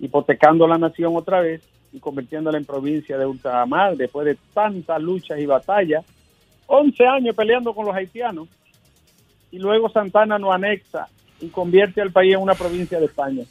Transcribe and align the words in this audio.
hipotecando 0.00 0.66
la 0.66 0.78
nación 0.78 1.16
otra 1.16 1.40
vez 1.40 1.62
y 1.92 2.00
convirtiéndola 2.00 2.58
en 2.58 2.64
provincia 2.64 3.16
de 3.18 3.26
ultramar 3.26 3.96
después 3.96 4.26
de 4.26 4.36
tantas 4.52 5.00
luchas 5.00 5.38
y 5.38 5.46
batallas, 5.46 6.04
11 6.66 7.06
años 7.06 7.36
peleando 7.36 7.72
con 7.74 7.86
los 7.86 7.94
haitianos 7.94 8.48
y 9.50 9.58
luego 9.58 9.88
Santana 9.88 10.38
no 10.38 10.52
anexa 10.52 11.08
y 11.40 11.48
convierte 11.48 12.00
al 12.00 12.12
país 12.12 12.34
en 12.34 12.42
una 12.42 12.54
provincia 12.54 12.98
de 12.98 13.06
España. 13.06 13.44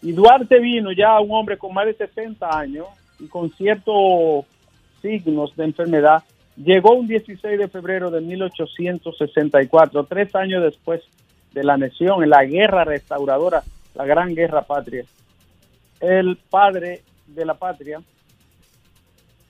Y 0.00 0.12
Duarte 0.12 0.58
vino 0.58 0.92
ya 0.92 1.18
un 1.20 1.30
hombre 1.32 1.56
con 1.56 1.72
más 1.72 1.86
de 1.86 1.94
60 1.94 2.58
años 2.58 2.86
y 3.18 3.26
con 3.26 3.50
ciertos 3.50 4.44
signos 5.00 5.54
de 5.56 5.64
enfermedad. 5.64 6.22
Llegó 6.56 6.92
un 6.92 7.06
16 7.06 7.58
de 7.58 7.68
febrero 7.68 8.10
de 8.10 8.20
1864, 8.20 10.04
tres 10.04 10.34
años 10.34 10.62
después 10.62 11.02
de 11.52 11.64
la 11.64 11.74
anexión, 11.74 12.22
en 12.22 12.30
la 12.30 12.44
guerra 12.44 12.84
restauradora, 12.84 13.62
la 13.94 14.04
gran 14.04 14.34
guerra 14.34 14.62
patria. 14.62 15.04
El 16.00 16.36
padre 16.50 17.02
de 17.26 17.44
la 17.44 17.54
patria 17.54 18.00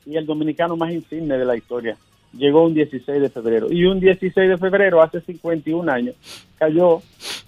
y 0.05 0.17
el 0.17 0.27
dominicano 0.27 0.77
más 0.77 0.93
insigne 0.93 1.39
de 1.39 1.45
la 1.45 1.57
historia 1.57 1.97
llegó 2.32 2.65
un 2.65 2.75
16 2.75 3.20
de 3.20 3.28
febrero. 3.28 3.70
Y 3.70 3.84
un 3.84 4.00
16 4.00 4.48
de 4.48 4.59
febrero, 4.59 5.03
hace 5.03 5.20
51 5.20 5.91
años, 5.91 6.15
cayó 6.59 7.03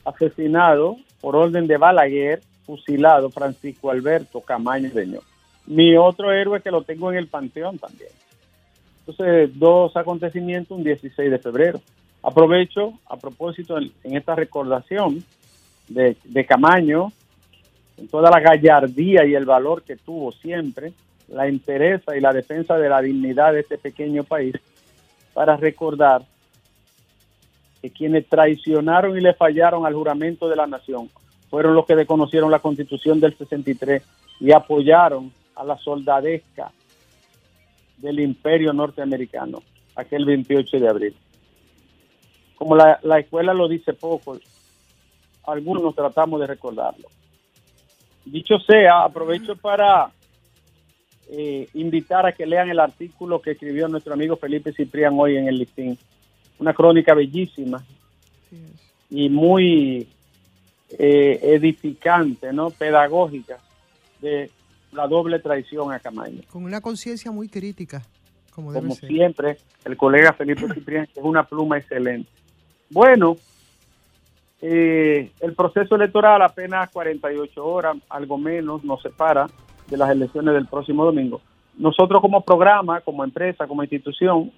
asesinado 0.04 0.96
por 1.20 1.36
orden 1.36 1.66
de 1.66 1.76
Balaguer, 1.76 2.40
fusilado 2.66 3.30
Francisco 3.30 3.90
Alberto 3.90 4.40
Camaño 4.40 4.90
Deño. 4.90 5.20
Mi 5.66 5.96
otro 5.96 6.32
héroe 6.32 6.60
que 6.60 6.70
lo 6.70 6.82
tengo 6.82 7.10
en 7.10 7.18
el 7.18 7.28
panteón 7.28 7.78
también. 7.78 8.10
Entonces, 9.06 9.50
dos 9.58 9.96
acontecimientos 9.96 10.76
un 10.76 10.84
16 10.84 11.30
de 11.30 11.38
febrero. 11.38 11.80
Aprovecho, 12.22 12.94
a 13.06 13.16
propósito, 13.16 13.76
en, 13.78 14.16
esta 14.16 14.34
recordación 14.34 15.22
de, 15.88 16.16
de 16.24 16.46
Camaño, 16.46 17.12
en 17.98 18.08
toda 18.08 18.30
la 18.30 18.40
gallardía 18.40 19.26
y 19.26 19.34
el 19.34 19.44
valor 19.44 19.82
que 19.82 19.96
tuvo 19.96 20.32
siempre, 20.32 20.92
la 21.28 21.48
interesa 21.48 22.16
y 22.16 22.20
la 22.20 22.32
defensa 22.32 22.76
de 22.78 22.88
la 22.88 23.00
dignidad 23.00 23.52
de 23.52 23.60
este 23.60 23.78
pequeño 23.78 24.24
país, 24.24 24.54
para 25.34 25.56
recordar 25.56 26.22
que 27.82 27.90
quienes 27.90 28.26
traicionaron 28.28 29.18
y 29.18 29.20
le 29.20 29.34
fallaron 29.34 29.84
al 29.84 29.94
juramento 29.94 30.48
de 30.48 30.56
la 30.56 30.66
nación 30.66 31.10
fueron 31.50 31.74
los 31.74 31.84
que 31.84 31.96
desconocieron 31.96 32.50
la 32.50 32.60
constitución 32.60 33.20
del 33.20 33.36
63 33.36 34.02
y 34.40 34.52
apoyaron 34.52 35.30
a 35.54 35.64
la 35.64 35.76
soldadesca 35.76 36.72
del 37.98 38.20
imperio 38.20 38.72
norteamericano 38.72 39.62
aquel 39.96 40.24
28 40.24 40.78
de 40.78 40.88
abril. 40.88 41.16
Como 42.56 42.76
la, 42.76 42.98
escuela 43.18 43.52
lo 43.52 43.68
dice 43.68 43.92
poco, 43.92 44.38
algunos 45.46 45.94
tratamos 45.94 46.40
de 46.40 46.46
recordarlo. 46.46 47.08
Dicho 48.24 48.58
sea, 48.58 49.04
aprovecho 49.04 49.56
para 49.56 50.10
eh, 51.30 51.68
invitar 51.74 52.26
a 52.26 52.32
que 52.32 52.46
lean 52.46 52.68
el 52.68 52.80
artículo 52.80 53.40
que 53.40 53.52
escribió 53.52 53.88
nuestro 53.88 54.14
amigo 54.14 54.36
Felipe 54.36 54.72
Ciprián 54.72 55.14
hoy 55.18 55.36
en 55.36 55.48
el 55.48 55.58
listín. 55.58 55.98
Una 56.58 56.74
crónica 56.74 57.14
bellísima 57.14 57.82
y 59.10 59.28
muy 59.28 60.08
eh, 60.98 61.40
edificante, 61.42 62.52
¿no? 62.52 62.70
Pedagógica 62.70 63.58
de 64.20 64.50
la 64.92 65.06
doble 65.08 65.38
traición 65.38 65.92
a 65.92 65.98
Camaño. 65.98 66.42
Con 66.50 66.64
una 66.64 66.80
conciencia 66.80 67.30
muy 67.30 67.48
crítica, 67.48 68.02
como, 68.50 68.72
como 68.72 68.94
siempre, 68.94 69.58
el 69.84 69.96
colega 69.96 70.32
Felipe 70.32 70.72
Ciprián, 70.72 71.06
que 71.06 71.20
es 71.20 71.26
una 71.26 71.44
pluma 71.44 71.78
excelente. 71.78 72.30
Bueno, 72.90 73.36
eh, 74.60 75.32
el 75.40 75.54
proceso 75.54 75.96
electoral 75.96 76.40
apenas 76.42 76.90
48 76.90 77.66
horas, 77.66 77.96
algo 78.08 78.38
menos, 78.38 78.84
nos 78.84 79.02
separa 79.02 79.48
de 79.88 79.96
las 79.96 80.10
elecciones 80.10 80.54
del 80.54 80.66
próximo 80.66 81.04
domingo. 81.04 81.40
Nosotros 81.76 82.20
como 82.20 82.42
programa, 82.42 83.00
como 83.00 83.24
empresa, 83.24 83.66
como 83.66 83.82
institución, 83.82 84.50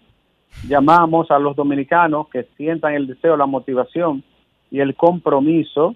llamamos 0.69 1.31
a 1.31 1.39
los 1.39 1.57
dominicanos 1.57 2.29
que 2.29 2.45
sientan 2.57 2.95
el 2.95 3.07
deseo, 3.07 3.37
la 3.37 3.47
motivación 3.47 4.23
y 4.71 4.81
el 4.81 4.95
compromiso 4.95 5.95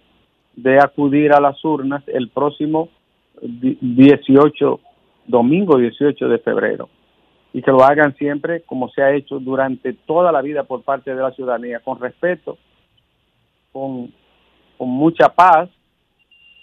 de 0.55 0.79
acudir 0.79 1.32
a 1.32 1.41
las 1.41 1.62
urnas 1.65 2.03
el 2.09 2.29
próximo 2.29 2.88
18, 3.43 4.81
domingo 5.27 5.79
18 5.79 6.29
de 6.29 6.38
febrero. 6.38 6.88
Y 7.53 7.62
que 7.62 7.71
lo 7.71 7.83
hagan 7.83 8.15
siempre 8.17 8.62
como 8.62 8.91
se 8.91 9.03
ha 9.03 9.12
hecho 9.12 9.41
durante 9.41 9.93
toda 9.93 10.31
la 10.31 10.41
vida 10.41 10.65
por 10.65 10.83
parte 10.83 11.15
de 11.15 11.21
la 11.21 11.33
ciudadanía, 11.33 11.81
con 11.81 11.99
respeto, 11.99 12.59
con, 13.73 14.12
con 14.79 14.88
mucha 14.88 15.29
paz 15.29 15.69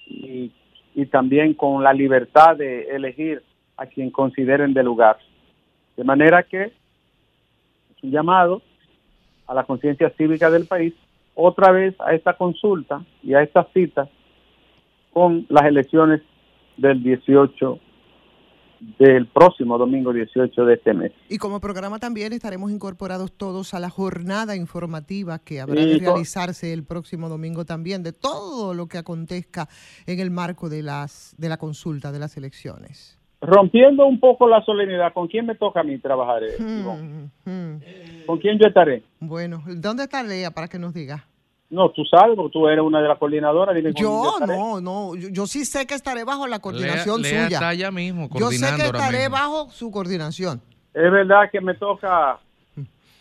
y 0.08 0.52
y 0.98 1.06
también 1.06 1.54
con 1.54 1.84
la 1.84 1.94
libertad 1.94 2.58
de 2.58 2.90
elegir 2.90 3.44
a 3.78 3.86
quien 3.86 4.10
consideren 4.10 4.74
de 4.74 4.82
lugar. 4.82 5.20
De 5.96 6.04
manera 6.04 6.42
que 6.42 6.64
es 6.64 8.04
un 8.04 8.10
llamado 8.10 8.64
a 9.46 9.54
la 9.54 9.64
conciencia 9.64 10.10
cívica 10.18 10.50
del 10.50 10.66
país, 10.66 10.96
otra 11.36 11.72
vez 11.72 11.94
a 12.02 12.16
esta 12.16 12.34
consulta 12.34 13.04
y 13.22 13.36
a 13.36 13.44
esta 13.44 13.68
cita 13.76 14.10
con 15.14 15.46
las 15.50 15.66
elecciones 15.66 16.24
del 16.78 17.04
18 17.04 17.80
del 19.00 19.28
próximo 19.28 19.78
domingo 19.78 20.14
18 20.14 20.66
de 20.66 20.74
este 20.74 20.94
mes. 20.94 21.12
Y 21.30 21.38
como 21.38 21.60
programa 21.60 22.00
también 22.00 22.34
estaremos 22.34 22.72
incorporados 22.72 23.32
todos 23.32 23.74
a 23.74 23.80
la 23.80 23.90
jornada 23.90 24.56
informativa 24.56 25.40
que 25.40 25.62
habrá 25.62 25.82
de 25.82 26.00
realizarse 26.00 26.74
el 26.74 26.84
próximo 26.84 27.30
domingo 27.30 27.66
también 27.66 28.04
de 28.04 28.14
todo 28.14 28.74
lo 28.74 28.88
que 28.88 28.98
acontezca 28.98 29.68
en 30.06 30.20
el 30.20 30.32
marco 30.32 30.70
de 30.70 30.84
las 30.84 31.36
de 31.38 31.50
la 31.50 31.58
consulta 31.58 32.12
de 32.12 32.20
las 32.20 32.38
elecciones. 32.38 33.18
Rompiendo 33.40 34.08
un 34.08 34.20
poco 34.20 34.48
la 34.48 34.64
solemnidad, 34.64 35.14
¿con 35.14 35.28
quién 35.28 35.46
me 35.46 35.54
toca 35.54 35.82
a 35.82 35.84
mí 35.84 36.00
trabajar? 36.00 36.44
Eh, 36.44 36.56
hmm, 36.58 37.50
hmm. 37.50 38.26
¿Con 38.26 38.40
quién 38.40 38.58
yo 38.58 38.68
estaré? 38.68 39.04
Bueno, 39.20 39.62
¿dónde 39.68 40.04
está 40.04 40.24
Lea 40.24 40.50
para 40.50 40.68
que 40.68 40.80
nos 40.80 40.94
diga? 40.94 41.28
No, 41.70 41.90
tú 41.90 42.06
sabes, 42.06 42.36
porque 42.38 42.54
tú 42.54 42.68
eres 42.68 42.84
una 42.84 43.02
de 43.02 43.10
las 43.10 43.18
coordinadoras. 43.18 43.76
yo 43.96 44.36
no, 44.46 44.80
no, 44.80 45.16
yo, 45.16 45.48
sí 45.48 45.66
sé 45.66 45.86
que 45.86 45.96
estaré 45.96 46.24
bajo 46.24 46.48
la 46.48 46.60
coordinación 46.60 47.22
Lea, 47.22 47.46
suya. 47.46 47.58
Está 47.58 47.68
allá 47.70 47.92
mismo, 47.92 48.30
yo 48.36 48.52
sé 48.52 48.76
que 48.76 48.86
estaré 48.86 49.28
bajo 49.28 49.70
su 49.70 49.92
coordinación. 49.92 50.62
Es 50.94 51.12
verdad 51.12 51.50
que 51.52 51.60
me 51.60 51.74
toca, 51.76 52.40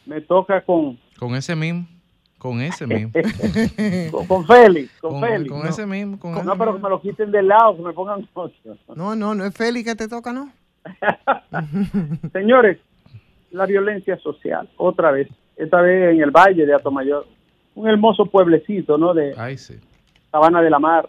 me 0.06 0.20
toca 0.20 0.60
con... 0.62 0.98
Con 1.18 1.34
ese 1.34 1.56
mismo. 1.56 1.86
Con 2.38 2.60
ese 2.60 2.86
mismo. 2.86 3.12
con, 4.28 4.46
Félix, 4.46 4.92
con, 5.00 5.20
Félix. 5.20 5.50
Con 5.50 5.66
ese 5.66 5.86
mismo. 5.86 6.18
no, 6.44 6.56
pero 6.56 6.76
que 6.76 6.82
me 6.82 6.88
lo 6.88 7.00
quiten 7.00 7.32
del 7.32 7.48
lado, 7.48 7.76
que 7.76 7.82
me 7.82 7.92
pongan 7.92 8.22
cosas. 8.32 8.56
No, 8.94 9.16
no, 9.16 9.34
no 9.34 9.44
es 9.44 9.54
Félix 9.54 9.90
que 9.90 9.96
te 9.96 10.08
toca, 10.08 10.32
¿no? 10.32 10.52
Señores, 12.32 12.78
la 13.50 13.66
violencia 13.66 14.16
social, 14.18 14.68
otra 14.76 15.10
vez, 15.10 15.28
esta 15.56 15.80
vez 15.80 16.14
en 16.14 16.22
el 16.22 16.30
Valle 16.30 16.64
de 16.64 16.74
Atomayor, 16.74 17.26
un 17.76 17.88
hermoso 17.88 18.26
pueblecito, 18.26 18.98
¿no? 18.98 19.14
De 19.14 19.34
Sabana 20.32 20.60
de 20.60 20.70
la 20.70 20.78
Mar, 20.78 21.08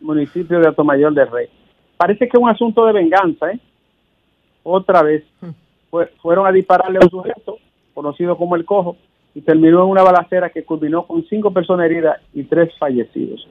municipio 0.00 0.58
de 0.60 0.68
Atomayor 0.68 1.12
del 1.12 1.30
Rey. 1.30 1.48
Parece 1.96 2.28
que 2.28 2.36
es 2.36 2.42
un 2.42 2.48
asunto 2.48 2.86
de 2.86 2.92
venganza, 2.92 3.50
¿eh? 3.50 3.60
Otra 4.62 5.02
vez, 5.02 5.24
fueron 6.22 6.46
a 6.46 6.52
dispararle 6.52 6.98
a 6.98 7.04
un 7.04 7.10
sujeto 7.10 7.58
conocido 7.92 8.38
como 8.38 8.56
el 8.56 8.64
Cojo 8.64 8.96
y 9.34 9.40
terminó 9.40 9.82
en 9.82 9.90
una 9.90 10.02
balacera 10.02 10.50
que 10.50 10.64
culminó 10.64 11.04
con 11.06 11.24
cinco 11.24 11.52
personas 11.52 11.86
heridas 11.86 12.20
y 12.32 12.44
tres 12.44 12.72
fallecidos. 12.78 13.46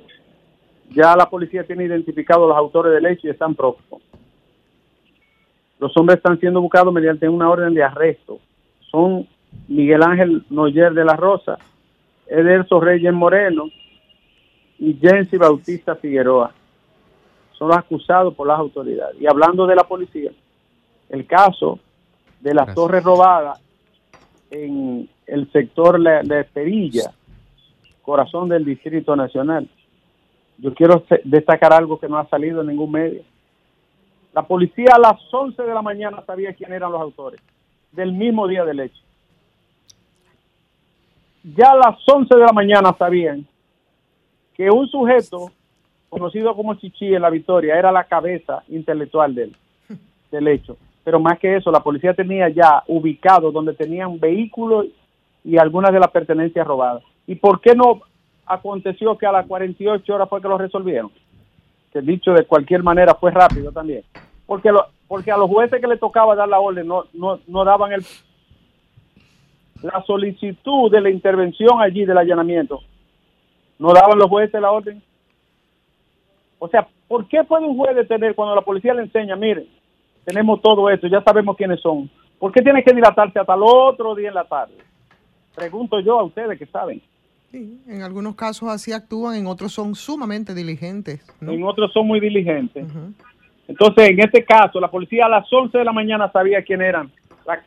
Ya 0.90 1.16
la 1.16 1.30
policía 1.30 1.66
tiene 1.66 1.84
identificado 1.84 2.46
a 2.46 2.48
los 2.50 2.58
autores 2.58 2.94
del 2.94 3.06
hecho 3.06 3.28
y 3.28 3.32
están 3.32 3.56
próximos. 3.56 4.02
Los 5.80 5.96
hombres 5.98 6.18
están 6.18 6.40
siendo 6.40 6.62
buscados 6.62 6.94
mediante 6.94 7.28
una 7.28 7.50
orden 7.50 7.74
de 7.74 7.84
arresto. 7.84 8.40
Son 8.90 9.28
Miguel 9.68 10.04
Ángel 10.04 10.44
Noyer 10.50 10.94
de 10.94 11.04
la 11.04 11.16
Rosa, 11.16 11.58
Ederso 12.32 12.80
Reyes 12.80 13.14
Moreno 13.14 13.70
y 14.80 14.94
Jensi 14.94 15.38
Bautista 15.38 15.96
Figueroa. 15.96 16.52
Son 17.52 17.68
los 17.68 17.78
acusados 17.78 18.34
por 18.34 18.48
las 18.48 18.58
autoridades. 18.58 19.20
Y 19.20 19.28
hablando 19.28 19.68
de 19.68 19.76
la 19.76 19.84
policía, 19.84 20.32
el 21.10 21.28
caso 21.28 21.80
de 22.40 22.54
las 22.54 22.74
torres 22.74 23.04
robadas 23.04 23.62
en 24.50 25.10
el 25.28 25.52
sector 25.52 26.02
de 26.02 26.44
Perilla, 26.46 27.12
corazón 28.02 28.48
del 28.50 28.66
Distrito 28.66 29.16
Nacional. 29.16 29.70
Yo 30.58 30.74
quiero 30.74 31.04
destacar 31.26 31.74
algo 31.74 32.00
que 32.00 32.08
no 32.08 32.18
ha 32.18 32.28
salido 32.30 32.62
en 32.62 32.68
ningún 32.68 32.92
medio. 32.92 33.24
La 34.34 34.44
policía 34.44 34.94
a 34.94 35.00
las 35.00 35.22
11 35.32 35.62
de 35.62 35.74
la 35.74 35.82
mañana 35.82 36.24
sabía 36.26 36.54
quién 36.54 36.72
eran 36.72 36.94
los 36.94 37.02
autores, 37.02 37.42
del 37.92 38.14
mismo 38.14 38.48
día 38.48 38.64
del 38.64 38.80
hecho. 38.80 39.02
Ya 41.44 41.72
a 41.72 41.76
las 41.76 41.98
11 42.08 42.36
de 42.36 42.42
la 42.42 42.54
mañana 42.54 42.96
sabían 42.98 43.46
que 44.56 44.70
un 44.70 44.88
sujeto 44.88 45.52
conocido 46.10 46.56
como 46.56 46.76
Chichi 46.76 47.14
en 47.14 47.22
la 47.22 47.30
Victoria 47.30 47.78
era 47.78 47.92
la 47.92 48.04
cabeza 48.04 48.64
intelectual 48.68 49.34
del, 49.34 49.56
del 50.32 50.48
hecho. 50.48 50.78
Pero 51.04 51.20
más 51.20 51.40
que 51.40 51.56
eso, 51.56 51.72
la 51.72 51.80
policía 51.80 52.14
tenía 52.14 52.50
ya 52.50 52.84
ubicado 52.88 53.52
donde 53.52 53.74
tenían 53.74 54.20
vehículos 54.20 54.88
y 55.44 55.58
algunas 55.58 55.92
de 55.92 56.00
las 56.00 56.12
pertenencias 56.12 56.68
robadas. 56.68 57.04
¿Y 57.26 57.36
por 57.36 57.60
qué 57.60 57.74
no 57.74 58.02
aconteció 58.46 59.18
que 59.18 59.26
a 59.26 59.32
las 59.32 59.48
48 59.48 60.14
horas 60.14 60.30
fue 60.30 60.42
que 60.42 60.48
lo 60.48 60.58
resolvieron? 60.58 61.12
que 61.92 62.02
dicho 62.02 62.34
de 62.34 62.46
cualquier 62.46 62.84
manera 62.84 63.16
fue 63.16 63.32
rápido 63.32 63.72
también, 63.72 64.04
porque 64.46 64.72
lo, 64.72 64.88
porque 65.08 65.32
a 65.32 65.38
los 65.38 65.50
jueces 65.50 65.82
que 65.82 65.88
le 65.88 65.98
tocaba 65.98 66.36
dar 66.36 66.48
la 66.48 66.60
orden 66.60 66.88
no, 66.88 67.06
no, 67.14 67.40
no 67.48 67.66
daban 67.66 67.92
el 67.92 68.06
la 69.82 70.04
solicitud 70.06 70.92
de 70.92 71.02
la 71.02 71.10
intervención 71.10 71.82
allí 71.82 72.06
del 72.06 72.18
allanamiento, 72.18 72.82
no 73.80 73.94
daban 73.94 74.18
los 74.18 74.30
jueces 74.30 74.62
la 74.62 74.72
orden. 74.72 75.02
O 76.60 76.68
sea, 76.68 76.88
¿por 77.08 77.28
qué 77.28 77.44
puede 77.44 77.66
un 77.66 77.78
juez 77.78 77.96
detener 77.96 78.36
cuando 78.36 78.56
la 78.56 78.62
policía 78.62 78.94
le 78.94 79.04
enseña, 79.04 79.36
miren, 79.36 79.68
tenemos 80.24 80.62
todo 80.62 80.90
esto, 80.90 81.08
ya 81.08 81.24
sabemos 81.24 81.58
quiénes 81.58 81.82
son? 81.82 82.10
¿Por 82.38 82.52
qué 82.52 82.62
tiene 82.62 82.84
que 82.84 82.94
dilatarse 82.94 83.40
hasta 83.40 83.56
el 83.56 83.62
otro 83.64 84.16
día 84.16 84.30
en 84.30 84.36
la 84.36 84.44
tarde? 84.46 84.76
Pregunto 85.56 86.00
yo 86.00 86.20
a 86.20 86.24
ustedes 86.24 86.58
que 86.58 86.66
saben. 86.68 87.02
Sí, 87.52 87.82
en 87.88 88.02
algunos 88.04 88.36
casos 88.36 88.70
así 88.70 88.94
actúan, 88.94 89.36
en 89.36 89.48
otros 89.48 89.74
son 89.74 89.96
sumamente 89.96 90.54
diligentes. 90.54 91.26
En 91.42 91.64
otros 91.64 91.92
son 91.92 92.08
muy 92.08 92.20
diligentes. 92.20 92.86
Entonces, 93.68 94.10
en 94.10 94.20
este 94.20 94.46
caso, 94.46 94.80
la 94.80 94.90
policía 94.90 95.26
a 95.26 95.30
las 95.30 95.52
11 95.52 95.78
de 95.78 95.84
la 95.84 95.92
mañana 95.92 96.32
sabía 96.32 96.64
quién 96.64 96.82
eran 96.82 97.12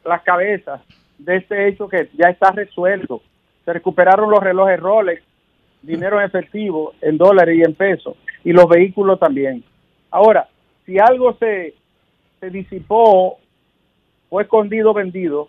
las 0.04 0.22
cabezas 0.22 0.80
de 1.18 1.36
este 1.36 1.68
hecho 1.68 1.88
que 1.88 2.10
ya 2.14 2.28
está 2.28 2.50
resuelto. 2.50 3.22
Se 3.64 3.72
recuperaron 3.72 4.30
los 4.30 4.42
relojes 4.42 4.80
Rolex, 4.80 5.22
dinero 5.82 6.18
en 6.18 6.26
efectivo, 6.26 6.94
en 7.00 7.18
dólares 7.18 7.56
y 7.58 7.62
en 7.62 7.74
pesos, 7.74 8.16
y 8.42 8.52
los 8.52 8.68
vehículos 8.68 9.18
también. 9.18 9.64
Ahora, 10.10 10.48
si 10.86 10.98
algo 10.98 11.34
se, 11.34 11.74
se 12.40 12.50
disipó, 12.50 13.38
fue 14.28 14.42
escondido, 14.42 14.92
vendido, 14.92 15.48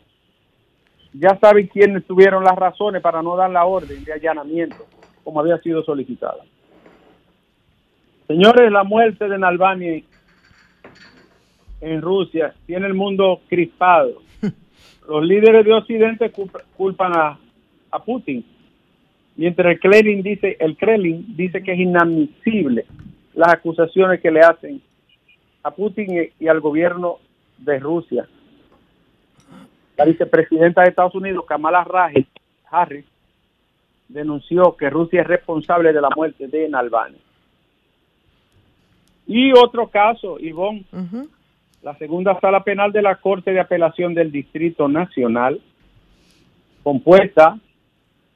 ya 1.13 1.37
saben 1.39 1.67
quiénes 1.67 2.05
tuvieron 2.05 2.43
las 2.43 2.55
razones 2.55 3.01
para 3.01 3.21
no 3.21 3.35
dar 3.35 3.49
la 3.49 3.65
orden 3.65 4.03
de 4.03 4.13
allanamiento, 4.13 4.85
como 5.23 5.39
había 5.39 5.57
sido 5.59 5.83
solicitada. 5.83 6.43
Señores, 8.27 8.71
la 8.71 8.83
muerte 8.83 9.27
de 9.29 9.37
Nalbani 9.37 10.03
en 11.81 12.01
Rusia 12.01 12.55
tiene 12.65 12.87
el 12.87 12.93
mundo 12.93 13.41
crispado. 13.47 14.21
Los 15.07 15.23
líderes 15.23 15.65
de 15.65 15.73
Occidente 15.73 16.31
culpan 16.75 17.13
a, 17.15 17.39
Putin, 18.05 18.43
mientras 19.37 19.71
el 19.71 19.79
Kremlin 19.79 20.21
dice, 20.21 20.57
el 20.59 20.75
Kremlin 20.75 21.33
dice 21.37 21.63
que 21.63 21.71
es 21.71 21.79
inadmisible 21.79 22.85
las 23.33 23.53
acusaciones 23.53 24.19
que 24.19 24.31
le 24.31 24.41
hacen 24.41 24.81
a 25.63 25.71
Putin 25.71 26.29
y 26.37 26.47
al 26.47 26.59
gobierno 26.59 27.19
de 27.57 27.79
Rusia. 27.79 28.27
La 29.97 30.05
vicepresidenta 30.05 30.81
de 30.81 30.89
Estados 30.89 31.15
Unidos, 31.15 31.45
Kamala 31.47 31.87
Harris, 32.69 33.05
denunció 34.09 34.75
que 34.75 34.89
Rusia 34.89 35.21
es 35.21 35.27
responsable 35.27 35.93
de 35.93 36.01
la 36.01 36.09
muerte 36.15 36.47
de 36.47 36.67
Navalny. 36.67 37.17
Y 39.27 39.51
otro 39.53 39.87
caso, 39.87 40.37
Ivonne, 40.39 40.85
la 41.85 41.95
segunda 41.99 42.39
sala 42.39 42.63
penal 42.63 42.91
de 42.91 43.03
la 43.03 43.13
Corte 43.13 43.53
de 43.53 43.59
Apelación 43.59 44.15
del 44.15 44.31
Distrito 44.31 44.87
Nacional, 44.87 45.61
compuesta 46.81 47.59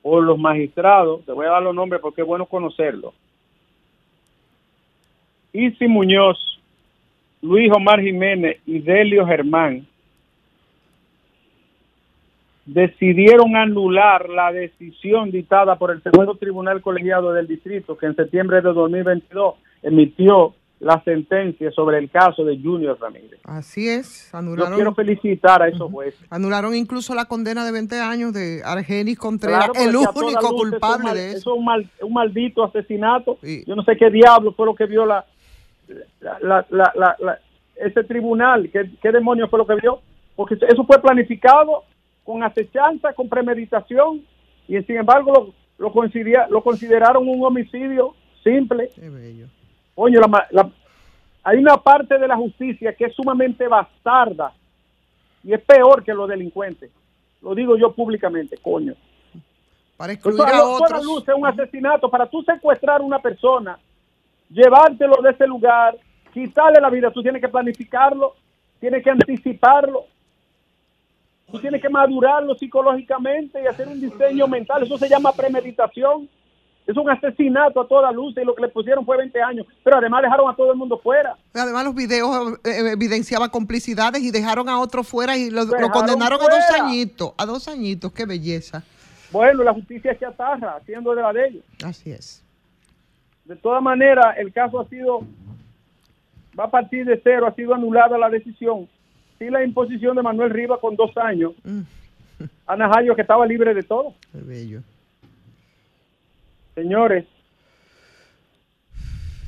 por 0.04 0.24
los 0.24 0.38
magistrados, 0.38 1.26
te 1.26 1.32
voy 1.32 1.48
a 1.48 1.54
dar 1.54 1.64
los 1.64 1.74
nombres 1.74 2.00
porque 2.00 2.22
es 2.22 2.28
bueno 2.28 2.46
conocerlos. 2.46 3.16
Isi 5.52 5.88
Muñoz, 5.88 6.38
Luis 7.42 7.72
Omar 7.76 8.00
Jiménez 8.02 8.62
y 8.68 8.82
Delio 8.82 9.26
Germán 9.26 9.88
decidieron 12.68 13.56
anular 13.56 14.30
la 14.30 14.52
decisión 14.52 15.32
dictada 15.32 15.76
por 15.76 15.90
el 15.90 16.04
segundo 16.04 16.36
tribunal 16.36 16.84
colegiado 16.84 17.34
del 17.34 17.48
distrito 17.48 17.98
que 17.98 18.06
en 18.06 18.16
septiembre 18.16 18.58
de 18.58 18.74
2022 18.74 19.56
emitió 19.82 20.54
la 20.80 21.04
sentencia 21.04 21.72
sobre 21.72 21.98
el 21.98 22.10
caso 22.10 22.46
de 22.46 22.58
Junior 22.58 22.98
Ramírez. 23.00 23.40
Así 23.44 23.90
es, 23.90 24.34
anularon. 24.34 24.72
Yo 24.72 24.76
quiero 24.76 24.96
felicitar 24.96 25.62
a 25.62 25.68
esos 25.68 25.92
jueces. 25.92 26.20
Anularon 26.30 26.74
incluso 26.74 27.14
la 27.14 27.26
condena 27.26 27.66
de 27.66 27.72
20 27.74 28.00
años 28.00 28.34
de 28.34 28.62
Argenis 28.64 29.20
Contreras, 29.20 29.72
el 29.76 29.96
único 29.96 30.56
culpable 30.56 31.14
de 31.14 31.30
eso. 31.32 31.38
Eso 31.38 31.56
es 31.56 31.88
un, 32.02 32.14
maldito 32.14 32.64
asesinato. 32.64 33.38
Yo 33.42 33.76
no 33.76 33.84
sé 33.84 33.98
qué 33.98 34.10
diablo 34.10 34.54
fue 34.54 34.66
lo 34.66 34.76
que 34.76 34.86
vio 34.86 35.06
la, 35.06 35.26
ese 37.76 38.04
tribunal, 38.04 38.70
¿Qué, 38.72 38.90
qué 39.02 39.12
demonios 39.12 39.50
fue 39.50 39.60
lo 39.60 39.68
que 39.68 39.76
vio, 39.76 40.02
porque 40.36 40.56
eso 40.68 40.86
fue 40.86 41.02
planificado 41.02 41.84
con 42.24 42.44
acechanza, 42.44 43.14
con 43.14 43.28
premeditación, 43.28 44.22
y 44.68 44.82
sin 44.84 44.98
embargo 44.98 45.54
lo, 45.78 45.92
lo, 45.92 46.48
lo 46.50 46.64
consideraron 46.64 47.28
un 47.28 47.44
homicidio 47.44 48.14
simple. 48.44 48.92
Coño, 50.00 50.22
hay 51.44 51.58
una 51.58 51.76
parte 51.76 52.18
de 52.18 52.26
la 52.26 52.38
justicia 52.38 52.94
que 52.94 53.04
es 53.04 53.14
sumamente 53.14 53.68
bastarda 53.68 54.54
y 55.44 55.52
es 55.52 55.62
peor 55.62 56.06
que 56.06 56.14
los 56.14 56.30
delincuentes. 56.30 56.90
Lo 57.42 57.54
digo 57.54 57.76
yo 57.76 57.92
públicamente, 57.92 58.56
coño. 58.60 58.94
Para 59.98 60.14
excluir 60.14 60.40
a 60.40 60.64
otros. 60.64 61.04
luz 61.04 61.28
es 61.28 61.36
un 61.36 61.46
asesinato. 61.46 62.10
Para 62.10 62.28
tú 62.28 62.42
secuestrar 62.44 63.02
a 63.02 63.04
una 63.04 63.20
persona, 63.20 63.78
llevártelo 64.50 65.22
de 65.22 65.32
ese 65.32 65.46
lugar, 65.46 65.98
quitarle 66.34 66.80
la 66.80 66.90
vida, 66.90 67.12
tú 67.12 67.22
tienes 67.22 67.42
que 67.42 67.50
planificarlo, 67.50 68.36
tienes 68.80 69.04
que 69.04 69.10
anticiparlo, 69.10 70.06
Tú 71.52 71.60
tienes 71.60 71.82
que 71.82 71.90
madurarlo 71.90 72.54
psicológicamente 72.56 73.62
y 73.62 73.66
hacer 73.66 73.88
un 73.88 74.00
diseño 74.00 74.48
mental. 74.48 74.84
Eso 74.84 74.98
se 74.98 75.10
llama 75.10 75.34
premeditación. 75.34 76.30
Es 76.90 76.98
un 76.98 77.08
asesinato 77.08 77.82
a 77.82 77.88
toda 77.88 78.12
luz 78.12 78.34
y 78.36 78.44
lo 78.44 78.56
que 78.56 78.64
le 78.64 78.68
pusieron 78.70 79.06
fue 79.06 79.16
20 79.18 79.40
años. 79.44 79.68
Pero 79.84 79.98
además 79.98 80.24
dejaron 80.24 80.50
a 80.50 80.56
todo 80.56 80.72
el 80.72 80.78
mundo 80.80 80.98
fuera. 80.98 81.38
Además 81.54 81.86
los 81.86 81.94
videos 81.94 82.58
eh, 82.64 82.94
evidenciaban 82.94 83.52
complicidades 83.52 84.24
y 84.24 84.32
dejaron 84.32 84.68
a 84.68 84.80
otro 84.80 85.04
fuera 85.04 85.38
y 85.38 85.52
lo, 85.52 85.68
condenaron 85.92 86.42
a 86.42 86.46
dos 86.46 86.82
añitos. 86.82 87.34
A 87.38 87.46
dos 87.46 87.68
añitos, 87.68 88.12
qué 88.12 88.26
belleza. 88.26 88.82
Bueno, 89.32 89.62
la 89.62 89.72
justicia 89.72 90.18
se 90.18 90.26
atarra 90.26 90.78
haciendo 90.78 91.14
de 91.14 91.22
la 91.22 91.32
de 91.32 91.48
ellos. 91.50 91.64
Así 91.86 92.10
es. 92.10 92.44
De 93.46 93.56
todas 93.56 93.84
maneras, 93.84 94.36
el 94.40 94.52
caso 94.52 94.80
ha 94.80 94.90
sido, 94.90 95.20
va 96.60 96.64
a 96.64 96.72
partir 96.72 97.06
de 97.06 97.22
cero, 97.24 97.46
ha 97.46 97.54
sido 97.54 97.76
anulada 97.76 98.18
la 98.18 98.30
decisión. 98.30 98.90
Sí, 99.38 99.48
la 99.52 99.64
imposición 99.64 100.16
de 100.16 100.24
Manuel 100.24 100.50
Rivas 100.50 100.80
con 100.80 100.96
dos 100.96 101.16
años. 101.18 101.54
Mm, 101.64 101.82
A 102.66 102.76
Najayo 102.76 103.16
que 103.16 103.22
estaba 103.22 103.46
libre 103.46 103.76
de 103.76 103.84
todo. 103.84 104.16
qué 104.32 104.40
bello. 104.40 104.82
Señores, 106.82 107.26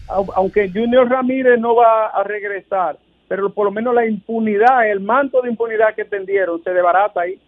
au- 0.10 0.32
aunque 0.36 0.70
Junior 0.70 1.08
Ramírez 1.10 1.60
no 1.60 1.76
va 1.76 2.08
a 2.08 2.24
regresar, 2.24 2.98
pero 3.28 3.50
por 3.54 3.66
lo 3.66 3.72
menos 3.72 3.94
la 3.96 4.06
impunidad, 4.06 4.90
el 4.90 5.00
manto 5.00 5.42
de 5.42 5.50
impunidad 5.50 5.96
que 5.96 6.04
tendieron 6.06 6.62
se 6.64 6.74
desbarata 6.74 7.22
ahí. 7.22 7.40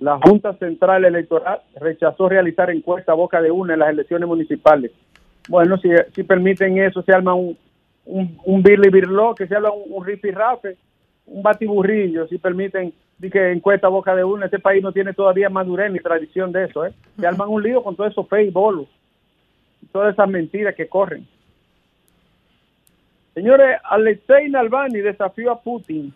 La 0.00 0.18
Junta 0.18 0.54
Central 0.54 1.04
Electoral 1.04 1.60
rechazó 1.80 2.28
realizar 2.28 2.68
encuesta 2.70 3.12
a 3.12 3.14
boca 3.14 3.40
de 3.40 3.50
una 3.52 3.74
en 3.74 3.78
las 3.78 3.90
elecciones 3.90 4.26
municipales. 4.28 4.90
Bueno, 5.48 5.78
si, 5.78 5.88
si 6.14 6.24
permiten 6.24 6.78
eso, 6.78 7.00
se 7.02 7.12
arma 7.12 7.34
un, 7.34 7.56
un, 8.06 8.36
un 8.44 8.62
birli 8.62 8.90
birló, 8.90 9.34
que 9.36 9.46
se 9.46 9.54
habla 9.54 9.70
un, 9.70 9.84
un 9.88 10.04
rifirrafe, 10.04 10.76
un 11.26 11.42
batiburrillo, 11.42 12.26
si 12.26 12.38
permiten 12.38 12.92
que 13.20 13.52
encuesta 13.52 13.88
boca 13.88 14.14
de 14.14 14.24
una. 14.24 14.46
Este 14.46 14.58
país 14.58 14.82
no 14.82 14.92
tiene 14.92 15.12
todavía 15.12 15.48
madurez 15.48 15.90
ni 15.90 15.98
tradición 15.98 16.52
de 16.52 16.64
eso, 16.64 16.84
¿eh? 16.84 16.92
Se 17.18 17.26
arman 17.26 17.48
un 17.48 17.62
lío 17.62 17.82
con 17.82 17.96
todo 17.96 18.06
eso 18.06 18.24
fe 18.24 18.44
y 18.44 18.50
bolo, 18.50 18.86
todas 19.92 20.12
esas 20.12 20.28
mentiras 20.28 20.74
que 20.74 20.88
corren. 20.88 21.26
Señores, 23.34 23.78
Alexei 23.84 24.48
Navalny 24.48 25.00
desafió 25.00 25.50
a 25.50 25.60
Putin 25.60 26.14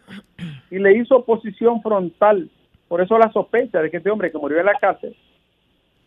y 0.70 0.78
le 0.78 0.96
hizo 0.96 1.16
oposición 1.16 1.82
frontal. 1.82 2.48
Por 2.86 3.00
eso 3.00 3.18
la 3.18 3.32
sospecha 3.32 3.82
de 3.82 3.90
que 3.90 3.96
este 3.96 4.10
hombre 4.10 4.30
que 4.30 4.38
murió 4.38 4.60
en 4.60 4.66
la 4.66 4.74
cárcel 4.74 5.16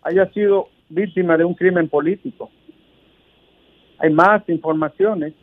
haya 0.04 0.32
sido 0.32 0.70
víctima 0.90 1.38
de 1.38 1.44
un 1.44 1.54
crimen 1.54 1.90
político. 1.90 2.50
Hay 4.00 4.10
más 4.10 4.48
informaciones. 4.50 5.34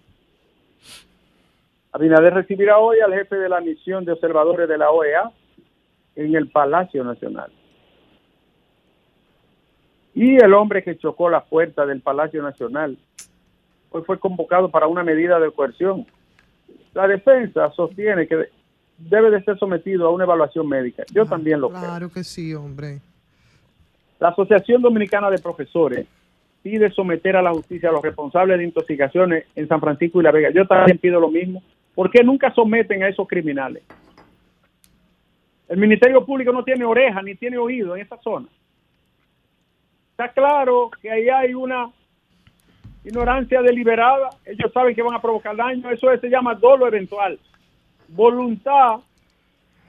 Abinader 1.92 2.35
recibirá 2.35 2.78
hoy 2.78 3.00
al 3.00 3.14
jefe 3.14 3.37
de 3.37 3.49
la 3.49 3.61
misión 3.61 4.04
de 4.04 4.12
observadores 4.12 4.68
de 4.68 4.78
la 4.78 4.90
OEA 4.90 5.30
en 6.16 6.35
el 6.35 6.49
Palacio 6.49 7.02
Nacional. 7.04 7.50
Y 10.14 10.37
el 10.37 10.52
hombre 10.52 10.83
que 10.83 10.99
chocó 10.99 11.30
la 11.30 11.45
puerta 11.45 11.87
del 11.87 12.00
Palacio 12.00 12.42
Nacional 12.42 12.99
hoy 13.90 14.02
fue 14.02 14.18
convocado 14.18 14.71
para 14.71 14.87
una 14.87 15.02
medida 15.02 15.38
de 15.38 15.50
coerción. 15.50 16.07
La 16.92 17.07
defensa 17.07 17.71
sostiene 17.73 18.26
que 18.26 18.49
debe 18.99 19.30
de 19.30 19.42
ser 19.45 19.59
sometido 19.59 20.07
a 20.07 20.11
una 20.11 20.25
evaluación 20.25 20.68
médica. 20.68 21.04
Yo 21.12 21.25
también 21.25 21.61
lo 21.61 21.71
creo. 21.71 21.80
Claro 21.80 22.11
que 22.11 22.25
sí, 22.25 22.52
hombre. 22.54 23.00
La 24.18 24.28
Asociación 24.30 24.83
Dominicana 24.83 25.30
de 25.30 25.38
Profesores 25.38 26.07
pide 26.62 26.90
someter 26.90 27.37
a 27.37 27.42
la 27.42 27.52
justicia 27.52 27.88
a 27.88 27.92
los 27.92 28.02
responsables 28.02 28.59
de 28.59 28.64
intoxicaciones 28.64 29.47
en 29.54 29.68
San 29.68 29.80
Francisco 29.80 30.21
y 30.21 30.25
La 30.25 30.33
Vega. 30.33 30.50
Yo 30.50 30.66
también 30.66 30.99
pido 30.99 31.21
lo 31.21 31.30
mismo. 31.30 31.62
¿Por 31.99 32.12
qué 32.12 32.23
nunca 32.23 32.55
someten 32.55 33.02
a 33.02 33.09
esos 33.09 33.26
criminales? 33.26 33.83
El 35.69 35.78
Ministerio 35.78 36.25
Público 36.25 36.52
no 36.52 36.62
tiene 36.62 36.85
oreja 36.85 37.21
ni 37.23 37.35
tiene 37.35 37.59
oído 37.59 37.97
en 37.97 38.02
esa 38.02 38.17
zona. 38.19 38.47
Está 40.12 40.28
claro 40.33 40.93
que 41.02 41.11
ahí 41.11 41.28
hay 41.28 41.55
una 41.55 41.90
ignorancia 43.05 43.61
deliberada. 43.62 44.31
Ellos 44.45 44.73
saben 44.73 44.95
que 44.95 45.02
van 45.02 45.17
a 45.17 45.21
provocar 45.21 45.57
daño. 45.57 45.90
Eso 45.90 46.07
se 46.21 46.28
llama 46.28 46.55
dolo 46.55 46.87
eventual. 46.87 47.37
Voluntad. 48.07 49.00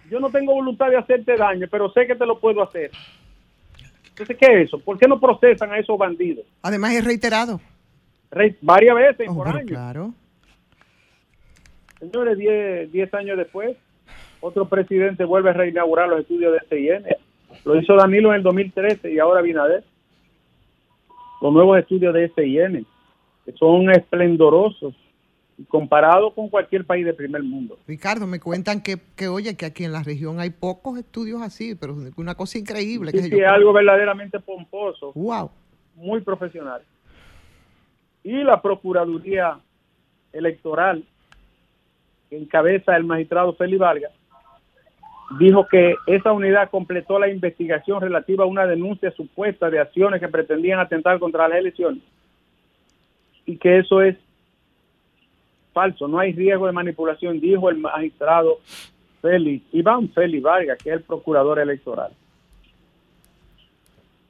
Yo 0.09 0.19
no 0.19 0.31
tengo 0.31 0.55
voluntad 0.55 0.89
de 0.89 0.97
hacerte 0.97 1.35
daño, 1.37 1.67
pero 1.69 1.91
sé 1.91 2.07
que 2.07 2.15
te 2.15 2.25
lo 2.25 2.39
puedo 2.39 2.63
hacer. 2.63 2.89
Entonces, 4.09 4.35
¿qué 4.35 4.47
es 4.47 4.65
eso? 4.65 4.79
¿Por 4.79 4.97
qué 4.97 5.07
no 5.07 5.19
procesan 5.19 5.71
a 5.71 5.77
esos 5.77 5.95
bandidos? 5.95 6.43
Además 6.63 6.91
es 6.93 7.05
reiterado. 7.05 7.61
Re- 8.31 8.57
varias 8.61 8.95
veces 8.95 9.27
Oh, 9.29 9.35
por 9.35 9.47
año. 9.49 9.67
claro. 9.67 10.11
Señores, 11.99 12.37
10 12.37 12.91
10 12.91 13.13
años 13.13 13.37
después, 13.37 13.77
otro 14.41 14.67
presidente 14.69 15.25
vuelve 15.25 15.49
a 15.49 15.53
reinaugurar 15.53 16.07
los 16.09 16.21
estudios 16.21 16.53
de 16.53 16.59
CIN. 16.69 17.05
Lo 17.65 17.75
hizo 17.79 17.95
Danilo 17.95 18.29
en 18.29 18.37
el 18.37 18.43
2013 18.43 19.11
y 19.11 19.19
ahora 19.19 19.41
Binader. 19.41 19.83
Los 21.41 21.53
nuevos 21.53 21.77
estudios 21.79 22.13
de 22.13 22.29
SIN, 22.35 22.85
que 23.45 23.51
son 23.53 23.89
esplendorosos 23.91 24.93
y 25.57 25.63
comparados 25.65 26.33
con 26.33 26.47
cualquier 26.49 26.85
país 26.85 27.05
del 27.05 27.15
primer 27.15 27.43
mundo. 27.43 27.77
Ricardo, 27.85 28.27
me 28.27 28.39
cuentan 28.39 28.81
que, 28.81 28.97
que, 29.17 29.27
oye, 29.27 29.57
que 29.57 29.65
aquí 29.65 29.83
en 29.83 29.91
la 29.91 30.03
región 30.03 30.39
hay 30.39 30.51
pocos 30.51 30.97
estudios 30.97 31.41
así, 31.41 31.75
pero 31.75 31.97
una 32.15 32.35
cosa 32.35 32.57
increíble. 32.57 33.11
Sí, 33.11 33.19
sé 33.19 33.29
sí, 33.29 33.41
algo 33.43 33.73
verdaderamente 33.73 34.39
pomposo, 34.39 35.11
Wow. 35.15 35.51
muy 35.95 36.21
profesional. 36.21 36.81
Y 38.23 38.43
la 38.43 38.61
Procuraduría 38.61 39.59
Electoral, 40.31 41.03
que 42.29 42.37
encabeza 42.37 42.95
el 42.95 43.03
magistrado 43.03 43.53
Félix 43.53 43.79
Vargas, 43.79 44.11
dijo 45.37 45.67
que 45.67 45.95
esa 46.07 46.31
unidad 46.31 46.69
completó 46.69 47.19
la 47.19 47.29
investigación 47.29 48.01
relativa 48.01 48.43
a 48.43 48.47
una 48.47 48.65
denuncia 48.65 49.11
supuesta 49.11 49.69
de 49.69 49.79
acciones 49.79 50.19
que 50.19 50.27
pretendían 50.27 50.79
atentar 50.79 51.19
contra 51.19 51.47
las 51.47 51.59
elecciones 51.59 52.01
y 53.45 53.57
que 53.57 53.79
eso 53.79 54.01
es 54.01 54.15
falso, 55.73 56.07
no 56.07 56.19
hay 56.19 56.33
riesgo 56.33 56.65
de 56.65 56.71
manipulación, 56.71 57.39
dijo 57.39 57.69
el 57.69 57.77
magistrado 57.77 58.59
Félix, 59.21 59.65
Iván 59.73 60.09
Félix 60.09 60.43
Vargas, 60.43 60.77
que 60.77 60.89
es 60.89 60.95
el 60.97 61.03
procurador 61.03 61.59
electoral. 61.59 62.11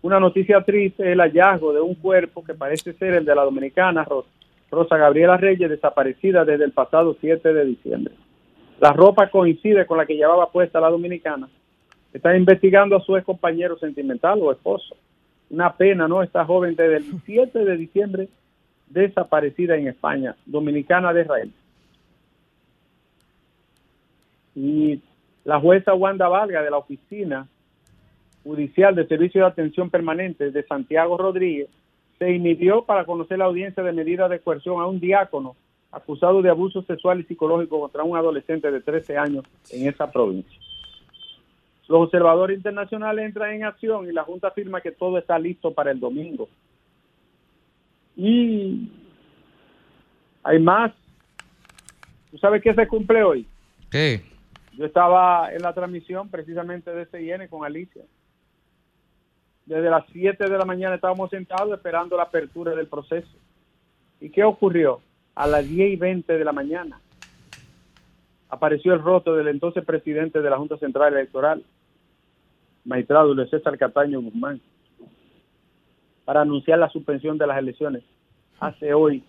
Una 0.02 0.20
noticia 0.20 0.62
triste 0.62 1.04
es 1.04 1.10
el 1.10 1.20
hallazgo 1.20 1.74
de 1.74 1.82
un 1.82 1.96
cuerpo 1.96 2.44
que 2.44 2.54
parece 2.54 2.94
ser 2.94 3.16
el 3.16 3.26
de 3.26 3.36
la 3.36 3.44
dominicana 3.44 4.06
Rosa 4.72 4.98
Gabriela 4.98 5.38
Reyes, 5.38 5.70
desaparecida 5.70 6.46
desde 6.46 6.66
el 6.66 6.72
pasado 6.72 7.16
7 7.20 7.54
de 7.54 7.66
diciembre. 7.66 8.14
La 8.80 8.94
ropa 8.94 9.30
coincide 9.30 9.86
con 9.86 9.98
la 9.98 10.06
que 10.06 10.16
llevaba 10.16 10.52
puesta 10.52 10.80
la 10.80 10.90
dominicana. 10.90 11.50
Están 12.14 12.38
investigando 12.38 12.96
a 12.96 13.02
su 13.02 13.18
ex 13.18 13.26
compañero 13.26 13.78
sentimental 13.78 14.40
o 14.42 14.52
esposo. 14.52 14.96
Una 15.50 15.74
pena, 15.76 16.08
¿no? 16.08 16.22
Esta 16.24 16.46
joven 16.46 16.76
desde 16.76 16.98
el 16.98 17.22
7 17.26 17.66
de 17.66 17.78
diciembre 17.78 18.30
desaparecida 18.88 19.76
en 19.76 19.88
España, 19.88 20.36
dominicana 20.46 21.14
de 21.14 21.22
Israel. 21.22 21.52
Y 24.56 25.02
la 25.44 25.60
jueza 25.60 25.94
Wanda 25.94 26.28
Valga 26.28 26.62
de 26.62 26.72
la 26.72 26.78
Oficina 26.78 27.48
Judicial 28.44 28.96
de 28.96 29.08
Servicio 29.08 29.42
de 29.42 29.48
Atención 29.48 29.90
Permanente 29.90 30.52
de 30.52 30.64
Santiago 30.64 31.18
Rodríguez 31.18 31.70
se 32.20 32.32
inhibió 32.32 32.84
para 32.84 33.06
conocer 33.06 33.40
la 33.40 33.46
audiencia 33.46 33.82
de 33.82 33.94
medida 33.94 34.28
de 34.28 34.42
coerción 34.42 34.82
a 34.82 34.86
un 34.86 35.00
diácono 35.00 35.56
acusado 35.92 36.42
de 36.42 36.50
abuso 36.50 36.84
sexual 36.84 37.22
y 37.22 37.24
psicológico 37.24 37.80
contra 37.80 38.04
un 38.04 38.16
adolescente 38.16 38.70
de 38.70 38.82
13 38.82 39.18
años 39.18 39.46
en 39.72 39.88
esa 39.88 40.12
provincia. 40.12 40.60
Los 41.88 42.02
observadores 42.02 42.58
internacionales 42.58 43.26
entran 43.26 43.54
en 43.54 43.64
acción 43.64 44.08
y 44.08 44.12
la 44.12 44.24
Junta 44.24 44.50
afirma 44.50 44.82
que 44.82 44.92
todo 44.92 45.18
está 45.18 45.40
listo 45.40 45.74
para 45.74 45.90
el 45.92 46.00
domingo. 46.00 46.48
Y 48.16 48.92
hay 50.44 50.60
más. 50.60 50.92
¿Tú 52.30 52.38
sabes 52.38 52.62
qué 52.62 52.76
se 52.76 52.88
cumple 52.88 53.24
hoy? 53.24 53.48
¿Qué? 53.90 54.22
Yo 54.74 54.86
estaba 54.86 55.52
en 55.52 55.64
la 55.64 55.74
transmisión 55.74 56.30
precisamente 56.30 56.92
de 56.94 57.06
CIN 57.08 57.48
con 57.48 57.66
Alicia. 57.66 58.04
Desde 59.70 59.88
las 59.92 60.04
7 60.12 60.50
de 60.50 60.58
la 60.58 60.66
mañana 60.66 60.96
estábamos 60.96 61.30
sentados 61.30 61.72
esperando 61.72 62.18
la 62.18 62.24
apertura 62.24 62.74
del 62.74 62.88
proceso. 62.88 63.30
¿Y 64.20 64.32
qué 64.32 64.44
ocurrió? 64.44 65.00
A 65.36 65.46
las 65.46 65.70
10 65.70 65.94
y 65.94 65.96
20 65.96 66.40
de 66.40 66.44
la 66.44 66.52
mañana 66.52 67.00
apareció 68.50 68.96
el 68.96 69.04
rostro 69.04 69.36
del 69.36 69.48
entonces 69.48 69.86
presidente 69.86 70.42
de 70.42 70.50
la 70.50 70.58
Junta 70.58 70.76
Central 70.78 71.14
Electoral, 71.14 71.64
magistrado 72.84 73.28
Julio 73.28 73.46
César 73.46 73.78
Cataño 73.78 74.20
Guzmán, 74.22 74.60
para 76.26 76.42
anunciar 76.42 76.80
la 76.80 76.90
suspensión 76.90 77.38
de 77.38 77.46
las 77.46 77.60
elecciones 77.60 78.02
hace 78.60 78.92
hoy 78.92 79.24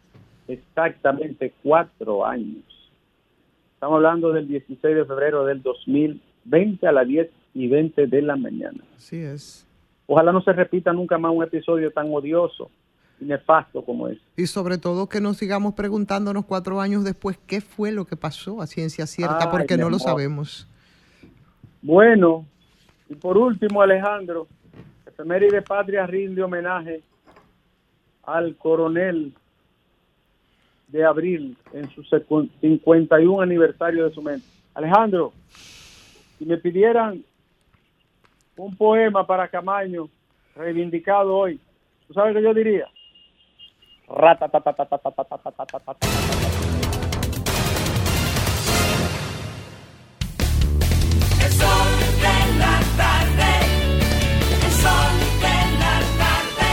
exactamente 0.49 1.53
cuatro 1.63 2.25
años. 2.25 2.65
Estamos 3.75 3.97
hablando 3.97 4.33
del 4.33 4.49
16 4.49 4.97
de 4.97 5.05
febrero 5.05 5.45
del 5.45 5.61
2020 5.63 6.87
a 6.87 6.93
las 6.93 7.07
10 7.07 7.31
y 7.53 7.69
20 7.69 8.07
de 8.07 8.23
la 8.23 8.37
mañana. 8.37 8.83
Así 8.97 9.19
es. 9.19 9.67
Ojalá 10.13 10.33
no 10.33 10.43
se 10.43 10.53
repita 10.53 10.93
nunca 10.93 11.19
más 11.19 11.31
un 11.33 11.45
episodio 11.45 11.93
tan 11.93 12.13
odioso 12.13 12.69
y 13.21 13.27
nefasto 13.27 13.85
como 13.85 14.09
es. 14.09 14.19
Y 14.37 14.49
sobre 14.49 14.77
todo 14.77 15.09
que 15.09 15.21
no 15.21 15.35
sigamos 15.35 15.75
preguntándonos 15.75 16.47
cuatro 16.47 16.81
años 16.81 17.05
después 17.05 17.39
qué 17.47 17.61
fue 17.61 17.93
lo 17.93 18.05
que 18.07 18.17
pasó 18.17 18.61
a 18.61 18.67
ciencia 18.67 19.07
cierta, 19.07 19.39
Ay, 19.43 19.49
porque 19.53 19.77
no 19.77 19.89
lo 19.89 20.01
sabemos. 20.01 20.67
Bueno, 21.81 22.45
y 23.09 23.15
por 23.15 23.39
último, 23.39 23.83
Alejandro, 23.83 24.49
Efeméride 25.07 25.63
Patria 25.63 26.05
rinde 26.09 26.43
homenaje 26.43 27.03
al 28.25 28.57
coronel 28.57 29.33
de 30.89 31.05
abril 31.05 31.57
en 31.73 31.89
su 31.91 32.03
secu- 32.03 32.51
51 32.61 33.43
aniversario 33.43 34.09
de 34.09 34.13
su 34.15 34.23
mente. 34.23 34.45
Alejandro, 34.75 35.33
si 36.37 36.45
me 36.47 36.57
pidieran 36.57 37.23
un 38.57 38.77
poema 38.77 39.27
para 39.27 39.49
Camaño, 39.49 40.09
reivindicado 40.55 41.37
hoy. 41.37 41.61
¿Tú 42.07 42.15
sabes 42.15 42.35
qué 42.35 42.43
yo 42.43 42.53
diría? 42.53 42.87
El 51.41 51.53
sol 51.53 51.89
de 52.17 52.39
la 52.59 52.81
tarde, 52.97 53.51
el 54.53 54.73
sol 54.73 55.15
de 55.41 55.59
la 55.79 55.97
tarde. 56.19 56.71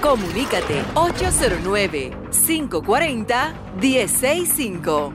Comunícate 0.00 0.84
809 0.94 2.10
540 2.30 3.54
165 3.80 5.12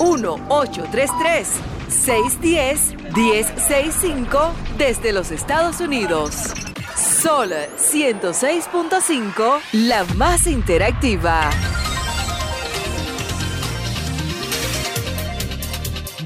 1833 0.00 1.73
1-833-610-1065 1.94 4.52
desde 4.76 5.12
los 5.12 5.30
Estados 5.30 5.80
Unidos. 5.80 6.52
Sol 6.96 7.52
106.5, 7.76 9.60
la 9.72 10.04
más 10.16 10.46
interactiva. 10.46 11.50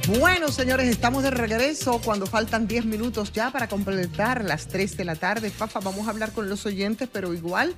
Bueno, 0.09 0.49
señores, 0.49 0.89
estamos 0.89 1.23
de 1.23 1.31
regreso 1.31 2.01
cuando 2.03 2.25
faltan 2.25 2.67
10 2.67 2.87
minutos 2.87 3.31
ya 3.31 3.51
para 3.51 3.69
completar 3.69 4.43
las 4.43 4.67
3 4.67 4.97
de 4.97 5.05
la 5.05 5.17
tarde. 5.17 5.51
Fafa, 5.51 5.81
vamos 5.81 6.07
a 6.07 6.11
hablar 6.11 6.33
con 6.33 6.49
los 6.49 6.65
oyentes, 6.65 7.11
pero 7.13 7.35
igual 7.35 7.75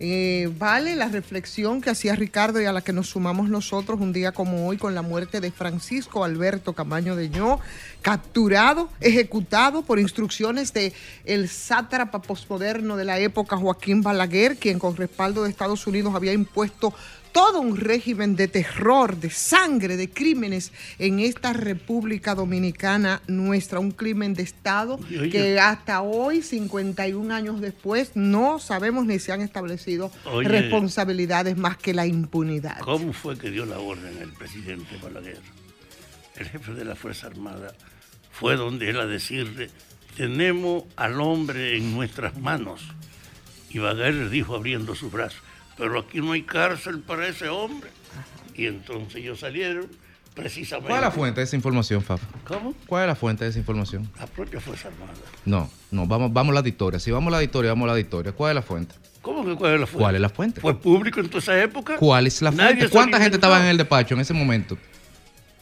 eh, 0.00 0.50
vale 0.58 0.96
la 0.96 1.08
reflexión 1.08 1.82
que 1.82 1.90
hacía 1.90 2.16
Ricardo 2.16 2.58
y 2.62 2.64
a 2.64 2.72
la 2.72 2.80
que 2.80 2.94
nos 2.94 3.10
sumamos 3.10 3.50
nosotros 3.50 4.00
un 4.00 4.14
día 4.14 4.32
como 4.32 4.66
hoy 4.66 4.78
con 4.78 4.94
la 4.94 5.02
muerte 5.02 5.42
de 5.42 5.50
Francisco 5.50 6.24
Alberto 6.24 6.72
Camaño 6.72 7.16
de 7.16 7.28
Ño, 7.28 7.60
capturado, 8.00 8.88
ejecutado 9.02 9.82
por 9.82 9.98
instrucciones 9.98 10.72
de 10.72 10.94
el 11.26 11.50
sátrapa 11.50 12.22
posmoderno 12.22 12.96
de 12.96 13.04
la 13.04 13.18
época 13.18 13.58
Joaquín 13.58 14.00
Balaguer, 14.00 14.56
quien 14.56 14.78
con 14.78 14.96
respaldo 14.96 15.44
de 15.44 15.50
Estados 15.50 15.86
Unidos 15.86 16.14
había 16.14 16.32
impuesto 16.32 16.94
todo 17.34 17.60
un 17.60 17.76
régimen 17.76 18.36
de 18.36 18.46
terror, 18.46 19.16
de 19.16 19.28
sangre, 19.28 19.96
de 19.96 20.08
crímenes 20.08 20.72
en 21.00 21.18
esta 21.18 21.52
República 21.52 22.36
Dominicana 22.36 23.22
nuestra, 23.26 23.80
un 23.80 23.90
crimen 23.90 24.34
de 24.34 24.44
Estado 24.44 25.00
Oye, 25.10 25.30
que 25.30 25.58
hasta 25.58 26.00
hoy, 26.00 26.42
51 26.42 27.34
años 27.34 27.60
después, 27.60 28.12
no 28.14 28.60
sabemos 28.60 29.04
ni 29.04 29.18
se 29.18 29.32
han 29.32 29.40
establecido 29.40 30.12
Oye. 30.26 30.48
responsabilidades 30.48 31.56
más 31.56 31.76
que 31.76 31.92
la 31.92 32.06
impunidad. 32.06 32.78
¿Cómo 32.78 33.12
fue 33.12 33.36
que 33.36 33.50
dio 33.50 33.66
la 33.66 33.80
orden 33.80 34.16
el 34.22 34.30
presidente 34.30 34.96
Balaguer? 35.02 35.40
El 36.36 36.48
jefe 36.48 36.72
de 36.72 36.84
la 36.84 36.94
Fuerza 36.94 37.26
Armada 37.26 37.74
fue 38.30 38.54
donde 38.54 38.90
él 38.90 39.00
a 39.00 39.06
decirle, 39.06 39.70
tenemos 40.16 40.84
al 40.94 41.20
hombre 41.20 41.76
en 41.76 41.96
nuestras 41.96 42.38
manos. 42.38 42.80
Y 43.70 43.80
Balaguer 43.80 44.30
dijo 44.30 44.54
abriendo 44.54 44.94
sus 44.94 45.10
brazos, 45.10 45.42
pero 45.76 45.98
aquí 46.00 46.20
no 46.20 46.32
hay 46.32 46.42
cárcel 46.42 47.00
para 47.00 47.26
ese 47.28 47.48
hombre. 47.48 47.90
Y 48.54 48.66
entonces 48.66 49.16
ellos 49.16 49.40
salieron 49.40 49.86
precisamente... 50.34 50.88
¿Cuál 50.88 51.00
es 51.00 51.04
la 51.06 51.10
fuente 51.10 51.40
de 51.40 51.44
esa 51.44 51.56
información, 51.56 52.02
Fafa? 52.02 52.26
¿Cómo? 52.46 52.74
¿Cuál 52.86 53.02
es 53.04 53.08
la 53.08 53.14
fuente 53.16 53.44
de 53.44 53.50
esa 53.50 53.58
información? 53.58 54.08
La 54.18 54.26
propia 54.26 54.60
Fuerza 54.60 54.88
Armada. 54.88 55.12
No, 55.44 55.70
no, 55.90 56.06
vamos, 56.06 56.32
vamos 56.32 56.56
a 56.56 56.60
la 56.62 56.68
historia. 56.68 56.98
Si 57.00 57.10
vamos 57.10 57.32
a 57.32 57.36
la 57.38 57.42
historia, 57.42 57.72
vamos 57.72 57.90
a 57.90 57.94
la 57.94 58.00
historia. 58.00 58.32
¿Cuál 58.32 58.50
es 58.50 58.54
la 58.56 58.62
fuente? 58.62 58.94
¿Cómo 59.22 59.44
que 59.44 59.54
cuál 59.56 59.74
es 59.74 59.80
la 59.80 59.86
fuente? 59.86 60.02
¿Cuál 60.04 60.14
es 60.16 60.20
la 60.20 60.28
fuente? 60.28 60.60
¿Fue 60.60 60.78
público 60.78 61.18
en 61.20 61.28
toda 61.28 61.38
esa 61.38 61.60
época? 61.62 61.96
¿Cuál 61.96 62.26
es 62.26 62.42
la 62.42 62.52
fuente? 62.52 62.88
¿Cuánta 62.90 63.18
gente 63.20 63.36
estaba 63.36 63.60
en 63.60 63.66
el 63.66 63.76
despacho 63.78 64.14
en 64.14 64.20
ese 64.20 64.34
momento? 64.34 64.76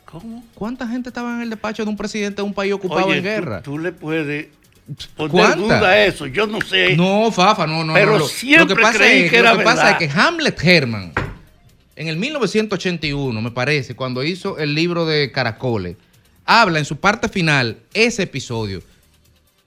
¿Cómo? 0.05 0.45
¿Cuánta 0.55 0.87
gente 0.89 1.09
estaba 1.09 1.37
en 1.37 1.43
el 1.43 1.51
despacho 1.51 1.85
de 1.85 1.91
un 1.91 1.97
presidente 1.97 2.37
de 2.37 2.43
un 2.43 2.53
país 2.53 2.73
ocupado 2.75 3.07
Oye, 3.07 3.19
en 3.19 3.23
tú- 3.23 3.29
guerra? 3.29 3.63
Tú, 3.63 3.79
le 3.79 3.93
puedes 3.93 4.49
poner 5.17 5.31
¿Cuánta? 5.31 5.57
duda 5.57 6.05
eso. 6.05 6.27
Yo 6.27 6.47
no 6.47 6.61
sé. 6.61 6.97
No, 6.97 7.31
Fafa, 7.33 7.67
no, 7.67 7.85
no. 7.85 7.95
Pero 7.95 8.13
no, 8.13 8.19
lo- 8.21 8.29
siempre 8.29 8.69
lo 8.69 8.77
que 8.77 8.83
pasa 8.83 8.99
creí 8.99 9.23
es, 9.25 9.31
que 9.31 9.39
era 9.39 9.53
Lo 9.53 9.59
que 9.59 9.65
pasa 9.65 9.91
es 9.93 9.97
que 9.99 10.11
Hamlet 10.21 10.63
Herman, 10.65 11.13
en 11.97 12.09
el 12.09 12.17
1981, 12.17 13.41
me 13.41 13.51
parece, 13.51 13.95
cuando 13.95 14.23
hizo 14.25 14.59
el 14.59 14.75
libro 14.75 15.07
de 15.07 15.31
Caracoles, 15.33 15.97
habla 16.45 16.79
en 16.79 16.85
su 16.85 16.97
parte 16.97 17.29
final 17.29 17.79
ese 17.95 18.25
episodio. 18.25 18.83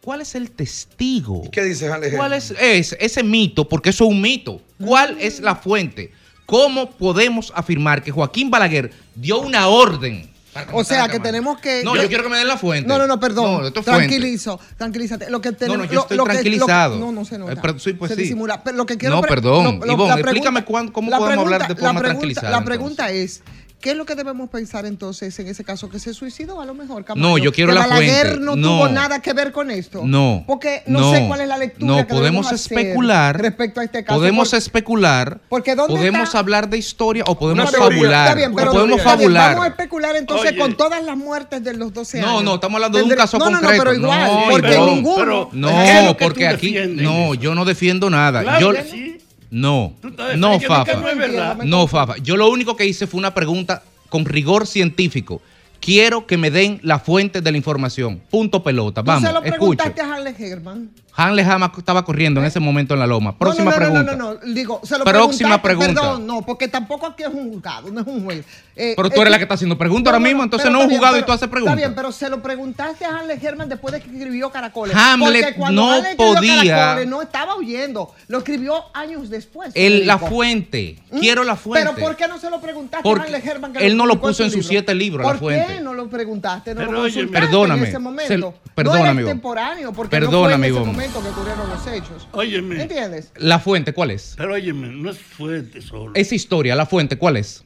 ¿Cuál 0.02 0.22
es 0.22 0.36
el 0.36 0.52
testigo? 0.52 1.50
¿Qué 1.52 1.64
dice 1.64 1.86
Alejandro? 1.88 2.18
¿Cuál 2.18 2.34
es, 2.34 2.52
es 2.60 2.96
ese 3.00 3.24
mito? 3.24 3.68
Porque 3.68 3.90
eso 3.90 4.04
es 4.06 4.12
un 4.12 4.22
mito. 4.22 4.62
¿Cuál 4.84 5.18
es 5.20 5.40
la 5.40 5.56
fuente? 5.56 6.12
¿Cómo 6.46 6.92
podemos 6.92 7.52
afirmar 7.56 8.04
que 8.04 8.12
Joaquín 8.12 8.52
Balaguer 8.52 8.92
dio 9.16 9.40
una 9.40 9.68
orden? 9.68 10.30
O 10.72 10.84
sea, 10.84 11.08
que 11.10 11.20
tenemos 11.20 11.60
que... 11.60 11.84
No, 11.84 11.96
yo, 11.96 12.08
quiero 12.08 12.24
que 12.24 12.30
me 12.30 12.38
den 12.38 12.48
la 12.48 12.58
fuente. 12.58 12.88
No, 12.88 12.98
no, 12.98 13.08
no, 13.08 13.20
perdón. 13.20 13.62
No, 13.62 13.68
esto 13.68 13.82
es 13.82 13.86
fuente. 13.86 14.08
Tranquilizo, 14.08 14.60
tranquilízate. 14.78 15.30
Lo 15.30 15.42
que 15.42 15.52
No, 15.52 15.58
tenemos, 15.58 15.78
no, 15.80 15.86
yo 15.86 15.94
lo- 15.96 16.02
estoy 16.02 16.18
lo 16.18 16.24
que- 16.24 16.28
lo- 16.30 16.34
tranquilizado. 16.34 16.98
no, 17.00 17.12
no 17.12 17.26
se 17.26 17.38
nota. 17.38 17.54
Eh, 17.54 17.58
pero 17.62 17.78
sí, 17.80 17.94
pues 17.94 18.10
se 18.10 18.16
sí. 18.16 18.22
disimula. 18.24 18.64
Pero 18.64 18.78
lo 18.78 18.86
que 18.86 18.98
quiero 18.98 19.16
No, 19.16 19.22
perdón. 19.22 19.80
lo- 19.80 19.86
lo- 19.86 19.94
Ivonne, 19.94 20.14
explícame 20.22 20.64
cuán- 20.64 20.90
cómo 20.92 21.12
podemos 21.12 21.46
hablar 21.46 21.62
de 21.68 21.76
pregunta- 21.76 21.82
forma 21.88 21.94
la 21.94 22.00
pregunta- 22.00 22.10
tranquilizada, 22.20 22.50
La 22.52 22.58
entonces. 22.58 22.78
pregunta 22.78 23.12
es, 23.12 23.44
¿qué 23.82 23.92
es 23.92 23.98
lo 23.98 24.06
que 24.06 24.16
debemos 24.16 24.50
pensar 24.50 24.86
entonces 24.86 25.38
en 25.40 25.48
ese 25.48 25.64
caso? 25.64 25.90
¿Que 25.90 26.00
se 26.00 26.14
suicidó 26.14 26.60
a 26.62 26.66
lo 26.66 26.74
mejor, 26.74 27.06
Camacho? 27.06 27.28
No, 27.28 27.38
yo 27.38 27.52
quiero 27.54 27.72
¿Que 27.72 27.80
la 27.80 27.88
Balaguer 27.88 28.28
fuente. 28.28 28.46
no, 28.46 28.56
No. 28.56 28.68
tuvo 28.68 28.90
nada 28.90 29.22
que 29.22 29.34
ver 29.34 29.52
con 29.52 29.70
esto? 29.72 30.02
No. 30.04 30.44
Porque 30.48 30.84
no, 30.88 31.12
sé 31.14 31.26
cuál 31.28 31.42
es 31.42 31.48
la 31.48 31.58
lectura 31.58 31.92
No, 31.92 31.98
que 32.08 32.14
podemos 32.14 32.52
especular. 32.52 33.40
respecto 33.40 33.80
a 33.80 33.84
este 33.84 34.04
caso. 34.04 34.18
Podemos 34.20 34.50
Porque- 34.50 34.58
especular. 34.58 35.40
Porque 35.50 35.76
¿dónde 35.76 35.96
podemos 35.96 36.24
está? 36.24 36.40
hablar 36.40 36.70
de 36.70 36.78
historia 36.78 37.24
o 37.28 37.38
podemos 37.38 37.70
teoría. 37.72 37.90
fabular. 37.90 38.26
Está 38.28 38.36
bien, 38.36 38.56
pero 38.56 38.72
podemos 38.72 38.98
está 38.98 39.16
bien, 39.16 39.20
fabular. 39.28 39.50
Vamos 39.52 39.66
a 39.66 39.70
especular 39.70 40.16
entonces 40.16 40.52
Oye. 40.52 40.60
con 40.60 40.76
todas 40.78 41.04
las 41.04 41.18
muertes 41.18 41.64
de 41.64 41.74
los 41.74 41.94
12 41.94 42.22
No, 42.22 42.28
años. 42.30 42.44
no, 42.44 42.56
estamos 42.56 42.76
hablando 42.76 42.98
de 42.98 43.04
un 43.04 43.10
caso 43.12 43.38
no, 43.38 43.46
No, 43.46 43.52
no, 43.52 43.60
concreto. 43.60 43.84
pero 43.84 43.96
igual, 43.96 44.28
No, 44.32 44.44
porque 44.50 44.68
pero- 44.68 44.86
ninguno. 44.88 45.16
pero- 45.18 45.50
¿Qué 45.52 45.98
es 46.00 46.04
No, 46.06 46.18
porque 46.18 46.48
aquí. 46.48 46.72
defiendes? 46.74 47.04
No, 47.04 47.34
yo 47.36 47.54
no 47.56 47.66
defiendo 47.66 48.10
nada. 48.10 48.42
Claro 48.42 48.60
yo, 48.60 48.74
que 48.74 48.84
sí. 48.90 49.18
No, 49.52 49.94
Tú 50.02 50.10
no, 50.38 50.60
Fafa. 50.60 50.94
no 50.96 51.10
es 51.10 51.18
verdad. 51.18 51.58
No, 51.64 51.88
Fafa. 51.88 52.18
Yo 52.18 52.36
lo 52.38 52.50
único 52.50 52.76
que 52.76 52.86
hice 52.86 53.08
fue 53.08 53.18
una 53.20 53.34
pregunta 53.34 53.84
con 54.10 54.26
rigor 54.26 54.68
científico. 54.68 55.42
Quiero 55.80 56.26
que 56.26 56.38
me 56.38 56.50
den 56.52 56.80
la 56.84 57.00
fuente 57.00 57.42
de 57.42 57.52
la 57.52 57.58
información. 57.58 58.22
Punto 58.32 58.64
pelota. 58.64 59.02
Tú 59.02 59.08
Vamos, 59.08 59.24
se 59.28 59.34
lo 59.34 59.40
escucho. 59.40 59.58
preguntaste 59.58 60.02
a 60.02 60.14
Harley 60.16 60.34
Herman. 60.38 60.90
Hanley 61.18 61.46
Hama 61.46 61.72
estaba 61.78 62.04
corriendo 62.04 62.40
en 62.42 62.46
ese 62.48 62.60
momento 62.60 62.94
en 62.94 63.00
la 63.00 63.08
loma. 63.08 63.38
Próxima 63.38 63.72
no, 63.72 63.78
no, 63.78 63.86
no, 63.86 63.92
pregunta. 63.94 64.16
No, 64.16 64.34
no, 64.34 64.40
no, 64.46 64.54
digo, 64.54 64.82
se 64.84 64.98
lo 64.98 65.06
Próxima 65.06 65.62
pregunta. 65.62 66.02
Perdón, 66.02 66.28
no, 66.28 66.42
porque 66.42 66.68
tampoco 66.68 67.06
aquí 67.08 67.24
es 67.24 67.30
un 67.30 67.52
juzgado, 67.54 67.90
no 67.90 68.02
es 68.02 68.08
un 68.08 68.24
juez. 68.26 68.46
Eh, 68.76 68.94
Pero 68.98 69.10
tú 69.10 69.16
es 69.16 69.22
eres 69.22 69.32
la 69.32 69.38
que 69.38 69.44
está 69.44 69.56
haciendo 69.56 69.78
preguntas 69.78 70.12
ahora 70.14 70.24
mismo, 70.26 70.44
entonces 70.44 70.70
no 70.70 70.80
es 70.80 70.84
un 70.84 70.90
bien, 70.90 71.00
juzgado 71.00 71.18
y 71.18 71.24
tú 71.24 71.32
haces 71.32 71.48
preguntas. 71.48 71.78
Está 71.78 71.88
bien, 71.88 71.96
pero 71.96 72.12
se 72.12 72.30
lo 72.30 72.42
preguntaste 72.42 73.06
a 73.06 73.18
Harley 73.20 73.40
Herman 73.42 73.70
después 73.70 73.94
de 73.94 74.02
que 74.02 74.10
escribió 74.10 74.50
Caracoles. 74.52 74.96
Hamlet 74.96 75.42
Porque 75.44 75.56
cuando 75.58 75.82
no 75.84 75.96
escribió 75.96 76.34
podía- 76.36 76.76
Caracoles 76.76 77.08
no 77.08 77.22
estaba 77.22 77.56
huyendo, 77.56 78.14
lo 78.28 78.38
escribió 78.40 78.84
años 78.94 79.30
después. 79.30 79.72
El- 79.74 80.06
la 80.06 80.18
fuente. 80.18 80.98
¿Mm? 81.12 81.20
Quiero 81.20 81.44
la 81.46 81.56
fuente. 81.56 81.90
Pero 81.94 82.06
¿por 82.06 82.18
qué 82.18 82.28
no 82.28 82.38
se 82.38 82.50
lo 82.50 82.60
preguntaste 82.60 83.04
Porque 83.04 83.22
a 83.22 83.36
Harley 83.38 83.50
Herman? 83.50 83.72
que 83.74 83.86
él 83.86 83.96
no 83.96 84.06
lo 84.06 84.20
puso 84.20 84.44
en 84.44 84.52
sus 84.52 84.68
siete 84.68 84.94
libros, 84.94 85.26
la 85.26 85.32
¿Por 85.32 85.40
fuente. 85.40 85.76
qué 85.76 85.80
no 85.82 85.94
lo 85.94 86.10
preguntaste? 86.10 86.76
No 86.76 86.80
Pero 86.82 86.92
lo 86.92 87.32
perdóname, 87.32 87.82
en 87.84 87.88
ese 87.88 88.00
momento. 88.00 88.38
no 88.38 88.54
perdóname, 88.76 89.00
era 89.04 89.12
Ivonne. 89.12 89.22
extemporáneo, 89.22 89.94
porque 89.94 90.10
Perdóname, 90.12 90.40
no 90.40 90.44
fue 90.44 90.54
en 90.56 90.62
ese 90.64 90.68
Ivonne. 90.90 91.05
Momento 91.14 91.22
que 91.22 91.30
ocurrieron 91.30 91.70
los 91.70 91.88
hechos. 91.88 92.28
Óyeme. 92.32 92.82
¿Entiendes? 92.82 93.32
La 93.36 93.60
fuente, 93.60 93.94
¿cuál 93.94 94.12
es? 94.12 94.34
Pero 94.38 94.54
óyeme, 94.54 94.88
no 94.88 95.12
es 95.12 95.18
fuerte 95.18 95.82
solo. 95.82 96.12
Esa 96.16 96.36
historia, 96.36 96.76
la 96.76 96.86
fuente, 96.86 97.18
¿cuál 97.18 97.38
es? 97.38 97.64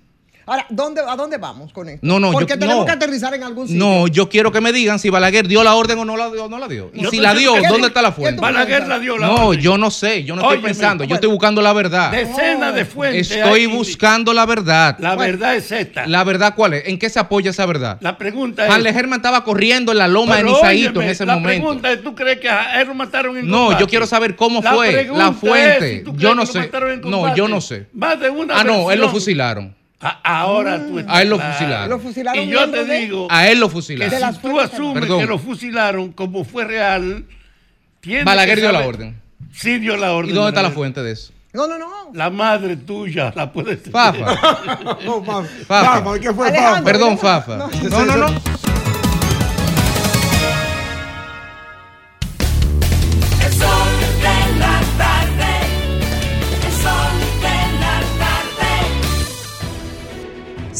Ahora, 0.50 0.66
¿dónde, 0.70 1.02
¿a 1.08 1.16
dónde 1.16 1.38
vamos 1.38 1.72
con 1.72 1.88
esto? 1.90 2.00
No, 2.02 2.20
no, 2.20 2.32
Porque 2.32 2.54
yo- 2.54 2.60
tenemos 2.60 2.80
no. 2.80 2.86
que 2.86 2.92
aterrizar 2.92 3.36
en 3.36 3.44
algún 3.44 3.68
sitio. 3.68 3.86
No, 3.86 4.08
yo 4.08 4.28
quiero 4.30 4.52
que 4.52 4.60
me 4.62 4.74
digan 4.74 4.98
si 4.98 5.12
Balaguer 5.12 5.48
dio 5.48 5.64
la 5.64 5.76
orden 5.76 6.00
o 6.00 6.06
no 6.06 6.18
la 6.18 6.28
dio. 6.32 6.48
No 6.50 6.58
la. 6.58 6.66
Y 6.92 7.06
si 7.12 7.20
la 7.20 7.36
dio, 7.36 7.54
¿dónde 7.70 7.88
está 7.88 8.02
la 8.02 8.10
¿Qué 8.10 8.22
fuente? 8.22 8.42
Balaguer 8.42 8.88
la 8.88 8.98
dio 8.98 9.16
la 9.20 9.28
No, 9.28 9.48
orden. 9.50 9.62
yo 9.62 9.78
no 9.78 9.92
sé, 9.92 10.24
yo 10.24 10.36
no 10.36 10.42
estoy 10.42 10.58
pensando, 10.58 11.04
yo 11.04 11.10
bueno. 11.10 11.16
estoy 11.16 11.30
buscando 11.30 11.62
la 11.62 11.72
verdad. 11.74 12.12
Decena 12.12 12.72
de 12.72 12.84
fuentes. 12.86 13.30
Estoy 13.30 13.68
buscando 13.68 14.34
la 14.34 14.48
verdad. 14.48 14.96
La 14.98 15.16
verdad 15.16 15.56
es 15.56 15.72
esta. 15.72 16.08
La 16.08 16.24
verdad, 16.24 16.56
¿cuál 16.56 16.74
es? 16.74 16.88
¿En 16.88 16.98
qué 16.98 17.12
se 17.12 17.20
apoya 17.20 17.52
esa 17.52 17.68
verdad? 17.68 18.00
La 18.02 18.18
pregunta 18.18 18.66
es. 18.66 18.72
Hanley 18.74 18.92
Herman 18.96 19.20
estaba 19.20 19.44
corriendo 19.44 19.92
en 19.92 20.00
la 20.00 20.08
loma 20.08 20.38
de 20.38 20.46
Nisaíto 20.46 21.00
en 21.00 21.10
ese 21.10 21.28
la 21.28 21.36
momento. 21.36 21.64
pregunta 21.68 21.92
es, 21.92 22.02
¿tú 22.04 22.16
crees 22.16 22.40
que 22.40 22.50
a 22.50 22.82
él 22.82 22.88
lo 22.88 22.96
mataron 22.96 23.38
en 23.38 23.48
No, 23.48 23.66
combate? 23.66 23.82
yo 23.82 23.88
quiero 23.88 24.08
saber 24.08 24.36
cómo 24.36 24.62
La 24.64 24.74
fue, 24.74 25.10
la 25.14 25.32
fuente. 25.32 25.98
es 25.98 26.04
Yo 26.18 26.34
no 26.34 26.42
que 26.48 26.52
sé. 26.54 26.72
No, 27.04 27.36
yo 27.36 27.48
no 27.48 27.62
sé. 27.62 27.88
Más 27.94 28.20
de 28.20 28.32
una 28.32 28.60
Ah, 28.60 28.64
no, 28.64 28.90
él 28.90 29.00
lo 29.00 29.10
fusilaron. 29.10 29.78
A- 30.02 30.20
ahora 30.24 30.78
tú 30.86 30.98
estás 31.00 31.14
A 31.16 31.22
él 31.22 31.30
lo 31.30 31.40
fusilaron. 31.40 31.90
Lo 31.90 32.00
fusilaron 32.00 32.44
Y 32.44 32.48
yo 32.48 32.70
te 32.72 32.86
de- 32.86 33.00
digo 33.00 33.28
A 33.30 33.48
él 33.50 33.60
lo 33.60 33.68
que 33.68 33.74
fusilaron. 33.74 34.20
Las 34.20 34.36
si 34.36 34.42
tú 34.42 34.60
asumes 34.60 35.02
Perdón. 35.02 35.20
que 35.20 35.26
lo 35.26 35.38
fusilaron 35.40 36.12
como 36.14 36.44
fue 36.46 36.64
real, 36.66 37.26
Balaguer 38.24 38.56
que 38.56 38.62
dio 38.62 38.72
la 38.72 38.88
orden. 38.88 39.22
Sí 39.54 39.78
dio 39.80 39.98
la 39.98 40.14
orden. 40.14 40.32
¿Y 40.32 40.34
dónde 40.34 40.50
está 40.50 40.62
la 40.62 40.72
fuente 40.72 41.04
de 41.04 41.12
eso? 41.12 41.34
No, 41.52 41.68
no, 41.68 41.78
no. 41.78 41.90
La 42.14 42.30
madre 42.30 42.78
tuya 42.78 43.34
la 43.36 43.52
puedes 43.52 43.84
tener. 43.84 43.92
Fafa. 43.94 44.96
No, 45.04 45.24
Fafa. 45.24 46.20
¿qué 46.20 46.34
fue 46.34 46.48
Alejandro. 46.48 46.76
Fafa? 46.76 46.84
Perdón, 46.86 47.10
no, 47.12 47.18
Fafa. 47.18 47.58
no. 47.58 47.70
No, 48.06 48.18
no, 48.18 48.42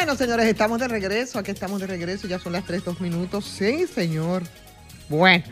Bueno, 0.00 0.16
señores, 0.16 0.46
estamos 0.46 0.80
de 0.80 0.88
regreso. 0.88 1.38
Aquí 1.38 1.50
estamos 1.50 1.78
de 1.78 1.86
regreso. 1.86 2.26
Ya 2.26 2.38
son 2.38 2.54
las 2.54 2.64
3, 2.64 2.82
2 2.86 3.02
minutos. 3.02 3.44
Sí, 3.44 3.86
señor. 3.86 4.42
Bueno. 5.10 5.44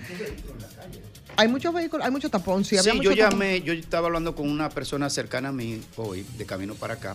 Hay 1.36 1.48
muchos 1.48 1.74
vehículos, 1.74 2.06
hay 2.06 2.10
mucho 2.10 2.30
tapón. 2.30 2.64
Sí, 2.64 2.70
Sí, 2.70 2.78
había 2.78 2.92
yo 2.94 3.10
mucho 3.10 3.10
tapón. 3.10 3.30
llamé, 3.40 3.60
yo 3.60 3.74
estaba 3.74 4.06
hablando 4.06 4.34
con 4.34 4.48
una 4.48 4.70
persona 4.70 5.10
cercana 5.10 5.50
a 5.50 5.52
mí 5.52 5.82
hoy, 5.96 6.24
de 6.38 6.46
camino 6.46 6.74
para 6.74 6.94
acá. 6.94 7.14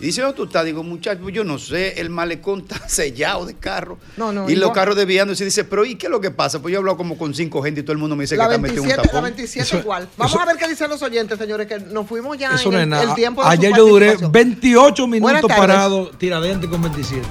Y 0.00 0.06
dice, 0.06 0.22
¿dónde 0.22 0.36
tú 0.36 0.44
estás? 0.44 0.64
Digo, 0.64 0.84
muchacho, 0.84 1.28
yo 1.28 1.42
no 1.42 1.58
sé, 1.58 2.00
el 2.00 2.08
malecón 2.08 2.60
está 2.60 2.78
sellado 2.88 3.44
de 3.46 3.54
carro. 3.54 3.98
No, 4.16 4.32
no, 4.32 4.48
y 4.48 4.54
los 4.54 4.70
carros 4.70 4.94
desviándose. 4.94 5.42
Y 5.42 5.46
dice, 5.46 5.64
pero 5.64 5.84
¿y 5.84 5.96
qué 5.96 6.06
es 6.06 6.10
lo 6.12 6.20
que 6.20 6.30
pasa? 6.30 6.62
Pues 6.62 6.70
yo 6.72 6.76
he 6.76 6.80
hablado 6.80 6.96
como 6.96 7.18
con 7.18 7.34
cinco 7.34 7.60
gente 7.62 7.80
y 7.80 7.82
todo 7.82 7.92
el 7.94 7.98
mundo 7.98 8.14
me 8.14 8.22
dice 8.22 8.36
La 8.36 8.46
que 8.48 8.54
está 8.54 8.62
metido 8.62 8.82
un 8.82 8.88
27, 8.88 9.06
la 9.08 9.12
tapón. 9.12 9.24
27 9.30 9.62
Eso- 9.66 9.78
igual. 9.78 10.08
Vamos 10.16 10.32
eso- 10.32 10.40
a 10.40 10.46
ver 10.46 10.56
qué 10.56 10.68
dicen 10.68 10.88
los 10.88 11.02
oyentes, 11.02 11.36
señores, 11.36 11.66
que 11.66 11.80
nos 11.80 12.06
fuimos 12.06 12.38
ya 12.38 12.52
Eso 12.54 12.68
en 12.68 12.72
no 12.74 12.78
es 12.78 12.82
el, 12.84 12.88
nada. 12.90 13.02
el 13.02 13.14
tiempo 13.14 13.42
de 13.42 13.48
Ayer 13.50 13.72
yo 13.76 13.86
duré 13.88 14.06
participación. 14.06 14.32
28 14.32 15.06
Buenas 15.08 15.42
minutos 15.42 15.56
parado 15.58 16.10
tiradente 16.10 16.68
con 16.68 16.80
27. 16.82 17.26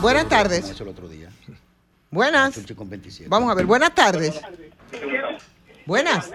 Buenas 0.00 0.28
tardes. 0.28 0.68
Eso 0.70 0.82
el 0.84 0.90
otro 0.90 1.08
día. 1.08 1.30
Buenas. 2.10 2.54
27. 2.76 3.28
Vamos 3.28 3.50
a 3.50 3.54
ver, 3.54 3.66
buenas 3.66 3.92
tardes. 3.92 4.40
Buenas. 5.86 6.30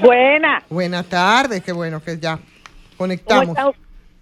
Buena. 0.00 0.62
Buenas 0.70 1.06
tardes, 1.06 1.62
qué 1.62 1.72
bueno 1.72 2.02
que 2.02 2.18
ya 2.18 2.36
¿Cómo 2.36 2.46
conectamos. 2.96 3.56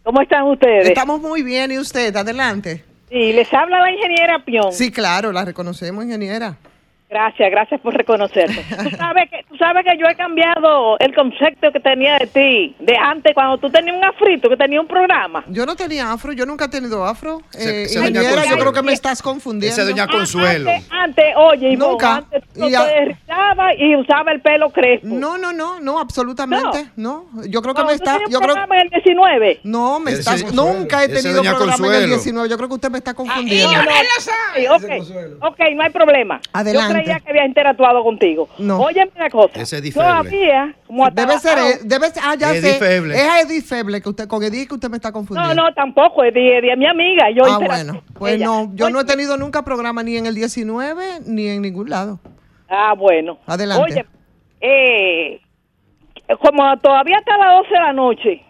Cómo 0.03 0.21
están 0.23 0.45
ustedes? 0.45 0.89
Estamos 0.89 1.21
muy 1.21 1.43
bien, 1.43 1.73
¿y 1.73 1.79
usted? 1.79 2.15
Adelante. 2.15 2.85
Sí, 3.09 3.33
les 3.33 3.53
habla 3.53 3.81
la 3.81 3.91
ingeniera 3.91 4.45
Pion. 4.45 4.73
Sí, 4.73 4.91
claro, 4.93 5.33
la 5.33 5.45
reconocemos, 5.45 6.05
ingeniera. 6.05 6.57
Gracias, 7.11 7.51
gracias 7.51 7.81
por 7.81 7.93
reconocerme. 7.95 8.55
tú, 8.89 8.97
sabes 8.97 9.29
que, 9.31 9.45
tú 9.49 9.57
sabes 9.57 9.85
que 9.85 9.99
yo 9.99 10.07
he 10.07 10.15
cambiado 10.15 10.97
el 11.01 11.13
concepto 11.13 11.73
que 11.73 11.81
tenía 11.81 12.17
de 12.19 12.27
ti, 12.29 12.77
de 12.79 12.97
antes, 12.97 13.35
cuando 13.35 13.59
tú 13.59 13.69
tenías 13.69 13.97
un 13.97 14.05
afrito, 14.05 14.49
que 14.49 14.57
tenía 14.57 14.81
un 14.81 14.87
programa. 14.87 15.43
Yo 15.49 15.67
no 15.67 15.75
tenía 15.75 16.13
afro, 16.13 16.33
yo 16.33 16.47
nunca 16.47 16.67
he 16.67 16.69
tenido 16.69 17.05
afro. 17.05 17.43
Eh, 17.59 17.87
ingeniera, 17.91 18.31
yo 18.31 18.35
Consuelo. 18.37 18.59
creo 18.61 18.73
que 18.73 18.83
me 18.83 18.93
estás 18.93 19.21
confundiendo. 19.23 19.73
Ese 19.83 19.91
doña 19.91 20.07
Consuelo. 20.07 20.71
Antes, 20.71 20.89
antes, 20.93 21.25
oye, 21.37 21.77
Nunca. 21.77 22.17
antes 22.19 22.45
tú 22.55 22.69
Y 22.69 22.75
a- 22.77 22.87
y 23.77 23.97
usaba 23.97 24.31
el 24.33 24.41
pelo 24.41 24.71
crespo. 24.71 25.07
No, 25.09 25.37
no, 25.37 25.53
no, 25.53 25.81
no, 25.81 25.99
absolutamente. 25.99 26.91
No, 26.97 27.27
yo 27.49 27.61
creo 27.63 27.75
que 27.75 27.81
No, 27.83 27.89
me 27.89 27.97
tú 27.99 28.05
está. 28.05 28.13
tenías 28.13 28.27
un 28.29 28.33
Yo 28.33 28.39
creo, 28.39 28.55
programa 28.55 28.77
en 28.77 28.83
el 28.83 28.91
19. 28.91 29.61
no, 29.65 29.99
me 30.01 30.11
Ese 30.13 30.21
estás. 30.21 30.43
Consuelo. 30.45 30.73
Nunca 30.79 31.03
he 31.05 31.09
tenido 31.09 31.43
programa 31.43 31.65
en 31.65 31.71
el 31.71 31.79
Consuelo. 31.81 32.07
19. 32.07 32.49
Yo 32.49 32.57
creo 32.57 32.69
que 32.69 32.75
usted 32.77 32.91
me 32.91 32.99
está 32.99 33.11
Ah, 33.11 33.15
confundiendo. 33.15 33.73
no, 33.73 33.83
no, 33.83 33.91
sí, 34.21 34.67
ok, 34.69 35.45
ok, 35.53 35.59
no 35.75 35.83
hay 35.83 35.91
problema. 35.91 36.41
Adelante. 36.53 37.00
Creía 37.03 37.21
que 37.21 37.31
había 37.31 37.47
interactuado 37.47 38.03
contigo. 38.03 38.49
No. 38.59 38.81
Oye, 38.81 39.09
una 39.15 39.29
cosa. 39.31 39.61
Ese 39.61 39.79
es. 39.79 39.95
Todavía, 39.95 40.75
como 40.87 41.07
hasta 41.07 41.27
Debe 41.27 41.39
ser, 41.39 41.81
debe 41.83 42.09
ser, 42.09 42.23
ah, 42.25 42.35
ya 42.39 42.51
Eddie 42.55 42.73
sé. 42.73 42.79
Feble. 42.79 43.15
Es 43.15 43.45
Edith 43.45 43.65
Feble, 43.65 44.01
que 44.01 44.09
usted, 44.09 44.29
con 44.29 44.43
Edith 44.43 44.69
que 44.69 44.75
usted 44.75 44.91
me 44.91 44.97
está 44.97 45.09
No, 45.09 45.15
confundiendo. 45.15 45.55
no, 45.55 45.73
tampoco, 45.75 46.23
es 46.25 46.35
de, 46.35 46.61
de 46.61 46.77
mi 46.77 46.87
amiga. 46.87 47.31
Yo 47.31 47.43
ah, 47.47 47.59
bueno. 47.59 48.03
Pues 48.15 48.35
ella. 48.35 48.47
no, 48.47 48.71
yo 48.75 48.91
no 48.91 49.01
he 49.01 49.05
tenido 49.05 49.37
nunca 49.37 49.63
programa 49.65 50.03
ni 50.03 50.17
en 50.17 50.27
el 50.27 50.35
19 50.35 51.21
ni 51.27 51.49
en 51.49 51.63
ningún 51.63 51.91
lado. 51.91 52.21
Ah, 52.69 52.95
bueno. 52.97 53.39
Adelante. 53.47 53.83
Oye, 53.83 54.07
eh, 54.61 55.41
como 56.41 56.77
todavía 56.79 57.17
hasta 57.19 57.37
las 57.37 57.57
12 57.59 57.69
de 57.71 57.81
la 57.81 57.93
noche, 57.93 58.43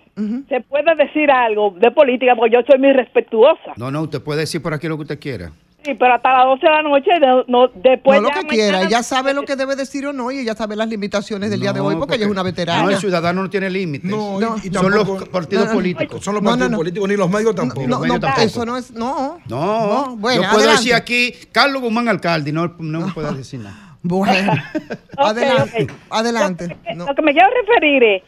se 0.49 0.61
puede 0.61 0.95
decir 0.97 1.31
algo 1.31 1.75
de 1.79 1.91
política, 1.93 2.35
porque 2.37 2.55
yo 2.55 2.61
soy 2.69 2.79
muy 2.79 2.93
respetuosa. 2.93 3.73
No, 3.77 3.91
no, 3.91 4.03
usted 4.03 4.21
puede 4.23 4.41
decir 4.41 4.61
por 4.61 4.75
aquí 4.75 4.87
lo 4.87 4.97
que 4.97 5.03
usted 5.03 5.19
quiera. 5.19 5.51
Sí, 5.83 5.95
pero 5.95 6.15
hasta 6.15 6.31
las 6.37 6.45
12 6.47 6.67
de 6.67 6.73
la 6.73 6.83
noche, 6.83 7.11
no, 7.21 7.45
no- 7.49 7.69
después 7.75 8.21
no 8.21 8.29
lo 8.29 8.35
ya 8.35 8.41
que 8.43 8.47
quiera, 8.49 8.73
mañana- 8.73 8.87
ella 8.89 9.03
sabe 9.03 9.33
lo 9.33 9.43
que 9.45 9.57
debe 9.57 9.77
decir 9.77 10.07
o 10.07 10.13
no 10.13 10.31
y 10.31 10.41
ella 10.41 10.55
sabe 10.55 10.77
las 10.77 10.89
limitaciones 10.89 11.49
del 11.51 11.59
día 11.61 11.73
de 11.73 11.81
hoy 11.81 11.97
porque, 11.97 12.17
ella 12.17 12.27
es 12.27 12.31
una 12.31 12.43
veterana. 12.43 12.83
No, 12.83 12.91
el 12.91 12.99
ciudadano 12.99 13.43
no 13.43 13.49
tiene 13.51 13.71
límites. 13.71 14.11
No, 14.11 14.39
No. 14.39 14.57
y, 14.63 14.69
y 14.69 14.71
Son 14.73 14.91
los 14.91 15.09
partidos 15.29 15.65
no, 15.65 15.71
no, 15.71 15.77
políticos. 15.77 16.23
Son 16.25 16.35
los 16.35 16.43
partidos 16.45 16.71
no. 16.71 16.77
políticos, 16.77 17.09
ni 17.09 17.17
los 17.17 17.31
medios 17.31 17.55
tampoco. 17.55 17.87
No, 17.87 17.99
medios 18.01 18.21
tampoco. 18.21 18.43
eso 18.47 18.67
no 18.67 18.77
es, 18.77 18.91
no. 18.93 19.39
No, 19.49 20.17
bueno, 20.19 20.43
yo 20.43 20.49
puedo 20.49 20.59
adelante. 20.59 20.83
decir 20.83 20.95
aquí, 20.95 21.33
Carlos 21.51 21.81
Guzmán, 21.81 22.09
alcalde, 22.09 22.53
no, 22.53 22.75
no 22.79 23.07
me 23.07 23.13
puede 23.13 23.33
decir 23.35 23.61
nada. 23.61 23.87
Bueno, 24.03 24.53
adelante, 25.19 25.87
adelante. 26.09 26.69
Lo 26.69 26.83
que, 26.83 26.95
No. 26.95 27.07
lo 27.07 27.15
que 27.15 27.23
me 27.23 27.33
quiero 27.33 27.49
referir 27.67 28.03
es 28.03 28.23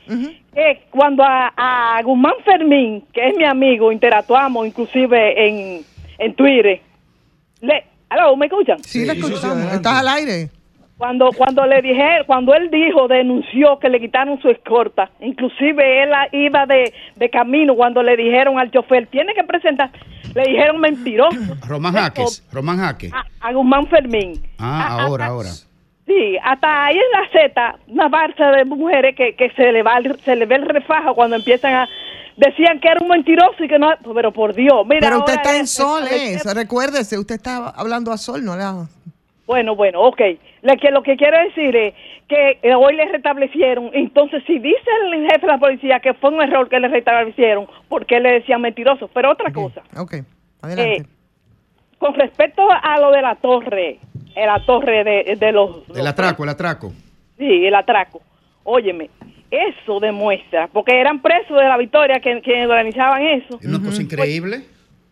que 0.54 0.82
cuando 0.90 1.22
a, 1.22 1.50
a 1.56 2.02
Guzmán 2.02 2.34
Fermín, 2.44 3.04
que 3.12 3.28
es 3.28 3.36
mi 3.36 3.44
amigo, 3.44 3.90
interactuamos 3.92 4.66
inclusive 4.66 5.48
en, 5.48 5.84
en 6.18 6.34
Twitter. 6.34 6.80
Le, 7.62 7.84
¿Aló, 8.10 8.36
¿Me 8.36 8.46
escuchan? 8.46 8.78
Sí, 8.84 9.00
Sí, 9.00 9.06
la 9.06 9.14
sí, 9.14 9.20
escuchamos. 9.20 9.56
sí. 9.70 9.76
Estás 9.76 10.00
al 10.00 10.08
aire. 10.08 10.50
Cuando 10.98 11.30
cuando 11.36 11.66
le 11.66 11.80
dije, 11.82 12.18
cuando 12.26 12.54
él 12.54 12.70
dijo, 12.70 13.08
denunció 13.08 13.78
que 13.80 13.88
le 13.88 13.98
quitaron 13.98 14.40
su 14.40 14.48
escorta, 14.50 15.10
inclusive 15.20 16.02
él 16.04 16.10
iba 16.32 16.64
de, 16.66 16.92
de 17.16 17.30
camino 17.30 17.74
cuando 17.74 18.02
le 18.04 18.16
dijeron 18.16 18.58
al 18.58 18.70
chofer, 18.70 19.06
tiene 19.08 19.34
que 19.34 19.42
presentar, 19.42 19.90
le 20.34 20.42
dijeron 20.44 20.78
mentiroso. 20.80 21.36
Román 21.66 21.94
Jaques, 21.94 22.46
Román 22.52 22.78
Jaques. 22.78 23.12
A, 23.12 23.24
a 23.48 23.52
Guzmán 23.52 23.86
Fermín. 23.88 24.34
Ah, 24.58 24.98
A- 24.98 25.02
ahora, 25.04 25.24
hasta- 25.24 25.34
ahora. 25.34 25.48
Sí, 26.06 26.36
hasta 26.44 26.84
ahí 26.84 26.96
en 26.96 27.20
la 27.20 27.48
Z, 27.48 27.76
una 27.88 28.08
barza 28.08 28.50
de 28.50 28.64
mujeres 28.64 29.16
que, 29.16 29.34
que 29.34 29.50
se, 29.52 29.72
le 29.72 29.82
va, 29.82 29.98
se 30.24 30.36
le 30.36 30.46
ve 30.46 30.56
el 30.56 30.66
refajo 30.68 31.14
cuando 31.14 31.36
empiezan 31.36 31.74
a... 31.74 31.88
Decían 32.36 32.80
que 32.80 32.88
era 32.88 32.98
un 33.02 33.08
mentiroso 33.08 33.62
y 33.62 33.68
que 33.68 33.78
no... 33.78 33.90
Pero 34.14 34.32
por 34.32 34.54
Dios, 34.54 34.86
mira... 34.86 35.00
Pero 35.00 35.18
usted 35.18 35.34
está 35.34 35.54
en 35.56 35.62
es- 35.64 35.70
sol, 35.74 36.02
es- 36.10 36.44
¿eh? 36.46 36.54
Recuérdese, 36.54 37.18
usted 37.18 37.34
está 37.34 37.68
hablando 37.70 38.10
a 38.12 38.16
sol, 38.18 38.44
no 38.44 38.56
la... 38.56 38.86
Bueno, 39.46 39.74
bueno, 39.76 40.00
ok. 40.02 40.20
Le, 40.62 40.76
que 40.78 40.90
lo 40.90 41.02
que 41.02 41.16
quiero 41.16 41.36
decir 41.46 41.74
es 41.76 41.94
que 42.28 42.58
eh, 42.62 42.74
hoy 42.74 42.94
le 42.94 43.04
restablecieron. 43.06 43.90
Entonces, 43.92 44.42
si 44.46 44.58
dice 44.58 44.78
el 45.12 45.24
jefe 45.30 45.40
de 45.42 45.46
la 45.48 45.58
policía 45.58 46.00
que 46.00 46.14
fue 46.14 46.30
un 46.30 46.40
error 46.40 46.68
que 46.68 46.80
le 46.80 46.88
restablecieron, 46.88 47.66
porque 47.88 48.18
le 48.20 48.32
decían 48.34 48.62
mentiroso. 48.62 49.08
Pero 49.12 49.32
otra 49.32 49.52
cosa, 49.52 49.82
Ok, 49.98 50.14
adelante. 50.62 50.96
eh, 51.02 51.06
con 51.98 52.14
respecto 52.14 52.62
a 52.70 52.98
lo 53.00 53.10
de 53.10 53.20
la 53.20 53.34
torre, 53.34 53.98
eh, 54.34 54.46
la 54.46 54.64
torre 54.64 55.04
de, 55.04 55.36
de 55.36 55.52
los... 55.52 55.82
El 55.94 56.06
atraco, 56.06 56.44
el 56.44 56.48
atraco. 56.50 56.92
Sí, 57.36 57.66
el 57.66 57.74
atraco. 57.74 58.22
Óyeme, 58.64 59.10
eso 59.52 60.00
demuestra, 60.00 60.66
porque 60.68 60.98
eran 60.98 61.20
presos 61.22 61.56
de 61.56 61.64
la 61.68 61.76
victoria 61.76 62.18
que, 62.20 62.40
que 62.42 62.66
organizaban 62.66 63.22
eso. 63.22 63.58
Es 63.60 63.66
una 63.66 63.78
cosa 63.80 64.02
increíble. 64.02 64.62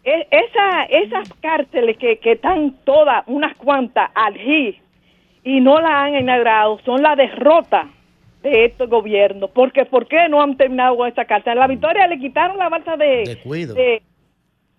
E- 0.02 0.26
esa, 0.30 0.84
esas 0.84 1.30
cárceles 1.42 1.98
que, 1.98 2.18
que 2.18 2.32
están 2.32 2.74
todas, 2.84 3.22
unas 3.26 3.54
cuantas, 3.56 4.10
al 4.14 4.34
GIS, 4.34 4.76
y 5.44 5.60
no 5.60 5.80
la 5.80 6.02
han 6.04 6.16
inaugurado, 6.16 6.78
son 6.84 7.02
la 7.02 7.14
derrota 7.16 7.88
de 8.42 8.64
este 8.64 8.86
gobierno. 8.86 9.48
Porque, 9.48 9.84
¿Por 9.84 10.08
qué 10.08 10.26
no 10.28 10.40
han 10.42 10.56
terminado 10.56 10.96
con 10.96 11.08
esa 11.08 11.26
cárcel? 11.26 11.52
En 11.52 11.58
la 11.58 11.66
victoria 11.66 12.06
le 12.06 12.18
quitaron 12.18 12.56
la 12.56 12.68
balsa 12.70 12.96
de, 12.96 13.24
De 13.24 13.36
cuido. 13.42 13.74
de, 13.74 14.02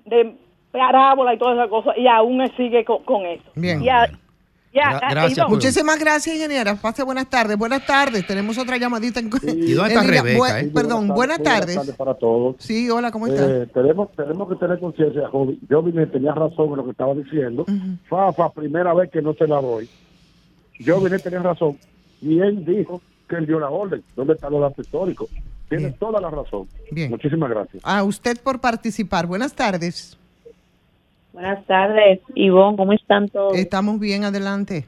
de 0.05 0.35
parábola 0.71 1.33
y 1.33 1.37
todas 1.37 1.55
esas 1.57 1.69
cosas, 1.69 1.95
y 1.97 2.07
aún 2.07 2.41
sigue 2.57 2.83
con, 2.83 3.03
con 3.03 3.25
eso. 3.25 3.43
Bien. 3.55 3.83
Ya, 3.83 4.07
Gra- 4.07 4.17
ah, 4.79 4.99
gracias 5.11 5.49
Muchísimas 5.49 5.99
gracias, 5.99 6.35
ingeniera. 6.35 6.75
Pase 6.75 7.03
buenas 7.03 7.29
tardes. 7.29 7.57
Buenas 7.57 7.85
tardes. 7.85 8.25
Tenemos 8.25 8.57
otra 8.57 8.77
llamadita. 8.77 9.19
En... 9.19 9.27
¿Y 9.27 9.73
dónde 9.73 9.93
está. 9.93 10.03
Rebeca, 10.03 10.37
Bu- 10.39 10.61
eh? 10.63 10.71
Perdón, 10.73 11.09
buenas 11.09 11.41
tardes. 11.43 11.77
para 11.97 12.13
todos. 12.13 12.55
Sí, 12.59 12.89
hola, 12.89 13.11
¿cómo 13.11 13.27
estás? 13.27 13.49
Eh, 13.49 13.67
tenemos, 13.73 14.11
tenemos 14.13 14.49
que 14.49 14.55
tener 14.55 14.79
conciencia, 14.79 15.27
joven. 15.29 15.59
Yo 15.69 15.81
vine, 15.83 16.05
tenía 16.07 16.33
razón 16.33 16.69
en 16.69 16.77
lo 16.77 16.85
que 16.85 16.91
estaba 16.91 17.13
diciendo. 17.13 17.65
Fafa, 18.09 18.49
primera 18.51 18.93
vez 18.93 19.11
que 19.11 19.21
no 19.21 19.33
se 19.33 19.47
la 19.47 19.61
doy. 19.61 19.89
Yo 20.79 20.99
vine, 21.01 21.19
tenía 21.19 21.39
razón. 21.39 21.77
Y 22.21 22.39
él 22.39 22.65
dijo 22.65 23.01
que 23.27 23.35
él 23.35 23.47
dio 23.47 23.59
la 23.59 23.69
orden. 23.69 24.03
¿Dónde 24.15 24.33
están 24.33 24.51
los 24.51 24.61
datos 24.61 24.85
históricos? 24.85 25.29
Tiene 25.69 25.91
toda 25.91 26.19
la 26.19 26.29
razón. 26.29 26.67
Bien. 26.91 27.09
Muchísimas 27.09 27.49
gracias. 27.49 27.81
A 27.85 28.03
usted 28.03 28.37
por 28.41 28.59
participar. 28.59 29.25
Buenas 29.25 29.53
tardes. 29.53 30.17
Buenas 31.33 31.65
tardes, 31.65 32.19
Ivonne, 32.35 32.77
¿cómo 32.77 32.93
están 32.93 33.29
todos? 33.29 33.55
Estamos 33.57 33.99
bien, 33.99 34.23
adelante. 34.25 34.85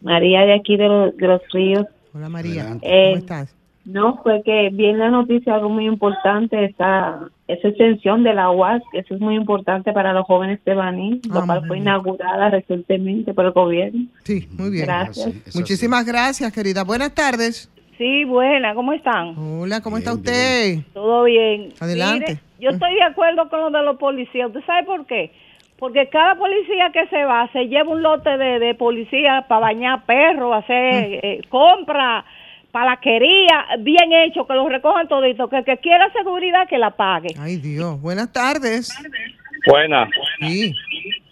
María 0.00 0.42
de 0.42 0.54
aquí 0.54 0.76
de, 0.76 0.88
los- 0.88 1.16
de 1.16 1.26
los 1.26 1.42
ríos. 1.52 1.86
Hola, 2.14 2.28
María. 2.28 2.62
Adelante. 2.62 2.86
Eh, 2.88 3.04
¿Cómo 3.10 3.18
estás? 3.18 3.54
No, 3.84 4.20
fue 4.22 4.42
que 4.44 4.70
viene 4.72 4.98
la 4.98 5.10
noticia 5.10 5.54
algo 5.54 5.68
muy 5.68 5.86
importante, 5.86 6.64
esa, 6.64 7.20
esa 7.46 7.68
extensión 7.68 8.24
de 8.24 8.34
la 8.34 8.50
UAS, 8.50 8.82
que 8.90 8.98
eso 8.98 9.14
es 9.14 9.20
muy 9.20 9.36
importante 9.36 9.92
para 9.92 10.12
los 10.12 10.24
jóvenes 10.26 10.58
de 10.64 10.74
Baní, 10.74 11.20
lo 11.30 11.40
Ah, 11.40 11.46
cual 11.46 11.60
fue 11.60 11.76
bien. 11.76 11.82
inaugurada 11.82 12.50
recientemente 12.50 13.32
por 13.32 13.44
el 13.44 13.52
gobierno. 13.52 14.06
Sí, 14.24 14.48
muy 14.58 14.70
bien. 14.70 14.86
Gracias. 14.86 15.32
Muchísimas 15.54 16.04
gracias, 16.04 16.52
querida. 16.52 16.82
Buenas 16.82 17.14
tardes. 17.14 17.70
Sí, 17.98 18.24
buena, 18.24 18.74
¿cómo 18.74 18.92
están? 18.92 19.34
Hola, 19.38 19.80
¿cómo 19.80 19.96
está 19.96 20.12
usted? 20.12 20.80
Todo 20.92 21.24
bien. 21.24 21.72
Adelante. 21.80 22.26
Mire, 22.28 22.40
yo 22.60 22.70
estoy 22.70 22.94
de 22.94 23.02
acuerdo 23.02 23.48
con 23.48 23.60
lo 23.60 23.70
de 23.70 23.82
los 23.84 23.96
policías. 23.96 24.48
¿Usted 24.48 24.64
sabe 24.66 24.84
por 24.84 25.06
qué? 25.06 25.32
Porque 25.78 26.08
cada 26.08 26.34
policía 26.36 26.90
que 26.92 27.06
se 27.08 27.24
va 27.24 27.50
se 27.52 27.68
lleva 27.68 27.90
un 27.90 28.02
lote 28.02 28.36
de, 28.36 28.58
de 28.58 28.74
policía 28.74 29.46
para 29.48 29.60
bañar 29.60 30.04
perros, 30.04 30.54
hacer 30.54 31.20
eh, 31.22 31.40
compra, 31.48 32.24
palaquería, 32.70 33.66
bien 33.80 34.12
hecho, 34.12 34.46
que 34.46 34.54
los 34.54 34.68
recojan 34.68 35.08
todito. 35.08 35.48
Que 35.48 35.58
el 35.58 35.64
que 35.64 35.78
quiera 35.78 36.10
seguridad, 36.12 36.68
que 36.68 36.78
la 36.78 36.90
pague. 36.90 37.28
Ay, 37.38 37.56
Dios. 37.56 38.00
Buenas 38.00 38.32
tardes. 38.32 38.94
Buena. 39.66 40.08
Sí. 40.40 40.74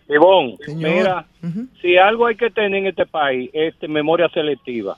Ivonne, 0.09 0.57
mira, 0.77 1.25
si 1.81 1.97
algo 1.97 2.27
hay 2.27 2.37
que 2.37 2.51
tener 2.51 2.75
en 2.75 2.87
este 2.89 3.07
país 3.07 3.51
es 3.55 3.75
memoria 3.89 4.29
selectiva. 4.29 4.97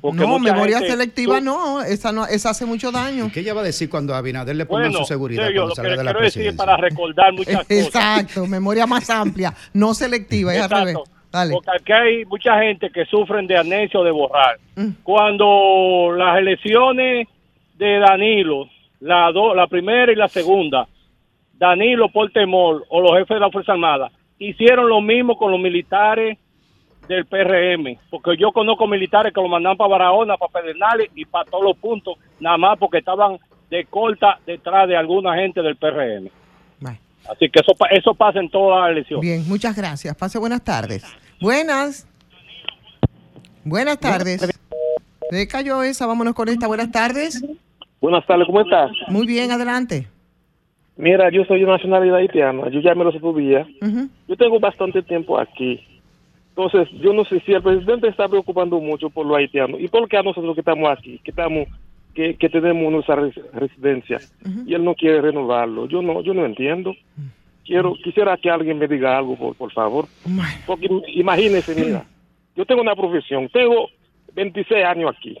Porque 0.00 0.20
No, 0.20 0.38
memoria 0.38 0.78
gente- 0.78 0.92
selectiva 0.92 1.38
tú- 1.38 1.44
no, 1.44 1.82
esa 1.82 2.12
no, 2.12 2.24
esa 2.26 2.50
hace 2.50 2.64
mucho 2.64 2.92
daño. 2.92 3.28
¿Qué 3.34 3.40
ella 3.40 3.54
va 3.54 3.62
a 3.62 3.64
decir 3.64 3.90
cuando 3.90 4.14
a 4.14 4.18
Abinader 4.18 4.54
le 4.54 4.66
pongan 4.66 4.90
Bueno, 4.90 4.98
su 5.00 5.04
seguridad 5.12 5.48
yo 5.48 5.62
cuando 5.62 5.68
lo 5.70 5.74
salga 5.74 5.90
que 5.90 5.96
de 5.98 6.04
la 6.04 6.10
quiero 6.12 6.24
decir 6.24 6.56
para 6.56 6.76
recordar 6.76 7.32
muchas 7.32 7.54
cosas. 7.66 7.70
Exacto, 7.70 8.46
memoria 8.46 8.86
más 8.86 9.10
amplia, 9.10 9.52
no 9.72 9.92
selectiva, 9.94 10.52
es 10.54 10.60
al 10.60 10.64
Exacto. 10.66 10.84
revés. 10.86 11.10
Dale. 11.32 11.52
Porque 11.54 11.70
aquí 11.74 11.92
hay 11.92 12.24
mucha 12.26 12.56
gente 12.60 12.90
que 12.90 13.04
sufren 13.06 13.48
de 13.48 13.56
amnesia 13.58 13.98
o 13.98 14.04
de 14.04 14.12
borrar. 14.12 14.56
Mm. 14.76 14.90
Cuando 15.02 16.14
las 16.16 16.38
elecciones 16.38 17.26
de 17.76 17.98
Danilo, 17.98 18.68
la, 19.00 19.32
do- 19.32 19.52
la 19.56 19.66
primera 19.66 20.12
y 20.12 20.14
la 20.14 20.28
segunda, 20.28 20.86
Danilo 21.54 22.08
por 22.10 22.30
temor 22.30 22.84
o 22.88 23.00
los 23.00 23.12
jefes 23.12 23.34
de 23.36 23.40
la 23.40 23.50
Fuerza 23.50 23.72
Armada, 23.72 24.12
hicieron 24.38 24.88
lo 24.88 25.00
mismo 25.00 25.36
con 25.36 25.50
los 25.50 25.60
militares 25.60 26.38
del 27.08 27.26
PRM. 27.26 27.98
Porque 28.10 28.36
yo 28.38 28.50
conozco 28.52 28.86
militares 28.86 29.32
que 29.32 29.40
lo 29.40 29.48
mandan 29.48 29.76
para 29.76 29.88
Barahona, 29.90 30.36
para 30.36 30.52
Pedernales 30.62 31.10
y 31.14 31.24
para 31.24 31.44
todos 31.50 31.64
los 31.64 31.76
puntos, 31.76 32.16
nada 32.40 32.56
más 32.58 32.78
porque 32.78 32.98
estaban 32.98 33.38
de 33.70 33.84
corta 33.86 34.38
detrás 34.46 34.88
de 34.88 34.96
alguna 34.96 35.34
gente 35.36 35.62
del 35.62 35.76
PRM. 35.76 36.28
Así 37.26 37.48
que 37.48 37.60
eso, 37.60 37.72
pa- 37.74 37.88
eso 37.88 38.12
pasa 38.14 38.38
en 38.38 38.50
todas 38.50 38.82
las 38.82 38.90
elecciones. 38.90 39.22
Bien, 39.22 39.48
muchas 39.48 39.74
gracias. 39.74 40.14
Pase 40.14 40.38
buenas 40.38 40.62
tardes. 40.62 41.02
Buenas. 41.40 42.06
Buenas 43.64 43.98
tardes. 43.98 44.46
Se 45.30 45.48
cayó 45.48 45.82
esa, 45.82 46.06
vámonos 46.06 46.34
con 46.34 46.48
esta. 46.50 46.66
Buenas 46.66 46.92
tardes. 46.92 47.42
Buenas 48.00 48.26
tardes, 48.26 48.46
¿cómo 48.46 48.60
estás? 48.60 48.90
Muy 49.08 49.26
bien, 49.26 49.50
adelante. 49.50 50.06
Mira, 50.96 51.30
yo 51.30 51.44
soy 51.46 51.60
de 51.60 51.66
nacionalidad 51.66 52.16
haitiana, 52.18 52.68
yo 52.68 52.80
ya 52.80 52.94
me 52.94 53.04
lo 53.04 53.10
sabía. 53.12 53.66
Ujú. 53.80 54.08
Yo 54.28 54.36
tengo 54.36 54.60
bastante 54.60 55.02
tiempo 55.02 55.40
aquí. 55.40 55.80
Entonces, 56.56 56.88
yo 57.02 57.12
no 57.12 57.24
sé 57.24 57.40
si 57.40 57.52
el 57.52 57.62
presidente 57.62 58.06
está 58.08 58.28
preocupando 58.28 58.78
mucho 58.78 59.10
por 59.10 59.26
los 59.26 59.36
haitianos. 59.36 59.80
¿Y 59.80 59.88
por 59.88 60.08
qué 60.08 60.18
a 60.18 60.22
nosotros 60.22 60.54
que 60.54 60.60
estamos 60.60 60.88
aquí, 60.96 61.18
que 61.24 61.30
estamos 61.32 61.66
que, 62.14 62.36
que 62.36 62.48
tenemos 62.48 62.92
nuestra 62.92 63.16
res- 63.16 63.34
residencia 63.52 64.20
y 64.64 64.72
él 64.72 64.84
no 64.84 64.94
quiere 64.94 65.20
renovarlo? 65.20 65.88
Yo 65.88 66.00
no 66.00 66.22
yo 66.22 66.32
no 66.32 66.46
entiendo. 66.46 66.94
Quiero 67.64 67.94
quisiera 67.94 68.36
que 68.36 68.50
alguien 68.50 68.78
me 68.78 68.86
diga 68.86 69.18
algo, 69.18 69.36
por, 69.36 69.56
por 69.56 69.72
favor. 69.72 70.06
Porque 70.66 70.86
im- 70.86 71.02
imagínese, 71.08 71.74
mira, 71.74 72.04
yo 72.54 72.64
tengo 72.64 72.82
una 72.82 72.94
profesión, 72.94 73.48
tengo 73.52 73.88
26 74.34 74.84
años 74.84 75.10
aquí. 75.16 75.36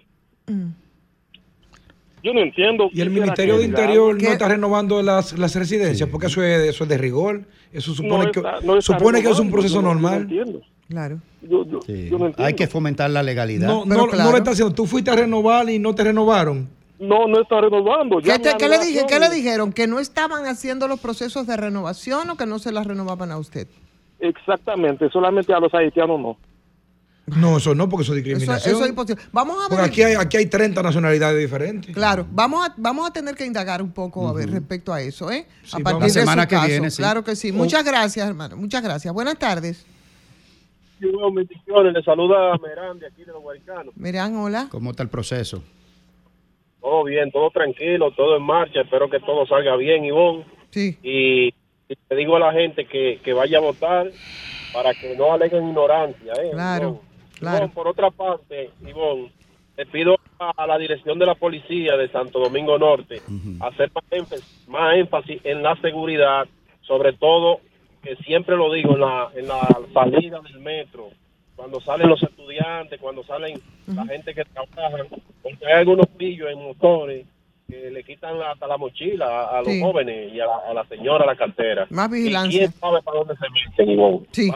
Yo 2.24 2.32
no 2.32 2.40
entiendo. 2.40 2.88
Y 2.92 3.02
el 3.02 3.10
Ministerio 3.10 3.58
de 3.58 3.66
Interior 3.66 4.20
no 4.20 4.28
está 4.30 4.48
renovando 4.48 5.02
las, 5.02 5.38
las 5.38 5.54
residencias, 5.54 6.08
porque 6.08 6.26
eso 6.26 6.42
es, 6.42 6.70
eso 6.70 6.84
es 6.84 6.90
de 6.90 6.98
rigor. 6.98 7.42
Eso 7.72 7.92
supone, 7.94 8.24
No 8.26 8.32
que, 8.32 8.38
está- 8.40 8.60
no 8.62 8.78
está 8.78 8.98
supone 8.98 9.22
que 9.22 9.28
es 9.28 9.38
un 9.38 9.50
proceso 9.50 9.74
yo 9.76 9.82
no- 9.82 9.88
normal. 9.92 10.22
entiendo. 10.22 10.60
Claro. 10.88 11.18
Yo, 11.42 11.64
yo- 11.66 11.80
Sí. 11.82 12.08
yo 12.10 12.18
no 12.18 12.26
entiendo. 12.26 12.44
Hay 12.44 12.54
que 12.54 12.66
fomentar 12.66 13.10
la 13.10 13.22
legalidad. 13.22 13.66
No, 13.68 13.84
no, 13.84 14.06
no 14.06 14.30
lo 14.30 14.36
está 14.36 14.50
haciendo. 14.52 14.74
Tú 14.74 14.86
fuiste 14.86 15.10
a 15.10 15.16
renovar 15.16 15.68
y 15.70 15.78
no 15.78 15.94
te 15.94 16.04
renovaron. 16.04 16.68
No, 16.98 17.26
no 17.26 17.40
está 17.42 17.60
renovando. 17.60 18.18
¿Qué, 18.22 18.38
te- 18.38 18.54
qué 18.56 18.68
le 18.68 18.78
dije, 18.78 19.04
¿Qué 19.08 19.18
le 19.18 19.28
dijeron? 19.30 19.72
¿Que 19.72 19.86
no 19.86 19.98
estaban 19.98 20.46
haciendo 20.46 20.86
los 20.88 21.00
procesos 21.00 21.46
de 21.46 21.56
renovación 21.56 22.30
o 22.30 22.36
que 22.36 22.46
no 22.46 22.58
se 22.58 22.70
las 22.72 22.86
renovaban 22.86 23.32
a 23.32 23.38
usted? 23.38 23.66
Exactamente, 24.20 25.10
solamente 25.10 25.52
a 25.52 25.58
los 25.60 25.72
haitianos 25.74 26.20
no. 26.20 26.36
No, 27.26 27.56
eso 27.56 27.74
no, 27.74 27.88
porque 27.88 28.02
eso 28.04 28.12
es 28.14 28.22
discriminación. 28.22 28.74
eso 28.74 28.84
es 28.84 28.90
imposible. 28.90 29.22
Vamos 29.32 29.56
a 29.56 29.68
porque 29.68 29.76
ver. 29.76 29.84
aquí 29.90 30.02
hay, 30.02 30.14
aquí 30.14 30.36
hay 30.36 30.46
30 30.46 30.82
nacionalidades 30.82 31.38
diferentes. 31.40 31.94
Claro, 31.94 32.26
vamos 32.30 32.68
a, 32.68 32.74
vamos 32.76 33.08
a 33.08 33.12
tener 33.12 33.34
que 33.34 33.46
indagar 33.46 33.80
un 33.82 33.90
poco 33.92 34.28
a 34.28 34.32
ver 34.34 34.50
respecto 34.50 34.92
a 34.92 35.00
eso, 35.00 35.30
¿eh? 35.30 35.46
Sí, 35.64 35.76
a 35.76 35.78
partir 35.80 36.00
La 36.00 36.06
de 36.06 36.12
semana 36.12 36.42
su 36.42 36.48
que 36.48 36.54
caso. 36.54 36.66
viene, 36.68 36.90
sí. 36.90 36.96
Claro 36.98 37.24
que 37.24 37.34
sí. 37.34 37.50
Oh. 37.50 37.54
Muchas 37.54 37.82
gracias, 37.84 38.28
hermano. 38.28 38.56
Muchas 38.58 38.82
gracias. 38.82 39.12
Buenas 39.12 39.38
tardes. 39.38 39.86
Bendiciones, 41.32 41.92
le 41.92 42.02
saluda 42.02 42.56
Merán 42.58 42.98
de 42.98 43.06
aquí 43.06 43.24
de 43.24 43.32
los 43.32 43.42
Guaricanos. 43.42 43.96
Miran, 43.96 44.36
hola. 44.36 44.68
¿Cómo 44.70 44.90
está 44.90 45.02
el 45.02 45.08
proceso? 45.08 45.62
Todo 46.80 47.04
bien, 47.04 47.30
todo 47.30 47.50
tranquilo, 47.50 48.10
todo 48.12 48.36
en 48.36 48.42
marcha, 48.42 48.82
espero 48.82 49.08
que 49.08 49.20
todo 49.20 49.46
salga 49.46 49.76
bien, 49.76 50.04
Ivonne. 50.04 50.44
Sí. 50.70 50.98
Y, 51.02 51.46
y 51.88 51.96
te 52.08 52.14
digo 52.16 52.36
a 52.36 52.40
la 52.40 52.52
gente 52.52 52.84
que, 52.86 53.20
que 53.22 53.32
vaya 53.32 53.58
a 53.58 53.62
votar 53.62 54.10
para 54.72 54.92
que 54.94 55.16
no 55.16 55.32
aleguen 55.32 55.68
ignorancia. 55.68 56.32
¿eh? 56.42 56.50
Claro, 56.52 56.84
Ivonne. 56.88 57.00
claro. 57.38 57.56
Ivonne, 57.58 57.74
por 57.74 57.88
otra 57.88 58.10
parte, 58.10 58.70
Ivonne, 58.86 59.32
te 59.76 59.86
pido 59.86 60.16
a, 60.38 60.50
a 60.56 60.66
la 60.66 60.78
dirección 60.78 61.18
de 61.18 61.26
la 61.26 61.34
policía 61.34 61.96
de 61.96 62.08
Santo 62.08 62.38
Domingo 62.38 62.78
Norte 62.78 63.22
hacer 63.60 63.90
más 63.94 64.04
énfasis, 64.10 64.64
más 64.68 64.96
énfasis 64.96 65.40
en 65.44 65.62
la 65.62 65.74
seguridad, 65.80 66.46
sobre 66.82 67.12
todo, 67.14 67.60
que 68.04 68.16
siempre 68.24 68.56
lo 68.56 68.72
digo, 68.72 68.94
en 68.94 69.00
la, 69.00 69.28
en 69.34 69.48
la 69.48 69.68
salida 69.92 70.40
del 70.40 70.60
metro, 70.60 71.08
cuando 71.56 71.80
salen 71.80 72.08
los 72.08 72.22
estudiantes, 72.22 73.00
cuando 73.00 73.24
salen 73.24 73.60
la 73.86 74.04
gente 74.06 74.34
que 74.34 74.44
trabaja, 74.44 75.04
porque 75.42 75.66
hay 75.66 75.72
algunos 75.80 76.06
pillos 76.08 76.48
en 76.50 76.62
motores 76.62 77.26
que 77.68 77.90
le 77.90 78.04
quitan 78.04 78.34
hasta 78.42 78.66
la 78.66 78.76
mochila 78.76 79.24
a, 79.26 79.58
a 79.58 79.62
los 79.62 79.68
Sí. 79.72 79.80
jóvenes 79.80 80.32
y 80.34 80.38
a 80.40 80.46
la, 80.46 80.56
a 80.70 80.74
la 80.74 80.84
señora 80.86 81.24
la 81.24 81.34
cartera. 81.34 81.86
Más 81.88 82.10
¿Y 82.10 82.12
vigilancia. 82.14 82.58
quién 82.58 82.72
sabe 82.72 83.00
para 83.02 83.18
dónde 83.20 83.34
se 83.36 83.46
meten, 83.50 83.90
Ivonne? 83.90 84.26
Sí. 84.32 84.50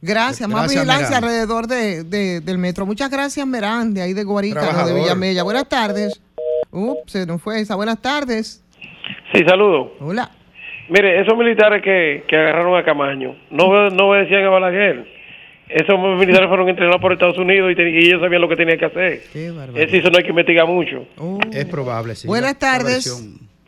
Gracias, 0.00 0.48
más 0.48 0.62
Gracias, 0.62 0.68
vigilancia 0.68 1.08
Merán. 1.20 1.24
alrededor 1.24 1.66
de, 1.66 2.04
de- 2.04 2.40
del 2.40 2.56
metro. 2.58 2.86
Muchas 2.86 3.10
gracias, 3.10 3.46
Merán, 3.46 3.92
de 3.92 4.00
ahí 4.02 4.14
de 4.14 4.24
Guarícano, 4.24 4.86
de. 4.86 4.94
Villamella. 4.94 5.42
Buenas 5.42 5.68
tardes. 5.68 6.20
Ups, 6.70 7.12
se 7.12 7.26
nos 7.26 7.42
fue 7.42 7.60
esa. 7.60 7.74
Buenas 7.74 8.00
tardes. 8.00 8.64
Sí, 9.34 9.44
saludos. 9.46 9.88
Hola. 10.00 10.30
Mire, 10.90 11.20
esos 11.20 11.36
militares 11.38 11.82
que, 11.82 12.24
que 12.28 12.36
agarraron 12.36 12.76
a 12.76 12.82
Camaño, 12.84 13.36
no, 13.50 13.88
no 13.90 14.08
obedecían 14.08 14.44
a 14.44 14.48
Balaguer. 14.50 15.06
Esos 15.68 15.96
militares 16.18 16.48
fueron 16.48 16.68
entrenados 16.68 17.00
por 17.00 17.12
Estados 17.12 17.38
Unidos 17.38 17.70
y, 17.70 17.76
te- 17.76 17.88
y 17.90 17.98
ellos 18.08 18.20
sabían 18.20 18.40
lo 18.42 18.48
que 18.48 18.56
tenían 18.56 18.76
que 18.78 18.86
hacer. 18.86 19.12
Es 19.76 19.94
eso 19.94 20.10
no 20.10 20.18
hay 20.18 20.24
que 20.24 20.30
investigar 20.30 20.66
mucho. 20.66 21.06
Es 21.52 21.64
probable, 21.66 22.16
sí. 22.16 22.26
Buenas 22.26 22.58
tardes. 22.58 23.04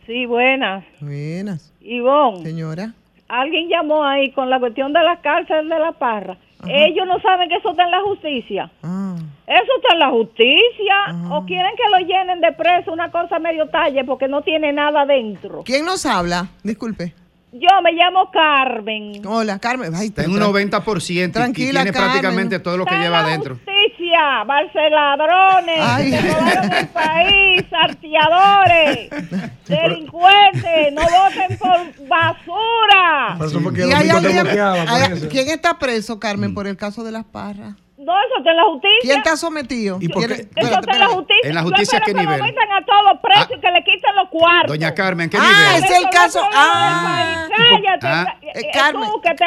Sí, 0.07 0.27
buenas. 0.27 0.85
Buenas. 1.01 1.73
Ivonne, 1.81 2.43
Señora. 2.43 2.93
alguien 3.29 3.69
llamó 3.69 4.05
ahí 4.05 4.33
con 4.33 4.51
la 4.51 4.59
cuestión 4.59 4.93
de 4.93 5.01
la 5.03 5.21
cárcel 5.21 5.69
de 5.69 5.79
la 5.79 5.93
parra. 5.93 6.37
Ellos 6.69 7.07
no 7.07 7.21
saben 7.21 7.49
que 7.49 7.57
eso 7.57 7.71
está 7.71 7.85
en 7.85 7.91
la 7.93 8.01
justicia. 8.03 8.71
Ah. 8.83 9.17
Eso 9.47 9.73
está 9.77 9.95
en 9.95 9.99
la 9.99 10.11
justicia. 10.11 11.31
O 11.31 11.45
quieren 11.45 11.73
que 11.77 11.91
lo 11.91 11.99
llenen 12.07 12.41
de 12.41 12.53
preso, 12.53 12.93
una 12.93 13.11
cosa 13.11 13.39
medio 13.39 13.69
talle, 13.69 14.05
porque 14.05 14.29
no 14.29 14.43
tiene 14.43 14.73
nada 14.73 15.05
dentro. 15.05 15.63
¿Quién 15.65 15.85
nos 15.85 16.07
habla? 16.07 16.47
Disculpe. 16.63 17.15
Yo 17.55 17.69
me 17.83 17.93
llamo 17.93 18.31
Carmen. 18.31 19.21
Hola, 19.27 19.59
Carmen. 19.59 19.95
Ay, 19.95 20.07
Está 20.07 20.25
en 20.25 20.31
un 20.31 20.39
tra- 20.39 20.71
90% 20.71 21.29
y 21.29 21.33
Tranquila, 21.33 21.83
tiene 21.83 21.93
Carmen. 21.93 22.11
prácticamente 22.13 22.59
todo 22.61 22.79
lo 22.79 22.87
que 22.87 22.95
Está 22.95 22.97
en 22.97 23.03
lleva 23.11 23.21
la 23.21 23.29
adentro. 23.29 23.57
Justicia, 23.57 24.45
barceladrones, 24.47 25.81
Ay. 25.81 26.11
que 26.13 26.21
robaron 26.23 26.73
el 26.73 26.89
país, 26.89 27.65
sarteadores, 27.69 29.11
delincuentes, 29.69 30.93
no 30.95 31.03
voten 31.03 31.59
por 31.59 32.09
basura. 32.09 33.37
Que 33.75 33.87
¿Y 33.87 33.93
hay 33.93 34.09
alguien-. 34.09 35.29
¿Quién 35.29 35.49
está 35.51 35.79
preso, 35.79 36.19
Carmen, 36.19 36.55
por 36.55 36.67
el 36.67 36.79
caso 36.79 37.05
de 37.05 37.13
las 37.13 37.25
parras? 37.25 37.75
No, 38.05 38.13
eso 38.19 38.39
está 38.39 38.51
en 38.51 38.57
la 38.57 38.65
justicia. 38.65 38.99
¿Quién 39.03 39.19
está 39.19 39.37
sometido? 39.37 39.99
¿Y 40.01 40.09
por 40.09 40.27
¿Quién- 40.27 40.49
qué? 40.55 40.61
Eso 40.61 40.75
está 40.81 40.93
en 40.93 40.99
la 40.99 41.07
justicia. 41.09 41.49
¿En 41.49 41.55
la 41.55 41.63
justicia 41.63 42.01
qué 42.01 42.13
que 42.13 42.19
nivel? 42.19 42.39
lo 42.39 42.45
metan 42.45 42.73
a 42.73 42.85
todos 42.85 43.21
presos 43.23 43.51
y 43.57 43.61
que 43.61 43.71
le 43.71 43.85
quiten 43.85 44.15
los 44.17 44.29
cuartos. 44.29 44.69
Doña 44.69 44.95
Carmen, 44.95 45.31
¿qué 45.31 45.39
Ah, 45.41 45.43
nivel? 45.75 45.85
es 45.85 45.99
el 45.99 46.11
caso. 46.11 46.41
Ah, 46.53 47.47
Cállate, 47.57 48.07
Ah. 48.07 48.35
eh, 48.43 48.53
Eh, 48.55 48.71
Carmen. 48.73 49.09
tú 49.11 49.21
que 49.21 49.35
te 49.35 49.45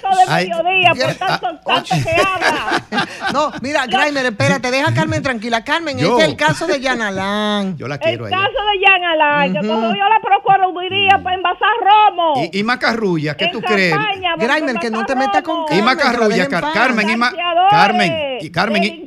sol 0.00 0.10
de 0.16 0.24
ay, 0.32 0.48
mediodía 0.48 0.90
por 0.94 1.14
tanto, 1.14 1.46
tanto 1.64 1.94
que 2.04 2.10
habla. 2.20 3.06
No, 3.32 3.52
mira, 3.62 3.86
Graimer, 3.86 4.26
espérate, 4.26 4.70
deja 4.70 4.90
a 4.90 4.94
Carmen 4.94 5.22
tranquila. 5.22 5.64
Carmen, 5.64 5.98
Yo. 5.98 6.10
este 6.12 6.22
es 6.22 6.28
el 6.30 6.36
caso 6.36 6.66
de 6.66 6.80
Yanalán. 6.80 7.76
Yo 7.76 7.88
la 7.88 7.94
El 7.96 8.00
quiero 8.00 8.26
ella. 8.26 8.36
caso 8.36 8.48
de 8.50 8.86
Jan 8.86 9.04
Alain, 9.04 9.52
que 9.54 9.60
cogió 9.60 10.08
la 10.08 10.20
procuraduría 10.22 11.18
para 11.22 11.36
envasar 11.36 11.68
romo. 11.80 12.34
Y, 12.52 12.60
y 12.60 12.62
Macarrulla, 12.62 13.36
¿qué 13.36 13.46
En 13.46 13.52
tú 13.52 13.60
crees? 13.60 13.96
Graimer, 14.38 14.76
que 14.78 14.90
no 14.90 15.04
te 15.04 15.14
metas 15.16 15.42
con 15.42 15.62
Y 15.64 15.66
Carmen. 15.66 15.84
Macarrulla, 15.84 16.18
que 16.20 16.26
la 16.28 16.34
dejen 16.36 16.50
Car- 16.50 16.62
paz. 16.62 16.72
Carmen, 16.74 17.10
y 17.10 17.16
Ma- 17.16 17.30
Saqueadores. 17.30 17.72
Carmen. 17.86 18.12
y 18.40 18.50
Carmen 18.50 18.84
y, 18.84 19.06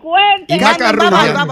Macarrulla. 0.59 1.45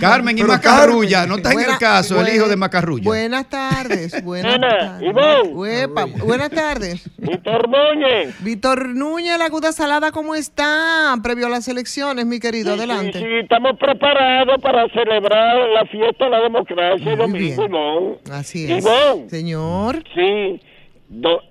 Carmen 0.00 0.38
y 0.38 0.40
Pero 0.42 0.52
Macarrulla, 0.52 1.18
Carmen, 1.20 1.28
no 1.28 1.36
está 1.36 1.52
en 1.52 1.70
el 1.70 1.78
caso 1.78 2.20
el 2.20 2.34
hijo 2.34 2.48
de 2.48 2.56
Macarrulla. 2.56 3.04
Buenas 3.04 3.48
tardes. 3.48 4.24
Buenas 4.24 4.60
tardes. 4.60 5.14
Uepa, 5.52 6.04
buenas 6.24 6.50
tardes. 6.50 7.08
Víctor 7.18 7.68
Núñez. 7.68 8.34
Víctor 8.42 8.88
Núñez, 8.88 9.38
la 9.38 9.48
Guda 9.48 9.72
Salada, 9.72 10.12
¿cómo 10.12 10.34
está? 10.34 11.16
Previo 11.22 11.46
a 11.46 11.50
las 11.50 11.68
elecciones, 11.68 12.26
mi 12.26 12.40
querido, 12.40 12.74
adelante. 12.74 13.18
Sí, 13.18 13.24
estamos 13.42 13.78
preparados 13.78 14.60
para 14.62 14.88
celebrar 14.88 15.56
la 15.74 15.84
fiesta 15.86 16.24
de 16.24 16.30
la 16.30 16.40
democracia 16.40 17.12
el 17.12 17.18
domingo, 17.18 17.64
Ivonne. 17.64 18.18
Así 18.30 18.70
es. 18.72 18.84
Señor. 19.28 20.02
Sí. 20.14 20.60
Do- 21.08 21.42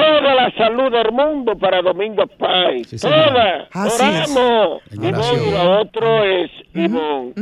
toda 0.00 0.34
la 0.34 0.50
salud 0.56 0.90
del 0.92 1.12
mundo 1.12 1.56
para 1.58 1.82
Domingo 1.82 2.26
Paz. 2.38 2.86
Sí, 2.88 2.96
toda. 2.98 3.68
Así 3.72 4.02
es. 4.04 4.36
Oramos. 4.36 4.82
Y 4.92 5.50
lo 5.50 5.80
otro 5.80 6.24
es, 6.24 6.50
Ivonne, 6.74 7.32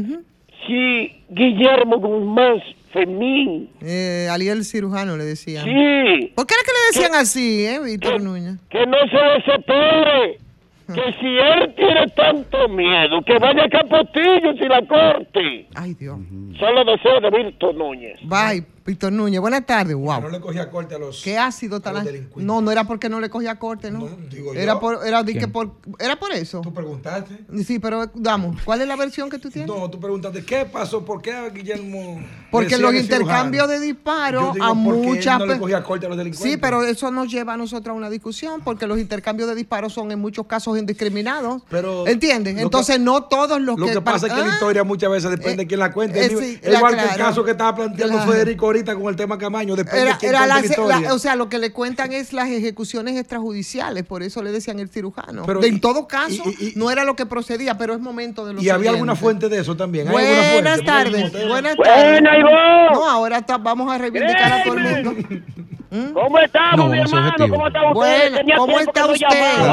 si 0.66 1.12
Guillermo 1.28 1.98
Guzmán 1.98 2.62
Fermín, 2.92 3.68
Eh, 3.82 4.28
Aliel 4.30 4.64
Cirujano 4.64 5.16
le 5.16 5.24
decían. 5.24 5.64
Sí. 5.64 6.32
¿Por 6.36 6.46
qué 6.46 6.54
era 6.54 6.62
que 6.64 6.72
le 6.72 6.86
decían 6.92 7.14
así, 7.20 7.66
eh, 7.66 7.80
Víctor 7.84 8.22
Núñez? 8.22 8.56
que 8.70 8.86
no 8.86 8.96
se 9.10 9.16
desespere. 9.36 10.38
Que 10.86 11.00
si 11.18 11.26
él 11.26 11.74
tiene 11.76 12.06
tanto 12.08 12.68
miedo, 12.68 13.22
que 13.22 13.38
vaya 13.38 13.64
a 13.64 13.68
Capotillo 13.70 14.52
y 14.52 14.68
la 14.68 14.82
corte. 14.86 15.66
Ay, 15.74 15.94
Dios. 15.94 16.18
Son 16.58 16.74
los 16.74 16.84
deseos 16.84 17.22
de 17.22 17.30
Víctor 17.42 17.74
Núñez. 17.74 18.20
Bye, 18.24 18.66
Víctor 18.86 19.12
Núñez. 19.12 19.40
Buenas 19.40 19.64
tardes. 19.64 19.96
Wow. 19.96 20.20
No 20.20 20.28
le 20.28 20.40
cogía 20.40 20.68
corte 20.70 20.94
a 20.94 20.98
los. 20.98 21.22
Qué 21.22 21.38
ácido 21.38 21.80
tan. 21.80 22.06
No, 22.36 22.60
no 22.60 22.70
era 22.70 22.84
porque 22.84 23.08
no 23.08 23.18
le 23.18 23.30
cogía 23.30 23.58
corte, 23.58 23.90
¿no? 23.90 24.06
era 24.54 24.74
yo. 24.74 24.80
por, 24.80 25.06
era, 25.06 25.22
di 25.22 25.34
que 25.38 25.48
por, 25.48 25.72
era 25.98 26.16
por 26.16 26.32
eso. 26.32 26.60
Tú 26.60 26.72
preguntaste. 26.74 27.44
Sí, 27.64 27.78
pero 27.78 28.10
damos. 28.14 28.60
¿Cuál 28.62 28.82
es 28.82 28.88
la 28.88 28.96
versión 28.96 29.30
que 29.30 29.38
tú 29.38 29.48
tienes? 29.50 29.68
No, 29.70 29.88
tú 29.90 29.98
preguntaste 29.98 30.44
qué 30.44 30.66
pasó, 30.66 31.02
por 31.04 31.22
qué 31.22 31.32
a 31.32 31.48
Guillermo. 31.48 32.20
Porque 32.50 32.76
los 32.76 32.94
intercambios 32.94 33.68
de 33.68 33.80
disparos 33.80 34.54
a 34.60 34.74
¿por 34.74 34.94
qué 34.94 35.00
él 35.00 35.06
muchas 35.06 35.38
no 35.38 35.46
le 35.46 35.58
cogía 35.58 35.82
corte 35.82 36.04
a 36.06 36.08
los 36.10 36.18
delincuentes? 36.18 36.52
Sí, 36.52 36.58
pero 36.58 36.82
eso 36.82 37.10
nos 37.10 37.28
lleva 37.32 37.54
a 37.54 37.56
nosotros 37.56 37.94
a 37.94 37.96
una 37.96 38.10
discusión 38.10 38.60
porque 38.62 38.86
los 38.86 38.98
intercambios 38.98 39.48
de 39.48 39.54
disparos 39.54 39.94
son 39.94 40.12
en 40.12 40.20
muchos 40.20 40.46
casos 40.46 40.78
indiscriminados. 40.78 41.62
Pero 41.70 42.06
¿Entiendes? 42.06 42.52
lo 42.52 42.58
que- 42.58 42.62
Entonces 42.64 43.00
no 43.00 43.24
todos 43.24 43.60
los 43.62 43.78
Lo 43.78 43.86
que 43.86 44.00
pasa 44.02 44.26
es 44.26 44.32
que 44.34 44.40
la 44.40 44.46
Ah, 44.50 44.54
historia 44.54 44.84
muchas 44.84 45.10
veces 45.10 45.30
depende 45.30 45.62
de 45.64 45.66
quién 45.66 45.80
la 45.80 45.90
cuente. 45.90 46.22
eh, 46.24 46.28
sí, 46.28 46.60
igual 46.70 46.96
que 46.96 47.02
el 47.02 47.16
caso 47.16 47.42
que 47.44 47.52
estaba 47.52 47.74
planteando 47.74 48.16
Claro. 48.16 48.30
Federico 48.32 48.73
ahorita 48.76 48.94
con 48.96 49.06
el 49.08 49.16
tema 49.16 49.38
Camaño. 49.38 49.76
Depende 49.76 50.02
Era, 50.02 50.12
de 50.12 50.18
quién 50.18 50.30
era 50.30 50.46
la- 50.46 50.60
la 51.00 51.14
o 51.14 51.18
sea, 51.18 51.36
lo 51.36 51.48
que 51.48 51.58
le 51.58 51.72
cuentan 51.72 52.12
es 52.12 52.32
las 52.32 52.48
ejecuciones 52.48 53.16
extrajudiciales, 53.16 54.04
por 54.04 54.22
eso 54.22 54.42
le 54.42 54.52
decían 54.52 54.78
el 54.80 54.88
cirujano. 54.88 55.42
Pero 55.46 55.60
De- 55.60 55.68
y- 55.68 55.70
en 55.70 55.80
todo 55.80 56.06
caso, 56.06 56.42
no 56.76 56.90
era 56.90 57.04
lo 57.04 57.16
que 57.16 57.26
procedía, 57.26 57.76
pero 57.78 57.94
es 57.94 58.00
momento 58.00 58.44
de 58.46 58.54
los 58.54 58.62
y 58.62 58.70
había 58.70 58.90
alguna 58.90 59.12
oyentes. 59.12 59.22
fuente 59.22 59.48
de 59.48 59.60
eso 59.60 59.76
también. 59.76 60.08
¿Hay 60.08 60.14
fuente? 60.14 60.52
Buenas 60.52 60.76
Porque 60.78 60.90
hay 60.90 61.06
un 61.06 61.12
tardes, 61.12 61.48
buenas 61.48 61.76
Buena, 61.76 62.30
tardes. 62.30 62.44
No, 62.92 63.10
ahora 63.10 63.38
está- 63.38 63.58
vamos 63.58 63.92
a 63.92 63.98
reivindicar 63.98 64.52
a 64.52 64.62
todo 64.64 64.74
el 64.74 64.80
mundo. 65.04 65.14
¿Cómo 66.12 66.38
estamos, 66.40 66.76
No, 66.86 66.88
mi 66.92 66.98
hermano? 66.98 67.28
objetivos. 67.28 67.50
¿Cómo 67.50 67.66
está 67.68 67.80
usted? 67.82 67.94
Bueno, 67.94 68.36
Tenía 68.38 68.56
¿cómo 68.56 68.80
está 68.80 69.00
no 69.06 69.12
usted? 69.12 69.28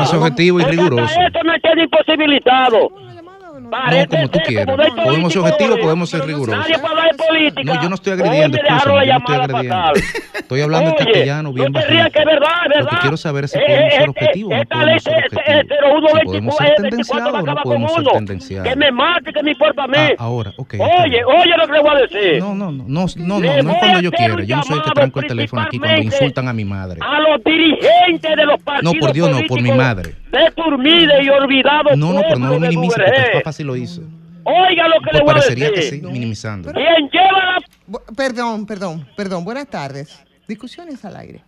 ser 0.06 0.20
objetivos 0.20 0.62
y 0.62 0.66
hasta 0.66 1.26
Esto 1.28 1.40
no 1.44 1.56
esté 1.56 1.70
imposibilitado. 1.82 2.90
No, 3.72 4.08
como 4.08 4.30
tú 4.30 4.40
quieras. 4.46 4.76
Podemos 5.04 5.34
ser 5.34 5.42
objetivos, 5.42 5.78
eh, 5.78 5.82
podemos 5.82 6.10
ser 6.10 6.26
rigurosos. 6.26 6.60
Nadie 6.60 6.76
hablar 6.76 7.12
de 7.12 7.18
política. 7.18 7.74
No, 7.74 7.82
yo 7.82 7.90
no 7.90 7.96
estoy 7.96 8.14
agrediendo, 8.14 8.58
escúchame, 8.58 9.06
yo 9.06 9.14
no 9.14 9.20
estoy 9.20 9.36
agrediendo. 9.36 9.94
Estoy 10.34 10.62
hablando 10.62 10.90
en 10.90 10.96
castellano, 10.98 11.54
bien 11.54 11.72
bajito. 11.72 12.12
que 12.12 12.20
es 12.20 12.26
verdad, 12.26 12.50
es 12.76 12.84
Lo 12.84 12.90
que 12.90 12.98
quiero 12.98 13.18
saber 13.18 13.46
es 13.46 13.52
si 13.52 13.60
podemos 13.60 13.94
ser 13.94 14.10
objetivos 14.10 14.54
o 14.54 14.58
no 14.58 14.66
podemos 14.66 15.04
ser 15.04 15.14
objetivos. 15.14 15.44
es 15.48 15.68
0124, 15.68 16.20
Si 16.20 16.26
podemos 16.26 16.56
ser 16.58 16.68
es 16.68 16.82
24 16.82 16.92
tendenciados 16.92 17.34
o 17.34 17.46
no 17.46 17.56
podemos 17.64 17.94
ser 17.94 18.04
tendenciados. 18.04 18.70
Que 18.70 18.76
me 18.76 18.92
mate, 18.92 19.34
que 19.34 19.44
me 19.44 19.52
importa 19.52 19.84
a 19.84 19.88
mí. 19.88 19.98
Ah, 19.98 20.16
ahora, 20.18 20.54
ok. 20.58 20.74
Oye, 20.80 21.24
oye 21.24 21.58
lo 21.58 21.68
que 21.68 21.74
le 21.74 21.80
voy 21.82 21.92
a 21.92 22.00
decir. 22.02 22.40
No, 22.40 22.56
no, 22.56 22.72
no, 22.72 22.84
no, 22.88 23.06
no, 23.16 23.40
no, 23.40 23.40
no 23.40 23.72
es 23.72 23.78
cuando 23.80 24.00
yo 24.02 24.10
un 24.10 24.46
Yo 24.46 24.56
no 24.58 24.64
soy 24.64 24.78
el 24.78 24.84
que 24.84 24.92
tranco 24.92 25.20
el 25.22 25.28
teléfono 25.28 25.62
aquí 25.62 25.80
cuando 25.80 26.02
insultan 26.02 26.48
a 26.48 26.54
mi 26.54 26.66
madre. 26.66 27.00
A 27.02 27.20
los 27.22 27.44
dirigentes 27.44 28.36
de 28.36 28.46
los 28.46 28.62
partidos 28.62 28.94
No, 28.94 29.00
por 29.00 29.14
Dios, 29.14 29.30
no, 29.30 29.40
por 29.48 29.62
mi 29.62 29.72
madre. 29.72 30.16
De 30.32 31.24
y 31.24 31.30
olvidado 31.30 31.96
No, 31.96 32.14
no, 32.14 32.22
pero 32.22 32.40
no 32.40 32.46
lo 32.46 32.52
pueblo 32.52 32.60
de 32.60 32.70
minimice 32.70 33.02
Duvergé. 33.02 33.32
Sí 33.62 33.66
lo 33.66 33.76
hizo. 33.76 34.02
Oiga 34.44 34.88
lo 34.88 34.96
que 34.96 35.10
Pues 35.12 35.14
le 35.14 35.22
voy 35.22 35.30
a 35.30 35.34
parecería 35.36 35.70
que 35.72 35.80
decir. 35.82 36.02
sí, 36.02 36.08
minimizando. 36.08 36.72
Quien 36.72 37.10
lleva 37.12 37.58
Perdón, 38.16 38.66
perdón, 38.66 39.08
perdón. 39.16 39.44
Buenas 39.44 39.68
tardes. 39.68 40.18
Discusiones 40.48 41.04
al 41.06 41.16
aire. 41.18 41.44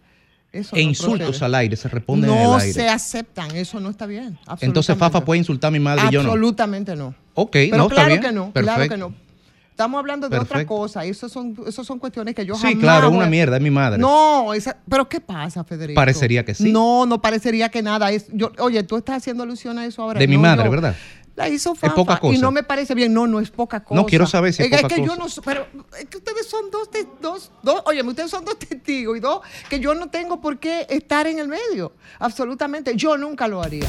Eso 0.51 0.75
E 0.75 0.83
no 0.83 0.89
insultos 0.89 1.27
procede. 1.29 1.45
al 1.45 1.55
aire 1.55 1.75
se 1.75 1.89
responden 1.89 2.29
en 2.29 2.35
No 2.35 2.55
el 2.55 2.61
aire. 2.61 2.73
se 2.73 2.87
aceptan, 2.87 3.55
eso 3.55 3.79
no 3.79 3.89
está 3.89 4.05
bien. 4.05 4.37
Entonces 4.61 4.95
Fafa 4.95 5.25
puede 5.25 5.39
insultar 5.39 5.69
a 5.69 5.71
mi 5.71 5.79
madre 5.79 6.03
y 6.09 6.13
yo 6.13 6.21
no. 6.21 6.29
Absolutamente 6.29 6.95
no. 6.95 7.15
Ok, 7.33 7.51
Pero 7.53 7.77
no, 7.77 7.83
está 7.85 7.95
claro 7.95 8.09
bien. 8.09 8.21
que 8.21 8.31
no, 8.31 8.51
Perfecto. 8.51 8.75
claro 8.75 8.89
que 8.89 8.97
no. 8.97 9.23
Estamos 9.71 9.97
hablando 9.97 10.29
de 10.29 10.37
otra 10.37 10.63
cosa. 10.67 11.03
Eso 11.03 11.27
son, 11.27 11.55
eso 11.65 11.83
son 11.83 11.97
cuestiones 11.97 12.35
que 12.35 12.45
yo 12.45 12.53
Sí, 12.53 12.61
jamás 12.61 12.77
claro, 12.79 13.07
voy 13.09 13.17
una 13.17 13.25
mierda, 13.25 13.57
es 13.57 13.63
mi 13.63 13.71
madre. 13.71 13.97
No, 13.97 14.53
esa- 14.53 14.77
pero 14.87 15.09
¿qué 15.09 15.19
pasa, 15.19 15.63
Federico? 15.63 15.95
Parecería 15.95 16.45
que 16.45 16.53
sí. 16.53 16.71
No, 16.71 17.07
no 17.07 17.19
parecería 17.19 17.69
que 17.69 17.81
nada. 17.81 18.11
Es, 18.11 18.27
yo, 18.31 18.51
oye, 18.59 18.83
tú 18.83 18.97
estás 18.97 19.17
haciendo 19.17 19.41
alusión 19.41 19.79
a 19.79 19.85
eso 19.87 20.03
ahora. 20.03 20.19
De 20.19 20.27
mi 20.27 20.35
No, 20.35 20.41
madre, 20.43 20.65
no. 20.65 20.69
¿verdad? 20.69 20.95
La 21.35 21.49
hizo 21.49 21.73
Fafa. 21.73 21.95
poca 21.95 22.19
cosa. 22.19 22.35
Y 22.35 22.37
no 22.37 22.51
me 22.51 22.61
parece 22.61 22.93
bien. 22.93 23.11
No, 23.13 23.25
no 23.25 23.39
es 23.39 23.49
poca 23.49 23.83
cosa. 23.83 23.99
No, 23.99 24.05
quiero 24.05 24.27
saber 24.27 24.53
si 24.53 24.61
es 24.61 24.71
es 24.71 24.81
poca 24.83 24.93
que 24.95 25.03
yo 25.03 25.15
no, 25.15 25.25
pero 25.43 25.65
es 25.99 26.05
que 26.05 26.17
ustedes 26.17 26.45
son 26.47 26.69
dos, 26.69 26.91
te- 26.91 27.07
dos, 27.21 27.51
dos, 27.63 27.81
oye, 27.85 28.03
ustedes 28.03 28.29
son 28.29 28.45
dos 28.45 28.59
testigos 28.59 29.17
y 29.17 29.19
dos 29.19 29.41
que 29.67 29.79
yo 29.79 29.95
no 29.95 30.11
tengo 30.11 30.39
por 30.39 30.59
qué 30.59 30.85
estar 30.89 31.25
en 31.25 31.39
el 31.39 31.47
medio. 31.47 31.93
Absolutamente. 32.19 32.95
Yo 32.95 33.17
nunca 33.17 33.47
lo 33.47 33.63
haría. 33.63 33.87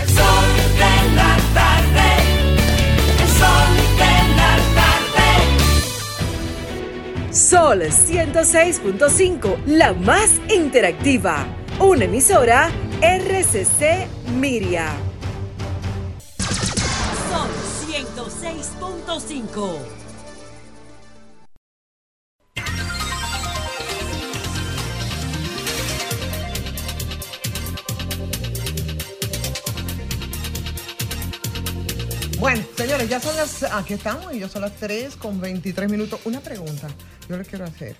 El 0.00 0.08
sol 0.08 0.24
de 0.74 1.10
la 1.14 1.36
tarde. 1.52 2.16
El 3.20 3.28
sol 3.28 3.76
de 3.98 4.14
la 4.36 4.56
tarde. 4.74 5.28
Sol 7.34 7.82
106.5, 7.82 9.64
la 9.66 9.92
más 9.92 10.30
interactiva. 10.48 11.44
Una 11.78 12.04
emisora 12.06 12.70
RCC 13.02 14.08
Miria. 14.40 14.94
106.5. 18.40 19.78
Bueno, 32.38 32.62
señores, 32.76 33.08
ya 33.08 33.18
son 33.18 33.36
las. 33.36 33.64
Aquí 33.64 33.94
estamos 33.94 34.32
y 34.32 34.38
ya 34.38 34.48
son 34.48 34.62
las 34.62 34.76
3 34.76 35.16
con 35.16 35.40
23 35.40 35.90
minutos. 35.90 36.20
Una 36.24 36.40
pregunta 36.40 36.88
yo 37.28 37.36
les 37.36 37.48
quiero 37.48 37.64
hacer. 37.64 37.96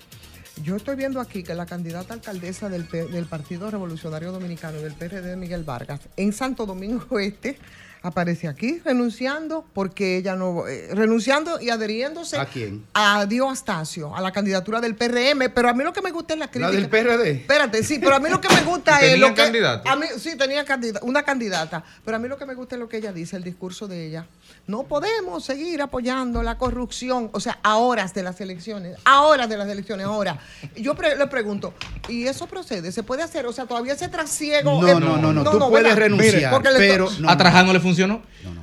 Yo 0.63 0.77
estoy 0.77 0.95
viendo 0.95 1.19
aquí 1.19 1.43
que 1.43 1.53
la 1.53 1.65
candidata 1.65 2.13
alcaldesa 2.13 2.69
del, 2.69 2.87
del 2.89 3.25
Partido 3.25 3.69
Revolucionario 3.69 4.31
Dominicano, 4.31 4.79
del 4.79 4.93
PRD, 4.93 5.35
Miguel 5.35 5.63
Vargas, 5.63 6.01
en 6.15 6.31
Santo 6.33 6.65
Domingo 6.65 7.19
Este, 7.19 7.57
aparece 8.01 8.47
aquí 8.47 8.81
renunciando 8.85 9.65
porque 9.73 10.17
ella 10.17 10.35
no. 10.35 10.67
eh, 10.67 10.89
renunciando 10.93 11.59
y 11.59 11.69
adheriéndose 11.69 12.37
¿A 12.37 12.45
quién? 12.45 12.85
a 12.93 13.25
Dio 13.25 13.49
Astacio, 13.49 14.15
a 14.15 14.21
la 14.21 14.31
candidatura 14.31 14.79
del 14.79 14.95
PRM. 14.95 15.51
Pero 15.53 15.69
a 15.69 15.73
mí 15.73 15.83
lo 15.83 15.91
que 15.93 16.01
me 16.01 16.11
gusta 16.11 16.33
es 16.33 16.39
la 16.39 16.47
crítica. 16.49 16.71
¿La 16.71 16.75
del 16.79 16.89
PRD? 16.89 17.31
Espérate, 17.31 17.83
sí, 17.83 17.99
pero 17.99 18.15
a 18.15 18.19
mí 18.19 18.29
lo 18.29 18.39
que 18.39 18.53
me 18.53 18.61
gusta 18.61 19.05
¿Y 19.05 19.11
es 19.11 19.19
lo 19.19 19.29
que. 19.29 19.33
candidato? 19.35 19.89
A 19.89 19.95
mí, 19.95 20.05
sí, 20.17 20.37
tenía 20.37 20.63
candida- 20.65 20.99
una 21.03 21.23
candidata. 21.23 21.83
Pero 22.05 22.17
a 22.17 22.19
mí 22.19 22.27
lo 22.27 22.37
que 22.37 22.45
me 22.45 22.53
gusta 22.55 22.75
es 22.75 22.79
lo 22.79 22.87
que 22.87 22.97
ella 22.97 23.11
dice, 23.11 23.35
el 23.35 23.43
discurso 23.43 23.87
de 23.87 24.05
ella. 24.07 24.25
No 24.67 24.83
podemos 24.83 25.43
seguir 25.43 25.81
apoyando 25.81 26.43
la 26.43 26.57
corrupción, 26.57 27.29
o 27.33 27.39
sea, 27.39 27.57
a 27.63 27.77
horas 27.77 28.13
de 28.13 28.21
las 28.23 28.39
elecciones, 28.39 28.97
a 29.03 29.21
horas 29.23 29.49
de 29.49 29.57
las 29.57 29.67
elecciones, 29.67 30.05
ahora. 30.05 30.37
Yo 30.75 30.93
pre- 30.95 31.15
le 31.15 31.25
pregunto, 31.27 31.73
¿y 32.07 32.25
eso 32.27 32.45
procede? 32.45 32.91
¿Se 32.91 33.01
puede 33.01 33.23
hacer? 33.23 33.45
O 33.47 33.51
sea, 33.53 33.65
todavía 33.65 33.93
ese 33.93 34.07
trasiego. 34.09 34.79
No, 34.81 34.87
eh, 34.87 34.99
no, 34.99 35.17
no, 35.17 35.33
no, 35.33 35.43
tú 35.49 35.57
puedes 35.57 35.83
¿verdad? 35.95 35.97
renunciar, 35.97 36.51
Porque 36.53 36.69
pero 36.77 37.09
no, 37.19 37.29
¿A 37.29 37.35
Trajano 37.37 37.73
le 37.73 37.79
funcionó? 37.79 38.21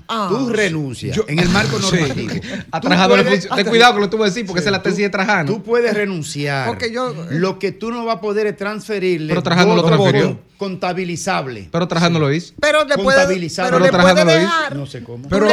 Ah. 0.08 0.28
Tú 0.30 0.48
renuncias 0.50 1.18
en 1.26 1.40
el 1.40 1.48
marco 1.48 1.78
Sí. 1.80 1.96
normativo. 1.96 2.34
A 2.70 2.80
Tú 2.80 2.86
Trajano 2.88 3.16
le 3.16 3.24
funcionó. 3.24 3.56
Ten 3.56 3.66
cuidado 3.66 3.92
con 3.94 4.00
lo 4.02 4.06
que 4.06 4.10
tú 4.12 4.18
vas 4.18 4.26
a 4.26 4.30
decir 4.30 4.46
porque 4.46 4.60
esa 4.60 4.68
es 4.68 4.72
la 4.72 4.82
tesis 4.82 4.98
de 4.98 5.10
Trajano. 5.10 5.52
Tú 5.52 5.62
puedes 5.64 5.92
renunciar. 5.92 6.68
Porque 6.68 6.92
yo- 6.92 7.12
Lo 7.30 7.58
que 7.58 7.72
tú 7.72 7.90
no 7.90 8.04
vas 8.04 8.18
a 8.18 8.20
poder 8.20 8.46
es 8.46 8.56
transferirle. 8.56 9.28
Pero 9.30 9.42
Trajano 9.42 9.74
lo 9.74 9.84
transfirió. 9.84 10.38
Contabilizable. 10.56 11.68
Pero 11.70 11.88
Trajano 11.88 12.18
lo 12.18 12.32
hizo. 12.32 12.54
Pero 12.60 12.84
le 12.84 12.94
puede, 12.96 13.18
Contabilizable. 13.18 13.70
pero 13.70 13.84
Pero 13.84 13.96
le 13.96 14.02
puede 14.02 14.14
Trajano 14.14 14.30
lo 14.30 14.36
hizo. 14.36 14.56
dejar. 14.56 14.76
No 14.76 14.86
sé 14.86 15.02
cómo. 15.04 15.28
Pero, 15.28 15.48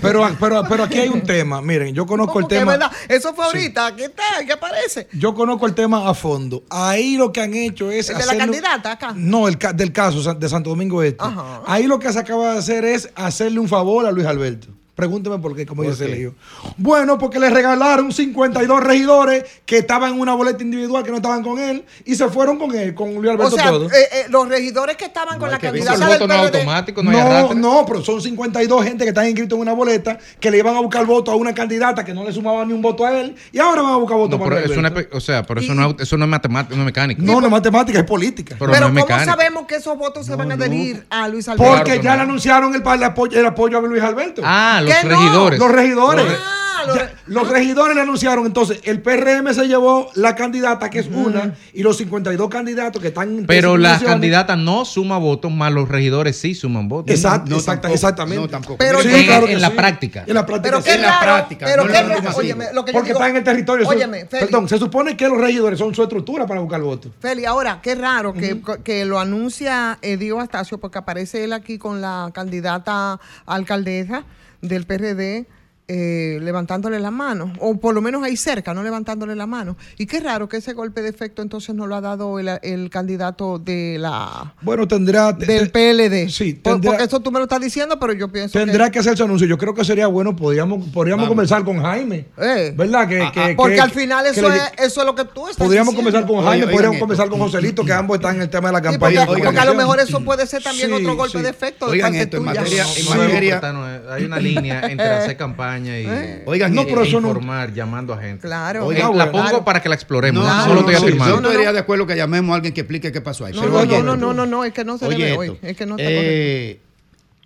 pero, 0.00 0.30
pero, 0.40 0.62
pero 0.68 0.84
aquí 0.84 0.98
hay 0.98 1.08
un 1.08 1.22
tema. 1.22 1.60
Miren, 1.62 1.94
yo 1.94 2.06
conozco 2.06 2.38
el 2.38 2.44
¿Cómo 2.44 2.48
que 2.48 2.54
tema. 2.58 2.72
verdad? 2.72 2.92
Eso 3.08 3.34
fue 3.34 3.44
ahorita, 3.44 3.86
aquí 3.86 4.02
está, 4.04 4.22
¿qué 4.46 4.52
aparece? 4.52 5.08
Yo 5.12 5.34
conozco 5.34 5.66
el 5.66 5.74
tema 5.74 6.08
a 6.08 6.14
fondo. 6.14 6.64
Ahí 6.70 7.16
lo 7.16 7.32
que 7.32 7.40
han 7.40 7.54
hecho 7.54 7.90
es. 7.90 8.08
¿El 8.10 8.18
de 8.18 8.26
la 8.26 8.36
candidata 8.36 8.92
acá? 8.92 9.12
No, 9.14 9.48
el 9.48 9.58
ca- 9.58 9.72
del 9.72 9.92
caso 9.92 10.22
de 10.34 10.48
Santo 10.48 10.70
Domingo 10.70 11.02
Este. 11.02 11.22
Ajá. 11.22 11.62
Ahí 11.66 11.86
lo 11.86 11.98
que 11.98 12.12
se 12.12 12.18
acaba 12.18 12.52
de 12.52 12.58
hacer 12.58 12.84
es 12.84 13.08
hacerle 13.14 13.60
un 13.60 13.68
favor 13.68 14.06
a 14.06 14.10
Luis 14.12 14.26
Alberto. 14.26 14.68
Pregúnteme 14.98 15.38
por 15.38 15.54
qué, 15.54 15.64
como 15.64 15.84
dice 15.84 15.94
Sergio. 15.94 16.34
Bueno, 16.76 17.18
porque 17.18 17.38
le 17.38 17.48
regalaron 17.50 18.10
52 18.10 18.82
regidores 18.82 19.44
que 19.64 19.78
estaban 19.78 20.14
en 20.14 20.18
una 20.20 20.34
boleta 20.34 20.60
individual 20.60 21.04
que 21.04 21.10
no 21.10 21.18
estaban 21.18 21.44
con 21.44 21.60
él 21.60 21.84
y 22.04 22.16
se 22.16 22.26
fueron 22.28 22.58
con 22.58 22.74
él, 22.74 22.94
con 22.96 23.14
Luis 23.14 23.28
O 23.28 23.30
Alberto 23.30 23.50
sea, 23.54 23.68
todo. 23.68 23.86
eh, 23.86 23.92
eh, 24.12 24.24
los 24.28 24.48
regidores 24.48 24.96
que 24.96 25.04
estaban 25.04 25.38
con 25.38 25.52
la 25.52 25.58
candidata 25.60 25.94
el 25.94 26.00
del 26.00 26.08
voto 26.18 26.26
no 26.26 26.34
automático, 26.34 27.02
no, 27.04 27.12
No, 27.12 27.54
no, 27.54 27.84
pero 27.86 28.02
son 28.02 28.20
52 28.20 28.82
gente 28.82 29.04
que 29.04 29.10
están 29.10 29.26
inscritos 29.26 29.54
en 29.56 29.62
una 29.62 29.72
boleta 29.72 30.18
que 30.40 30.50
le 30.50 30.58
iban 30.58 30.74
a 30.74 30.80
buscar 30.80 31.06
voto 31.06 31.30
a 31.30 31.36
una 31.36 31.54
candidata 31.54 32.04
que 32.04 32.12
no 32.12 32.24
le 32.24 32.32
sumaba 32.32 32.64
ni 32.64 32.72
un 32.72 32.82
voto 32.82 33.06
a 33.06 33.20
él 33.20 33.36
y 33.52 33.60
ahora 33.60 33.82
van 33.82 33.92
a 33.92 33.96
buscar 33.98 34.16
voto 34.18 34.36
No, 34.36 34.42
para 34.42 34.62
no 34.66 34.98
es, 34.98 35.06
o 35.12 35.20
sea, 35.20 35.44
pero 35.44 35.60
eso 35.60 35.74
no, 35.76 35.90
es- 35.90 35.94
eso 36.00 36.16
no 36.16 36.24
es 36.24 36.30
matemática, 36.30 36.74
no 36.74 36.82
es 36.82 36.86
mecánico. 36.86 37.22
No, 37.22 37.40
no 37.40 37.46
es 37.46 37.52
matemática, 37.52 38.00
es 38.00 38.04
política. 38.04 38.56
Pero, 38.58 38.72
Pero 38.72 38.88
no 38.90 38.98
es 38.98 39.04
¿cómo 39.04 39.16
mecánico. 39.16 39.30
sabemos 39.30 39.66
que 39.66 39.76
esos 39.76 39.96
votos 39.96 40.26
se 40.26 40.34
van 40.34 40.50
a 40.50 40.54
adherir 40.54 41.06
a 41.08 41.28
Luis 41.28 41.46
Alberto? 41.48 41.76
Porque 41.76 42.00
ya 42.02 42.16
le 42.16 42.22
anunciaron 42.22 42.74
el, 42.74 42.82
el 42.84 43.04
apoyo, 43.04 43.38
el 43.38 43.46
apoyo 43.46 43.78
a 43.78 43.82
Luis 43.82 44.02
Alberto. 44.02 44.42
Ah, 44.44 44.80
los 44.88 45.02
regidores. 45.18 45.58
Los 45.58 45.70
regidores. 45.72 46.24
Ah, 46.40 46.54
los- 46.86 46.96
Ya, 46.96 47.12
los 47.26 47.48
regidores 47.48 47.96
le 47.96 48.02
anunciaron, 48.02 48.46
entonces 48.46 48.78
el 48.84 49.02
PRM 49.02 49.52
se 49.52 49.66
llevó 49.66 50.10
la 50.14 50.36
candidata 50.36 50.88
que 50.88 51.00
es 51.00 51.08
una 51.08 51.54
y 51.74 51.82
los 51.82 51.96
52 51.96 52.48
candidatos 52.48 53.02
que 53.02 53.08
están 53.08 53.44
Pero 53.48 53.76
la 53.76 53.98
candidata 53.98 54.54
no 54.54 54.84
suma 54.84 55.18
votos, 55.18 55.50
más 55.50 55.72
los 55.72 55.88
regidores 55.88 56.38
sí 56.38 56.54
suman 56.54 56.88
votos. 56.88 57.14
Exacto, 57.14 57.50
No, 57.50 57.56
exacta- 57.56 57.82
tampoco. 57.82 57.94
exactamente. 57.94 58.42
No, 58.42 58.48
tampoco. 58.48 58.76
Pero 58.78 59.02
Sí, 59.02 59.08
qué- 59.08 59.26
claro 59.26 59.46
en 59.48 59.54
que 59.56 59.60
la 59.60 59.68
sí. 59.70 59.74
práctica. 59.76 60.24
En 60.26 60.34
la 60.34 60.46
práctica. 60.46 60.70
Pero 60.70 60.78
sí. 60.82 60.88
qué 60.88 60.94
En 60.94 61.02
la 61.02 61.08
raro, 61.10 61.20
práctica, 61.24 61.66
pero 61.66 61.84
no 61.84 61.92
qué 61.92 62.28
óyeme, 62.36 62.66
lo 62.72 62.84
que 62.84 62.92
Porque 62.92 63.08
digo- 63.08 63.18
están 63.18 63.30
en 63.32 63.36
el 63.38 63.44
territorio. 63.44 63.88
Óyeme, 63.88 64.26
Feli. 64.26 64.46
perdón, 64.46 64.68
se 64.68 64.78
supone 64.78 65.16
que 65.16 65.28
los 65.28 65.36
regidores 65.38 65.78
son 65.80 65.92
su 65.94 66.02
estructura 66.04 66.46
para 66.46 66.60
buscar 66.60 66.80
votos. 66.80 67.10
Feli, 67.20 67.44
ahora, 67.44 67.80
qué 67.82 67.96
raro 67.96 68.32
que, 68.32 68.62
que 68.84 69.04
lo 69.04 69.18
anuncia 69.18 69.98
Edio 70.00 70.38
Astacio, 70.40 70.78
porque 70.78 70.98
aparece 70.98 71.42
él 71.42 71.52
aquí 71.52 71.76
con 71.76 72.00
la 72.00 72.30
candidata 72.32 73.18
alcaldesa 73.46 74.22
del 74.60 74.86
PRD. 74.86 75.46
Eh, 75.88 76.38
levantándole 76.42 77.00
la 77.00 77.10
mano, 77.10 77.52
o 77.60 77.78
por 77.80 77.94
lo 77.94 78.00
menos 78.02 78.22
ahí 78.22 78.36
cerca, 78.36 78.74
no 78.74 78.82
levantándole 78.82 79.34
la 79.34 79.46
mano. 79.46 79.76
Y 79.96 80.04
qué 80.06 80.20
raro 80.20 80.48
que 80.48 80.58
ese 80.58 80.74
golpe 80.74 81.00
de 81.02 81.08
efecto 81.08 81.40
entonces 81.42 81.74
no 81.74 81.86
lo 81.86 81.94
ha 81.96 82.00
dado 82.02 82.38
el, 82.38 82.48
el 82.62 82.90
candidato 82.90 83.58
de 83.58 83.96
la 83.98 84.54
Bueno, 84.62 84.86
tendrá. 84.86 85.32
del 85.32 85.70
PLD. 85.70 86.28
Sí, 86.30 86.52
Por- 86.54 86.74
tendrá- 86.74 86.90
porque 86.92 87.04
eso 87.04 87.20
tú 87.20 87.30
me 87.32 87.38
lo 87.38 87.44
estás 87.46 87.60
diciendo, 87.60 87.98
pero 87.98 88.12
yo 88.12 88.28
pienso 88.28 88.58
Tendrá 88.58 88.86
que... 88.86 88.92
que 88.92 88.98
hacer 89.00 89.16
su 89.16 89.24
anuncio. 89.24 89.46
Yo 89.46 89.56
creo 89.58 89.72
que 89.74 89.84
sería 89.84 90.06
bueno, 90.08 90.36
podríamos, 90.36 90.86
podríamos 90.88 91.26
conversar 91.26 91.64
con 91.64 91.80
Jaime. 91.82 92.26
Eh. 92.36 92.72
¿Verdad? 92.76 93.08
Que, 93.08 93.30
que- 93.32 93.54
porque 93.56 93.76
que- 93.76 93.80
al 93.80 93.90
final 93.90 94.24
que 94.24 94.30
eso, 94.40 94.48
le- 94.48 94.56
es, 94.56 94.62
eso 94.78 95.00
es 95.00 95.06
lo 95.06 95.14
que 95.14 95.24
tú 95.24 95.48
estás 95.48 95.56
Podríamos 95.66 95.94
diciendo. 95.94 95.96
conversar 95.96 96.26
con 96.28 96.38
Oye, 96.40 96.48
Jaime, 96.60 96.66
podríamos 96.72 96.96
esto. 96.96 97.02
conversar 97.02 97.28
con 97.30 97.38
Joselito, 97.40 97.84
que 97.84 97.92
ambos 97.94 98.16
están 98.18 98.36
en 98.36 98.42
el 98.42 98.50
tema 98.50 98.68
de 98.68 98.72
la 98.74 98.78
Sí, 98.80 98.84
campaña. 98.84 99.26
porque, 99.26 99.46
a 99.58 99.64
lo 99.64 99.74
mejor 99.74 100.00
eso 100.00 100.20
puede 100.22 100.46
ser 100.46 100.62
también 100.62 100.88
Sí, 100.88 100.92
otro 100.94 101.16
golpe 101.16 101.38
sí. 101.38 101.44
de 101.44 101.50
efecto 101.50 101.86
de 101.86 101.92
Oigan 101.92 102.10
parte 102.12 102.22
esto, 102.24 102.36
en 102.36 102.44
tuya. 102.44 102.60
materia- 102.60 102.84
en 102.96 103.04
no, 103.04 103.14
no, 103.14 103.22
materia- 103.22 103.72
no, 103.72 103.88
eh, 103.90 104.00
hay 104.10 104.24
una 104.24 104.38
línea 104.38 104.80
entre 104.86 105.06
hacer 105.08 105.36
campaña 105.36 105.77
y, 105.86 106.42
Oigan, 106.46 106.74
No, 106.74 106.82
eh, 106.82 106.86
pero 106.88 107.02
e 107.02 107.08
eso 107.08 107.20
no- 107.20 107.28
informar, 107.28 107.72
llamando 107.72 108.12
a 108.14 108.18
gente. 108.20 108.46
Claro. 108.46 108.80
Eh, 108.80 108.86
Oigan, 108.86 109.08
la 109.16 109.24
bueno, 109.26 109.32
pongo 109.32 109.44
claro. 109.48 109.64
para 109.64 109.82
que 109.82 109.88
la 109.88 109.94
exploremos. 109.94 110.42
No, 110.44 110.48
No, 110.50 110.56
no, 110.56 110.62
solo 110.64 110.74
no, 110.74 110.80
estoy 110.80 110.94
sí, 110.96 111.02
afirmando. 111.06 111.40
Yo 111.42 111.48
estaría 111.50 111.72
de 111.72 111.78
acuerdo 111.78 112.06
que 112.06 112.16
llamemos 112.16 112.52
a 112.52 112.56
alguien 112.56 112.74
que 112.74 112.80
explique 112.82 113.12
qué 113.12 113.20
pasó 113.20 113.44
ahí. 113.44 113.52
No, 113.54 113.60
Pero 113.60 113.72
no, 113.72 113.78
oye 113.80 113.98
no, 113.98 114.02
no, 114.04 114.16
no, 114.16 114.34
no, 114.34 114.46
no, 114.46 114.64
es 114.64 114.72
que 114.72 114.84
no 114.84 114.98
se 114.98 115.06
Oye 115.06 115.16
debe 115.24 115.30
esto. 115.30 115.40
hoy. 115.52 115.58
Es 115.62 115.76
que 115.76 115.86
no 115.86 115.96
está 115.96 116.10
Eh, 116.10 116.80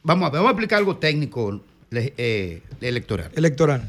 vamos 0.03 0.27
a 0.27 0.31
ver, 0.31 0.39
vamos 0.39 0.49
a 0.49 0.53
explicar 0.53 0.79
algo 0.79 0.97
técnico 0.97 1.61
eh, 1.93 2.63
electoral. 2.81 3.31
Electoral. 3.35 3.89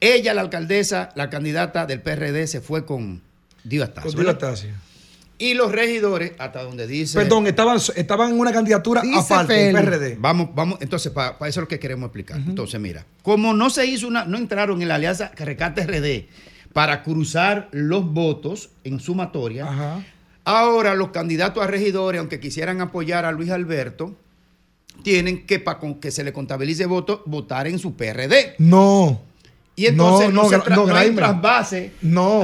Ella, 0.00 0.32
la 0.34 0.42
alcaldesa, 0.42 1.10
la 1.16 1.28
candidata 1.28 1.84
del 1.86 2.00
PRD, 2.00 2.46
se 2.46 2.60
fue 2.60 2.84
con 2.84 3.20
Dio 3.64 3.82
Astacio, 3.82 4.10
Contigo 4.12 4.26
¿verdad? 4.28 4.50
Astacio. 4.50 4.70
Y 5.38 5.54
los 5.54 5.70
regidores, 5.70 6.32
hasta 6.38 6.64
donde 6.64 6.86
dice. 6.88 7.16
Perdón, 7.16 7.46
estaban, 7.46 7.78
estaban 7.94 8.32
en 8.32 8.40
una 8.40 8.52
candidatura 8.52 9.02
aparte 9.16 9.52
del. 9.52 9.76
PRD. 9.76 10.16
Vamos, 10.18 10.48
vamos, 10.52 10.78
entonces, 10.80 11.12
para 11.12 11.30
eso 11.30 11.46
es 11.48 11.56
lo 11.56 11.68
que 11.68 11.78
queremos 11.78 12.08
explicar. 12.08 12.38
Entonces, 12.38 12.80
mira, 12.80 13.06
como 13.22 13.54
no 13.54 13.70
se 13.70 13.86
hizo 13.86 14.08
una, 14.08 14.24
no 14.24 14.36
entraron 14.36 14.82
en 14.82 14.88
la 14.88 14.96
alianza 14.96 15.30
Rescate 15.36 15.86
RD 15.86 16.28
para 16.72 17.02
cruzar 17.02 17.68
los 17.70 18.04
votos 18.12 18.70
en 18.82 18.98
sumatoria, 18.98 19.66
Ajá. 19.66 20.04
ahora 20.44 20.94
los 20.94 21.10
candidatos 21.10 21.62
a 21.62 21.66
regidores, 21.68 22.18
aunque 22.18 22.40
quisieran 22.40 22.80
apoyar 22.80 23.24
a 23.24 23.32
Luis 23.32 23.50
Alberto, 23.50 24.16
tienen 25.02 25.46
que, 25.46 25.60
para 25.60 25.78
que 26.00 26.10
se 26.10 26.24
le 26.24 26.32
contabilice 26.32 26.86
votos, 26.86 27.20
votar 27.26 27.68
en 27.68 27.78
su 27.78 27.94
PRD. 27.94 28.56
No. 28.58 29.20
Y 29.78 29.86
entonces 29.86 30.28
No, 30.32 30.42
no, 30.42 30.42
no, 30.42 30.48
se 30.64 30.70
no, 30.70 30.86
no 30.86 30.96
hay 30.96 31.10
trasvase 31.12 31.92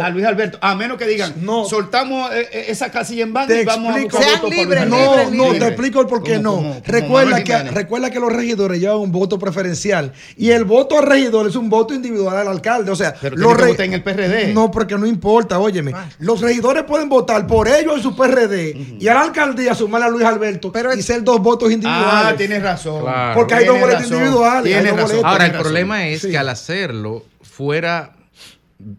a 0.00 0.08
Luis 0.10 0.24
Alberto, 0.24 0.56
a 0.60 0.76
menos 0.76 0.96
que 0.96 1.04
digan, 1.06 1.34
No. 1.40 1.64
soltamos 1.64 2.30
eh, 2.32 2.46
eh, 2.52 2.64
esa 2.68 2.92
casilla 2.92 3.24
en 3.24 3.32
banda 3.32 3.52
Te 3.52 3.62
y 3.62 3.64
vamos 3.64 3.96
explico. 3.96 4.16
a 4.16 4.20
buscar 4.20 4.30
Sean 4.30 4.42
votos 4.42 4.54
por 4.56 4.64
libres, 4.66 4.86
No, 4.88 4.96
libres, 5.16 5.30
no, 5.32 5.52
te 5.58 5.66
explico 5.66 6.00
el 6.00 6.06
por 6.06 6.22
qué 6.22 6.36
Como- 6.36 6.42
no. 6.44 6.56
como- 6.56 6.68
como 6.74 6.82
recuerda, 6.86 7.30
Manuel 7.30 7.44
que, 7.44 7.70
recuerda 7.72 8.10
que 8.12 8.20
los 8.20 8.32
regidores 8.32 8.80
llevan 8.80 8.98
un 8.98 9.10
voto 9.10 9.36
preferencial 9.38 10.12
y 10.36 10.50
el 10.50 10.64
voto 10.64 10.98
a 10.98 11.02
regidor 11.02 11.48
es 11.48 11.56
un 11.56 11.68
voto 11.68 11.92
individual 11.92 12.36
al 12.36 12.46
alcalde. 12.46 12.92
O 12.92 12.96
sea, 12.96 13.14
Pero 13.20 13.36
los 13.36 13.56
que 13.76 13.82
en 13.82 13.94
el 13.94 14.02
PRD. 14.04 14.52
No, 14.54 14.70
porque 14.70 14.96
no 14.96 15.04
importa, 15.04 15.58
óyeme. 15.58 15.92
Los 16.20 16.40
regidores 16.40 16.84
pueden 16.84 17.08
votar 17.08 17.48
por 17.48 17.66
ellos 17.66 17.96
en 17.96 18.02
su 18.02 18.14
PRD 18.14 18.96
y 19.00 19.08
a 19.08 19.14
la 19.14 19.22
alcaldía 19.22 19.74
sumarle 19.74 20.06
a 20.06 20.10
Luis 20.10 20.24
Alberto 20.24 20.70
Pero 20.70 20.94
y 20.94 21.00
es- 21.00 21.04
ser 21.04 21.24
dos 21.24 21.40
votos 21.40 21.72
individuales. 21.72 22.32
Ah, 22.32 22.34
tienes 22.36 22.62
razón. 22.62 23.02
Claro. 23.02 23.34
Porque 23.34 23.54
hay 23.54 23.64
dos 23.66 23.76
Tienes 23.76 24.04
individuales, 24.10 24.72
hay 24.76 24.82
dos 24.84 24.92
razón, 24.92 25.08
boletas. 25.08 25.24
Ahora, 25.32 25.46
el 25.46 25.52
problema 25.52 26.06
es 26.06 26.24
que 26.24 26.38
al 26.38 26.48
hacerlo 26.48 27.23
fuera 27.54 28.16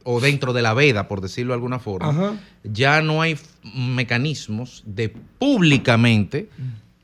o 0.05 0.21
dentro 0.21 0.53
de 0.53 0.61
la 0.61 0.73
veda, 0.73 1.09
por 1.09 1.19
decirlo 1.19 1.51
de 1.51 1.55
alguna 1.55 1.79
forma, 1.79 2.09
Ajá. 2.09 2.33
ya 2.63 3.01
no 3.01 3.21
hay 3.21 3.37
mecanismos 3.75 4.83
de 4.85 5.09
públicamente 5.09 6.49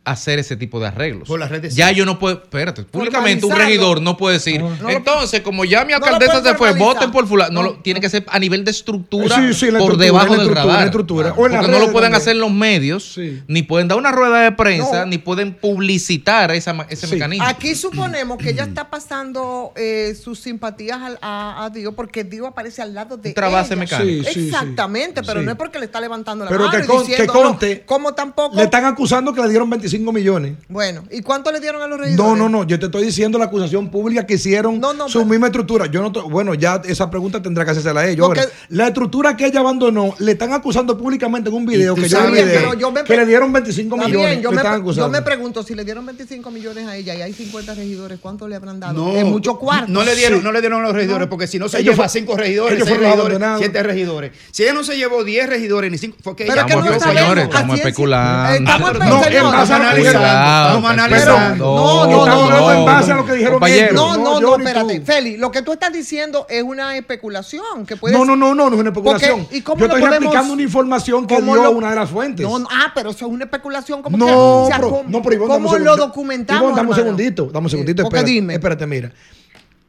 hacer 0.04 0.40
ese 0.40 0.56
tipo 0.56 0.80
de 0.80 0.88
arreglos. 0.88 1.28
Por 1.28 1.40
las 1.40 1.52
redes 1.52 1.76
ya 1.76 1.90
sí. 1.90 1.96
yo 1.96 2.06
no 2.06 2.18
puedo, 2.18 2.38
espérate, 2.42 2.82
públicamente 2.84 3.46
un 3.46 3.56
regidor 3.56 4.02
no 4.02 4.18
puede 4.18 4.38
decir, 4.38 4.60
No 4.60 4.76
lo- 4.82 4.90
entonces 4.90 5.42
como 5.42 5.64
ya 5.64 5.86
mi 5.86 5.92
no 5.92 5.98
alcaldesa 5.98 6.32
pueden 6.42 6.52
se 6.54 6.58
fue, 6.58 6.74
voten 6.74 7.12
por 7.12 7.28
fulano, 7.28 7.52
no, 7.54 7.62
No. 7.62 7.70
lo- 7.70 7.76
tiene 7.82 8.02
que 8.02 8.10
ser 8.10 8.26
a 8.28 8.40
nivel 8.40 8.66
de 8.66 8.72
estructura 8.72 9.36
Sí, 9.36 9.54
sí, 9.54 9.68
por 9.78 9.98
debajo 9.98 10.26
del 10.34 10.42
estructura, 10.42 10.64
radar. 10.64 10.80
la 10.80 10.86
estructura. 10.86 11.34
Claro. 11.34 11.48
Las 11.50 11.56
Porque 11.62 11.72
no 11.72 11.80
lo 11.80 11.92
pueden 11.92 12.12
también. 12.12 12.22
hacer 12.22 12.36
los 12.38 12.52
medios, 12.52 13.14
Sí. 13.14 13.44
ni 13.48 13.62
pueden 13.62 13.88
dar 13.88 13.98
una 14.00 14.12
rueda 14.12 14.42
de 14.42 14.52
prensa, 14.54 15.02
No. 15.02 15.06
ni 15.06 15.20
pueden 15.20 15.54
publicitar 15.54 16.50
esa, 16.52 16.74
ma- 16.74 16.88
ese 16.90 17.06
Sí. 17.06 17.14
mecanismo. 17.14 17.46
Aquí 17.46 17.76
suponemos 17.76 18.38
que 18.40 18.50
ella 18.50 18.64
está 18.64 18.90
pasando 18.90 19.72
eh, 19.76 20.16
sus 20.22 20.40
simpatías 20.40 21.00
al- 21.00 21.20
a, 21.22 21.66
a 21.66 21.70
Dios 21.70 21.94
porque 21.96 22.24
Dios 22.24 22.48
aparece 22.48 22.82
al 22.82 22.94
lado 22.96 23.18
de 23.18 23.30
Un 23.30 23.36
ella. 23.38 23.76
mecánico. 23.76 24.28
Exactamente, 24.28 25.22
sí. 25.22 25.28
pero 25.28 25.40
Sí. 25.42 25.46
no 25.46 25.52
es 25.52 25.58
porque 25.58 25.80
le 25.80 25.86
está 25.86 26.02
levantando 26.02 26.44
la 26.46 26.50
Pero 26.50 26.66
mano 26.66 26.78
que, 26.80 26.84
y 26.84 26.88
con- 26.88 27.06
que 27.06 27.28
conte, 27.28 27.76
no, 27.82 27.86
como 27.86 28.14
tampoco. 28.14 28.56
Le 28.56 28.64
están 28.64 28.86
acusando 28.86 29.34
que 29.34 29.42
le 29.42 29.50
dieron 29.50 29.70
25 29.70 29.91
millones. 30.00 30.54
Bueno, 30.70 31.04
¿y 31.12 31.22
cuánto 31.22 31.52
le 31.52 31.60
dieron 31.60 31.82
a 31.82 31.88
los 31.88 32.00
regidores? 32.00 32.18
No, 32.26 32.36
no, 32.36 32.50
no. 32.50 32.66
Yo 32.66 32.80
te 32.80 32.86
estoy 32.86 33.04
diciendo 33.06 33.38
la 33.38 33.46
acusación 33.46 33.90
pública 33.90 34.26
que 34.26 34.36
hicieron 34.36 34.80
No, 34.80 34.94
no, 34.94 35.10
su 35.10 35.20
pero- 35.20 35.30
misma 35.30 35.48
estructura. 35.48 35.86
Yo 35.88 36.02
no. 36.02 36.12
to- 36.12 36.30
Bueno, 36.30 36.54
ya 36.54 36.82
esa 36.86 37.10
pregunta 37.10 37.42
tendrá 37.42 37.66
que 37.66 37.72
hacérsela 37.72 38.02
a 38.02 38.08
ellos. 38.08 38.26
Porque- 38.28 38.42
Ahora, 38.42 38.52
la 38.70 38.88
estructura 38.88 39.36
que 39.36 39.46
ella 39.48 39.60
abandonó 39.60 40.16
le 40.20 40.32
están 40.32 40.54
acusando 40.54 40.98
públicamente 40.98 41.50
en 41.50 41.56
un 41.56 41.66
video 41.66 41.96
que 41.96 42.08
yo 42.08 42.18
sabes 42.18 42.32
vi 42.32 42.38
que- 42.38 42.46
de- 42.46 42.58
pero 42.60 42.74
yo 42.76 42.92
me 42.92 43.04
que 43.04 43.18
le 43.18 43.26
dieron 43.26 43.52
25 43.52 43.96
Está 43.96 44.08
millones. 44.08 44.28
bien, 44.30 44.42
yo 44.42 44.52
me, 44.52 44.58
están 44.58 44.86
yo 44.86 45.10
me 45.10 45.22
pregunto, 45.22 45.64
si 45.64 45.76
le 45.76 45.84
dieron 45.84 46.06
25 46.06 46.50
millones 46.52 46.88
a 46.88 46.96
ella 46.96 47.16
y 47.16 47.22
hay 47.22 47.34
50 47.34 47.74
regidores, 47.76 48.20
¿cuánto 48.22 48.48
le 48.48 48.56
habrán 48.56 48.80
dado? 48.80 48.94
No, 48.94 49.16
es 49.18 49.26
mucho 49.26 49.58
cuarto. 49.58 49.92
No 49.92 50.04
le 50.04 50.16
dieron, 50.16 50.40
Sí. 50.40 50.44
no 50.46 50.52
le 50.52 50.60
dieron 50.62 50.82
a 50.82 50.84
los 50.84 50.94
regidores, 50.96 51.28
porque 51.28 51.48
si 51.48 51.60
no 51.60 51.68
se 51.68 51.80
Ellos 51.80 51.96
lleva 51.96 52.08
fue- 52.10 52.20
cinco 52.22 52.38
regidores, 52.38 52.76
ellos 52.76 52.88
seis 52.88 52.98
fueron 52.98 53.12
regidores, 53.12 53.36
abandonados. 53.36 53.60
siete 53.60 53.84
regidores. 53.84 54.32
Si 54.52 54.64
ella 54.64 54.74
no 54.74 54.84
se 54.84 54.96
llevó 54.98 55.24
10 55.24 55.50
regidores 55.50 55.92
ni 55.92 55.98
cinco, 55.98 56.18
fue 56.22 56.36
que 56.36 56.44
Pero 56.46 56.54
ella 56.54 56.62
es 56.62 56.68
que 56.68 56.76
no 56.76 56.82
Estamos, 56.82 57.00
especulando. 57.02 57.42
Estamos 57.42 57.80
pero 57.80 57.88
especulando. 57.90 59.62
En 59.82 60.04
base 60.04 60.10
a 60.10 60.14
lo 60.14 60.22
que 60.22 60.22
Cuidado, 60.22 60.68
dijeron. 60.68 60.74
vamos 60.74 60.92
a 60.92 60.94
Pero- 60.94 61.04
analizar. 61.04 61.58
No, 61.58 62.06
no, 62.06 62.20
Estamos 62.26 62.50
no, 62.50 62.60
no, 62.60 62.72
en 62.72 62.86
base 62.86 63.12
a 63.12 63.16
lo 63.16 63.26
que 63.26 63.34
dijeron. 63.34 63.60
No, 63.94 64.18
no, 64.18 64.40
no, 64.40 64.56
espérate. 64.58 65.02
Feli, 65.02 65.38
lo 65.38 65.52
que 65.52 65.62
tú 65.62 65.74
estás 65.74 65.92
diciendo 65.92 66.46
es 66.50 66.64
una 66.64 66.96
especulación 66.98 67.86
que 67.86 67.96
puede 67.96 68.18
No, 68.18 68.26
no, 68.26 68.36
no, 68.36 68.54
no, 68.56 68.70
no 68.70 68.76
es 68.76 68.80
una 68.82 68.90
especulación. 68.90 69.48
¿y 69.52 69.62
cómo 69.62 69.80
Yo 69.80 69.86
estoy 69.88 70.04
explicando 70.04 70.54
una 70.54 70.62
información 70.62 71.28
que 71.28 71.42
dio 71.42 71.72
una 71.72 71.90
de 71.90 71.96
las 71.96 72.10
fuentes. 72.10 72.48
No, 72.48 72.60
no, 72.60 72.68
ah, 72.72 72.92
pero 72.94 73.12
eso 73.12 73.26
es 73.26 73.32
una 73.32 73.46
especulación. 73.46 74.02
¿Cómo 74.02 74.18
No, 74.18 74.26
que? 74.26 74.32
O 74.34 74.66
sea, 74.68 74.80
¿cómo, 74.80 75.04
no, 75.08 75.22
pero 75.22 75.36
Ivonne, 75.36 75.54
¿cómo 75.54 75.78
lo 75.78 75.98
documentamos? 75.98 76.62
Ivonne, 76.64 76.76
dame 76.78 76.90
un 76.90 76.96
segundito, 76.96 77.46
dame 77.52 77.66
un 77.66 77.70
segundito. 77.70 78.04
espérate, 78.04 78.30
dime. 78.30 78.54
espérate, 78.56 78.88
mira. 78.88 79.12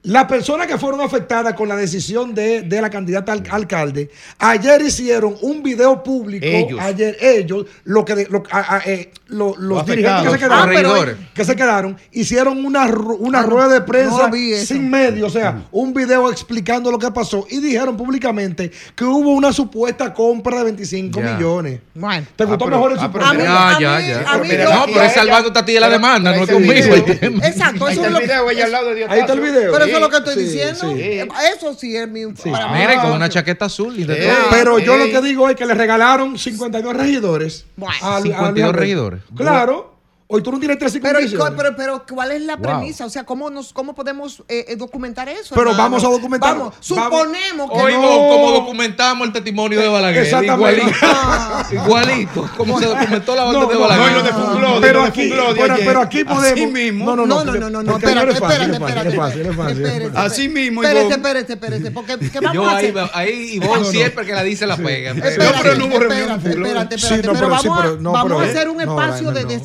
Las 0.05 0.25
personas 0.25 0.67
que 0.67 0.79
fueron 0.79 1.01
afectadas 1.01 1.55
con 1.55 1.69
la 1.69 1.77
decisión 1.77 2.35
de, 2.35 2.63
de 2.63 2.83
la 2.83 2.91
candidata 2.91 3.33
al 3.33 3.45
alcalde, 3.49 4.11
ayer 4.41 4.83
hicieron 4.83 5.37
un 5.43 5.63
video 5.63 6.03
público. 6.03 6.45
Ellos. 6.45 6.81
Ayer 6.81 7.17
ellos, 7.21 7.67
lo 7.85 8.05
que 8.05 8.27
lo- 8.29 8.43
a- 8.51 8.77
a- 8.77 8.83
eh, 8.85 9.13
lo- 9.29 9.55
los 9.57 9.59
Los 9.59 9.87
dirigentes 9.87 10.25
que 10.25 10.31
se 10.33 10.39
quedaron, 10.41 10.77
Ah, 10.77 11.15
que 11.33 11.45
se 11.45 11.55
quedaron, 11.57 11.97
hicieron 12.11 12.65
una, 12.65 12.85
una 12.87 13.39
Ah, 13.39 13.43
no, 13.43 13.49
rueda 13.51 13.69
de 13.69 13.79
no 13.81 13.87
prensa 13.87 14.29
eso. 14.35 14.67
sin 14.75 14.91
medio, 14.91 15.27
o 15.27 15.31
sea, 15.31 15.63
un 15.71 15.95
video 15.95 16.29
explicando 16.33 16.91
lo 16.91 16.99
que 16.99 17.11
pasó 17.13 17.47
y 17.49 17.61
dijeron 17.61 17.97
públicamente 17.97 18.73
que 18.97 19.05
hubo 19.05 19.31
una 19.33 19.53
supuesta 19.53 20.13
compra 20.13 20.59
de 20.59 20.65
25 20.65 21.21
Ya. 21.21 21.35
millones. 21.37 21.81
Bueno. 21.95 22.27
¿Te 22.35 22.45
gustó 22.45 22.65
pero- 22.65 22.77
mejor 22.77 22.93
ah, 22.93 23.01
eso? 23.03 23.13
pero 23.13 23.25
A 23.25 23.35
mí- 23.35 23.43
Ya, 23.45 23.69
a 23.77 23.81
ya, 23.81 23.99
mí- 23.99 24.09
ya. 24.09 24.25
Pero 24.49 24.65
lo- 24.65 24.75
no, 24.75 24.87
pero 24.87 25.03
es 25.03 25.13
salvando 25.13 25.53
a 25.57 25.65
ti 25.65 25.73
de 25.75 25.81
la 25.81 25.89
demanda, 25.91 26.35
no 26.37 26.43
es 26.43 26.51
conmigo. 26.51 26.95
el. 27.21 27.37
Exacto, 27.45 27.87
eso 27.89 28.01
es 28.01 28.07
el 28.09 28.13
lo 28.15 28.19
que 28.19 28.25
video, 28.27 28.51
ella 28.51 28.65
al 28.65 28.73
lado 28.73 28.89
de 28.89 28.95
Dios. 28.97 29.09
Ahí 29.09 29.21
está 29.21 29.33
el 29.35 29.41
video. 29.41 29.71
Eso 29.93 29.97
es 29.97 30.01
lo 30.03 30.09
que 30.11 30.17
Sí, 30.17 30.23
estoy 30.31 30.35
sí, 30.35 30.51
diciendo. 30.51 30.97
sí. 30.97 31.57
Eso 31.57 31.75
sí 31.75 31.97
es 31.97 32.09
mi. 32.09 32.27
para. 32.27 32.69
Mire, 32.73 32.97
con 33.01 33.13
una 33.13 33.29
chaqueta 33.29 33.67
azul 33.67 33.99
y 33.99 34.05
de 34.05 34.17
todo. 34.17 34.35
Pero 34.51 34.79
yo 34.79 34.97
lo 34.97 35.05
que 35.07 35.21
digo 35.23 35.49
es 35.49 35.57
que 35.57 35.67
le 35.67 35.75
regalaron 35.75 36.39
52 36.39 36.95
regidores. 36.97 37.65
Bueno, 37.77 37.95
a- 38.03 38.17
a 38.17 38.21
52 38.21 38.25
Luis 38.53 38.65
Alberto. 38.65 38.73
regidores. 38.81 39.21
Claro. 39.37 39.92
Hoy 40.35 40.43
tú 40.43 40.51
no 40.51 40.59
tienes 40.59 40.79
tres 40.79 40.99
Pero, 41.03 41.19
pero, 41.57 41.77
pero, 41.77 42.07
¿cuál 42.09 42.33
es 42.33 42.41
la 42.41 42.57
Wow. 42.57 42.63
premisa? 42.63 43.05
O 43.05 43.11
sea, 43.11 43.25
¿cómo, 43.25 43.51
nos, 43.51 43.73
cómo 43.75 43.95
podemos 43.95 44.43
eh, 44.49 44.65
eh, 44.69 44.77
documentar 44.77 45.29
eso? 45.29 45.55
Pero 45.55 45.73
hermano? 45.73 45.83
vamos 45.83 46.05
a 46.05 46.09
documentarlo. 46.09 46.65
Vamos, 46.71 46.77
suponemos 46.81 47.71
que 47.71 47.79
Hoy 47.79 47.93
no. 47.93 48.01
como 48.01 48.51
documentamos 48.53 49.27
el 49.27 49.33
testimonio 49.35 49.79
de 49.81 49.89
Balaguer. 49.89 50.23
Exactamente. 50.23 50.81
Igualito. 50.81 51.75
igualito. 51.75 52.51
Como 52.57 52.79
se 52.79 52.87
documentó 52.87 53.35
la 53.37 53.45
de 53.47 53.53
no, 53.53 53.79
Balaguer. 53.79 54.13
no, 54.13 54.23
de 54.23 54.33
Funglode, 54.33 54.81
pero 54.81 55.03
de 55.03 55.09
aquí, 55.09 55.29
Funglode 55.29 55.55
pero, 55.61 55.75
ayer. 55.75 55.87
pero 55.87 56.01
aquí 56.01 56.25
podemos. 56.25 56.53
Así 56.53 56.67
mismo. 56.67 57.05
No, 57.05 57.17
no, 57.17 57.27
No, 57.27 57.45
no. 57.45 57.53
no, 57.55 57.71
no, 57.71 57.83
no, 57.83 57.97
espérate, 57.97 58.33
espérate, 58.33 58.73
espérate. 58.73 59.09
es 59.11 59.17
fácil, 59.17 59.41
es 59.47 59.57
fácil. 59.57 59.85
Espérate, 59.87 60.19
Así 60.19 60.49
mismo, 60.49 60.83
Espérate, 60.83 61.15
espérate, 61.15 61.53
espérate. 61.53 61.91
Porque, 61.91 62.19
¿qué 62.31 62.41
vamos 62.41 62.55
Yo 62.55 62.65
a 62.67 62.77
ahí, 62.77 62.87
hacer? 62.89 63.11
ahí 63.15 63.51
Ivonne 63.55 63.85
siempre 63.85 64.25
que 64.27 64.33
la 64.33 64.43
dice 64.43 64.67
la 64.67 64.77
pega. 64.77 65.11
Espérate, 65.11 65.59
pero 65.63 65.75
no 65.77 65.87
hubo 65.87 65.99
reunión 65.99 66.31
espérate, 66.39 66.95
espérate, 66.95 67.29
pero 67.33 67.49
vamos, 67.49 68.41
a- 68.41 68.47
eh, 68.47 68.51
hacer 68.51 68.69
un 68.69 68.77
no, 68.79 68.83
espacio 68.83 69.31
Rainer, 69.31 69.57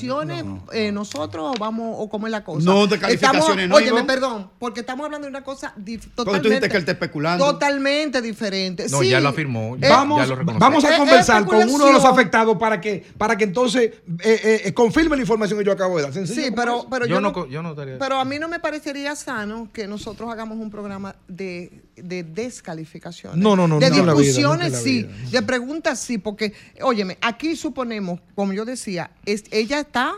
de 0.00 0.06
no, 0.08 0.18
descalificaciones 0.20 0.62
eh, 0.72 0.92
nosotros 0.92 1.52
o 1.56 1.58
vamos 1.58 1.94
o 1.98 2.08
cómo 2.08 2.26
es 2.26 2.30
la 2.30 2.44
cosa. 2.44 2.64
No, 2.64 2.86
descalificaciones 2.86 3.64
Estamos- 3.64 3.68
no, 3.68 3.76
Óyeme, 3.76 4.04
perdón, 4.04 4.50
porque 4.58 4.80
estamos 4.80 5.04
hablando 5.04 5.26
de 5.26 5.30
una 5.30 5.42
cosa 5.44 5.74
totalmente 6.14 6.14
tú 6.16 6.48
dijiste 6.48 6.68
que 6.68 6.76
él 6.76 6.80
está 6.80 6.92
especulando. 6.92 7.44
totalmente 7.44 8.20
diferente. 8.22 8.86
No, 8.90 9.00
Sí, 9.00 9.08
ya 9.08 9.20
lo 9.20 9.28
afirmó. 9.28 9.76
eh, 9.76 9.80
Ya, 9.82 9.88
Vamos, 9.90 10.18
ya 10.20 10.26
lo 10.26 10.36
reconoció. 10.36 10.60
vamos 10.60 10.84
Eh, 10.84 10.86
a 10.88 10.94
eh, 10.94 10.98
conversar 10.98 11.44
con 11.44 11.68
uno 11.68 11.86
de 11.86 11.92
los 11.92 12.04
afectados 12.04 12.56
para 12.58 12.80
que, 12.80 13.04
para 13.18 13.36
que 13.36 13.44
entonces 13.44 13.84
eh, 13.84 13.92
eh, 14.24 14.62
eh, 14.66 14.74
confirme 14.74 15.16
la 15.16 15.22
información 15.22 15.58
que 15.58 15.64
yo 15.64 15.72
acabo 15.72 15.96
de 15.96 16.02
dar. 16.04 16.12
Sencillo 16.12 16.42
Sí, 16.42 16.50
pero, 16.54 16.78
eso. 16.78 16.88
pero 16.90 17.06
Yo 17.06 17.16
yo, 17.16 17.20
no 17.20 17.46
yo 17.48 17.62
no 17.62 17.70
estaría- 17.70 17.98
Pero 17.98 18.18
a 18.18 18.24
mí 18.24 18.38
no 18.38 18.48
me 18.48 18.60
parecería 18.60 19.14
sano 19.16 19.68
que 19.72 19.86
nosotros 19.86 20.30
hagamos 20.30 20.58
un 20.58 20.70
programa 20.70 21.16
de, 21.28 21.82
de 21.96 22.22
descalificaciones. 22.22 23.38
No, 23.38 23.56
no, 23.56 23.66
no, 23.66 23.78
De 23.78 23.90
vida, 23.90 24.14
discusiones 24.14 24.82
sí, 24.82 25.04
vida. 25.04 25.30
de 25.30 25.42
preguntas 25.42 25.98
sí, 26.00 26.18
porque, 26.18 26.52
óyeme, 26.82 27.18
aquí 27.20 27.56
suponemos, 27.56 28.20
como 28.34 28.52
yo 28.52 28.64
decía, 28.64 29.10
es, 29.24 29.44
ella 29.50 29.80
está 29.80 30.14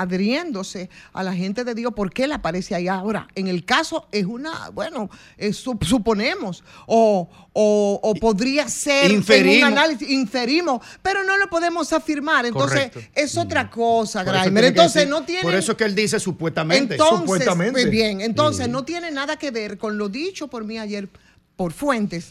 adhiriéndose 0.00 0.88
a 1.12 1.22
la 1.22 1.34
gente 1.34 1.64
de 1.64 1.74
Dios 1.74 1.92
porque 1.94 2.24
él 2.24 2.32
aparece 2.32 2.74
ahí 2.74 2.88
ahora. 2.88 3.28
En 3.34 3.48
el 3.48 3.64
caso 3.64 4.06
es 4.12 4.24
una, 4.26 4.70
bueno, 4.70 5.10
es 5.36 5.64
sup- 5.66 5.84
suponemos, 5.84 6.62
o, 6.86 7.28
o, 7.52 8.00
o 8.02 8.14
podría 8.14 8.68
ser 8.68 9.06
en 9.10 9.16
Inferimos. 9.18 9.70
un 9.72 9.78
análisis, 9.78 10.08
inferimos, 10.08 10.80
pero 11.02 11.24
no 11.24 11.36
lo 11.36 11.48
podemos 11.50 11.92
afirmar. 11.92 12.46
Entonces, 12.46 12.90
Correcto. 12.90 13.00
es 13.14 13.36
otra 13.36 13.70
cosa, 13.70 14.24
Por 14.24 14.34
que 14.34 14.66
Entonces, 14.66 15.02
decir- 15.02 15.08
no 15.08 15.22
tiene... 15.24 15.42
Por 15.42 15.54
eso 15.54 15.72
es 15.72 15.78
que 15.78 15.84
él 15.84 15.94
dice 15.94 16.20
supuestamente. 16.20 16.94
Entonces, 16.94 17.18
supuestamente. 17.20 17.72
pues 17.72 17.90
bien, 17.90 18.20
entonces 18.20 18.68
no 18.68 18.84
tiene 18.84 19.10
nada 19.10 19.36
que 19.36 19.50
ver 19.50 19.78
con 19.78 19.98
lo 19.98 20.08
dicho 20.08 20.48
por 20.48 20.64
mí 20.64 20.78
ayer 20.78 21.08
por 21.56 21.72
fuentes, 21.72 22.30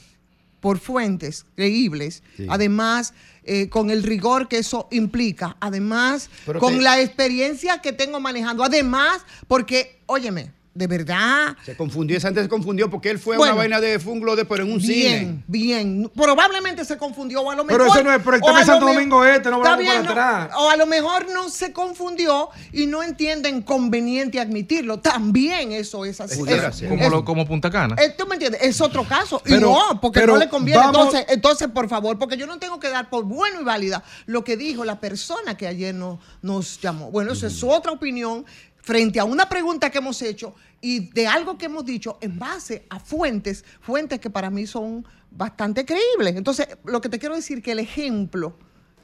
por 0.60 0.80
fuentes 0.80 1.46
creíbles. 1.56 2.24
Sí. 2.38 2.46
Además, 2.50 3.14
eh, 3.44 3.70
con 3.70 3.90
el 3.90 4.04
rigor 4.04 4.48
que 4.48 4.58
eso 4.60 4.88
implica. 4.92 5.56
Además, 5.60 6.30
Pero 6.46 6.60
con 6.60 6.76
te- 6.78 6.82
la 6.82 7.02
experiencia 7.02 7.82
que 7.82 7.94
tengo 7.94 8.20
manejando. 8.20 8.64
Además, 8.64 9.22
porque, 9.48 10.00
óyeme, 10.06 10.52
de 10.80 10.88
verdad. 10.88 11.56
Se 11.66 11.76
confundió, 11.76 12.18
esa 12.18 12.30
gente 12.30 12.42
se 12.42 12.50
confundió 12.50 12.90
porque 12.90 13.10
él 13.10 13.20
fue 13.20 13.36
a 13.36 13.40
una 13.40 13.54
vaina 13.54 13.80
de 13.82 14.00
Funglode, 14.00 14.46
pero 14.46 14.64
en 14.64 14.72
un 14.72 14.80
cine. 14.82 14.96
Bien, 14.96 15.44
bien. 15.48 16.12
Probablemente 16.16 16.86
se 16.86 16.98
confundió 16.98 17.42
o 17.42 17.52
a 17.52 17.56
lo 17.56 17.66
mejor. 17.66 17.82
Pero 17.82 17.94
eso 17.94 18.04
no 18.04 18.14
es- 18.14 18.22
pero 18.24 18.36
el 18.38 18.42
tema 18.42 18.66
Santo 18.66 18.86
Domingo 18.88 19.26
Este, 19.26 19.50
no 19.50 19.60
vamos 19.60 19.78
bien, 19.80 19.92
para 19.92 20.04
no- 20.04 20.10
atrás. 20.12 20.52
O 20.58 20.70
a 20.70 20.78
lo 20.78 20.86
mejor 20.86 21.28
no 21.34 21.50
se 21.50 21.74
confundió 21.74 22.50
y 22.72 22.88
no 22.88 23.04
entienden 23.04 23.62
conveniente 23.62 24.40
admitirlo. 24.40 25.00
También 25.00 25.74
eso 25.74 26.06
es 26.06 26.22
así. 26.22 26.40
Es-. 26.48 26.82
Como, 26.88 27.04
es- 27.04 27.12
lo- 27.12 27.26
como 27.26 27.46
Punta 27.46 27.70
Cana. 27.70 27.96
eh, 28.02 28.16
¿Tú 28.18 28.26
me 28.26 28.36
entiendes? 28.36 28.62
Es 28.64 28.80
otro 28.80 29.04
caso. 29.04 29.42
y 29.46 29.50
Pero- 29.50 29.70
no, 29.92 30.00
porque 30.02 30.22
pero 30.22 30.34
no 30.34 30.40
le 30.40 30.48
conviene. 30.48 30.80
vamos- 30.80 31.08
Entonces, 31.08 31.26
entonces, 31.30 31.68
por 31.68 31.90
favor, 31.90 32.18
porque 32.18 32.38
yo 32.38 32.48
no 32.48 32.58
tengo 32.58 32.80
que 32.80 32.90
dar 32.90 33.10
por 33.10 33.26
bueno 33.26 33.60
y 33.62 33.64
válida 33.66 34.02
lo 34.28 34.44
que 34.46 34.56
dijo 34.56 34.86
la 34.86 35.00
persona 35.02 35.58
que 35.58 35.68
ayer 35.68 35.94
no, 35.94 36.20
nos 36.42 36.80
llamó. 36.80 37.12
Bueno, 37.12 37.34
esa 37.34 37.48
es 37.48 37.54
su 37.54 37.70
otra 37.70 37.92
opinión 37.92 38.46
frente 38.82 39.20
a 39.20 39.26
una 39.26 39.48
pregunta 39.50 39.90
que 39.90 39.98
hemos 40.00 40.22
hecho 40.22 40.56
y 40.82 41.10
de 41.12 41.28
algo 41.28 41.58
que 41.58 41.66
hemos 41.66 41.86
dicho 41.86 42.18
en 42.22 42.40
base 42.40 42.86
a 42.90 43.00
fuentes, 43.00 43.66
fuentes 43.82 44.20
que 44.20 44.30
para 44.30 44.50
mí 44.50 44.66
son 44.66 45.06
bastante 45.32 45.86
creíbles. 45.86 46.36
Entonces, 46.36 46.68
lo 46.86 47.02
que 47.02 47.10
te 47.10 47.20
quiero 47.20 47.36
decir 47.36 47.62
que 47.62 47.72
el 47.74 47.80
ejemplo 47.80 48.58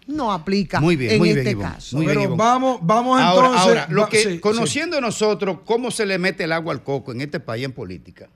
no 0.07 0.31
aplica 0.31 0.79
Muy 0.79 0.95
bien, 0.95 1.13
en 1.13 1.17
muy 1.19 1.29
bien, 1.29 1.39
este 1.39 1.51
Ivonne. 1.51 1.69
caso. 1.73 1.97
Muy 1.97 2.05
bien, 2.05 2.17
Pero 2.17 2.23
Ivonne. 2.25 2.37
vamos, 2.43 2.79
vamos 2.83 3.19
Ahora, 3.21 3.47
entonces. 3.47 3.67
ahora, 3.67 3.87
lo 3.89 4.01
va- 4.03 4.09
que, 4.09 4.19
sí, 4.23 4.29
sí. 4.33 4.39
conociendo 4.39 5.01
nosotros 5.01 5.59
cómo 5.65 5.89
se 5.91 6.05
le 6.05 6.17
mete 6.17 6.43
el 6.45 6.51
agua 6.51 6.73
al 6.73 6.83
coco 6.83 7.11
en 7.11 7.21
este 7.21 7.39
país 7.39 7.65
en 7.65 7.71
política. 7.73 8.29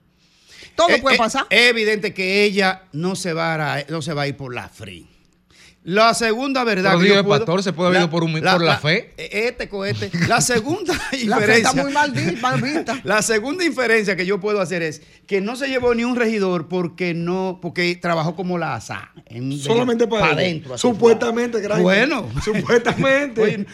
Todo 0.76 0.90
eh, 0.90 1.00
puede 1.02 1.16
eh, 1.16 1.20
pasar. 1.20 1.46
Es 1.50 1.70
evidente 1.70 2.14
que 2.14 2.44
ella 2.44 2.84
no 2.92 3.16
se 3.16 3.34
va 3.34 3.76
a, 3.78 3.84
no 3.90 4.02
se 4.02 4.14
va 4.14 4.24
a 4.24 4.28
ir 4.28 4.36
por 4.38 4.54
la 4.54 4.68
free. 4.70 5.08
La 5.82 6.14
segunda 6.14 6.66
verdad 6.66 6.92
Pero 6.92 7.02
que 7.02 7.08
yo 7.08 7.20
el 7.20 7.26
puedo- 7.26 7.40
pastor 7.40 7.64
se 7.64 7.72
puede 7.74 7.88
haber 7.88 8.02
ido 8.02 8.10
por 8.10 8.24
un- 8.24 8.34
por 8.34 8.62
la 8.62 8.78
fe. 8.78 9.14
Este 9.18 9.70
cohete. 9.70 10.12
La 10.28 10.42
segunda 10.42 10.94
La 10.94 11.00
fe 11.10 11.18
inferencia. 11.24 11.70
está 11.70 11.82
muy 11.84 11.92
mal, 11.94 12.14
di- 12.14 12.36
mal 12.36 12.62
vista. 12.62 13.00
La 13.06 13.22
segunda 13.22 13.64
inferencia 13.64 14.16
que 14.18 14.26
yo 14.26 14.40
puedo 14.42 14.60
hacer 14.62 14.82
es 14.84 15.02
que 15.26 15.40
no 15.42 15.56
se 15.56 15.68
llevó 15.68 15.96
ni 15.96 16.04
un 16.04 16.16
regidor 16.18 16.68
porque 16.68 17.14
no, 17.14 17.60
porque 17.62 17.96
trabajó 17.96 18.36
como 18.36 18.58
la 18.58 18.76
asa. 18.76 19.12
en- 19.28 19.58
Solamente 19.58 20.06
para 20.06 20.32
adentro. 20.34 20.78
Supuestamente, 20.78 21.60
gracias. 21.62 21.82
Bueno. 21.82 22.28
Supuestamente. 22.44 23.42
Oye, 23.42 23.66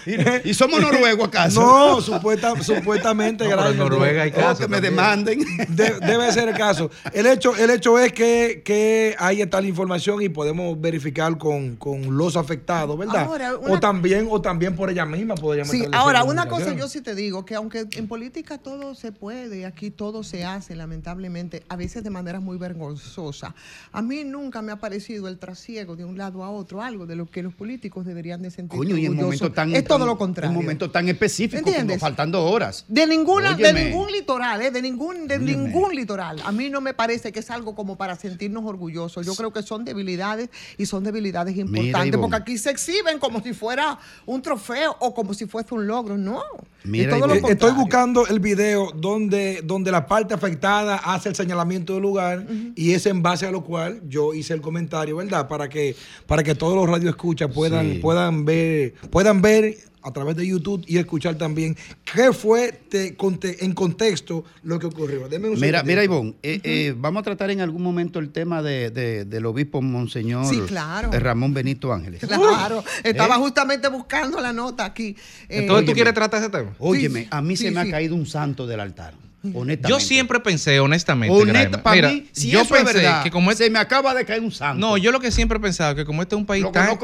y, 0.45 0.49
y 0.51 0.53
somos 0.53 0.79
noruegos 0.79 1.27
acaso. 1.27 1.59
No, 1.59 2.01
supuesta- 2.01 2.53
supuestamente, 2.61 3.45
No, 3.45 3.49
pero 3.49 3.61
en 3.61 3.77
gracias. 3.77 3.89
Noruega 3.89 4.23
hay 4.23 4.31
Oh, 4.31 4.35
casos 4.39 4.59
que 4.59 4.67
me 4.67 4.79
demanden. 4.79 5.39
De- 5.69 5.99
debe 6.01 6.31
ser 6.31 6.49
el 6.49 6.55
caso. 6.55 6.91
El 7.13 7.25
hecho, 7.25 7.55
el 7.55 7.71
hecho 7.71 7.97
es 7.99 8.13
que, 8.13 8.61
que 8.63 9.15
ahí 9.17 9.41
está 9.41 9.59
la 9.59 9.67
información 9.67 10.21
y 10.21 10.29
podemos 10.29 10.79
verificar 10.79 11.37
con, 11.37 11.75
con 11.77 11.94
los 12.03 12.35
afectados, 12.37 12.97
¿verdad? 12.97 13.23
Ahora, 13.23 13.57
una- 13.57 13.73
o 13.73 13.79
también, 13.79 14.27
o 14.29 14.41
también 14.41 14.75
por 14.75 14.89
ella 14.89 15.05
misma 15.05 15.35
podríamos 15.35 15.71
Sí, 15.71 15.83
ahora, 15.93 16.23
una 16.23 16.47
cosa 16.47 16.73
yo 16.75 16.87
sí 16.87 17.01
te 17.01 17.15
digo, 17.15 17.45
que 17.45 17.55
aunque 17.55 17.87
en 17.91 18.07
política 18.07 18.57
todo 18.57 18.95
se 18.95 19.11
puede, 19.11 19.65
aquí 19.65 19.91
todo 19.91 20.23
se 20.23 20.43
hace, 20.45 20.75
lamentablemente, 20.75 21.63
a 21.69 21.75
veces 21.75 22.03
de 22.03 22.09
manera 22.09 22.39
muy 22.39 22.57
vergonzosa. 22.57 23.55
A 23.91 24.01
mí 24.01 24.23
nunca 24.23 24.61
me 24.61 24.71
ha 24.71 24.77
parecido 24.77 25.27
el 25.27 25.37
trasiego 25.37 25.95
de 25.95 26.05
un 26.05 26.17
lado 26.17 26.43
a 26.43 26.49
otro, 26.49 26.81
algo 26.81 27.05
de 27.05 27.15
lo 27.15 27.25
que 27.25 27.43
los 27.43 27.53
políticos 27.53 28.05
deberían 28.05 28.41
de 28.41 28.51
sentir 28.51 28.77
Coño, 28.77 28.97
y 28.97 29.05
en 29.05 29.15
momento 29.15 29.51
tan. 29.51 29.73
Es 29.75 29.83
todo 29.83 29.99
tan- 29.99 30.07
lo 30.07 30.17
contrario. 30.17 30.51
En 30.51 30.55
momento 30.63 30.89
tan 30.91 31.07
específico, 31.09 31.57
¿Entiendes? 31.67 31.97
como 31.97 31.99
faltando 32.09 32.43
horas. 32.45 32.85
De 32.87 33.05
ninguna, 33.07 33.55
de 33.55 33.73
ningún 33.73 34.11
litoral, 34.11 34.61
¿eh? 34.61 34.71
de 34.71 34.81
ningún, 34.81 35.27
de 35.27 35.35
Óyeme. 35.37 35.55
ningún 35.55 35.95
litoral. 35.95 36.41
A 36.45 36.51
mí 36.51 36.69
no 36.69 36.81
me 36.81 36.93
parece 36.93 37.31
que 37.31 37.39
es 37.39 37.49
algo 37.49 37.75
como 37.75 37.95
para 37.97 38.15
sentirnos 38.15 38.63
orgullosos. 38.65 39.25
Yo 39.25 39.35
creo 39.35 39.51
que 39.53 39.61
son 39.63 39.85
debilidades 39.85 40.49
y 40.77 40.85
son 40.85 41.03
debilidades 41.03 41.55
importantes, 41.57 41.84
Porque 42.19 42.35
aquí 42.35 42.57
se 42.57 42.69
exhiben 42.69 43.19
como 43.19 43.41
si 43.41 43.53
fuera 43.53 43.97
un 44.25 44.41
trofeo 44.41 44.95
o 44.99 45.13
como 45.13 45.33
si 45.33 45.45
fuese 45.45 45.73
un 45.73 45.87
logro. 45.87 46.17
No. 46.17 46.41
Mira, 46.83 47.17
todo 47.17 47.27
lo 47.27 47.33
Estoy 47.33 47.71
buscando 47.71 48.27
el 48.27 48.39
video 48.39 48.91
donde, 48.91 49.61
donde 49.63 49.91
la 49.91 50.05
parte 50.05 50.33
afectada 50.35 50.97
hace 50.97 51.29
el 51.29 51.35
señalamiento 51.35 51.93
del 51.93 52.03
lugar 52.03 52.45
y 52.75 52.93
es 52.93 53.05
en 53.07 53.23
base 53.23 53.47
a 53.47 53.51
lo 53.51 53.63
cual 53.63 54.01
yo 54.07 54.33
hice 54.33 54.53
el 54.53 54.61
comentario, 54.61 55.15
¿verdad? 55.17 55.47
Para 55.47 55.67
que, 55.67 55.95
para 56.27 56.43
que 56.43 56.53
todos 56.53 56.75
los 56.75 56.87
radioescuchas 56.87 57.51
puedan, 57.51 57.93
Sí. 57.93 57.99
puedan 57.99 58.45
ver, 58.45 58.93
puedan 59.09 59.41
ver 59.41 59.77
a 60.05 60.11
través 60.13 60.35
de 60.35 60.45
YouTube 60.45 60.83
y 60.87 60.97
escuchar 60.99 61.35
también 61.35 61.75
qué 62.13 62.31
fue 62.31 62.71
te- 62.71 63.17
conte- 63.17 63.65
en 63.65 63.73
contexto 63.73 64.45
lo 64.63 64.77
que 64.77 64.85
ocurrió. 64.85 65.27
Deme 65.27 65.49
un 65.49 65.59
Mira, 65.59 65.81
mira, 65.83 66.03
Ivonne, 66.03 66.35
eh, 66.43 66.59
eh, 66.63 66.93
vamos 66.95 67.21
a 67.21 67.23
tratar 67.23 67.49
en 67.49 67.59
algún 67.59 67.81
momento 67.81 68.19
el 68.19 68.29
tema 68.29 68.61
de, 68.61 68.91
de- 68.91 69.25
del 69.25 69.45
obispo 69.47 69.81
Monseñor 69.81 70.45
Sí, 70.45 70.61
claro. 70.67 71.11
eh, 71.11 71.19
Ramón 71.19 71.53
Benito 71.55 71.91
Ángeles. 71.91 72.21
Claro, 72.21 72.83
estaba 73.03 73.35
¿Eh? 73.35 73.39
justamente 73.39 73.87
buscando 73.87 74.39
la 74.39 74.53
nota 74.53 74.85
aquí. 74.85 75.15
Eh, 75.49 75.59
Entonces, 75.61 75.67
¿tú 75.67 75.73
óyeme. 75.91 75.93
quieres 75.93 76.13
tratar 76.13 76.41
ese 76.41 76.51
tema? 76.51 76.75
Óyeme, 76.77 77.21
Sí, 77.23 77.27
a 77.31 77.41
mí 77.41 77.57
sí, 77.57 77.63
se 77.65 77.71
me 77.71 77.81
sí. 77.81 77.87
ha 77.87 77.91
caído 77.91 78.13
un 78.15 78.25
santo 78.27 78.67
del 78.67 78.79
altar. 78.79 79.15
Honestamente. 79.53 79.89
Yo 79.89 79.99
siempre 79.99 80.39
pensé, 80.39 80.79
honestamente, 80.79 81.35
Honesta, 81.35 81.83
para 81.83 81.95
mira, 81.95 82.09
mí, 82.09 82.27
si 82.31 82.49
yo 82.49 82.61
eso 82.61 82.75
es 82.75 82.83
pensé 82.83 82.99
verdad, 82.99 83.23
que 83.23 83.31
como 83.31 83.51
este, 83.51 83.65
se 83.65 83.69
me 83.69 83.79
acaba 83.79 84.13
de 84.13 84.25
caer 84.25 84.41
un 84.41 84.51
santo. 84.51 84.79
no, 84.79 84.97
yo 84.97 85.11
lo 85.11 85.19
que 85.19 85.31
siempre 85.31 85.57
he 85.57 85.61
pensado 85.61 85.95
que 85.95 86.05
como 86.05 86.21
este 86.21 86.35
es 86.35 86.39
un 86.39 86.45
país 86.45 86.63
Lo 86.63 86.71
tan 86.71 86.97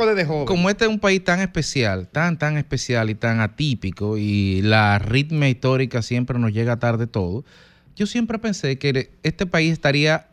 como 0.45 0.69
este 0.69 0.85
es 0.85 0.89
un 0.89 0.99
país 0.99 1.23
tan 1.23 1.41
especial, 1.41 2.07
tan 2.07 2.37
tan 2.37 2.57
especial 2.57 3.09
y 3.09 3.15
tan 3.15 3.39
atípico 3.39 4.17
y 4.17 4.61
la 4.61 4.99
ritmia 4.99 5.49
histórica 5.49 6.01
siempre 6.01 6.39
nos 6.39 6.53
llega 6.53 6.79
tarde 6.79 7.07
todo. 7.07 7.43
Yo 7.95 8.07
siempre 8.07 8.39
pensé 8.39 8.77
que 8.77 9.11
este 9.23 9.45
país 9.45 9.71
estaría 9.73 10.27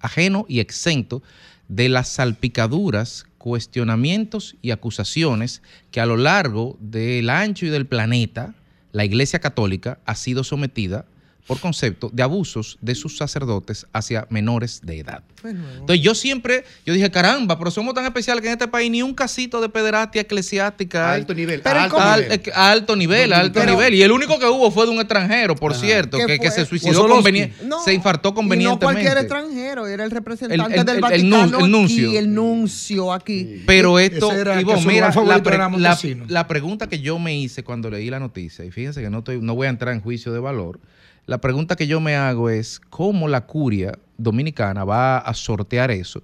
ajeno 0.00 0.46
y 0.48 0.60
exento 0.60 1.22
de 1.68 1.88
las 1.88 2.08
salpicaduras, 2.08 3.26
cuestionamientos 3.38 4.56
y 4.62 4.70
acusaciones 4.70 5.62
que 5.90 6.00
a 6.00 6.06
lo 6.06 6.16
largo 6.16 6.76
del 6.80 7.30
ancho 7.30 7.66
y 7.66 7.70
del 7.70 7.86
planeta 7.86 8.54
la 8.92 9.04
Iglesia 9.04 9.38
Católica 9.40 9.98
ha 10.06 10.14
sido 10.14 10.44
sometida 10.44 11.04
por 11.46 11.60
concepto 11.60 12.08
de 12.12 12.22
abusos 12.22 12.78
de 12.80 12.94
sus 12.94 13.18
sacerdotes 13.18 13.86
hacia 13.92 14.26
menores 14.30 14.80
de 14.82 15.00
edad. 15.00 15.22
Entonces 15.44 16.00
yo 16.00 16.14
siempre, 16.14 16.64
yo 16.86 16.94
dije, 16.94 17.10
caramba, 17.10 17.58
pero 17.58 17.70
somos 17.70 17.92
tan 17.92 18.06
especiales 18.06 18.40
que 18.40 18.48
en 18.48 18.52
este 18.54 18.66
país 18.68 18.90
ni 18.90 19.02
un 19.02 19.12
casito 19.14 19.60
de 19.60 19.68
pederastia 19.68 20.22
eclesiástica. 20.22 21.10
A 21.10 21.14
alto 21.14 21.34
nivel, 21.34 21.60
Pero 21.60 21.80
a 21.80 21.82
alto 21.84 22.00
al- 22.00 22.22
nivel. 22.22 22.40
eh, 22.46 22.50
a 22.54 22.70
alto 22.70 22.96
nivel, 22.96 23.32
a 23.34 23.40
alto 23.40 23.60
Pero- 23.60 23.72
nivel. 23.72 23.94
Y 23.94 24.02
el 24.02 24.10
único 24.12 24.38
que 24.38 24.46
hubo 24.46 24.70
fue 24.70 24.86
de 24.86 24.92
un 24.92 24.98
extranjero, 25.00 25.54
por 25.54 25.74
cierto, 25.74 26.16
¿Qué 26.16 26.26
que, 26.26 26.38
que 26.38 26.50
se 26.50 26.64
suicidó 26.64 26.92
Osolowski. 26.92 27.14
conveniente, 27.16 27.56
se 27.84 27.92
infartó 27.92 28.28
Y 28.28 28.32
no 28.32 28.34
convenientemente. 28.36 28.84
cualquier 29.02 29.18
extranjero, 29.18 29.86
era 29.86 30.04
el 30.04 30.10
representante 30.10 30.54
El- 30.74 30.78
el- 30.80 30.86
del 30.86 30.88
el- 30.88 30.94
el 30.96 31.00
Vaticano 31.02 31.64
el 31.64 31.70
nuncio. 31.70 32.08
aquí, 32.08 32.16
el 32.16 32.34
nuncio 32.34 33.12
aquí. 33.12 33.62
Pero 33.66 33.98
esto, 33.98 34.32
era 34.32 34.58
su 34.60 34.88
mira, 34.88 35.12
la, 35.14 35.42
pre- 35.42 35.58
la- 35.58 35.98
la 36.28 36.48
pregunta 36.48 36.88
que 36.88 37.00
yo 37.00 37.18
me 37.18 37.36
hice 37.36 37.62
cuando 37.64 37.90
leí 37.90 38.08
la 38.08 38.18
noticia, 38.18 38.64
y 38.64 38.70
fíjense 38.70 39.02
que 39.02 39.10
no, 39.10 39.18
estoy, 39.18 39.40
no 39.42 39.54
voy 39.54 39.66
a 39.66 39.70
entrar 39.70 39.92
en 39.94 40.00
juicio 40.00 40.32
de 40.32 40.38
valor, 40.40 40.80
la 41.26 41.38
pregunta 41.38 41.76
que 41.76 41.86
yo 41.86 42.00
me 42.00 42.16
hago 42.16 42.50
es 42.50 42.80
cómo 42.90 43.28
la 43.28 43.46
curia 43.46 43.98
dominicana 44.18 44.84
va 44.84 45.18
a 45.18 45.34
sortear 45.34 45.90
eso, 45.90 46.22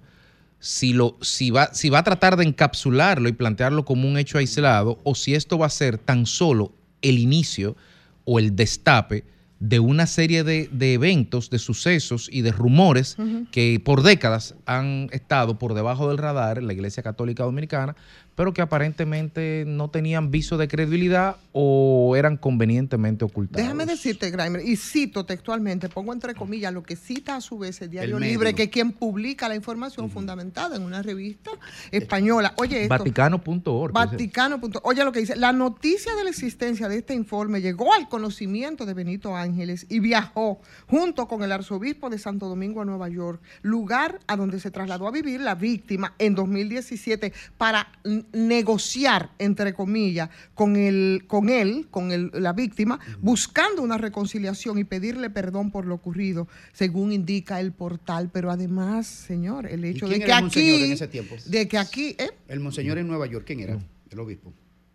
si, 0.59 0.93
lo, 0.93 1.17
si, 1.23 1.51
va, 1.51 1.73
si 1.73 1.89
va 1.89 2.01
a 2.01 2.05
tratar 2.05 2.37
de 2.37 2.45
encapsularlo 2.45 3.29
y 3.29 3.33
plantearlo 3.33 3.85
como 3.85 4.09
un 4.09 4.19
hecho 4.19 4.39
aislado, 4.39 4.99
o 5.05 5.15
si 5.15 5.35
esto 5.35 5.59
va 5.59 5.67
a 5.67 5.71
ser 5.71 5.99
tan 5.99 6.27
solo 6.27 6.73
el 7.03 7.19
inicio 7.19 7.77
o 8.25 8.39
el 8.39 8.55
destape 8.55 9.25
de 9.59 9.79
una 9.79 10.07
serie 10.07 10.43
de, 10.43 10.69
de 10.73 10.95
eventos, 10.95 11.51
de 11.51 11.59
sucesos 11.59 12.29
y 12.33 12.41
de 12.41 12.51
rumores 12.51 13.17
que 13.51 13.79
por 13.85 14.03
décadas 14.03 14.55
han 14.65 15.09
estado 15.13 15.59
por 15.59 15.75
debajo 15.75 16.09
del 16.09 16.17
radar 16.17 16.59
en 16.59 16.67
la 16.67 16.73
Iglesia 16.73 17.03
Católica 17.03 17.45
Dominicana, 17.45 17.95
pero 18.35 18.55
que 18.55 18.63
aparentemente 18.63 19.65
no 19.67 19.91
tenían 19.91 20.31
viso 20.31 20.57
de 20.57 20.69
credibilidad 20.69 21.37
o 21.53 22.15
eran 22.17 22.37
convenientemente 22.37 23.25
ocultados. 23.25 23.63
Déjame 23.63 23.87
decirte, 23.87 24.31
Grimer, 24.31 24.63
y 24.67 24.77
cito 24.77 25.27
textualmente, 25.27 25.89
pongo 25.89 26.13
entre 26.13 26.35
comillas 26.35 26.73
lo 26.73 26.83
que 26.83 26.97
cita 26.97 27.37
a 27.37 27.41
su 27.41 27.59
vez 27.59 27.81
el 27.83 27.91
Diario 27.91 28.17
El 28.19 28.23
Libre, 28.23 28.55
que 28.55 28.65
es 28.65 28.71
quien 28.71 28.93
publica 28.93 29.49
la 29.49 29.57
información 29.57 30.11
fundamentada 30.11 30.77
en 30.77 30.83
una 30.83 31.03
revista 31.03 31.51
española. 31.91 32.55
Oye, 32.57 32.83
esto, 32.83 32.89
Vaticano.org. 32.99 33.93
Vaticano. 33.93 34.61
punto- 34.61 34.81
Oye 34.85 35.05
lo 35.05 35.13
que 35.13 35.21
dice, 35.21 35.37
la 35.37 35.53
noticia 35.53 36.15
de 36.15 36.25
la 36.25 36.31
existencia 36.31 36.89
de 36.89 36.99
este 36.99 37.15
informe 37.15 37.61
llegó 37.61 37.93
al 37.93 38.09
conocimiento 38.09 38.87
de 38.87 38.95
Benito 38.95 39.37
Ángeles 39.37 39.87
y 39.89 40.01
viajó 40.01 40.61
junto 40.87 41.27
con 41.29 41.43
el 41.43 41.53
arzobispo 41.53 42.11
de 42.11 42.19
Santo 42.19 42.49
Domingo 42.49 42.81
a 42.81 42.85
Nueva 42.85 43.09
York, 43.09 43.41
lugar 43.63 44.21
a 44.27 44.37
donde 44.37 44.61
se 44.61 44.71
trasladó 44.71 45.09
a 45.09 45.11
vivir 45.11 45.41
la 45.41 45.55
víctima 45.55 46.15
en 46.19 46.35
2017 46.35 47.33
para 47.59 47.89
negociar, 48.33 49.31
entre 49.39 49.75
comillas, 49.75 50.31
con, 50.55 50.77
el, 50.77 51.25
con 51.27 51.49
él, 51.49 51.89
con 51.91 52.13
el- 52.13 52.31
la 52.35 52.53
víctima, 52.53 52.99
buscando 53.21 53.83
una 53.83 53.99
reconciliación 53.99 54.79
y 54.79 54.85
pedirle 54.85 55.31
perdón 55.31 55.71
por 55.71 55.87
lo 55.87 55.95
ocurrido, 55.95 56.49
según 56.73 57.13
indica 57.13 57.61
el 57.61 57.73
portal. 57.73 58.31
Pero 58.33 58.51
además, 58.51 59.07
señor, 59.07 59.67
el 59.67 59.85
hecho 59.85 60.09
de 60.09 60.19
que 60.19 60.25
era 60.25 60.37
el 60.39 60.43
monseñor 60.45 60.75
aquí, 60.77 60.85
en 60.85 60.93
ese 60.93 61.09
tiempo? 61.09 61.37
de 61.47 61.69
que 61.69 61.79
aquí, 61.79 62.17
¿eh? 62.19 62.31
El 62.49 62.61
monseñor 62.61 62.99
en 62.99 63.07
Nueva 63.09 63.27
York, 63.27 63.45
¿quién 63.47 63.61
era? 63.61 63.79
El 64.11 64.19
obispo. 64.19 64.53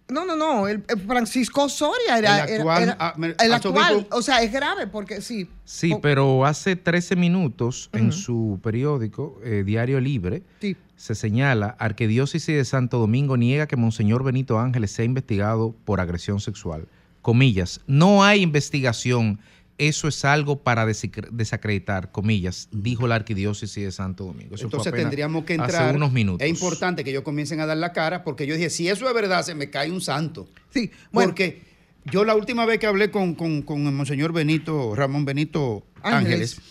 No, 0.08 0.24
no, 0.24 0.36
no. 0.36 0.68
El, 0.68 0.84
el 0.88 1.00
Francisco 1.02 1.64
Osoria 1.64 2.18
era 2.20 2.46
El 2.46 2.58
actual, 2.60 2.84
era- 2.84 2.98
ah, 3.00 3.14
me- 3.18 3.36
el 3.44 3.54
actual. 3.54 4.08
O 4.12 4.22
sea, 4.22 4.44
es 4.44 4.52
grave 4.52 4.86
porque 4.86 5.20
sí. 5.22 5.50
Sí, 5.64 5.94
O- 5.94 6.00
pero 6.02 6.46
hace 6.46 6.76
13 6.76 7.16
minutos 7.16 7.90
en 7.92 8.12
su 8.12 8.60
periódico, 8.62 9.40
eh, 9.44 9.64
Diario 9.66 10.00
Libre, 10.00 10.44
Sí. 10.62 10.78
se 10.96 11.16
señala, 11.16 11.76
Arquidiócesis 11.80 12.56
de 12.56 12.66
Santo 12.66 13.00
Domingo 13.00 13.36
niega 13.36 13.66
que 13.68 13.78
Monseñor 13.78 14.24
Benito 14.24 14.60
Ángeles 14.60 14.92
sea 14.92 15.06
investigado 15.06 15.74
por 15.86 16.00
agresión 16.00 16.40
sexual. 16.40 16.88
Comillas, 17.24 17.82
no 17.88 18.24
hay 18.24 18.44
investigación, 18.44 19.40
eso 19.78 20.08
es 20.08 20.24
algo 20.26 20.64
para 20.64 20.86
desacre- 20.86 21.30
desacreditar, 21.32 22.12
comillas, 22.12 22.70
dijo 22.72 23.08
la 23.08 23.16
Arquidiócesis 23.16 23.84
de 23.84 23.92
Santo 23.92 24.24
Domingo. 24.26 24.56
Eso 24.56 24.66
Entonces 24.66 24.94
tendríamos 24.94 25.44
que 25.46 25.54
entrar. 25.56 25.90
Hace 25.90 25.96
unos 25.96 26.12
minutos. 26.12 26.42
Es 26.46 26.50
importante 26.50 27.04
que 27.04 27.10
ellos 27.10 27.24
comiencen 27.24 27.60
a 27.60 27.66
dar 27.66 27.78
la 27.78 27.92
cara, 27.94 28.24
porque 28.24 28.48
yo 28.48 28.56
dije, 28.56 28.70
si 28.70 28.88
eso 28.88 29.08
es 29.08 29.14
verdad, 29.14 29.44
se 29.44 29.54
me 29.56 29.70
cae 29.70 29.92
un 29.92 30.02
santo. 30.02 30.48
Sí, 30.70 30.92
Porque 31.12 31.62
yo 32.06 32.24
la 32.24 32.36
última 32.36 32.66
vez 32.66 32.80
que 32.80 32.88
hablé 32.88 33.12
con, 33.12 33.36
con, 33.36 33.62
con 33.64 33.86
el 33.88 33.92
monseñor 33.94 34.32
Benito, 34.32 34.96
Ramón 34.96 35.26
Benito 35.26 35.86
Ángeles. 36.04 36.58
Ángeles, 36.58 36.62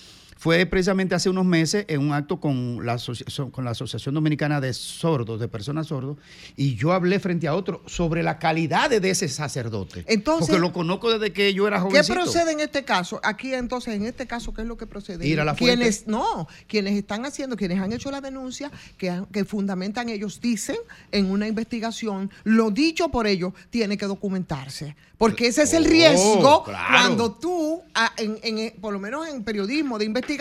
fue 0.44 0.66
precisamente 0.66 1.14
hace 1.14 1.30
unos 1.30 1.46
meses 1.46 1.86
en 1.88 2.00
un 2.02 2.12
acto 2.12 2.38
con 2.38 2.84
la, 2.84 2.92
asociación, 2.92 3.50
con 3.50 3.64
la 3.64 3.70
Asociación 3.70 4.14
Dominicana 4.14 4.60
de 4.60 4.74
Sordos, 4.74 5.40
de 5.40 5.48
Personas 5.48 5.86
Sordos, 5.86 6.18
y 6.54 6.74
yo 6.74 6.92
hablé 6.92 7.18
frente 7.18 7.48
a 7.48 7.54
otro 7.54 7.82
sobre 7.86 8.22
la 8.22 8.38
calidad 8.38 8.90
de 8.90 9.08
ese 9.08 9.30
sacerdote. 9.30 10.04
Entonces- 10.06 10.48
porque 10.48 10.60
lo 10.60 10.74
conozco 10.74 11.10
desde 11.10 11.32
que 11.32 11.54
yo 11.54 11.66
era 11.66 11.78
¿Qué 11.78 11.82
jovencito. 11.84 12.12
procede 12.14 12.52
en 12.52 12.60
este 12.60 12.84
caso? 12.84 13.20
Aquí 13.22 13.54
entonces, 13.54 13.94
en 13.94 14.04
este 14.04 14.26
caso, 14.26 14.52
¿qué 14.52 14.60
es 14.60 14.68
lo 14.68 14.76
que 14.76 14.86
procede? 14.86 15.26
Ir 15.26 15.40
a 15.40 15.46
la 15.46 15.54
fuente. 15.54 15.76
quienes 15.78 16.06
no, 16.08 16.46
quienes 16.66 16.92
están 16.98 17.24
haciendo, 17.24 17.56
quienes 17.56 17.80
han 17.80 17.94
hecho 17.94 18.10
la 18.10 18.20
denuncia, 18.20 18.70
que, 18.98 19.14
fundamentan 19.46 20.10
ellos, 20.10 20.42
dicen 20.42 20.76
en 21.10 21.30
una 21.30 21.48
investigación, 21.48 22.30
lo 22.42 22.70
dicho 22.70 23.08
por 23.08 23.26
ellos 23.26 23.54
tiene 23.70 23.96
que 23.96 24.04
documentarse. 24.04 24.94
Porque 25.16 25.46
ese 25.46 25.62
es 25.62 25.72
el 25.72 25.84
Oh, 25.84 25.88
riesgo 25.88 26.64
claro. 26.64 26.86
cuando 26.90 27.32
tú, 27.32 27.80
ah, 27.94 28.12
en, 28.18 28.36
en- 28.42 28.74
por 28.80 28.92
lo 28.92 28.98
menos 28.98 29.26
en 29.28 29.42
periodismo 29.44 29.96
de 29.96 30.04
investigación, 30.04 30.33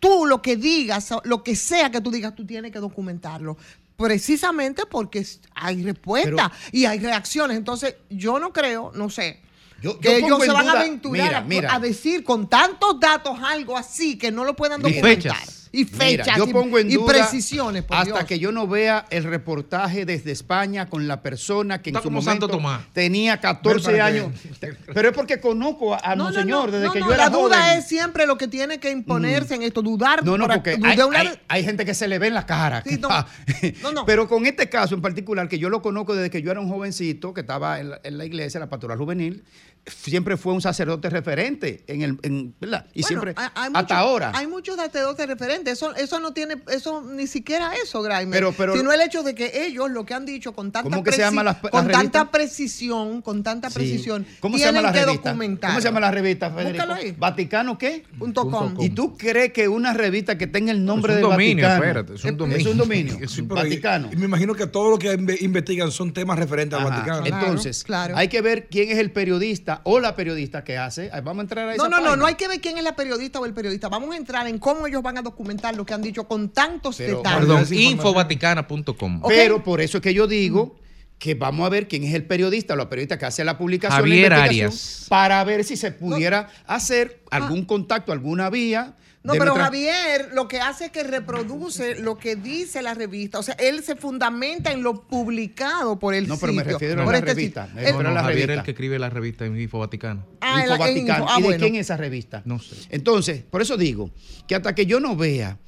tú 0.00 0.26
lo 0.26 0.42
que 0.42 0.56
digas, 0.56 1.10
lo 1.24 1.42
que 1.44 1.54
sea 1.56 1.90
que 1.90 2.00
tú 2.00 2.10
digas, 2.10 2.34
tú 2.34 2.44
tienes 2.46 2.72
que 2.72 2.78
documentarlo. 2.80 3.56
Precisamente 3.96 4.84
porque 4.86 5.24
hay 5.54 5.82
respuesta 5.84 6.50
y 6.72 6.86
hay 6.86 6.98
reacciones. 6.98 7.56
Entonces, 7.56 7.94
yo 8.10 8.38
no 8.40 8.52
creo, 8.52 8.90
no 8.94 9.08
sé, 9.10 9.40
Yo- 9.80 9.98
que 10.00 10.20
yo 10.20 10.26
ellos 10.26 10.40
se 10.44 10.50
van 10.50 10.68
a 10.68 10.72
aventurar 10.72 11.26
mira, 11.26 11.38
a- 11.38 11.42
mira. 11.42 11.74
a, 11.74 11.78
decir 11.78 12.24
con 12.24 12.48
tantos 12.48 12.98
datos 12.98 13.38
algo 13.40 13.76
así 13.76 14.18
que 14.18 14.30
no 14.32 14.44
lo 14.44 14.56
puedan 14.56 14.82
Mira. 14.82 14.96
documentar. 14.96 15.36
Fechas. 15.38 15.61
Y 15.74 15.84
Mira, 15.86 15.96
fechas. 15.96 16.36
yo 16.36 16.44
y- 16.46 16.52
pongo 16.52 16.78
en 16.78 16.90
y, 16.90 16.94
duda 16.96 17.06
precisiones. 17.06 17.82
por 17.82 17.96
hasta 17.96 18.12
Dios. 18.12 18.24
que 18.26 18.38
yo 18.38 18.52
no 18.52 18.66
vea 18.68 19.06
el 19.08 19.24
reportaje 19.24 20.04
desde 20.04 20.30
España 20.30 20.86
con 20.90 21.08
la 21.08 21.22
persona 21.22 21.80
que 21.80 21.88
en 21.88 21.96
Está 21.96 22.02
su 22.02 22.08
como 22.10 22.20
momento 22.20 22.46
Santo 22.46 22.56
Tomás. 22.58 22.82
tenía 22.92 23.40
14 23.40 23.88
Ven 23.90 23.96
para 23.96 24.06
años. 24.06 24.32
Pero 24.94 25.08
es 25.08 25.14
porque 25.14 25.40
conozco 25.40 25.94
a- 25.94 26.14
No, 26.14 26.24
monseñor 26.24 26.66
no, 26.66 26.72
desde 26.72 26.86
no, 26.88 26.92
que 26.92 27.00
no, 27.00 27.06
yo 27.06 27.14
era 27.14 27.24
la 27.24 27.30
duda 27.30 27.56
joven. 27.62 27.76
Mm. 27.76 27.78
es 27.78 27.88
siempre 27.88 28.26
lo 28.26 28.36
que 28.36 28.48
tiene 28.48 28.80
que 28.80 28.90
imponerse 28.90 29.54
en 29.54 29.62
esto, 29.62 29.80
dudar 29.80 30.22
No, 30.24 30.36
no, 30.36 30.44
por- 30.46 30.56
porque 30.56 30.78
hay, 30.84 31.00
una- 31.00 31.18
hay- 31.18 31.38
hay 31.48 31.64
gente 31.64 31.86
que 31.86 31.94
se 31.94 32.06
le 32.06 32.18
ve 32.18 32.26
en 32.26 32.34
la 32.34 32.44
cara. 32.44 32.82
Sí, 32.86 32.98
no. 33.00 33.08
No, 33.82 33.92
no. 33.92 34.04
Pero 34.04 34.28
con 34.28 34.44
este 34.44 34.68
caso 34.68 34.94
en 34.94 35.00
particular, 35.00 35.48
que 35.48 35.58
yo 35.58 35.70
lo 35.70 35.80
conozco 35.80 36.14
desde 36.14 36.28
que 36.30 36.42
yo 36.42 36.50
era 36.50 36.60
un 36.60 36.68
jovencito, 36.68 37.32
que 37.32 37.40
estaba 37.40 37.80
en 37.80 37.90
la, 37.90 38.00
en 38.04 38.18
la 38.18 38.24
iglesia, 38.26 38.60
la 38.60 38.68
pastoral 38.68 38.98
juvenil, 38.98 39.42
siempre 39.86 40.36
fue 40.36 40.52
un 40.52 40.62
sacerdote 40.62 41.10
referente 41.10 41.82
en 41.88 42.02
el, 42.02 42.18
en- 42.22 42.54
¿verdad? 42.60 42.86
Y 42.94 43.02
Bueno, 43.02 43.22
siempre, 43.22 43.34
hay- 43.36 43.48
hay 43.54 43.70
hasta 43.74 43.98
ahora. 43.98 44.32
Hay 44.34 44.46
muchos 44.46 44.76
sacerdotes 44.76 45.26
referentes. 45.26 45.72
Eso, 45.74 45.94
eso 45.96 46.20
no 46.20 46.32
tiene, 46.32 46.54
eso 46.70 47.02
ni 47.02 47.26
siquiera 47.26 47.72
eso, 47.82 48.00
Graimer. 48.02 48.32
Pero- 48.38 48.52
pero- 48.52 48.76
sino 48.76 48.92
el 48.92 49.00
hecho 49.00 49.22
de 49.24 49.34
que 49.34 49.66
ellos 49.66 49.90
lo 49.90 50.04
que 50.04 50.14
han 50.14 50.24
dicho 50.24 50.52
con 50.52 50.70
tanta, 50.70 50.88
¿Cómo 50.88 51.02
que 51.02 51.10
se 51.12 51.18
llama 51.18 51.42
la- 51.42 51.58
la 51.60 51.70
con 51.70 51.82
revista? 51.86 51.98
tanta 52.00 52.30
precisión, 52.30 53.22
con 53.22 53.42
tanta 53.42 53.70
Sí. 53.70 53.74
precisión, 53.74 54.26
¿Cómo 54.40 54.56
se 54.56 54.62
tienen 54.64 54.82
llama 54.82 54.88
la 54.88 54.92
que 55.00 55.04
revista? 55.06 55.30
documentar. 55.30 55.70
¿Cómo 55.70 55.80
se 55.80 55.88
llama 55.88 56.00
la 56.00 56.10
revista, 56.12 56.50
Federico? 56.50 56.92
Ahí. 56.92 57.14
¿Vaticano 57.18 57.76
qué? 57.78 58.04
Punto 58.18 58.48
com. 58.48 58.76
¿Y 58.80 58.90
tú 58.90 59.16
crees 59.16 59.52
que 59.52 59.66
una 59.68 59.92
revista 59.94 60.38
que 60.38 60.46
tenga 60.46 60.70
el 60.70 60.84
nombre 60.84 61.12
Es 61.14 61.16
del 61.16 61.24
un 61.24 61.30
dominio, 61.32 61.64
Vaticano? 61.66 61.84
espérate, 61.84 62.14
es 62.14 62.24
un 62.24 62.36
dominio. 62.36 62.56
Es 62.62 62.66
un 62.66 62.76
dominio. 62.78 63.18
Y- 63.20 63.40
Vaticano. 63.42 64.10
Y 64.12 64.16
me 64.16 64.26
imagino 64.26 64.54
que 64.54 64.66
todo 64.66 64.90
lo 64.90 64.98
que 64.98 65.18
inve- 65.18 65.40
investigan 65.40 65.90
son 65.90 66.12
temas 66.12 66.38
referentes 66.38 66.78
al. 66.78 66.84
Vaticano. 66.84 67.26
Entonces, 67.26 67.82
claro. 67.82 68.16
hay 68.16 68.28
que 68.28 68.40
ver 68.42 68.68
quién 68.70 68.90
es 68.90 68.98
el 68.98 69.10
periodista 69.10 69.71
o 69.84 69.98
la 70.00 70.14
periodista 70.14 70.62
que 70.62 70.76
hace. 70.76 71.08
Vamos 71.22 71.38
a 71.38 71.40
entrar 71.42 71.68
a 71.68 71.74
esa 71.74 71.82
No, 71.82 71.88
no, 71.88 71.96
no, 71.96 72.02
página. 72.02 72.16
no 72.16 72.26
hay 72.26 72.34
que 72.34 72.48
ver 72.48 72.60
quién 72.60 72.76
es 72.78 72.84
la 72.84 72.94
periodista 72.94 73.40
o 73.40 73.46
el 73.46 73.54
periodista. 73.54 73.88
Vamos 73.88 74.12
a 74.14 74.16
entrar 74.18 74.46
en 74.46 74.58
cómo 74.58 74.86
ellos 74.86 75.02
van 75.02 75.18
a 75.18 75.22
documentar 75.22 75.74
lo 75.74 75.86
que 75.86 75.94
han 75.94 76.02
dicho 76.02 76.24
con 76.28 76.50
tantos 76.50 76.96
Pero- 76.96 77.16
detalles. 77.18 77.40
Perdón, 77.40 77.66
infovaticana.com. 77.72 79.22
Pero 79.28 79.62
por 79.62 79.80
eso 79.80 79.98
es 79.98 80.02
que 80.02 80.14
yo 80.14 80.26
digo 80.26 80.76
que 81.18 81.34
vamos 81.34 81.64
a 81.66 81.68
ver 81.68 81.86
quién 81.88 82.02
es 82.04 82.14
el 82.14 82.24
periodista 82.24 82.74
o 82.74 82.76
la 82.76 82.88
periodista 82.88 83.16
que 83.18 83.26
hace 83.26 83.44
la 83.44 83.56
publicación. 83.56 83.96
la 83.96 84.02
Javier 84.08 84.32
investigación, 84.32 84.66
Arias. 84.66 85.06
Para 85.08 85.44
ver 85.44 85.62
si 85.64 85.76
se 85.76 85.92
pudiera 85.92 86.48
hacer 86.66 87.22
algún 87.30 87.64
contacto, 87.64 88.12
alguna 88.12 88.50
vía. 88.50 88.94
No, 89.24 89.34
pero 89.34 89.44
nuestra- 89.46 89.64
Javier 89.66 90.30
lo 90.32 90.48
que 90.48 90.58
hace 90.60 90.86
es 90.86 90.90
que 90.90 91.04
reproduce 91.04 92.00
lo 92.00 92.18
que 92.18 92.34
dice 92.34 92.82
la 92.82 92.92
revista. 92.94 93.38
O 93.38 93.42
sea, 93.44 93.54
él 93.54 93.82
se 93.84 93.94
fundamenta 93.94 94.72
en 94.72 94.82
lo 94.82 95.02
publicado 95.06 95.98
por 95.98 96.14
el 96.14 96.26
No, 96.26 96.36
pero 96.38 96.52
me 96.52 96.62
sitio, 96.62 96.78
refiero 96.78 97.02
a 97.02 97.04
por 97.04 97.12
la 97.12 97.18
este 97.20 97.34
revista. 97.34 97.62
sitio. 97.66 97.74
Me 97.76 97.80
Él- 97.82 97.86
refiero 97.86 98.02
No, 98.02 98.08
a 98.10 98.12
la 98.14 98.20
Javier 98.22 98.38
es 98.40 98.46
revista. 98.46 98.60
el 98.60 98.64
que 98.64 98.70
escribe 98.72 98.98
la 98.98 99.10
revista 99.10 99.46
en 99.46 99.60
Info 99.60 99.78
Vaticano. 99.78 100.26
Ah, 100.40 100.56
la- 100.56 100.62
Info 100.62 100.72
en 100.74 100.78
Vaticano. 100.94 101.26
Ah, 101.28 101.34
¿Y 101.38 101.42
de 101.42 101.46
bueno. 101.48 101.60
quién 101.62 101.74
es 101.76 101.80
esa 101.82 101.96
revista? 101.96 102.42
No 102.44 102.58
sé. 102.58 102.74
Entonces, 102.90 103.42
por 103.48 103.62
eso 103.62 103.76
digo 103.76 104.10
que 104.48 104.56
hasta 104.56 104.74
que 104.74 104.86
yo 104.86 104.98
no 104.98 105.14
vea 105.16 105.58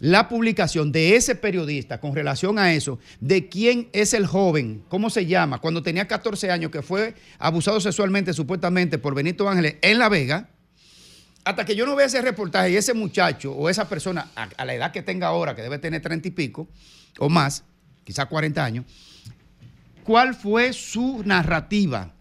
la 0.00 0.28
publicación 0.28 0.90
de 0.90 1.14
ese 1.14 1.36
periodista 1.36 2.00
con 2.00 2.12
relación 2.16 2.58
a 2.58 2.72
eso, 2.74 2.98
de 3.20 3.48
quién 3.48 3.88
es 3.92 4.12
el 4.12 4.26
joven, 4.26 4.82
cómo 4.88 5.08
se 5.08 5.24
llama, 5.26 5.60
cuando 5.60 5.84
tenía 5.84 6.08
14 6.08 6.50
años, 6.50 6.72
que 6.72 6.82
fue 6.82 7.14
abusado 7.38 7.80
sexualmente 7.80 8.32
supuestamente 8.34 8.98
por 8.98 9.14
Benito 9.14 9.48
Ángeles 9.48 9.76
en 9.82 10.00
La 10.00 10.08
Vega, 10.08 10.50
hasta 11.48 11.64
que 11.64 11.74
yo 11.74 11.86
no 11.86 11.96
vea 11.96 12.04
ese 12.04 12.20
reportaje 12.20 12.72
y 12.72 12.76
ese 12.76 12.92
muchacho 12.92 13.52
o 13.52 13.70
esa 13.70 13.88
persona 13.88 14.28
a, 14.36 14.50
a 14.54 14.64
la 14.66 14.74
edad 14.74 14.92
que 14.92 15.00
tenga 15.00 15.28
ahora, 15.28 15.56
que 15.56 15.62
debe 15.62 15.78
tener 15.78 16.02
30 16.02 16.28
y 16.28 16.30
pico 16.30 16.68
o 17.18 17.30
más, 17.30 17.64
quizás 18.04 18.26
40 18.26 18.62
años, 18.62 18.84
cuál 20.04 20.34
fue 20.34 20.74
su 20.74 21.22
narrativa 21.24 22.12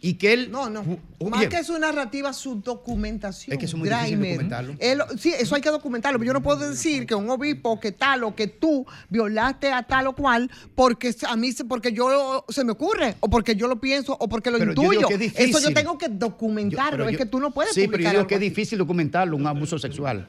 y 0.00 0.14
que 0.14 0.32
él... 0.34 0.50
No, 0.50 0.68
no. 0.68 0.80
Oye, 1.18 1.30
Más 1.30 1.46
que 1.46 1.64
su 1.64 1.78
narrativa, 1.78 2.32
su 2.32 2.56
documentación. 2.60 3.54
Es 3.54 3.58
que 3.58 3.64
eso 3.64 3.76
es 3.76 3.80
muy 3.80 3.88
difícil 3.88 4.18
documentarlo. 4.20 4.74
Él- 4.78 5.02
sí, 5.18 5.32
eso 5.38 5.54
hay 5.54 5.62
que 5.62 5.70
documentarlo. 5.70 6.18
Pero 6.18 6.26
yo 6.28 6.32
no 6.34 6.42
puedo 6.42 6.68
decir 6.68 7.06
que 7.06 7.14
un 7.14 7.28
obispo, 7.30 7.80
que 7.80 7.92
tal 7.92 8.24
o 8.24 8.34
que 8.34 8.46
tú 8.46 8.86
violaste 9.08 9.72
a 9.72 9.82
tal 9.84 10.08
o 10.08 10.12
cual 10.14 10.50
porque 10.74 11.14
a 11.26 11.36
mí 11.36 11.50
se, 11.52 11.64
porque 11.64 11.92
yo 11.92 12.44
se 12.48 12.62
me 12.64 12.72
ocurre 12.72 13.16
o 13.20 13.30
porque 13.30 13.56
yo 13.56 13.68
lo 13.68 13.80
pienso 13.80 14.16
o 14.20 14.28
porque 14.28 14.50
lo 14.50 14.58
Pero 14.58 14.74
yo 14.74 14.82
intuyo. 14.92 15.08
es 15.08 15.32
eso 15.38 15.60
yo 15.60 15.72
tengo 15.74 15.96
que 15.96 16.08
documentarlo. 16.08 17.06
es 17.06 17.12
yo- 17.12 17.18
que 17.18 17.26
tú 17.26 17.40
no 17.40 17.50
puedes 17.52 17.72
Sí, 17.72 17.88
pero 17.88 18.02
yo 18.02 18.10
digo 18.10 18.26
que 18.26 18.34
es 18.34 18.40
difícil 18.40 18.78
documentarlo, 18.78 19.36
un 19.36 19.46
abuso 19.46 19.78
sexual. 19.78 20.28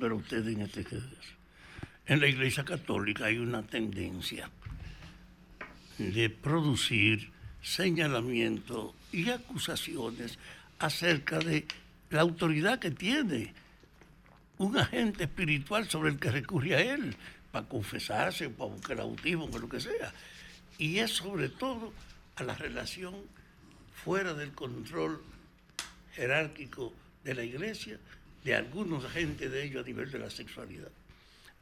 Pero 0.00 0.16
ustedes 0.16 0.46
en 0.54 0.62
este 0.62 0.84
en 2.06 2.20
la 2.20 2.26
Iglesia 2.26 2.64
Católica 2.64 3.26
hay 3.26 3.38
una 3.38 3.62
tendencia 3.62 4.50
de 5.98 6.28
producir 6.30 7.31
señalamientos 7.62 8.92
y 9.12 9.30
acusaciones 9.30 10.38
acerca 10.78 11.38
de 11.38 11.66
la 12.10 12.20
autoridad 12.20 12.78
que 12.78 12.90
tiene 12.90 13.54
un 14.58 14.76
agente 14.76 15.24
espiritual 15.24 15.88
sobre 15.88 16.10
el 16.10 16.18
que 16.18 16.30
recurre 16.30 16.74
a 16.74 16.80
él 16.80 17.16
para 17.50 17.66
confesarse, 17.68 18.48
para 18.50 18.70
buscar 18.70 19.00
autismo, 19.00 19.48
para 19.48 19.60
lo 19.60 19.68
que 19.68 19.80
sea. 19.80 20.12
Y 20.78 20.98
es 20.98 21.12
sobre 21.12 21.48
todo 21.48 21.92
a 22.36 22.42
la 22.42 22.54
relación 22.54 23.14
fuera 24.04 24.34
del 24.34 24.52
control 24.52 25.22
jerárquico 26.12 26.92
de 27.24 27.34
la 27.34 27.44
iglesia, 27.44 27.98
de 28.44 28.54
algunos 28.54 29.04
agentes 29.04 29.50
de 29.50 29.64
ellos 29.64 29.84
a 29.84 29.86
nivel 29.86 30.10
de 30.10 30.18
la 30.18 30.30
sexualidad. 30.30 30.90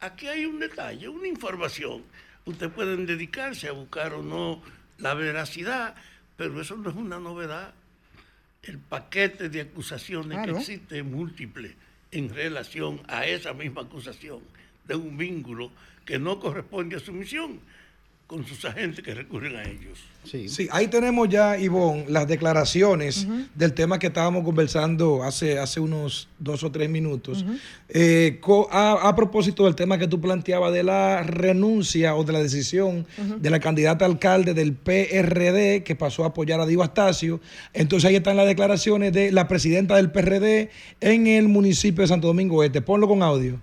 Aquí 0.01 0.28
hay 0.28 0.46
un 0.46 0.59
detalle, 0.59 1.09
una 1.09 1.28
información. 1.28 2.03
Ustedes 2.46 2.72
pueden 2.72 3.05
dedicarse 3.05 3.68
a 3.68 3.72
buscar 3.72 4.14
o 4.14 4.22
no 4.22 4.62
la 5.01 5.14
veracidad, 5.14 5.94
pero 6.36 6.61
eso 6.61 6.76
no 6.76 6.90
es 6.90 6.96
una 6.96 7.18
novedad. 7.18 7.74
El 8.62 8.78
paquete 8.78 9.48
de 9.48 9.62
acusaciones 9.62 10.36
Claro. 10.38 10.55
que 10.55 10.61
existe 10.61 10.98
es 10.98 11.05
múltiple 11.05 11.74
en 12.11 12.28
relación 12.34 13.01
a 13.09 13.26
esa 13.26 13.53
misma 13.55 13.82
acusación 13.82 14.40
de 14.86 14.94
un 14.96 15.16
vínculo 15.16 15.70
que 16.05 16.18
no 16.18 16.38
corresponde 16.40 16.96
a 16.96 17.01
su 17.01 17.12
misión 17.12 17.61
con 18.30 18.46
sus 18.46 18.64
agentes 18.64 19.04
que 19.04 19.12
recurren 19.12 19.56
a 19.56 19.64
ellos. 19.64 19.98
Sí, 20.22 20.68
ahí 20.70 20.86
tenemos 20.86 21.28
ya, 21.28 21.58
Ivonne, 21.58 22.04
las 22.06 22.28
declaraciones 22.28 23.26
del 23.56 23.72
tema 23.72 23.98
que 23.98 24.06
estábamos 24.06 24.44
conversando 24.44 25.24
hace, 25.24 25.58
hace 25.58 25.80
unos 25.80 26.28
dos 26.38 26.62
o 26.62 26.70
tres 26.70 26.88
minutos. 26.88 27.44
Eh, 27.88 28.40
a, 28.70 29.08
a 29.08 29.16
propósito 29.16 29.64
del 29.64 29.74
tema 29.74 29.98
que 29.98 30.06
tú 30.06 30.20
planteabas 30.20 30.72
de 30.72 30.84
la 30.84 31.24
renuncia 31.24 32.14
o 32.14 32.22
de 32.22 32.32
la 32.32 32.40
decisión 32.40 33.04
de 33.40 33.50
la 33.50 33.58
candidata 33.58 34.04
a 34.04 34.08
alcalde 34.08 34.54
del 34.54 34.74
PRD 34.74 35.82
que 35.82 35.96
pasó 35.96 36.22
a 36.22 36.28
apoyar 36.28 36.60
a 36.60 36.66
Diego 36.66 36.84
Astacio. 36.84 37.40
Entonces 37.72 38.10
ahí 38.10 38.14
están 38.14 38.36
las 38.36 38.46
declaraciones 38.46 39.12
de 39.12 39.32
la 39.32 39.48
presidenta 39.48 39.96
del 39.96 40.12
PRD 40.12 40.70
en 41.00 41.26
el 41.26 41.48
municipio 41.48 42.02
de 42.02 42.06
Santo 42.06 42.28
Domingo 42.28 42.62
Este. 42.62 42.80
Ponlo 42.80 43.08
con 43.08 43.24
audio. 43.24 43.60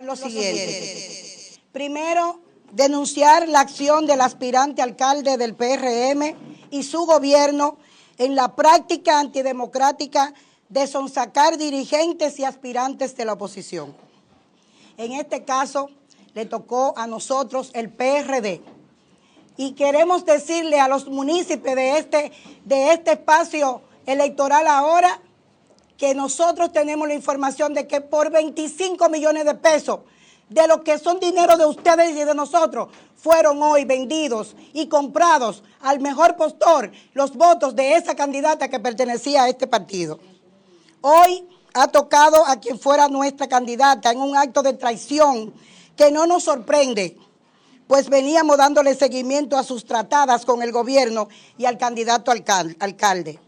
Lo 0.00 0.16
siguiente. 0.16 1.60
Primero, 1.70 2.42
denunciar 2.72 3.48
la 3.48 3.60
acción 3.60 4.06
del 4.06 4.22
aspirante 4.22 4.82
alcalde 4.82 5.36
del 5.36 5.54
PRM 5.54 6.34
y 6.70 6.82
su 6.82 7.04
gobierno 7.04 7.76
en 8.18 8.34
la 8.34 8.56
práctica 8.56 9.20
antidemocrática 9.20 10.32
de 10.68 10.86
sonsacar 10.86 11.58
dirigentes 11.58 12.38
y 12.38 12.44
aspirantes 12.44 13.14
de 13.14 13.26
la 13.26 13.34
oposición. 13.34 13.94
En 14.96 15.12
este 15.12 15.44
caso, 15.44 15.90
le 16.34 16.46
tocó 16.46 16.94
a 16.96 17.06
nosotros 17.06 17.70
el 17.74 17.90
PRD. 17.90 18.62
Y 19.58 19.72
queremos 19.72 20.24
decirle 20.24 20.80
a 20.80 20.88
los 20.88 21.08
municipios 21.08 21.76
de 21.76 21.98
este, 21.98 22.32
de 22.64 22.92
este 22.94 23.12
espacio 23.12 23.82
electoral 24.06 24.66
ahora 24.66 25.20
que 25.98 26.14
nosotros 26.14 26.72
tenemos 26.72 27.06
la 27.06 27.14
información 27.14 27.74
de 27.74 27.86
que 27.86 28.00
por 28.00 28.30
25 28.30 29.10
millones 29.10 29.44
de 29.44 29.54
pesos 29.54 30.00
de 30.52 30.66
lo 30.68 30.84
que 30.84 30.98
son 30.98 31.18
dinero 31.18 31.56
de 31.56 31.66
ustedes 31.66 32.10
y 32.10 32.24
de 32.24 32.34
nosotros, 32.34 32.88
fueron 33.16 33.62
hoy 33.62 33.84
vendidos 33.84 34.54
y 34.72 34.88
comprados 34.88 35.62
al 35.80 36.00
mejor 36.00 36.36
postor 36.36 36.90
los 37.14 37.34
votos 37.36 37.74
de 37.76 37.94
esa 37.94 38.14
candidata 38.14 38.68
que 38.68 38.80
pertenecía 38.80 39.44
a 39.44 39.48
este 39.48 39.66
partido. 39.66 40.18
Hoy 41.00 41.46
ha 41.74 41.88
tocado 41.88 42.44
a 42.44 42.56
quien 42.56 42.78
fuera 42.78 43.08
nuestra 43.08 43.48
candidata 43.48 44.10
en 44.10 44.20
un 44.20 44.36
acto 44.36 44.62
de 44.62 44.74
traición 44.74 45.54
que 45.96 46.10
no 46.10 46.26
nos 46.26 46.44
sorprende, 46.44 47.16
pues 47.86 48.08
veníamos 48.08 48.56
dándole 48.56 48.94
seguimiento 48.94 49.56
a 49.56 49.62
sus 49.62 49.84
tratadas 49.84 50.44
con 50.44 50.62
el 50.62 50.72
gobierno 50.72 51.28
y 51.58 51.66
al 51.66 51.78
candidato 51.78 52.30
alcal- 52.30 52.76
alcalde. 52.80 53.38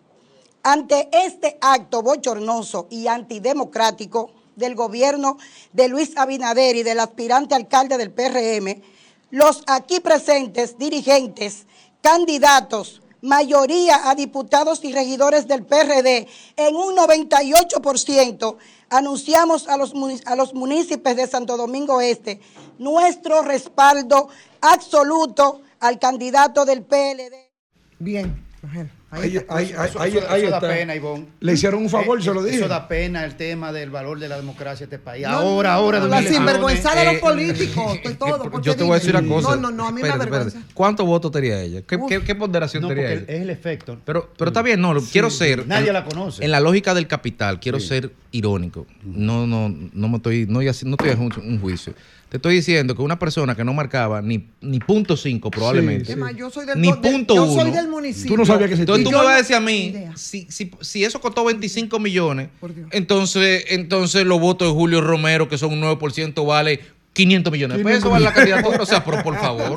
Ante 0.63 1.09
este 1.13 1.59
acto 1.61 2.03
bochornoso 2.03 2.87
y 2.91 3.07
antidemocrático 3.07 4.31
del 4.57 4.75
gobierno 4.75 5.39
de 5.73 5.89
Luis 5.89 6.17
Abinader 6.17 6.77
y 6.77 6.83
del 6.83 7.01
aspirante 7.01 7.55
alcalde 7.55 7.99
del 7.99 8.11
PRM, 8.11 8.83
los 9.31 9.63
aquí 9.67 10.01
presentes 10.01 10.79
dirigentes, 10.79 11.67
candidatos, 12.01 13.03
mayoría 13.21 14.11
a 14.11 14.15
diputados 14.15 14.85
y 14.85 14.93
regidores 14.93 15.49
del 15.49 15.65
PRD, 15.65 16.29
en 16.57 16.77
un 16.77 16.95
98%, 16.95 18.57
anunciamos 18.91 19.67
a 19.69 19.77
los, 19.79 19.95
a 20.27 20.37
los 20.37 20.53
municipios 20.53 21.17
de 21.17 21.27
Santo 21.27 21.57
Domingo 21.57 22.01
Este 22.01 22.41
nuestro 22.79 23.43
respaldo 23.43 24.29
absoluto 24.61 25.63
al 25.81 25.99
candidato 25.99 26.65
del 26.65 26.83
PLD. 26.83 27.51
Bien, 27.99 28.44
mujer. 28.65 28.87
Ahí, 29.11 29.37
está. 29.37 29.55
ahí- 29.57 29.65
ahí- 29.79 29.89
Eso- 29.89 30.01
ahí- 30.01 30.17
eso- 30.17 30.29
ahí 30.31 30.43
eso 30.43 30.51
da 30.51 30.57
está. 30.57 30.69
pena, 30.69 30.95
Ivonne. 30.97 31.27
Le 31.39 31.53
hicieron 31.53 31.83
un 31.83 31.89
favor, 31.89 32.19
Eh, 32.19 32.23
se 32.23 32.35
lo 32.35 32.41
eh, 32.41 32.45
dije. 32.47 32.57
Eso 32.57 32.69
da 32.69 32.89
pena 32.89 33.25
el 33.25 33.37
tema 33.37 33.71
del 33.73 33.91
valor 33.91 34.19
de 34.19 34.29
la 34.29 34.37
democracia 34.37 34.87
de 34.87 34.97
este 34.97 34.99
país. 35.05 35.25
No, 35.25 35.35
ahora, 35.35 35.75
ahora. 35.75 36.01
no, 36.01 36.09
la 36.09 36.21
sinvergüenza 36.23 36.95
de 36.97 37.05
los 37.05 37.15
eh, 37.15 37.19
políticos, 37.19 37.99
todo. 38.19 38.61
Yo 38.61 38.75
te 38.75 38.83
voy 38.83 38.93
a 38.93 38.99
decir 38.99 39.15
una 39.17 39.29
cosa. 39.29 39.51
No, 39.55 39.63
no, 39.63 39.71
no, 39.71 39.87
a 39.87 39.93
mí 39.93 40.03
me 40.03 40.09
da 40.09 40.15
Espérate, 40.15 40.49
espérate. 40.49 40.73
¿Cuántos 40.75 41.07
votos 41.07 41.31
tenía 41.31 41.61
ella? 41.63 41.83
¿Qué, 41.87 41.97
qué- 42.09 42.23
qué 42.25 42.35
ponderación 42.35 42.83
No, 42.83 42.89
tenía 42.89 43.13
ella? 43.13 43.25
es 43.29 43.41
el 43.43 43.51
efecto. 43.51 43.99
Pero, 44.05 44.33
pero 44.37 44.49
está 44.51 44.63
bien, 44.63 44.81
no, 44.81 44.93
lo- 44.93 45.01
quiero 45.03 45.31
sí, 45.31 45.39
ser. 45.39 45.67
nadie 45.69 45.89
en- 45.89 45.93
la 45.95 46.05
conoce. 46.05 46.45
En 46.45 46.51
la 46.51 46.59
lógica 46.59 46.93
del 46.93 47.07
capital, 47.07 47.61
quiero 47.61 47.79
Sí. 47.79 47.87
ser 47.87 48.11
irónico. 48.33 48.85
No, 49.05 49.47
no, 49.47 49.69
no 49.93 50.09
me 50.09 50.17
estoy, 50.17 50.47
no, 50.47 50.55
no 50.55 50.61
estoy 50.63 50.69
haciendo 50.69 50.97
un, 51.39 51.53
un 51.53 51.61
juicio. 51.61 51.95
Te 52.29 52.39
estoy 52.39 52.57
diciendo 52.57 52.97
que 52.97 53.03
una 53.03 53.19
persona 53.19 53.55
que 53.55 53.63
no 53.65 53.73
marcaba 53.75 54.21
ni, 54.21 54.49
ni 54.61 54.81
punto 54.81 55.17
cinco 55.17 55.51
probablemente. 55.51 56.13
Es 56.13 56.19
más, 56.19 56.35
yo 56.35 56.51
soy 56.51 56.67
del, 56.67 56.81
Ni 56.81 56.91
de- 56.91 56.97
punto 56.97 57.35
yo 57.37 57.45
uno. 57.45 57.63
soy 57.63 57.71
del 57.71 57.87
municipio. 57.89 58.33
Tú 58.33 58.37
no 58.39 58.45
sabías 58.45 58.71
que 58.71 58.77
se 58.77 58.83
Entonces 58.83 59.05
tú 59.05 59.11
me 59.13 59.17
vas 59.19 59.35
a 59.35 59.37
decir 59.37 59.55
a 59.57 59.61
mí, 59.61 59.95
si, 60.17 60.47
si, 60.51 60.71
si 60.81 61.05
eso 61.05 61.21
costó 61.21 61.45
25 61.45 61.99
millones, 62.01 62.49
entonces, 62.91 63.67
entonces 63.69 64.27
los 64.27 64.41
votos 64.41 64.67
de 64.69 64.75
Julio 64.75 65.01
Romero, 65.01 65.49
que 65.49 65.59
son 65.59 65.73
un 65.73 65.81
9%, 65.83 66.45
vale 66.47 66.81
500 67.13 67.53
millones 67.53 67.79
de 67.79 67.85
pesos, 67.85 68.11
vale 68.11 68.25
la 68.25 68.33
candidatura. 68.33 68.79
O 68.83 68.87
sea, 68.87 69.05
pero 69.05 69.23
por 69.23 69.37
favor. 69.41 69.77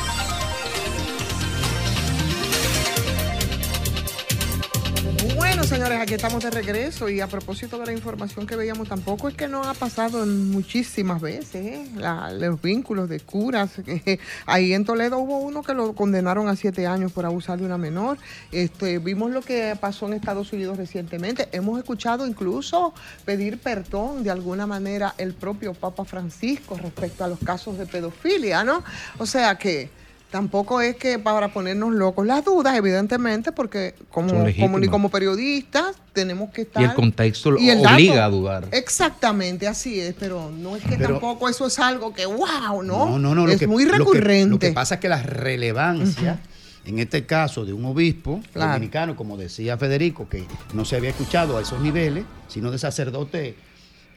Bueno, 5.41 5.63
señores, 5.63 5.99
aquí 5.99 6.13
estamos 6.13 6.43
de 6.43 6.51
regreso 6.51 7.09
y 7.09 7.19
a 7.19 7.25
propósito 7.27 7.79
de 7.79 7.87
la 7.87 7.91
información 7.93 8.45
que 8.45 8.55
veíamos, 8.55 8.87
tampoco 8.87 9.27
es 9.27 9.33
que 9.33 9.47
no 9.47 9.63
ha 9.63 9.73
pasado 9.73 10.23
muchísimas 10.27 11.19
veces 11.19 11.55
¿eh? 11.65 11.87
La- 11.95 12.31
los 12.31 12.61
vínculos 12.61 13.09
de 13.09 13.19
curas. 13.21 13.71
que 13.83 14.19
ahí 14.45 14.73
en 14.73 14.85
Toledo 14.85 15.17
hubo 15.17 15.39
uno 15.39 15.63
que 15.63 15.73
lo 15.73 15.93
condenaron 15.93 16.47
a 16.47 16.55
siete 16.55 16.85
años 16.85 17.11
por 17.11 17.25
abusar 17.25 17.57
de 17.59 17.65
una 17.65 17.79
menor. 17.79 18.19
Este, 18.51 18.99
vimos 18.99 19.31
lo 19.31 19.41
que 19.41 19.75
pasó 19.81 20.05
en 20.07 20.13
Estados 20.13 20.53
Unidos 20.53 20.77
recientemente. 20.77 21.49
Hemos 21.51 21.79
escuchado 21.79 22.27
incluso 22.27 22.93
pedir 23.25 23.57
perdón 23.59 24.23
de 24.23 24.29
alguna 24.29 24.67
manera 24.67 25.15
el 25.17 25.33
propio 25.33 25.73
Papa 25.73 26.05
Francisco 26.05 26.77
respecto 26.77 27.23
a 27.23 27.27
los 27.27 27.39
casos 27.39 27.79
de 27.79 27.87
pedofilia, 27.87 28.63
¿no? 28.63 28.83
O 29.17 29.25
sea 29.25 29.57
que 29.57 29.89
tampoco 30.31 30.81
es 30.81 30.95
que 30.95 31.19
para 31.19 31.49
ponernos 31.53 31.93
locos 31.93 32.25
las 32.25 32.43
dudas, 32.45 32.75
evidentemente, 32.75 33.51
porque 33.51 33.93
como, 34.09 34.29
como, 34.29 34.45
legítimas. 34.45 34.89
como 34.89 35.09
periodistas 35.09 35.95
tenemos 36.13 36.49
que 36.51 36.61
estar... 36.61 36.81
Y 36.81 36.85
el 36.85 36.93
contexto 36.93 37.51
lo 37.51 37.59
y 37.59 37.69
el 37.69 37.85
obliga 37.85 38.15
dato. 38.15 38.23
a 38.25 38.29
dudar. 38.29 38.67
Exactamente, 38.71 39.67
así 39.67 39.99
es, 39.99 40.15
pero 40.19 40.49
no 40.49 40.75
es 40.75 40.83
que 40.83 40.95
Pero- 40.95 41.09
tampoco 41.19 41.49
eso 41.49 41.67
es 41.67 41.77
algo 41.79 42.13
que, 42.13 42.25
wow, 42.25 42.81
¿no? 42.83 43.05
No, 43.09 43.19
no, 43.19 43.35
no. 43.35 43.45
lo 43.45 43.51
es 43.51 43.59
que- 43.59 43.67
muy 43.67 43.83
lo 43.85 43.91
que- 43.91 43.97
recurrente. 43.99 44.49
Lo 44.49 44.59
que, 44.59 44.71
pasa 44.71 44.95
es 44.95 45.01
que 45.01 45.09
la 45.09 45.21
relevancia 45.21 46.39
en 46.85 46.97
este 46.97 47.25
caso 47.27 47.63
de 47.63 47.73
un 47.73 47.85
obispo 47.85 48.41
Claro. 48.53 48.71
dominicano, 48.73 49.15
como 49.15 49.37
decía 49.37 49.77
Federico, 49.77 50.27
que 50.27 50.45
no 50.73 50.83
se 50.85 50.95
había 50.95 51.11
escuchado 51.11 51.57
a 51.57 51.61
esos 51.61 51.79
niveles, 51.81 52.23
sino 52.47 52.71
de 52.71 52.79
sacerdote 52.79 53.55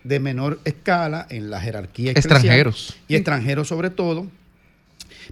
de 0.02 0.20
menor 0.20 0.60
escala 0.64 1.26
en 1.28 1.50
la 1.50 1.60
jerarquía 1.60 2.12
eclesial. 2.12 2.36
Extranjeros. 2.36 2.94
Y 3.08 3.16
extranjeros 3.16 3.68
sobre 3.68 3.90
todo. 3.90 4.26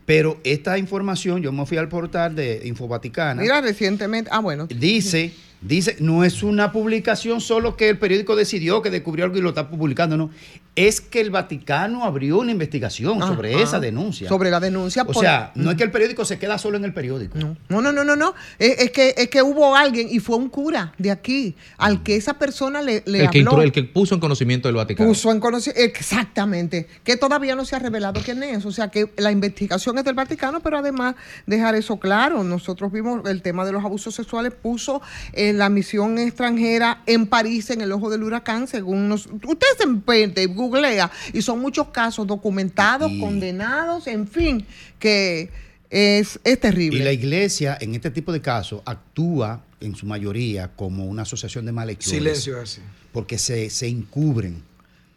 Pero 0.07 0.39
esta 0.45 0.79
información, 0.79 1.43
yo 1.43 1.53
me 1.53 1.67
fui 1.67 1.79
al 1.79 1.89
portal 1.89 2.35
de 2.35 2.63
Infovaticana. 2.65 3.43
Mira, 3.43 3.61
recientemente, 3.61 4.31
ah, 4.33 4.41
bueno. 4.41 4.67
Dice, 4.67 5.33
dice, 5.61 5.97
no 6.01 6.25
es 6.25 6.43
una 6.43 6.73
publicación 6.73 7.41
solo 7.41 7.77
que 7.77 7.89
el 7.89 7.99
periódico 7.99 8.37
decidió 8.37 8.83
que 8.83 8.91
descubrió 8.91 9.25
algo 9.25 9.39
y 9.39 9.41
lo 9.41 9.51
está 9.51 9.69
publicando, 9.69 10.17
no. 10.17 10.31
Es 10.75 11.03
que 11.03 11.21
el 11.21 11.31
Vaticano 11.31 12.03
abrió 12.05 12.39
una 12.39 12.51
investigación 12.51 13.21
sobre 13.21 13.55
Ajá. 13.55 13.63
esa 13.63 13.79
denuncia. 13.81 14.27
Sobre 14.27 14.51
la 14.51 14.59
denuncia. 14.59 15.03
O 15.03 15.07
por- 15.07 15.17
sea, 15.23 15.53
no 15.55 15.71
es 15.71 15.77
que 15.77 15.83
el 15.85 15.91
periódico 15.91 16.25
se 16.25 16.39
queda 16.39 16.57
solo 16.57 16.79
en 16.79 16.85
el 16.87 16.95
periódico. 16.95 17.37
No, 17.69 17.83
no, 17.83 17.93
no, 17.93 18.05
no, 18.05 18.17
no. 18.17 18.35
Es, 18.59 18.79
es 18.79 18.91
que, 18.91 19.15
es 19.19 19.29
que 19.29 19.43
hubo 19.43 19.77
alguien, 19.77 20.09
y 20.11 20.19
fue 20.19 20.37
un 20.37 20.49
cura 20.49 20.95
de 20.97 21.11
aquí, 21.11 21.55
al 21.77 22.03
que 22.03 22.17
esa 22.17 22.35
persona 22.39 22.81
le, 22.81 23.03
le 23.05 23.25
El 23.25 23.31
que, 23.31 23.41
habló. 23.41 23.51
intro- 23.53 23.63
el 23.65 23.73
que 23.73 23.83
puso 23.85 24.15
en 24.15 24.21
conocimiento 24.23 24.67
del 24.69 24.77
Vaticano. 24.77 25.09
Puso 25.11 25.31
en 25.31 25.41
conocimiento, 25.41 25.83
exactamente, 25.83 26.87
que 27.05 27.19
todavía 27.19 27.55
no 27.55 27.67
se 27.67 27.77
ha 27.77 27.79
revelado 27.79 28.23
quién 28.25 28.43
es. 28.43 28.65
O 28.65 28.73
sea, 28.73 28.89
que 28.89 29.13
la 29.19 29.31
investigación 29.31 29.99
es 29.99 30.05
del 30.05 30.15
Vaticano, 30.15 30.61
pero 30.61 30.79
además 30.79 31.17
dejar 31.47 31.75
eso 31.75 31.99
claro. 31.99 32.45
Nosotros 32.45 32.91
vimos 32.91 33.29
el 33.29 33.43
tema 33.43 33.67
de 33.67 33.73
los 33.73 33.85
abusos 33.85 34.15
sexuales, 34.15 34.53
puso 34.55 35.03
en 35.35 35.59
la 35.59 35.69
misión 35.69 36.19
extranjera 36.19 37.03
en 37.05 37.27
París 37.27 37.69
en 37.69 37.83
el 37.83 37.93
ojo 37.93 38.09
del 38.09 38.23
huracán, 38.23 38.67
según 38.69 39.09
nos... 39.11 39.27
Usted 39.27 39.67
se 39.79 39.87
mete, 39.87 40.47
googlea, 40.63 41.11
y 41.33 41.43
son 41.43 41.61
muchos 41.61 41.89
casos 41.89 42.27
documentados, 42.27 43.11
condenados, 43.21 44.07
en 44.07 44.27
fin, 44.27 44.67
que 44.99 45.51
es, 45.91 46.41
es 46.45 46.61
terrible. 46.61 46.99
Y 47.01 47.03
la 47.05 47.13
iglesia, 47.13 47.77
en 47.81 47.95
este 47.95 48.11
tipo 48.11 48.33
de 48.33 48.41
casos, 48.41 48.81
actúa 48.87 49.63
en 49.81 49.95
su 49.97 50.07
mayoría 50.07 50.69
como 50.75 51.05
una 51.07 51.23
asociación 51.23 51.67
de 51.67 51.73
malhechores. 51.73 52.09
Silencio 52.19 52.61
así. 52.61 52.81
Porque 53.13 53.37
se, 53.39 53.69
se 53.69 53.89
encubren. 53.89 54.63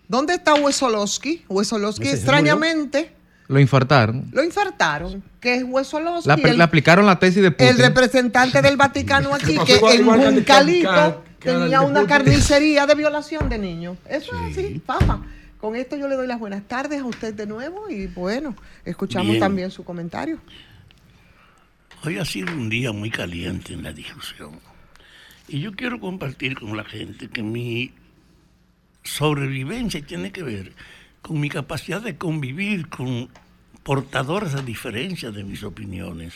¿Dónde 0.07 0.33
está 0.33 0.53
Ese 2.07 2.11
se 2.11 2.17
extrañamente, 2.17 3.11
Lo 3.47 3.59
infartaron. 3.59 4.25
lo 4.31 4.43
infartaron, 4.43 5.23
que 5.39 5.55
es. 5.55 5.63
La- 6.25 6.35
el- 6.35 6.57
le 6.57 6.63
aplicaron 6.63 7.05
la 7.05 7.17
tesis 7.19 7.41
de 7.41 7.51
Putin. 7.51 7.67
el 7.67 7.77
representante 7.77 8.61
del 8.61 8.75
Vaticano 8.77 9.33
aquí, 9.33 9.55
que 9.65 9.75
en 9.75 10.05
Juncalito 10.05 11.23
tenía 11.45 11.81
una 11.81 12.05
carnicería 12.05 12.85
de 12.85 12.95
violación 12.95 13.47
de 13.49 13.57
niños. 13.57 13.97
Eso 14.09 14.33
es 14.35 14.57
así, 14.57 14.81
papa. 14.85 15.21
Con 15.59 15.75
esto 15.75 15.95
yo 15.95 16.07
le 16.07 16.15
doy 16.15 16.27
las 16.27 16.39
buenas 16.39 16.67
tardes 16.67 17.01
a 17.01 17.05
usted 17.05 17.33
de 17.33 17.47
nuevo 17.47 17.89
y 17.89 18.07
bueno, 18.07 18.55
escuchamos 18.83 19.29
Bien. 19.29 19.39
también 19.39 19.71
su 19.71 19.83
comentario. 19.83 20.39
Hoy 22.03 22.17
ha 22.17 22.25
sido 22.25 22.53
un 22.53 22.69
día 22.69 22.91
muy 22.91 23.09
caliente 23.09 23.73
en 23.73 23.81
la 23.81 23.91
discusión. 23.91 24.59
Y 25.47 25.61
yo 25.61 25.71
quiero 25.73 25.99
compartir 25.99 26.59
con 26.59 26.75
la 26.75 26.83
gente 26.83 27.29
que 27.29 27.41
mi 27.41 27.93
sobrevivencia 29.03 30.05
tiene 30.05 30.31
que 30.31 30.43
ver 30.43 30.73
con 31.21 31.39
mi 31.39 31.49
capacidad 31.49 32.01
de 32.01 32.17
convivir 32.17 32.87
con 32.89 33.29
portadores 33.83 34.53
de 34.53 34.61
diferencias 34.63 35.33
de 35.33 35.43
mis 35.43 35.63
opiniones. 35.63 36.33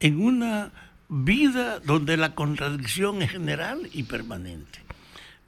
En 0.00 0.20
una 0.20 0.72
vida 1.10 1.80
donde 1.80 2.16
la 2.16 2.36
contradicción 2.36 3.20
es 3.20 3.32
general 3.32 3.90
y 3.92 4.04
permanente. 4.04 4.78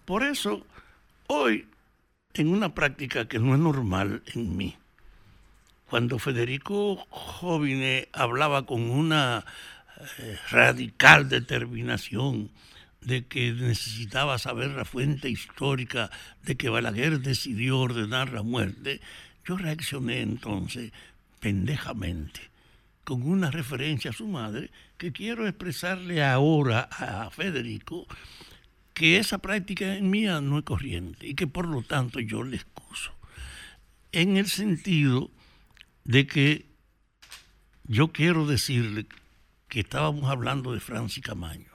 Por 0.04 0.24
eso, 0.24 0.66
hoy, 1.28 1.66
en 2.34 2.48
una 2.48 2.74
práctica 2.74 3.28
que 3.28 3.38
no 3.38 3.54
es 3.54 3.60
normal 3.60 4.24
en 4.34 4.56
mí, 4.56 4.76
cuando 5.88 6.18
Federico 6.18 7.06
Jovine 7.10 8.08
hablaba 8.12 8.66
con 8.66 8.90
una 8.90 9.44
eh, 10.18 10.36
radical 10.50 11.28
determinación 11.28 12.50
de 13.00 13.26
que 13.26 13.52
necesitaba 13.52 14.38
saber 14.38 14.72
la 14.72 14.84
fuente 14.84 15.30
histórica 15.30 16.10
de 16.42 16.56
que 16.56 16.70
Balaguer 16.70 17.20
decidió 17.20 17.78
ordenar 17.78 18.32
la 18.32 18.42
muerte, 18.42 19.00
yo 19.46 19.56
reaccioné 19.56 20.22
entonces 20.22 20.92
pendejamente 21.38 22.51
con 23.04 23.22
una 23.22 23.50
referencia 23.50 24.10
a 24.10 24.14
su 24.14 24.26
madre 24.26 24.70
que 24.96 25.12
quiero 25.12 25.46
expresarle 25.46 26.24
ahora 26.24 26.88
a 26.90 27.30
Federico 27.30 28.06
que 28.94 29.18
esa 29.18 29.38
práctica 29.38 29.98
mía 30.00 30.40
no 30.40 30.58
es 30.58 30.64
corriente 30.64 31.26
y 31.26 31.34
que 31.34 31.46
por 31.46 31.66
lo 31.66 31.82
tanto 31.82 32.20
yo 32.20 32.42
le 32.42 32.56
excuso. 32.56 33.12
En 34.12 34.36
el 34.36 34.48
sentido 34.48 35.30
de 36.04 36.26
que 36.26 36.66
yo 37.84 38.12
quiero 38.12 38.46
decirle 38.46 39.06
que 39.68 39.80
estábamos 39.80 40.30
hablando 40.30 40.72
de 40.72 40.80
Francis 40.80 41.24
Camaño 41.24 41.72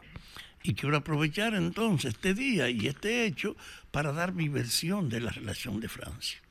y 0.64 0.76
quiero 0.76 0.98
aprovechar 0.98 1.56
entonces 1.56 2.14
este 2.14 2.34
día 2.34 2.70
y 2.70 2.88
este 2.88 3.26
hecho 3.26 3.56
para 3.92 4.12
dar 4.12 4.34
mi 4.34 4.50
versión 4.50 5.10
de 5.10 5.22
la 5.22 5.32
relación 5.32 5.80
de 5.80 5.90
Francis. 5.90 6.42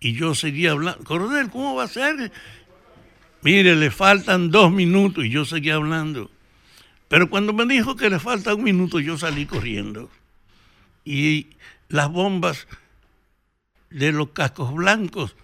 Y 0.00 0.14
yo 0.14 0.34
seguía 0.34 0.72
hablando, 0.72 1.04
coronel, 1.04 1.50
¿cómo 1.50 1.74
va 1.74 1.84
a 1.84 1.88
ser? 1.88 2.32
Mire, 3.42 3.76
le 3.76 3.90
faltan 3.90 4.50
dos 4.50 4.72
minutos 4.72 5.24
y 5.24 5.30
yo 5.30 5.44
seguía 5.44 5.76
hablando. 5.76 6.30
Pero 7.08 7.30
cuando 7.30 7.52
me 7.52 7.66
dijo 7.66 7.96
que 7.96 8.10
le 8.10 8.18
falta 8.18 8.54
un 8.54 8.64
minuto, 8.64 9.00
yo 9.00 9.16
salí 9.16 9.46
corriendo. 9.46 10.10
Y 11.04 11.48
las 11.88 12.10
bombas 12.10 12.66
de 13.90 14.12
los 14.12 14.30
cascos 14.30 14.74
blancos 14.74 15.34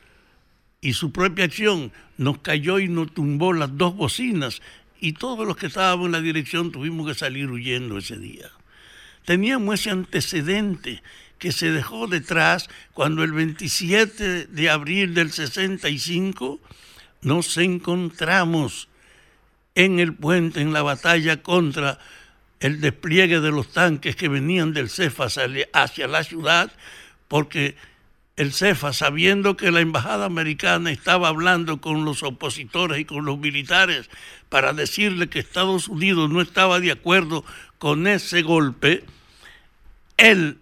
y 0.80 0.92
su 0.92 1.12
propia 1.12 1.47
acción 1.47 1.92
nos 2.18 2.38
cayó 2.38 2.78
y 2.78 2.88
nos 2.88 3.12
tumbó 3.14 3.53
las 3.53 3.76
dos 3.76 3.97
bocinas 3.97 4.61
y 5.01 5.12
todos 5.12 5.47
los 5.47 5.57
que 5.57 5.66
estábamos 5.66 6.07
en 6.07 6.12
la 6.12 6.20
dirección 6.20 6.72
tuvimos 6.72 7.07
que 7.07 7.14
salir 7.14 7.51
huyendo 7.51 7.99
ese 7.99 8.18
día. 8.18 8.51
Teníamos 9.24 9.80
ese 9.80 9.90
antecedente 9.90 11.03
que 11.38 11.53
se 11.53 11.70
dejó 11.70 12.07
detrás 12.07 12.68
cuando 12.92 13.24
el 13.24 13.32
27 13.32 14.47
de 14.47 14.70
abril 14.70 15.14
del 15.14 15.32
65 15.32 16.61
nos 17.24 17.56
encontramos 17.56 18.88
en 19.74 19.98
el 19.98 20.14
puente, 20.14 20.60
en 20.60 20.72
la 20.72 20.82
batalla 20.82 21.42
contra 21.42 21.98
el 22.60 22.80
despliegue 22.80 23.40
de 23.40 23.50
los 23.50 23.72
tanques 23.72 24.16
que 24.16 24.28
venían 24.28 24.72
del 24.72 24.88
CEFAS 24.88 25.40
hacia 25.72 26.06
la 26.06 26.22
ciudad, 26.22 26.72
porque 27.28 27.76
el 28.36 28.52
CEFAS, 28.52 28.98
sabiendo 28.98 29.56
que 29.56 29.70
la 29.70 29.80
embajada 29.80 30.26
americana 30.26 30.90
estaba 30.90 31.28
hablando 31.28 31.80
con 31.80 32.04
los 32.04 32.22
opositores 32.22 32.98
y 32.98 33.04
con 33.04 33.24
los 33.24 33.38
militares 33.38 34.08
para 34.48 34.72
decirle 34.72 35.28
que 35.28 35.40
Estados 35.40 35.88
Unidos 35.88 36.30
no 36.30 36.40
estaba 36.40 36.80
de 36.80 36.92
acuerdo 36.92 37.44
con 37.78 38.06
ese 38.06 38.42
golpe, 38.42 39.04
él 40.16 40.58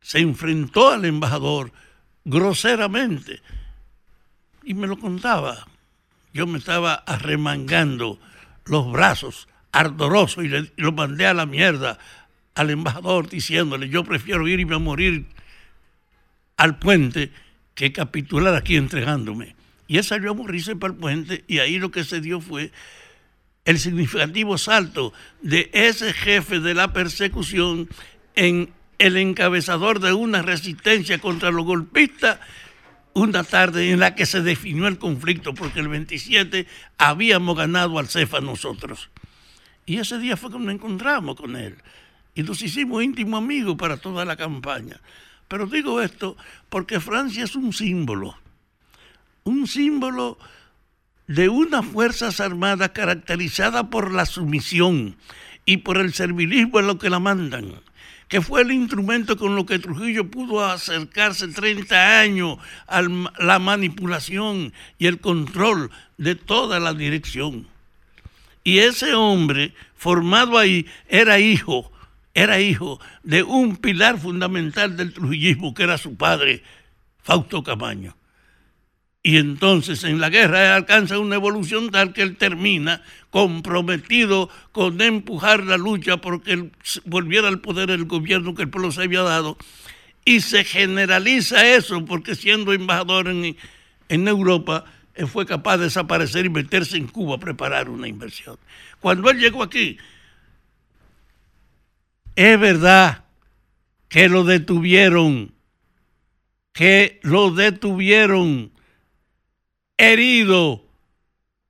se 0.00 0.20
enfrentó 0.20 0.90
al 0.90 1.04
embajador 1.04 1.72
groseramente 2.24 3.40
y 4.68 4.74
me 4.74 4.86
lo 4.86 4.98
contaba. 4.98 5.66
Yo 6.34 6.46
me 6.46 6.58
estaba 6.58 6.92
arremangando 6.92 8.20
los 8.66 8.92
brazos, 8.92 9.48
ardoroso, 9.72 10.42
y, 10.42 10.48
le, 10.48 10.70
y 10.76 10.82
lo 10.82 10.92
mandé 10.92 11.26
a 11.26 11.32
la 11.32 11.46
mierda 11.46 11.98
al 12.54 12.68
embajador 12.68 13.30
diciéndole, 13.30 13.88
yo 13.88 14.04
prefiero 14.04 14.46
irme 14.46 14.74
a 14.74 14.78
morir 14.78 15.24
al 16.58 16.78
puente 16.78 17.32
que 17.74 17.92
capitular 17.92 18.54
aquí 18.54 18.76
entregándome. 18.76 19.56
Y 19.86 19.96
él 19.96 20.04
salió 20.04 20.32
a 20.32 20.34
morirse 20.34 20.76
para 20.76 20.92
el 20.92 20.98
puente 20.98 21.44
y 21.48 21.60
ahí 21.60 21.78
lo 21.78 21.90
que 21.90 22.04
se 22.04 22.20
dio 22.20 22.42
fue 22.42 22.70
el 23.64 23.78
significativo 23.78 24.58
salto 24.58 25.14
de 25.40 25.70
ese 25.72 26.12
jefe 26.12 26.60
de 26.60 26.74
la 26.74 26.92
persecución 26.92 27.88
en 28.34 28.70
el 28.98 29.16
encabezador 29.16 30.00
de 30.00 30.12
una 30.12 30.42
resistencia 30.42 31.18
contra 31.20 31.50
los 31.50 31.64
golpistas, 31.64 32.38
una 33.18 33.44
tarde 33.44 33.90
en 33.90 34.00
la 34.00 34.14
que 34.14 34.26
se 34.26 34.42
definió 34.42 34.86
el 34.86 34.98
conflicto, 34.98 35.54
porque 35.54 35.80
el 35.80 35.88
27 35.88 36.66
habíamos 36.96 37.56
ganado 37.56 37.98
al 37.98 38.08
CEFA 38.08 38.40
nosotros. 38.40 39.10
Y 39.86 39.98
ese 39.98 40.18
día 40.18 40.36
fue 40.36 40.50
que 40.50 40.58
nos 40.58 40.74
encontramos 40.74 41.36
con 41.36 41.56
él. 41.56 41.76
Y 42.34 42.42
nos 42.42 42.62
hicimos 42.62 43.02
íntimos 43.02 43.38
amigos 43.38 43.76
para 43.76 43.96
toda 43.96 44.24
la 44.24 44.36
campaña. 44.36 45.00
Pero 45.48 45.66
digo 45.66 46.00
esto 46.00 46.36
porque 46.68 47.00
Francia 47.00 47.44
es 47.44 47.56
un 47.56 47.72
símbolo. 47.72 48.36
Un 49.44 49.66
símbolo 49.66 50.38
de 51.26 51.48
unas 51.48 51.84
Fuerzas 51.86 52.40
Armadas 52.40 52.90
caracterizada 52.90 53.90
por 53.90 54.12
la 54.12 54.26
sumisión 54.26 55.16
y 55.64 55.78
por 55.78 55.98
el 55.98 56.12
servilismo 56.12 56.80
en 56.80 56.86
lo 56.86 56.98
que 56.98 57.10
la 57.10 57.18
mandan 57.18 57.80
que 58.28 58.42
fue 58.42 58.60
el 58.62 58.72
instrumento 58.72 59.36
con 59.36 59.56
lo 59.56 59.64
que 59.64 59.78
Trujillo 59.78 60.30
pudo 60.30 60.64
acercarse 60.64 61.48
30 61.48 62.20
años 62.20 62.58
a 62.86 63.02
la 63.02 63.58
manipulación 63.58 64.72
y 64.98 65.06
el 65.06 65.18
control 65.18 65.90
de 66.18 66.34
toda 66.34 66.78
la 66.78 66.92
dirección. 66.92 67.66
Y 68.62 68.80
ese 68.80 69.14
hombre 69.14 69.72
formado 69.96 70.58
ahí 70.58 70.86
era 71.08 71.38
hijo, 71.40 71.90
era 72.34 72.60
hijo 72.60 73.00
de 73.22 73.42
un 73.42 73.76
pilar 73.76 74.18
fundamental 74.18 74.96
del 74.96 75.14
trujillismo 75.14 75.72
que 75.72 75.84
era 75.84 75.96
su 75.96 76.14
padre, 76.14 76.62
Fausto 77.22 77.62
Camaño. 77.62 78.14
Y 79.22 79.36
entonces 79.36 80.04
en 80.04 80.20
la 80.20 80.30
guerra 80.30 80.76
alcanza 80.76 81.18
una 81.18 81.34
evolución 81.34 81.90
tal 81.90 82.12
que 82.12 82.22
él 82.22 82.36
termina 82.36 83.02
comprometido 83.30 84.48
con 84.72 85.00
empujar 85.00 85.64
la 85.64 85.76
lucha 85.76 86.18
porque 86.18 86.70
volviera 87.04 87.48
al 87.48 87.60
poder 87.60 87.90
el 87.90 88.04
gobierno 88.04 88.54
que 88.54 88.62
el 88.62 88.70
pueblo 88.70 88.92
se 88.92 89.02
había 89.02 89.22
dado. 89.22 89.58
Y 90.24 90.40
se 90.40 90.64
generaliza 90.64 91.66
eso 91.66 92.04
porque 92.04 92.34
siendo 92.34 92.72
embajador 92.72 93.28
en, 93.28 93.56
en 94.08 94.28
Europa 94.28 94.84
fue 95.26 95.46
capaz 95.46 95.78
de 95.78 95.84
desaparecer 95.84 96.46
y 96.46 96.50
meterse 96.50 96.96
en 96.96 97.08
Cuba 97.08 97.36
a 97.36 97.40
preparar 97.40 97.88
una 97.88 98.06
inversión. 98.06 98.56
Cuando 99.00 99.30
él 99.30 99.38
llegó 99.38 99.62
aquí, 99.62 99.98
es 102.36 102.60
verdad 102.60 103.24
que 104.08 104.28
lo 104.28 104.44
detuvieron, 104.44 105.52
que 106.72 107.18
lo 107.22 107.50
detuvieron 107.50 108.70
herido 109.98 110.84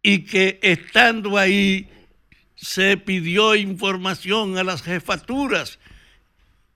y 0.02 0.24
que 0.24 0.60
estando 0.62 1.36
ahí 1.36 1.90
se 2.54 2.96
pidió 2.96 3.56
información 3.56 4.58
a 4.58 4.64
las 4.64 4.82
jefaturas. 4.82 5.78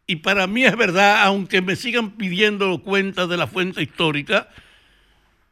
Y 0.07 0.17
para 0.17 0.47
mí 0.47 0.65
es 0.65 0.77
verdad, 0.77 1.23
aunque 1.23 1.61
me 1.61 1.77
sigan 1.77 2.13
pidiendo 2.13 2.83
cuenta 2.83 3.27
de 3.27 3.37
la 3.37 3.47
fuente 3.47 3.83
histórica, 3.83 4.49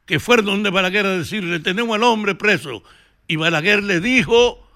que 0.07 0.19
fue 0.19 0.39
donde 0.43 0.71
Balaguer 0.71 1.07
a 1.07 1.17
decirle, 1.17 1.61
tenemos 1.61 1.95
al 1.95 2.03
hombre 2.03 2.35
preso. 2.35 2.83
Y 3.29 3.37
Balaguer 3.37 3.83
le 3.85 4.01
dijo, 4.01 4.67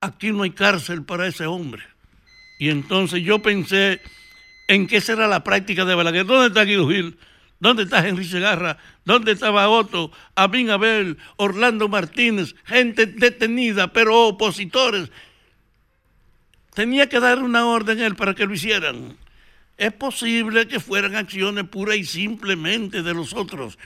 aquí 0.00 0.32
no 0.32 0.42
hay 0.42 0.50
cárcel 0.50 1.04
para 1.04 1.26
ese 1.26 1.46
hombre. 1.46 1.82
Y 2.58 2.70
entonces 2.70 3.22
yo 3.22 3.40
pensé 3.40 4.00
en 4.68 4.86
qué 4.86 5.00
será 5.00 5.26
la 5.28 5.44
práctica 5.44 5.84
de 5.84 5.94
Balaguer. 5.94 6.24
¿Dónde 6.24 6.48
está 6.48 6.64
Guido 6.64 6.88
Gil? 6.88 7.18
¿Dónde 7.60 7.82
está 7.84 8.06
Henry 8.06 8.24
Segarra? 8.24 8.78
¿Dónde 9.04 9.32
estaba 9.32 9.68
Otto, 9.68 10.10
Abín 10.34 10.70
Abel, 10.70 11.18
Orlando 11.36 11.88
Martínez? 11.88 12.54
Gente 12.64 13.04
detenida, 13.06 13.92
pero 13.92 14.28
opositores. 14.28 15.10
Tenía 16.74 17.08
que 17.08 17.20
dar 17.20 17.42
una 17.42 17.66
orden 17.66 18.00
él 18.00 18.16
para 18.16 18.34
que 18.34 18.46
lo 18.46 18.54
hicieran. 18.54 19.18
Es 19.76 19.92
posible 19.92 20.68
que 20.68 20.80
fueran 20.80 21.16
acciones 21.16 21.64
puras 21.64 21.96
y 21.96 22.04
simplemente 22.04 23.02
de 23.02 23.14
los 23.14 23.34
otros, 23.34 23.78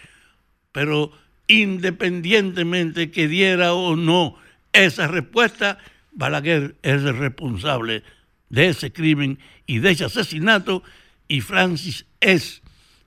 pero 0.73 1.13
independientemente 1.47 3.11
que 3.11 3.29
diera 3.29 3.75
o 3.75 3.97
no 3.97 4.37
esa 4.73 5.07
respuesta, 5.07 5.79
Balaguer 6.13 6.77
es 6.83 7.03
el 7.03 7.17
responsable 7.17 8.03
de 8.49 8.69
ese 8.69 8.93
crimen 8.93 9.39
y 9.67 9.79
de 9.79 9.93
ese 9.93 10.05
asesinato 10.05 10.83
y 11.29 11.41
Francis 11.41 12.07
es 12.21 12.64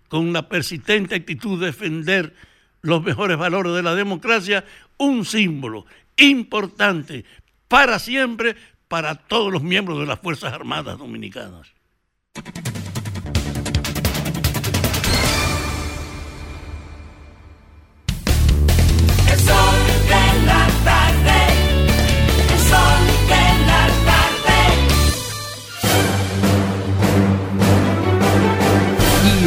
con 0.08 0.28
una 0.28 0.47
persistente 0.47 1.16
actitud 1.16 1.60
de 1.60 1.68
defender 1.68 2.34
los 2.82 3.03
mejores 3.03 3.38
valores 3.38 3.74
de 3.74 3.84
la 3.84 3.95
democracia, 3.95 4.66
un 4.97 5.26
símbolo 5.26 5.86
importante 6.18 7.26
para 7.68 7.99
siempre 7.99 8.55
para 8.88 9.16
todos 9.16 9.51
los 9.51 9.62
miembros 9.62 9.99
de 9.99 10.05
las 10.05 10.20
Fuerzas 10.20 10.53
Armadas 10.53 10.97
Dominicanas. 10.97 11.74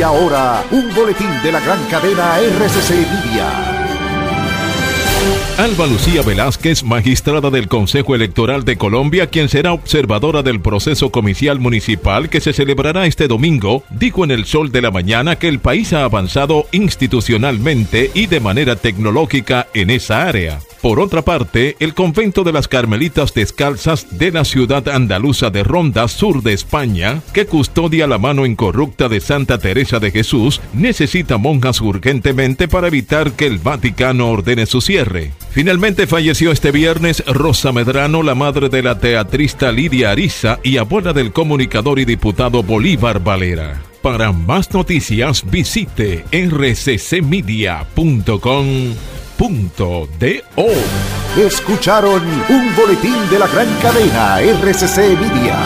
Ahora, 0.02 0.64
un 0.70 0.94
boletín 0.94 1.28
de 1.42 1.52
la 1.52 1.60
gran 1.60 1.84
cadena 1.90 2.38
RCC 2.38 2.90
Media. 2.90 3.80
Alba 5.58 5.86
Lucía 5.86 6.22
Velázquez, 6.22 6.84
magistrada 6.84 7.50
del 7.50 7.68
Consejo 7.68 8.14
Electoral 8.14 8.64
de 8.64 8.78
Colombia, 8.78 9.26
quien 9.26 9.50
será 9.50 9.74
observadora 9.74 10.42
del 10.42 10.60
proceso 10.60 11.10
comicial 11.10 11.58
municipal 11.58 12.30
que 12.30 12.40
se 12.40 12.54
celebrará 12.54 13.04
este 13.04 13.28
domingo, 13.28 13.82
dijo 13.90 14.24
en 14.24 14.30
el 14.30 14.46
Sol 14.46 14.72
de 14.72 14.80
la 14.80 14.90
Mañana 14.90 15.36
que 15.36 15.48
el 15.48 15.58
país 15.58 15.92
ha 15.92 16.04
avanzado 16.04 16.66
institucionalmente 16.72 18.10
y 18.14 18.26
de 18.26 18.40
manera 18.40 18.76
tecnológica 18.76 19.66
en 19.74 19.90
esa 19.90 20.26
área. 20.26 20.60
Por 20.82 20.98
otra 20.98 21.22
parte, 21.22 21.76
el 21.78 21.92
convento 21.92 22.42
de 22.42 22.52
las 22.52 22.66
Carmelitas 22.66 23.34
Descalzas 23.34 24.18
de 24.18 24.32
la 24.32 24.46
ciudad 24.46 24.88
andaluza 24.88 25.50
de 25.50 25.62
Ronda, 25.62 26.08
sur 26.08 26.42
de 26.42 26.54
España, 26.54 27.20
que 27.34 27.44
custodia 27.44 28.06
la 28.06 28.16
mano 28.16 28.46
incorrupta 28.46 29.10
de 29.10 29.20
Santa 29.20 29.58
Teresa 29.58 29.98
de 29.98 30.10
Jesús, 30.10 30.62
necesita 30.72 31.36
monjas 31.36 31.82
urgentemente 31.82 32.66
para 32.66 32.86
evitar 32.86 33.32
que 33.32 33.46
el 33.46 33.58
Vaticano 33.58 34.30
ordene 34.30 34.64
su 34.64 34.80
cierre. 34.80 35.32
Finalmente 35.50 36.06
falleció 36.06 36.50
este 36.50 36.70
viernes 36.70 37.22
Rosa 37.26 37.72
Medrano, 37.72 38.22
la 38.22 38.34
madre 38.34 38.70
de 38.70 38.82
la 38.82 38.98
teatrista 38.98 39.72
Lidia 39.72 40.12
Ariza 40.12 40.60
y 40.62 40.78
abuela 40.78 41.12
del 41.12 41.30
comunicador 41.32 41.98
y 41.98 42.06
diputado 42.06 42.62
Bolívar 42.62 43.22
Valera. 43.22 43.82
Para 44.00 44.32
más 44.32 44.72
noticias 44.72 45.44
visite 45.50 46.24
rccmedia.com 46.32 47.54
.do. 49.40 50.66
Escucharon 51.38 52.22
un 52.50 52.76
boletín 52.76 53.30
de 53.30 53.38
la 53.38 53.46
gran 53.46 53.66
cadena 53.80 54.38
RCC 54.40 55.18
Media. 55.18 55.56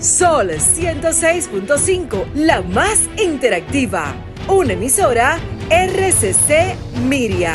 Sol 0.00 0.50
106.5, 0.50 2.32
la 2.34 2.62
más 2.62 3.08
interactiva. 3.16 4.14
Una 4.48 4.72
emisora 4.72 5.38
RCC 5.70 6.76
Miria. 7.06 7.54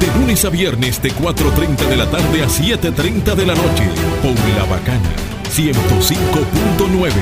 De 0.00 0.06
lunes 0.18 0.44
a 0.44 0.50
viernes 0.50 1.02
de 1.02 1.12
4.30 1.12 1.88
de 1.88 1.96
la 1.96 2.10
tarde 2.10 2.42
a 2.42 2.46
7.30 2.46 3.34
de 3.34 3.46
la 3.46 3.54
noche. 3.54 3.88
Por 4.22 4.34
La 4.56 4.64
Bacana. 4.64 5.10
105.9. 5.54 7.12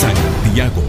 Santiago. 0.00 0.82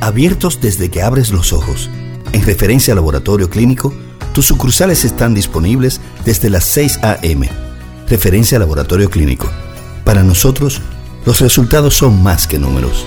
Abiertos 0.00 0.60
desde 0.60 0.90
que 0.90 1.02
abres 1.02 1.30
los 1.30 1.52
ojos. 1.52 1.88
En 2.32 2.44
referencia 2.44 2.92
al 2.92 2.96
laboratorio 2.96 3.48
clínico, 3.48 3.94
tus 4.34 4.46
sucursales 4.46 5.04
están 5.04 5.34
disponibles 5.34 6.00
desde 6.26 6.50
las 6.50 6.64
6 6.64 7.00
a.m. 7.02 7.48
Referencia 8.08 8.56
al 8.56 8.60
laboratorio 8.60 9.08
clínico. 9.08 9.48
Para 10.04 10.22
nosotros, 10.22 10.82
los 11.24 11.40
resultados 11.40 11.94
son 11.94 12.22
más 12.22 12.46
que 12.46 12.58
números. 12.58 13.06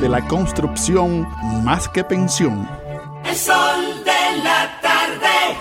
de 0.00 0.08
la 0.08 0.24
construcción 0.28 1.28
más 1.64 1.88
que 1.88 2.04
pensión. 2.04 2.68
El 3.24 3.34
sol 3.34 4.04
de 4.04 4.42
la 4.44 4.80
tarde. 4.80 5.58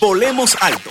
Volemos 0.00 0.56
alto. 0.60 0.90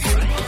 City. 0.00 0.47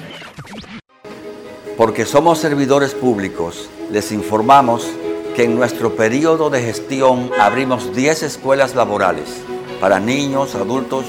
Porque 1.81 2.05
somos 2.05 2.37
servidores 2.37 2.93
públicos, 2.93 3.67
les 3.91 4.11
informamos 4.11 4.87
que 5.35 5.45
en 5.45 5.55
nuestro 5.55 5.95
periodo 5.95 6.51
de 6.51 6.61
gestión 6.61 7.31
abrimos 7.39 7.95
10 7.95 8.21
escuelas 8.21 8.75
laborales 8.75 9.41
para 9.79 9.99
niños, 9.99 10.53
adultos 10.53 11.05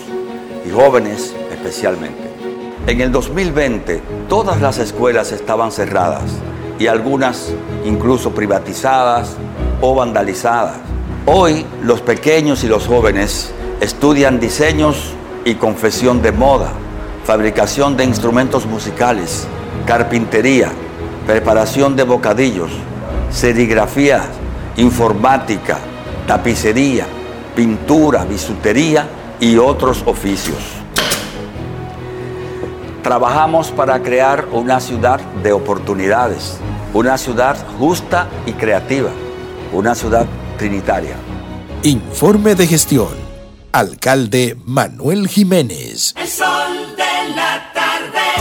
y 0.67 0.71
jóvenes 0.71 1.35
especialmente. 1.51 2.23
En 2.87 3.03
el 3.03 3.13
2020 3.13 4.01
todas 4.31 4.63
las 4.63 4.79
escuelas 4.79 5.31
estaban 5.33 5.73
cerradas 5.73 6.23
y 6.79 6.87
algunas 6.87 7.53
incluso 7.85 8.31
privatizadas 8.31 9.37
o 9.83 9.95
vandalizadas. 9.95 10.79
Hoy 11.27 11.67
los 11.83 12.01
pequeños 12.01 12.65
y 12.65 12.69
los 12.69 12.87
jóvenes 12.87 13.53
estudian 13.83 14.41
diseños 14.41 15.13
y 15.45 15.57
confesión 15.57 16.23
de 16.23 16.33
moda, 16.33 16.73
fabricación 17.27 17.95
de 17.99 18.05
instrumentos 18.05 18.65
musicales, 18.65 19.47
carpintería, 19.87 20.71
preparación 21.27 21.97
de 21.97 22.05
bocadillos, 22.05 22.71
serigrafía, 23.31 24.23
informática, 24.77 25.79
tapicería, 26.27 27.07
pintura, 27.55 28.25
bisutería 28.25 29.07
y 29.41 29.57
otros 29.57 30.03
oficios. 30.07 30.59
Trabajamos 33.03 33.71
para 33.73 34.01
crear 34.01 34.47
una 34.53 34.79
ciudad 34.79 35.21
de 35.43 35.53
oportunidades, 35.53 36.59
una 36.95 37.19
ciudad 37.19 37.57
justa 37.79 38.29
y 38.47 38.53
creativa, 38.53 39.11
una 39.73 39.95
ciudad 39.95 40.27
trinitaria. 40.57 41.17
Informe 41.83 42.55
de 42.55 42.69
gestión. 42.69 43.09
Alcalde 43.73 44.57
Manuel 44.65 45.27
Jiménez. 45.27 46.15
El 46.17 46.29
sol 46.29 46.95
de 46.97 47.35
la 47.35 47.72
tarde. 47.72 47.72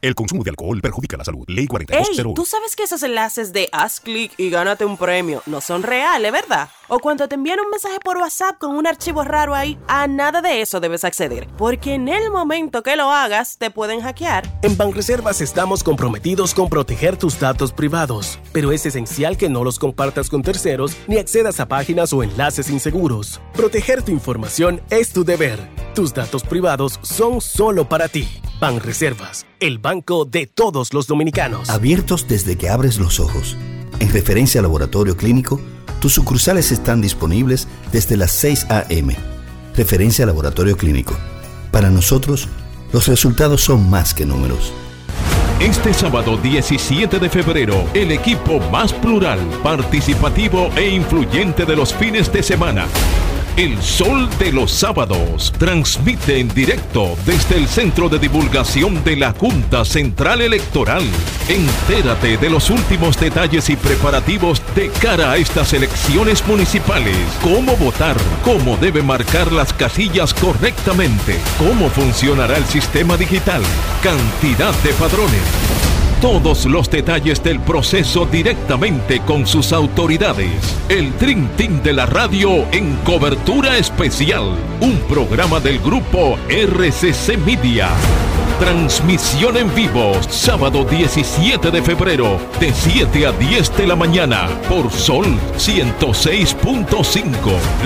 El 0.00 0.14
consumo 0.14 0.44
de 0.44 0.50
alcohol 0.50 0.80
perjudica 0.80 1.16
la 1.16 1.24
salud. 1.24 1.44
Ley 1.48 1.64
Ey, 1.64 1.66
4201. 1.66 2.34
tú 2.34 2.44
sabes 2.44 2.76
que 2.76 2.84
esos 2.84 3.02
enlaces 3.02 3.52
de 3.52 3.68
haz 3.72 3.98
clic 3.98 4.32
y 4.36 4.48
gánate 4.48 4.84
un 4.84 4.96
premio 4.96 5.42
no 5.46 5.60
son 5.60 5.82
reales, 5.82 6.30
¿verdad? 6.30 6.68
O 6.86 7.00
cuando 7.00 7.26
te 7.26 7.34
envían 7.34 7.58
un 7.58 7.68
mensaje 7.68 7.98
por 8.04 8.16
WhatsApp 8.16 8.58
con 8.58 8.76
un 8.76 8.86
archivo 8.86 9.24
raro 9.24 9.56
ahí, 9.56 9.76
a 9.88 10.06
nada 10.06 10.40
de 10.40 10.60
eso 10.60 10.78
debes 10.78 11.02
acceder, 11.04 11.48
porque 11.58 11.94
en 11.94 12.06
el 12.08 12.30
momento 12.30 12.84
que 12.84 12.94
lo 12.94 13.10
hagas 13.10 13.58
te 13.58 13.72
pueden 13.72 14.00
hackear. 14.00 14.48
En 14.62 14.76
Banreservas 14.76 15.40
estamos 15.40 15.82
comprometidos 15.82 16.54
con 16.54 16.68
proteger 16.68 17.16
tus 17.16 17.40
datos 17.40 17.72
privados, 17.72 18.38
pero 18.52 18.70
es 18.70 18.86
esencial 18.86 19.36
que 19.36 19.48
no 19.48 19.64
los 19.64 19.80
compartas 19.80 20.30
con 20.30 20.42
terceros 20.42 20.96
ni 21.08 21.16
accedas 21.18 21.58
a 21.58 21.66
páginas 21.66 22.12
o 22.12 22.22
enlaces 22.22 22.70
inseguros. 22.70 23.40
Proteger 23.52 24.04
tu 24.04 24.12
información 24.12 24.80
es 24.90 25.12
tu 25.12 25.24
deber. 25.24 25.58
Tus 25.96 26.14
datos 26.14 26.44
privados 26.44 27.00
son 27.02 27.40
solo 27.40 27.88
para 27.88 28.06
ti. 28.06 28.28
Banreservas, 28.60 29.46
el 29.60 29.78
banco 29.78 30.24
de 30.24 30.46
todos 30.46 30.92
los 30.92 31.06
dominicanos. 31.06 31.70
Abiertos 31.70 32.26
desde 32.26 32.56
que 32.56 32.68
abres 32.68 32.98
los 32.98 33.20
ojos. 33.20 33.56
En 34.00 34.12
referencia 34.12 34.58
al 34.58 34.64
laboratorio 34.64 35.16
clínico, 35.16 35.60
tus 36.00 36.14
sucursales 36.14 36.72
están 36.72 37.00
disponibles 37.00 37.68
desde 37.92 38.16
las 38.16 38.32
6 38.32 38.66
a.m. 38.68 39.16
Referencia 39.76 40.24
al 40.24 40.30
laboratorio 40.30 40.76
clínico. 40.76 41.16
Para 41.70 41.90
nosotros, 41.90 42.48
los 42.92 43.06
resultados 43.06 43.62
son 43.62 43.88
más 43.88 44.12
que 44.12 44.26
números. 44.26 44.72
Este 45.60 45.92
sábado 45.94 46.36
17 46.36 47.18
de 47.18 47.28
febrero, 47.28 47.84
el 47.94 48.10
equipo 48.10 48.58
más 48.70 48.92
plural, 48.92 49.38
participativo 49.62 50.70
e 50.76 50.88
influyente 50.88 51.64
de 51.64 51.76
los 51.76 51.94
fines 51.94 52.32
de 52.32 52.42
semana. 52.42 52.86
El 53.58 53.82
Sol 53.82 54.28
de 54.38 54.52
los 54.52 54.70
Sábados 54.70 55.52
transmite 55.58 56.38
en 56.38 56.46
directo 56.46 57.16
desde 57.26 57.56
el 57.56 57.66
Centro 57.66 58.08
de 58.08 58.20
Divulgación 58.20 59.02
de 59.02 59.16
la 59.16 59.32
Junta 59.32 59.84
Central 59.84 60.42
Electoral. 60.42 61.02
Entérate 61.48 62.36
de 62.36 62.50
los 62.50 62.70
últimos 62.70 63.18
detalles 63.18 63.68
y 63.68 63.74
preparativos 63.74 64.62
de 64.76 64.90
cara 64.90 65.32
a 65.32 65.38
estas 65.38 65.72
elecciones 65.72 66.46
municipales. 66.46 67.16
Cómo 67.42 67.76
votar, 67.76 68.16
cómo 68.44 68.76
debe 68.76 69.02
marcar 69.02 69.50
las 69.50 69.72
casillas 69.72 70.32
correctamente, 70.34 71.40
cómo 71.58 71.90
funcionará 71.90 72.58
el 72.58 72.64
sistema 72.64 73.16
digital, 73.16 73.62
cantidad 74.04 74.72
de 74.84 74.92
padrones. 74.92 75.87
Todos 76.20 76.66
los 76.66 76.90
detalles 76.90 77.44
del 77.44 77.60
proceso 77.60 78.26
directamente 78.26 79.20
con 79.20 79.46
sus 79.46 79.72
autoridades. 79.72 80.50
El 80.88 81.16
Dream 81.16 81.48
Team 81.56 81.80
de 81.84 81.92
la 81.92 82.06
radio 82.06 82.66
en 82.72 82.96
cobertura 83.04 83.78
especial. 83.78 84.52
Un 84.80 84.98
programa 85.08 85.60
del 85.60 85.78
grupo 85.78 86.36
RCC 86.48 87.38
Media. 87.46 87.90
Transmisión 88.58 89.56
en 89.56 89.72
vivo, 89.72 90.12
sábado 90.28 90.84
17 90.84 91.70
de 91.70 91.80
febrero, 91.80 92.40
de 92.58 92.72
7 92.74 93.26
a 93.26 93.32
10 93.32 93.76
de 93.76 93.86
la 93.86 93.94
mañana, 93.94 94.48
por 94.68 94.90
Sol 94.90 95.26
106.5, 95.56 97.24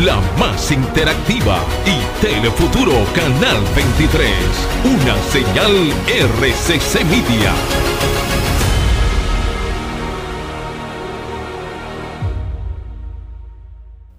la 0.02 0.18
más 0.38 0.72
interactiva, 0.72 1.58
y 1.84 2.24
Telefuturo 2.24 2.94
Canal 3.14 3.62
23, 3.76 4.30
una 4.84 5.16
señal 5.30 5.92
RCC 6.08 7.04
Media. 7.04 7.52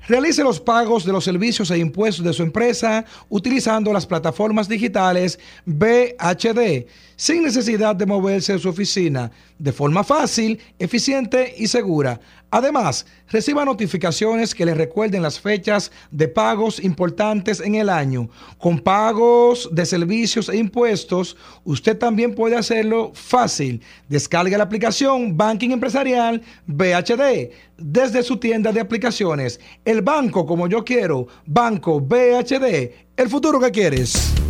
Realice 0.07 0.43
los 0.43 0.59
pagos 0.59 1.05
de 1.05 1.13
los 1.13 1.23
servicios 1.23 1.71
e 1.71 1.77
impuestos 1.77 2.25
de 2.25 2.33
su 2.33 2.43
empresa 2.43 3.05
utilizando 3.29 3.93
las 3.93 4.05
plataformas 4.05 4.67
digitales 4.67 5.39
BHD 5.65 6.87
sin 7.15 7.43
necesidad 7.43 7.95
de 7.95 8.05
moverse 8.05 8.53
de 8.53 8.59
su 8.59 8.67
oficina 8.67 9.31
de 9.57 9.71
forma 9.71 10.03
fácil, 10.03 10.59
eficiente 10.77 11.55
y 11.57 11.67
segura. 11.67 12.19
Además, 12.55 13.07
reciba 13.29 13.65
notificaciones 13.65 14.53
que 14.53 14.63
le 14.63 14.75
recuerden 14.75 15.23
las 15.23 15.39
fechas 15.39 15.91
de 16.11 16.27
pagos 16.27 16.79
importantes 16.83 17.59
en 17.59 17.73
el 17.73 17.89
año. 17.89 18.29
Con 18.59 18.77
pagos 18.77 19.69
de 19.71 19.87
servicios 19.87 20.49
e 20.49 20.57
impuestos, 20.57 21.35
usted 21.63 21.97
también 21.97 22.35
puede 22.35 22.55
hacerlo 22.55 23.11
fácil. 23.15 23.81
Descargue 24.07 24.55
la 24.55 24.65
aplicación 24.65 25.35
Banking 25.35 25.71
Empresarial 25.71 26.43
BHD 26.67 27.49
desde 27.75 28.21
su 28.21 28.37
tienda 28.37 28.71
de 28.71 28.81
aplicaciones. 28.81 29.59
El 29.83 30.03
banco 30.03 30.45
como 30.45 30.67
yo 30.67 30.85
quiero, 30.85 31.25
Banco 31.47 31.99
BHD, 31.99 32.91
el 33.17 33.29
futuro 33.29 33.59
que 33.59 33.71
quieres. 33.71 34.42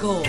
106.5. 0.00 0.22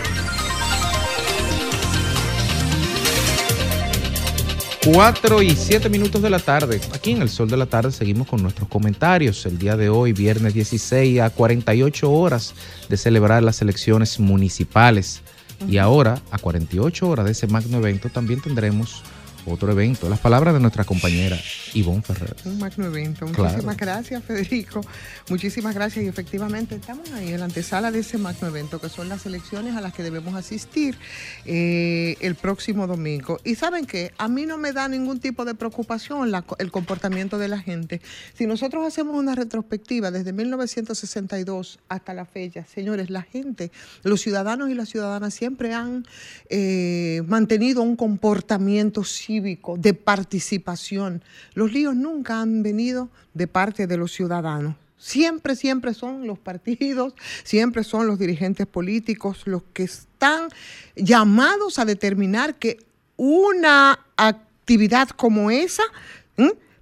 4 4.85 5.41
y 5.41 5.49
7 5.49 5.89
minutos 5.89 6.21
de 6.21 6.29
la 6.29 6.39
tarde. 6.39 6.79
Aquí 6.93 7.11
en 7.11 7.21
el 7.21 7.29
Sol 7.29 7.49
de 7.49 7.57
la 7.57 7.65
Tarde 7.65 7.91
seguimos 7.91 8.25
con 8.27 8.41
nuestros 8.41 8.69
comentarios. 8.69 9.45
El 9.45 9.57
día 9.57 9.75
de 9.75 9.89
hoy, 9.89 10.13
viernes 10.13 10.53
16, 10.53 11.19
a 11.19 11.29
48 11.29 12.09
horas 12.09 12.53
de 12.87 12.95
celebrar 12.95 13.43
las 13.43 13.61
elecciones 13.61 14.17
municipales. 14.19 15.21
Y 15.67 15.77
ahora, 15.77 16.21
a 16.31 16.37
48 16.37 17.09
horas 17.09 17.25
de 17.25 17.33
ese 17.33 17.47
magno 17.47 17.79
evento, 17.79 18.09
también 18.09 18.41
tendremos 18.41 19.03
otro 19.53 19.71
evento. 19.71 20.09
Las 20.09 20.19
palabras 20.19 20.53
de 20.53 20.59
nuestra 20.59 20.83
compañera 20.83 21.37
Ivonne 21.73 22.01
Ferrer. 22.01 22.35
Un 22.45 22.57
magno 22.59 22.85
evento. 22.85 23.25
Claro. 23.27 23.49
Muchísimas 23.49 23.77
gracias, 23.77 24.23
Federico. 24.23 24.81
Muchísimas 25.29 25.73
gracias. 25.75 26.05
Y 26.05 26.07
efectivamente 26.07 26.75
estamos 26.75 27.11
ahí 27.11 27.33
en 27.33 27.39
la 27.39 27.45
antesala 27.45 27.91
de 27.91 27.99
ese 27.99 28.17
magno 28.17 28.47
evento, 28.47 28.79
que 28.79 28.89
son 28.89 29.09
las 29.09 29.25
elecciones 29.25 29.75
a 29.75 29.81
las 29.81 29.93
que 29.93 30.03
debemos 30.03 30.35
asistir 30.35 30.97
eh, 31.45 32.15
el 32.21 32.35
próximo 32.35 32.87
domingo. 32.87 33.39
Y 33.43 33.55
saben 33.55 33.85
que 33.85 34.11
a 34.17 34.27
mí 34.27 34.45
no 34.45 34.57
me 34.57 34.71
da 34.73 34.87
ningún 34.87 35.19
tipo 35.19 35.45
de 35.45 35.55
preocupación 35.55 36.31
la- 36.31 36.43
el 36.59 36.71
comportamiento 36.71 37.37
de 37.37 37.47
la 37.47 37.59
gente. 37.59 38.01
Si 38.33 38.45
nosotros 38.47 38.85
hacemos 38.85 39.15
una 39.15 39.35
retrospectiva 39.35 40.11
desde 40.11 40.33
1962 40.33 41.79
hasta 41.89 42.13
la 42.13 42.25
fecha, 42.25 42.65
señores, 42.73 43.09
la 43.09 43.21
gente, 43.23 43.71
los 44.03 44.21
ciudadanos 44.21 44.69
y 44.69 44.73
las 44.73 44.89
ciudadanas 44.89 45.33
siempre 45.33 45.73
han 45.73 46.05
eh, 46.49 47.21
mantenido 47.27 47.81
un 47.81 47.95
comportamiento 47.95 49.03
de 49.41 49.93
participación. 49.93 51.23
Los 51.53 51.71
líos 51.71 51.95
nunca 51.95 52.41
han 52.41 52.63
venido 52.63 53.09
de 53.33 53.47
parte 53.47 53.87
de 53.87 53.97
los 53.97 54.11
ciudadanos. 54.11 54.75
Siempre, 54.97 55.55
siempre 55.55 55.93
son 55.93 56.25
los 56.25 56.39
partidos, 56.39 57.13
siempre 57.43 57.83
son 57.83 58.07
los 58.07 58.17
dirigentes 58.17 58.65
políticos 58.65 59.43
los 59.45 59.61
que 59.73 59.83
están 59.83 60.49
llamados 60.95 61.77
a 61.77 61.85
determinar 61.85 62.55
que 62.55 62.79
una 63.15 63.99
actividad 64.15 65.09
como 65.09 65.51
esa. 65.51 65.83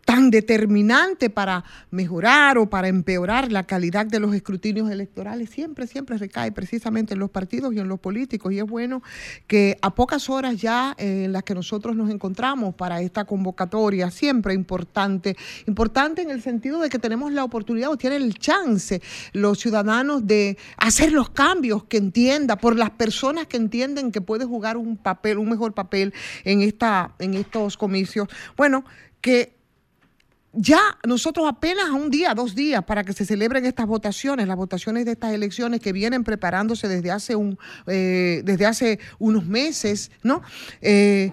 Tan 0.05 0.29
determinante 0.29 1.31
para 1.31 1.65
mejorar 1.89 2.59
o 2.59 2.69
para 2.69 2.87
empeorar 2.87 3.51
la 3.51 3.63
calidad 3.63 4.05
de 4.05 4.19
los 4.19 4.33
escrutinios 4.35 4.89
electorales, 4.91 5.49
siempre, 5.49 5.87
siempre 5.87 6.17
recae 6.17 6.51
precisamente 6.51 7.15
en 7.15 7.19
los 7.19 7.31
partidos 7.31 7.73
y 7.73 7.79
en 7.79 7.87
los 7.87 7.99
políticos. 7.99 8.53
Y 8.53 8.59
es 8.59 8.65
bueno 8.65 9.01
que 9.47 9.77
a 9.81 9.93
pocas 9.95 10.29
horas 10.29 10.61
ya 10.61 10.95
eh, 10.99 11.23
en 11.25 11.33
las 11.33 11.43
que 11.43 11.55
nosotros 11.55 11.95
nos 11.95 12.11
encontramos 12.11 12.75
para 12.75 13.01
esta 13.01 13.25
convocatoria, 13.25 14.11
siempre 14.11 14.53
importante, 14.53 15.35
importante 15.65 16.21
en 16.21 16.29
el 16.29 16.43
sentido 16.43 16.79
de 16.79 16.89
que 16.89 16.99
tenemos 16.99 17.31
la 17.33 17.43
oportunidad 17.43 17.89
o 17.89 17.97
tienen 17.97 18.21
el 18.21 18.35
chance 18.35 19.01
los 19.33 19.59
ciudadanos 19.59 20.27
de 20.27 20.57
hacer 20.77 21.11
los 21.11 21.31
cambios 21.31 21.85
que 21.85 21.97
entienda, 21.97 22.57
por 22.57 22.77
las 22.77 22.91
personas 22.91 23.47
que 23.47 23.57
entienden 23.57 24.11
que 24.11 24.21
puede 24.21 24.45
jugar 24.45 24.77
un 24.77 24.97
papel, 24.97 25.39
un 25.39 25.49
mejor 25.49 25.73
papel 25.73 26.13
en, 26.43 26.61
esta, 26.61 27.15
en 27.17 27.33
estos 27.33 27.75
comicios. 27.75 28.27
Bueno, 28.55 28.85
que 29.21 29.54
ya 30.55 30.79
nosotros 31.05 31.47
apenas 31.47 31.89
a 31.89 31.93
un 31.93 32.09
día, 32.09 32.33
dos 32.33 32.55
días 32.55 32.83
para 32.83 33.03
que 33.03 33.13
se 33.13 33.25
celebren 33.25 33.65
estas 33.65 33.85
votaciones, 33.85 34.47
las 34.47 34.57
votaciones 34.57 35.05
de 35.05 35.11
estas 35.11 35.33
elecciones 35.33 35.81
que 35.81 35.91
vienen 35.91 36.23
preparándose 36.23 36.87
desde 36.87 37.11
hace 37.11 37.35
un, 37.35 37.57
eh, 37.87 38.41
desde 38.43 38.65
hace 38.65 38.99
unos 39.19 39.45
meses, 39.45 40.11
¿no? 40.23 40.41
Eh, 40.81 41.31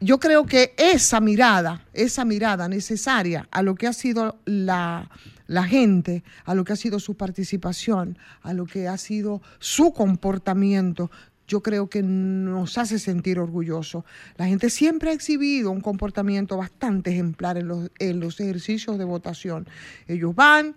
yo 0.00 0.18
creo 0.18 0.46
que 0.46 0.74
esa 0.78 1.20
mirada, 1.20 1.84
esa 1.92 2.24
mirada 2.24 2.68
necesaria 2.68 3.48
a 3.50 3.62
lo 3.62 3.74
que 3.74 3.86
ha 3.86 3.92
sido 3.92 4.38
la, 4.46 5.10
la 5.46 5.64
gente, 5.64 6.22
a 6.44 6.54
lo 6.54 6.64
que 6.64 6.72
ha 6.72 6.76
sido 6.76 7.00
su 7.00 7.16
participación, 7.16 8.16
a 8.42 8.54
lo 8.54 8.66
que 8.66 8.88
ha 8.88 8.96
sido 8.96 9.42
su 9.58 9.92
comportamiento, 9.92 11.10
yo 11.50 11.62
creo 11.64 11.90
que 11.90 12.00
nos 12.00 12.78
hace 12.78 13.00
sentir 13.00 13.40
orgullosos. 13.40 14.04
La 14.36 14.46
gente 14.46 14.70
siempre 14.70 15.10
ha 15.10 15.12
exhibido 15.12 15.72
un 15.72 15.80
comportamiento 15.80 16.56
bastante 16.56 17.10
ejemplar 17.10 17.58
en 17.58 17.66
los, 17.66 17.90
en 17.98 18.20
los 18.20 18.38
ejercicios 18.38 18.98
de 18.98 19.04
votación. 19.04 19.68
Ellos 20.06 20.32
van, 20.32 20.76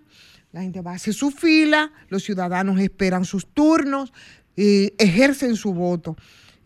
la 0.50 0.62
gente 0.62 0.80
va 0.80 0.90
a 0.90 0.94
hacer 0.96 1.14
su 1.14 1.30
fila, 1.30 1.92
los 2.08 2.24
ciudadanos 2.24 2.80
esperan 2.80 3.24
sus 3.24 3.46
turnos, 3.46 4.12
eh, 4.56 4.92
ejercen 4.98 5.54
su 5.54 5.72
voto. 5.72 6.16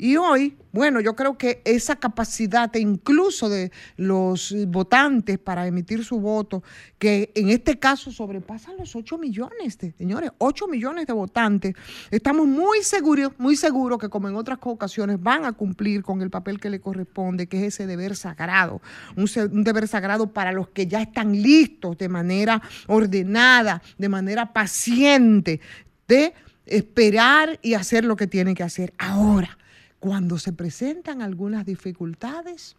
Y 0.00 0.16
hoy, 0.16 0.56
bueno, 0.70 1.00
yo 1.00 1.16
creo 1.16 1.36
que 1.36 1.60
esa 1.64 1.96
capacidad 1.96 2.72
incluso 2.76 3.48
de 3.48 3.72
los 3.96 4.54
votantes 4.68 5.40
para 5.40 5.66
emitir 5.66 6.04
su 6.04 6.20
voto, 6.20 6.62
que 7.00 7.32
en 7.34 7.50
este 7.50 7.80
caso 7.80 8.12
sobrepasan 8.12 8.76
los 8.78 8.94
8 8.94 9.18
millones, 9.18 9.76
de, 9.78 9.90
señores, 9.90 10.30
8 10.38 10.68
millones 10.68 11.08
de 11.08 11.12
votantes, 11.12 11.74
estamos 12.12 12.46
muy 12.46 12.84
seguros, 12.84 13.32
muy 13.38 13.56
seguros 13.56 13.98
que 13.98 14.08
como 14.08 14.28
en 14.28 14.36
otras 14.36 14.60
ocasiones 14.62 15.20
van 15.20 15.44
a 15.44 15.52
cumplir 15.52 16.04
con 16.04 16.22
el 16.22 16.30
papel 16.30 16.60
que 16.60 16.70
le 16.70 16.80
corresponde, 16.80 17.48
que 17.48 17.58
es 17.58 17.74
ese 17.74 17.88
deber 17.88 18.14
sagrado, 18.14 18.80
un 19.16 19.64
deber 19.64 19.88
sagrado 19.88 20.32
para 20.32 20.52
los 20.52 20.68
que 20.68 20.86
ya 20.86 21.02
están 21.02 21.32
listos 21.32 21.98
de 21.98 22.08
manera 22.08 22.62
ordenada, 22.86 23.82
de 23.98 24.08
manera 24.08 24.52
paciente, 24.52 25.60
de 26.06 26.34
esperar 26.66 27.58
y 27.62 27.74
hacer 27.74 28.04
lo 28.04 28.14
que 28.14 28.28
tienen 28.28 28.54
que 28.54 28.62
hacer. 28.62 28.94
Ahora, 28.98 29.58
cuando 30.00 30.38
se 30.38 30.52
presentan 30.52 31.22
algunas 31.22 31.66
dificultades, 31.66 32.76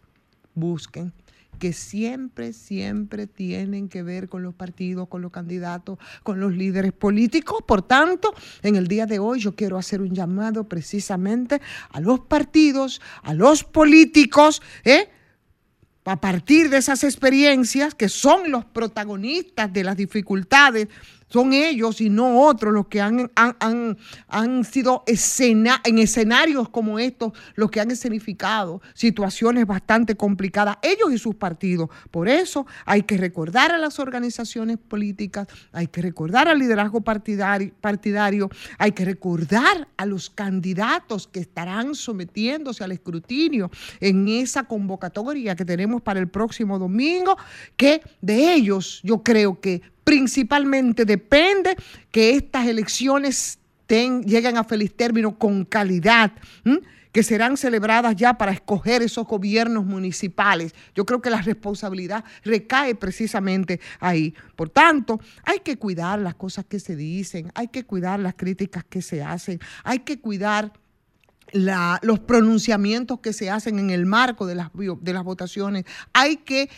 busquen 0.54 1.12
que 1.58 1.72
siempre, 1.72 2.52
siempre 2.52 3.26
tienen 3.26 3.88
que 3.88 4.02
ver 4.02 4.28
con 4.28 4.42
los 4.42 4.54
partidos, 4.54 5.08
con 5.08 5.20
los 5.20 5.30
candidatos, 5.30 5.98
con 6.22 6.40
los 6.40 6.54
líderes 6.54 6.92
políticos. 6.92 7.62
Por 7.66 7.82
tanto, 7.82 8.34
en 8.62 8.76
el 8.76 8.88
día 8.88 9.06
de 9.06 9.18
hoy 9.18 9.40
yo 9.40 9.54
quiero 9.54 9.76
hacer 9.76 10.00
un 10.00 10.14
llamado 10.14 10.64
precisamente 10.64 11.60
a 11.90 12.00
los 12.00 12.20
partidos, 12.20 13.00
a 13.22 13.34
los 13.34 13.62
políticos, 13.62 14.62
¿eh? 14.84 15.10
a 16.06 16.18
partir 16.18 16.70
de 16.70 16.78
esas 16.78 17.04
experiencias 17.04 17.94
que 17.94 18.08
son 18.08 18.50
los 18.50 18.64
protagonistas 18.64 19.70
de 19.70 19.84
las 19.84 19.96
dificultades, 19.96 20.88
son 21.30 21.54
ellos 21.54 22.00
y 22.02 22.10
no 22.10 22.42
otros 22.42 22.74
los 22.74 22.88
que 22.88 23.00
han, 23.00 23.30
han, 23.34 23.56
han- 23.60 23.96
han 24.28 24.64
sido 24.64 25.02
escena, 25.06 25.80
en 25.84 25.98
escenarios 25.98 26.68
como 26.68 26.98
estos 26.98 27.32
los 27.54 27.70
que 27.70 27.80
han 27.80 27.90
escenificado 27.90 28.82
situaciones 28.92 29.66
bastante 29.66 30.14
complicadas, 30.16 30.76
ellos 30.82 31.12
y 31.12 31.18
sus 31.18 31.34
partidos. 31.36 31.88
Por 32.10 32.28
eso 32.28 32.66
hay 32.84 33.04
que 33.04 33.16
recordar 33.16 33.72
a 33.72 33.78
las 33.78 33.98
organizaciones 33.98 34.76
políticas, 34.76 35.46
hay 35.72 35.86
que 35.86 36.02
recordar 36.02 36.48
al 36.48 36.58
liderazgo 36.58 37.00
partidario, 37.00 37.72
partidario 37.80 38.50
hay 38.76 38.92
que 38.92 39.04
recordar 39.04 39.88
a 39.96 40.04
los 40.04 40.28
candidatos 40.30 41.26
que 41.28 41.40
estarán 41.40 41.94
sometiéndose 41.94 42.84
al 42.84 42.92
escrutinio 42.92 43.70
en 44.00 44.28
esa 44.28 44.64
convocatoria 44.64 45.54
que 45.56 45.64
tenemos 45.64 46.02
para 46.02 46.20
el 46.20 46.28
próximo 46.28 46.78
domingo, 46.78 47.36
que 47.76 48.02
de 48.20 48.52
ellos 48.54 49.00
yo 49.04 49.22
creo 49.22 49.60
que 49.60 49.80
principalmente 50.04 51.04
depende 51.04 51.76
que 52.10 52.36
estas 52.36 52.66
elecciones 52.66 53.58
lleguen 53.88 54.56
a 54.56 54.64
feliz 54.64 54.94
término 54.94 55.36
con 55.36 55.64
calidad. 55.64 56.32
que 57.12 57.24
serán 57.24 57.56
celebradas 57.56 58.14
ya 58.14 58.34
para 58.34 58.52
escoger 58.52 59.02
esos 59.02 59.26
gobiernos 59.26 59.84
municipales. 59.84 60.72
Yo 60.94 61.04
creo 61.04 61.20
que 61.20 61.28
la 61.28 61.42
responsabilidad 61.42 62.24
recae 62.44 62.94
precisamente 62.94 63.80
ahí. 63.98 64.32
Por 64.54 64.68
tanto, 64.68 65.18
hay 65.44 65.58
que 65.58 65.76
cuidar 65.76 66.20
las 66.20 66.36
cosas 66.36 66.66
que 66.66 66.78
se 66.78 66.94
dicen, 66.94 67.50
hay 67.56 67.66
que 67.66 67.84
cuidar 67.84 68.20
las 68.20 68.34
críticas 68.34 68.84
que 68.88 69.02
se 69.02 69.24
hacen, 69.24 69.58
hay 69.82 69.98
que 69.98 70.20
cuidar 70.20 70.72
la- 71.52 71.98
los 72.02 72.18
pronunciamientos 72.20 73.20
que 73.20 73.32
se 73.32 73.50
hacen 73.50 73.78
en 73.78 73.90
el 73.90 74.06
marco 74.06 74.46
de 74.46 74.54
las, 74.54 74.70
de 74.74 75.12
las 75.12 75.24
votaciones. 75.24 75.84
Hay 76.12 76.36
que 76.38 76.68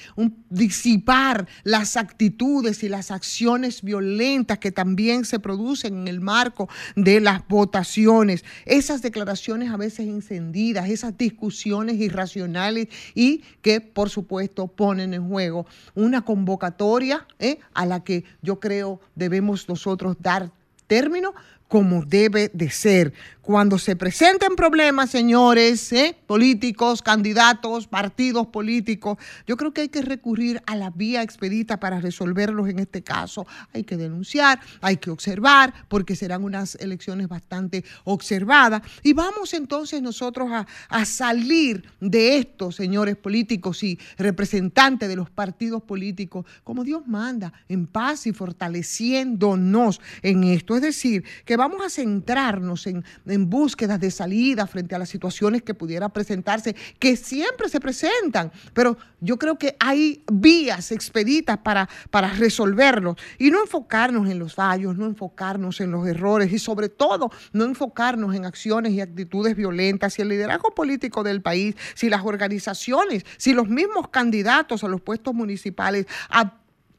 disipar 0.51 1.47
las 1.65 1.97
actitudes 1.97 2.83
y 2.83 2.89
las 2.89 3.11
acciones 3.11 3.83
violentas 3.83 4.59
que 4.59 4.73
también 4.73 5.25
se 5.25 5.39
producen 5.39 5.97
en 6.03 6.09
el 6.09 6.21
marco 6.21 6.69
de 6.97 7.21
las 7.21 7.47
votaciones. 7.49 8.45
Esas 8.67 9.03
declaraciones 9.03 9.71
a 9.71 9.77
veces 9.77 10.07
encendidas, 10.07 10.89
esas 10.89 11.17
discusiones 11.17 11.97
irracionales 11.97 12.89
y 13.15 13.43
que, 13.63 13.81
por 13.81 14.11
supuesto, 14.11 14.67
ponen 14.69 15.15
en 15.15 15.29
juego 15.29 15.67
una 15.95 16.23
convocatoria 16.23 17.27
¿eh? 17.39 17.59
a 17.75 17.87
la 17.87 18.05
que 18.05 18.25
yo 18.43 18.61
creo 18.61 19.01
debemos 19.15 19.69
nosotros 19.69 20.17
dar 20.21 20.53
término 20.87 21.35
como 21.73 22.05
debe 22.05 22.51
de 22.53 22.69
ser. 22.69 23.15
Cuando 23.41 23.77
se 23.77 23.97
presenten 23.97 24.55
problemas, 24.55 25.11
señores, 25.11 25.93
¿eh? 25.93 26.15
políticos, 26.27 27.03
candidatos, 27.03 27.89
partidos 27.89 28.47
políticos, 28.47 29.19
yo 29.49 29.57
creo 29.57 29.73
que 29.73 29.81
hay 29.81 29.89
que 29.89 30.03
recurrir 30.03 30.63
a 30.67 30.77
la 30.77 30.91
vía 30.91 31.23
expedita 31.23 31.81
para 31.81 31.99
resolverlos 31.99 32.69
en 32.69 32.79
este 32.79 33.03
caso. 33.03 33.45
Hay 33.73 33.83
que 33.83 33.97
denunciar, 33.97 34.61
hay 34.81 34.99
que 34.99 35.11
observar, 35.11 35.75
porque 35.89 36.15
serán 36.15 36.45
unas 36.45 36.77
elecciones 36.77 37.27
bastante 37.27 37.85
observadas. 38.05 38.83
Y 39.03 39.13
vamos 39.13 39.55
entonces 39.55 40.03
nosotros 40.03 40.53
a, 40.53 40.69
a 40.89 41.05
salir 41.05 41.83
de 42.01 42.37
esto, 42.37 42.71
señores 42.71 43.17
políticos 43.17 43.83
y 43.83 43.99
representantes 44.19 45.09
de 45.09 45.17
los 45.17 45.31
partidos 45.31 45.83
políticos, 45.83 46.47
como 46.63 46.85
Dios 46.85 47.09
manda, 47.09 47.53
en 47.69 47.89
paz 47.89 48.29
y 48.29 48.33
fortaleciéndonos 48.33 50.01
en 50.23 50.45
esto. 50.45 50.77
Es 50.77 50.83
decir, 50.83 51.25
que 51.45 51.62
vamos 51.63 51.87
a 51.87 51.91
centrarnos 51.91 52.89
en, 52.89 53.05
en 53.25 53.49
búsquedas 53.49 54.01
de 54.01 54.11
salida 54.11 54.67
frente 54.67 54.97
a 54.97 54.99
las 54.99 55.09
situaciones 55.09 55.63
que 55.63 55.75
pudiera 55.75 56.09
presentarse, 56.09 56.75
que 56.99 57.15
siempre 57.17 57.69
se 57.69 57.79
presentan, 57.79 58.51
pero 58.75 58.99
yo 59.21 59.39
creo 59.39 59.57
que 59.57 59.77
hay 59.79 60.25
vías 60.33 60.91
expeditas 60.91 61.59
para, 61.59 61.89
para 62.11 62.33
resolverlos 62.33 63.17
y 63.39 63.53
no 63.53 63.61
enfocarnos 63.61 64.29
en 64.29 64.41
los 64.41 64.57
fallos, 64.57 64.97
no 64.97 65.07
enfocarnos 65.07 65.81
en 65.81 65.93
los 65.93 66.05
errores 66.09 66.53
y 66.53 66.59
sobre 66.59 66.89
todo 66.89 67.31
no 67.53 67.65
enfocarnos 67.65 68.35
en 68.35 68.45
acciones 68.45 68.93
y 68.93 69.01
actitudes 69.01 69.55
violentas. 69.55 70.15
Si 70.15 70.23
el 70.23 70.29
liderazgo 70.29 70.75
político 70.75 71.23
del 71.23 71.43
país, 71.43 71.77
si 71.95 72.09
las 72.09 72.25
organizaciones, 72.25 73.25
si 73.37 73.53
los 73.53 73.69
mismos 73.69 74.09
candidatos 74.09 74.83
a 74.83 74.89
los 74.89 75.01
puestos 75.01 75.33
municipales 75.33 76.07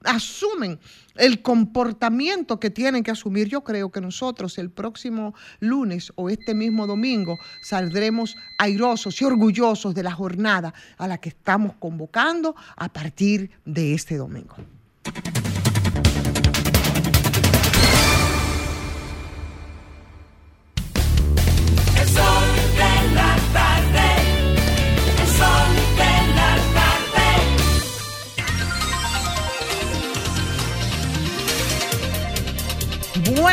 asumen 0.03 0.79
el 1.15 1.41
comportamiento 1.41 2.59
que 2.59 2.69
tienen 2.69 3.03
que 3.03 3.11
asumir, 3.11 3.47
yo 3.47 3.63
creo 3.63 3.91
que 3.91 4.01
nosotros 4.01 4.57
el 4.57 4.69
próximo 4.69 5.33
lunes 5.59 6.11
o 6.15 6.29
este 6.29 6.53
mismo 6.53 6.87
domingo 6.87 7.37
saldremos 7.61 8.35
airosos 8.57 9.21
y 9.21 9.25
orgullosos 9.25 9.93
de 9.93 10.03
la 10.03 10.11
jornada 10.11 10.73
a 10.97 11.07
la 11.07 11.17
que 11.17 11.29
estamos 11.29 11.75
convocando 11.79 12.55
a 12.75 12.89
partir 12.89 13.51
de 13.65 13.93
este 13.93 14.17
domingo. 14.17 14.55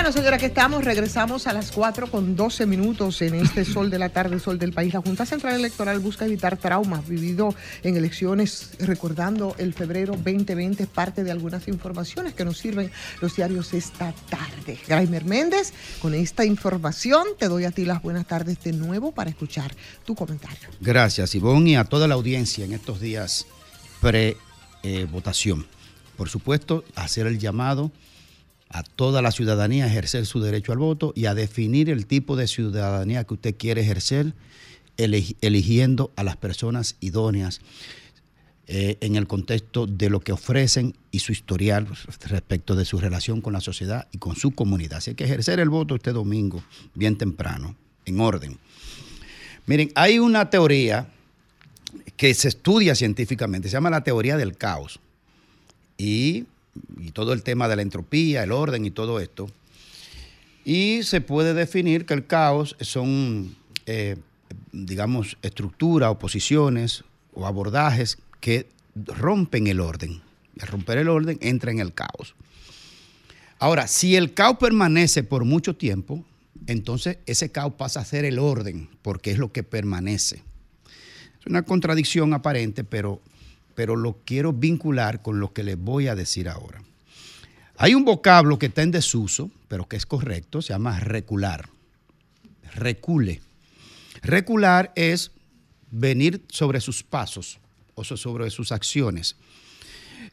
Bueno, 0.00 0.14
señora, 0.14 0.38
que 0.38 0.46
estamos, 0.46 0.82
regresamos 0.82 1.46
a 1.46 1.52
las 1.52 1.72
4 1.72 2.10
con 2.10 2.34
12 2.34 2.64
minutos 2.64 3.20
en 3.20 3.34
este 3.34 3.66
sol 3.66 3.90
de 3.90 3.98
la 3.98 4.08
tarde, 4.08 4.40
sol 4.40 4.58
del 4.58 4.72
país. 4.72 4.94
La 4.94 5.02
Junta 5.02 5.26
Central 5.26 5.56
Electoral 5.56 5.98
busca 5.98 6.24
evitar 6.24 6.56
traumas 6.56 7.06
vividos 7.06 7.54
en 7.82 7.98
elecciones, 7.98 8.70
recordando 8.78 9.54
el 9.58 9.74
febrero 9.74 10.14
2020, 10.14 10.84
es 10.84 10.88
parte 10.88 11.22
de 11.22 11.30
algunas 11.30 11.68
informaciones 11.68 12.32
que 12.32 12.46
nos 12.46 12.56
sirven 12.56 12.90
los 13.20 13.36
diarios 13.36 13.74
esta 13.74 14.14
tarde. 14.30 14.78
Graimer 14.88 15.26
Méndez, 15.26 15.74
con 16.00 16.14
esta 16.14 16.46
información 16.46 17.26
te 17.38 17.48
doy 17.48 17.66
a 17.66 17.70
ti 17.70 17.84
las 17.84 18.00
buenas 18.00 18.26
tardes 18.26 18.58
de 18.64 18.72
nuevo 18.72 19.12
para 19.12 19.28
escuchar 19.28 19.76
tu 20.06 20.14
comentario. 20.14 20.70
Gracias, 20.80 21.34
Ivonne, 21.34 21.72
y 21.72 21.74
a 21.76 21.84
toda 21.84 22.08
la 22.08 22.14
audiencia 22.14 22.64
en 22.64 22.72
estos 22.72 23.00
días 23.00 23.46
pre-votación. 24.00 25.66
Por 26.16 26.30
supuesto, 26.30 26.84
hacer 26.94 27.26
el 27.26 27.38
llamado 27.38 27.92
a 28.70 28.82
toda 28.82 29.20
la 29.20 29.32
ciudadanía 29.32 29.84
a 29.84 29.88
ejercer 29.88 30.24
su 30.26 30.40
derecho 30.40 30.72
al 30.72 30.78
voto 30.78 31.12
y 31.14 31.26
a 31.26 31.34
definir 31.34 31.90
el 31.90 32.06
tipo 32.06 32.36
de 32.36 32.46
ciudadanía 32.46 33.24
que 33.24 33.34
usted 33.34 33.54
quiere 33.56 33.82
ejercer, 33.82 34.32
eli- 34.96 35.36
eligiendo 35.40 36.12
a 36.16 36.22
las 36.22 36.36
personas 36.36 36.96
idóneas 37.00 37.60
eh, 38.68 38.96
en 39.00 39.16
el 39.16 39.26
contexto 39.26 39.88
de 39.88 40.08
lo 40.08 40.20
que 40.20 40.30
ofrecen 40.30 40.94
y 41.10 41.18
su 41.18 41.32
historial 41.32 41.88
respecto 42.20 42.76
de 42.76 42.84
su 42.84 43.00
relación 43.00 43.40
con 43.40 43.52
la 43.52 43.60
sociedad 43.60 44.06
y 44.12 44.18
con 44.18 44.36
su 44.36 44.52
comunidad. 44.52 44.98
Así 44.98 45.16
que 45.16 45.24
ejercer 45.24 45.58
el 45.58 45.68
voto 45.68 45.96
este 45.96 46.12
domingo, 46.12 46.62
bien 46.94 47.18
temprano, 47.18 47.74
en 48.04 48.20
orden. 48.20 48.58
Miren, 49.66 49.90
hay 49.96 50.20
una 50.20 50.48
teoría 50.50 51.08
que 52.16 52.32
se 52.34 52.46
estudia 52.46 52.94
científicamente, 52.94 53.68
se 53.68 53.72
llama 53.72 53.90
la 53.90 54.04
teoría 54.04 54.36
del 54.36 54.56
caos. 54.56 55.00
Y, 55.98 56.44
y 56.98 57.12
todo 57.12 57.32
el 57.32 57.42
tema 57.42 57.68
de 57.68 57.76
la 57.76 57.82
entropía, 57.82 58.42
el 58.42 58.52
orden 58.52 58.84
y 58.84 58.90
todo 58.90 59.20
esto. 59.20 59.48
Y 60.64 61.02
se 61.02 61.20
puede 61.20 61.54
definir 61.54 62.06
que 62.06 62.14
el 62.14 62.26
caos 62.26 62.76
son, 62.80 63.56
eh, 63.86 64.16
digamos, 64.72 65.36
estructuras 65.42 66.10
o 66.10 66.18
posiciones 66.18 67.04
o 67.32 67.46
abordajes 67.46 68.18
que 68.40 68.68
rompen 68.94 69.66
el 69.66 69.80
orden. 69.80 70.20
Al 70.60 70.68
romper 70.68 70.98
el 70.98 71.08
orden 71.08 71.38
entra 71.40 71.70
en 71.70 71.80
el 71.80 71.94
caos. 71.94 72.34
Ahora, 73.58 73.86
si 73.86 74.16
el 74.16 74.34
caos 74.34 74.56
permanece 74.58 75.22
por 75.22 75.44
mucho 75.44 75.76
tiempo, 75.76 76.24
entonces 76.66 77.18
ese 77.26 77.50
caos 77.50 77.74
pasa 77.74 78.00
a 78.00 78.04
ser 78.04 78.24
el 78.24 78.38
orden, 78.38 78.88
porque 79.02 79.30
es 79.30 79.38
lo 79.38 79.52
que 79.52 79.62
permanece. 79.62 80.42
Es 81.40 81.46
una 81.46 81.62
contradicción 81.62 82.34
aparente, 82.34 82.84
pero, 82.84 83.20
pero 83.80 83.96
lo 83.96 84.18
quiero 84.26 84.52
vincular 84.52 85.22
con 85.22 85.40
lo 85.40 85.54
que 85.54 85.62
les 85.62 85.78
voy 85.78 86.06
a 86.06 86.14
decir 86.14 86.50
ahora. 86.50 86.82
Hay 87.78 87.94
un 87.94 88.04
vocablo 88.04 88.58
que 88.58 88.66
está 88.66 88.82
en 88.82 88.90
desuso, 88.90 89.50
pero 89.68 89.88
que 89.88 89.96
es 89.96 90.04
correcto, 90.04 90.60
se 90.60 90.74
llama 90.74 91.00
recular. 91.00 91.70
Recule. 92.74 93.40
Recular 94.20 94.92
es 94.96 95.30
venir 95.90 96.42
sobre 96.50 96.82
sus 96.82 97.02
pasos 97.02 97.58
o 97.94 98.04
so- 98.04 98.18
sobre 98.18 98.50
sus 98.50 98.70
acciones. 98.70 99.36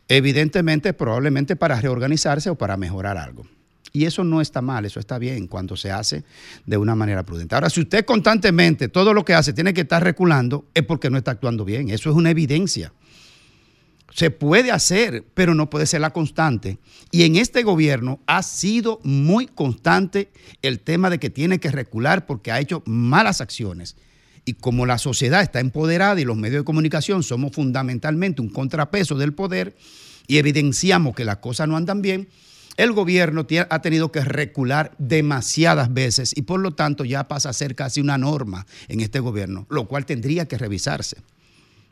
Evidentemente, 0.10 0.92
probablemente 0.92 1.56
para 1.56 1.80
reorganizarse 1.80 2.50
o 2.50 2.56
para 2.56 2.76
mejorar 2.76 3.18
algo. 3.18 3.48
Y 3.94 4.04
eso 4.04 4.26
no 4.26 4.42
está 4.42 4.62
mal, 4.62 4.84
eso 4.84 5.00
está 5.00 5.18
bien 5.20 5.48
cuando 5.48 5.78
se 5.78 5.90
hace 5.90 6.26
de 6.66 6.76
una 6.76 6.96
manera 6.96 7.24
prudente. 7.24 7.56
Ahora, 7.56 7.70
si 7.70 7.80
usted 7.80 8.04
constantemente 8.04 8.90
todo 8.90 9.14
lo 9.14 9.24
que 9.24 9.34
hace 9.36 9.54
tiene 9.54 9.74
que 9.74 9.82
estar 9.82 10.04
reculando, 10.04 10.66
es 10.74 10.84
porque 10.84 11.10
no 11.10 11.18
está 11.18 11.32
actuando 11.32 11.64
bien. 11.64 11.90
Eso 11.92 12.10
es 12.10 12.16
una 12.18 12.30
evidencia. 12.30 12.92
Se 14.18 14.32
puede 14.32 14.72
hacer, 14.72 15.26
pero 15.36 15.54
no 15.54 15.70
puede 15.70 15.86
ser 15.86 16.02
la 16.02 16.12
constante. 16.12 16.80
Y 17.12 17.22
en 17.26 17.36
este 17.36 17.62
gobierno 17.62 18.20
ha 18.26 18.42
sido 18.42 19.00
muy 19.04 19.46
constante 19.46 20.32
el 20.64 20.80
tema 20.80 21.12
de 21.12 21.20
que 21.20 21.30
tiene 21.30 21.60
que 21.60 21.70
recular 21.70 22.26
porque 22.26 22.52
ha 22.52 22.60
hecho 22.60 22.82
malas 22.88 23.42
acciones. 23.42 23.96
Y 24.44 24.54
como 24.54 24.88
la 24.88 24.98
sociedad 24.98 25.44
está 25.44 25.60
empoderada 25.60 26.20
y 26.20 26.26
los 26.26 26.36
medios 26.36 26.62
de 26.62 26.66
comunicación 26.66 27.22
somos 27.22 27.52
fundamentalmente 27.52 28.42
un 28.42 28.50
contrapeso 28.50 29.14
del 29.20 29.36
poder 29.36 29.76
y 30.26 30.40
evidenciamos 30.40 31.14
que 31.16 31.24
las 31.24 31.38
cosas 31.38 31.68
no 31.68 31.78
andan 31.78 32.02
bien, 32.02 32.28
el 32.78 32.94
gobierno 32.94 33.46
ha 33.70 33.82
tenido 33.84 34.12
que 34.12 34.22
recular 34.22 34.96
demasiadas 34.98 35.94
veces 35.94 36.34
y 36.36 36.42
por 36.42 36.60
lo 36.60 36.74
tanto 36.74 37.06
ya 37.06 37.28
pasa 37.28 37.50
a 37.50 37.54
ser 37.54 37.76
casi 37.76 38.02
una 38.02 38.18
norma 38.18 38.66
en 38.88 39.00
este 39.00 39.20
gobierno, 39.20 39.68
lo 39.70 39.88
cual 39.88 40.08
tendría 40.08 40.48
que 40.48 40.58
revisarse. 40.58 41.18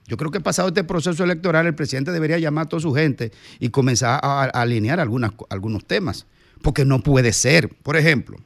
Yo 0.07 0.17
creo 0.17 0.29
que 0.29 0.39
pasado 0.39 0.67
este 0.67 0.83
proceso 0.83 1.23
electoral, 1.23 1.65
el 1.65 1.75
presidente 1.75 2.11
debería 2.11 2.37
llamar 2.37 2.65
a 2.65 2.69
toda 2.69 2.81
su 2.81 2.93
gente 2.93 3.31
y 3.59 3.69
comenzar 3.69 4.19
a, 4.21 4.43
alinear 4.43 4.99
algunas, 4.99 5.31
algunos 5.49 5.85
temas, 5.85 6.27
porque 6.61 6.85
no 6.85 7.01
puede 7.01 7.33
ser. 7.33 7.69
Por 7.69 7.97
ejemplo, 7.97 8.37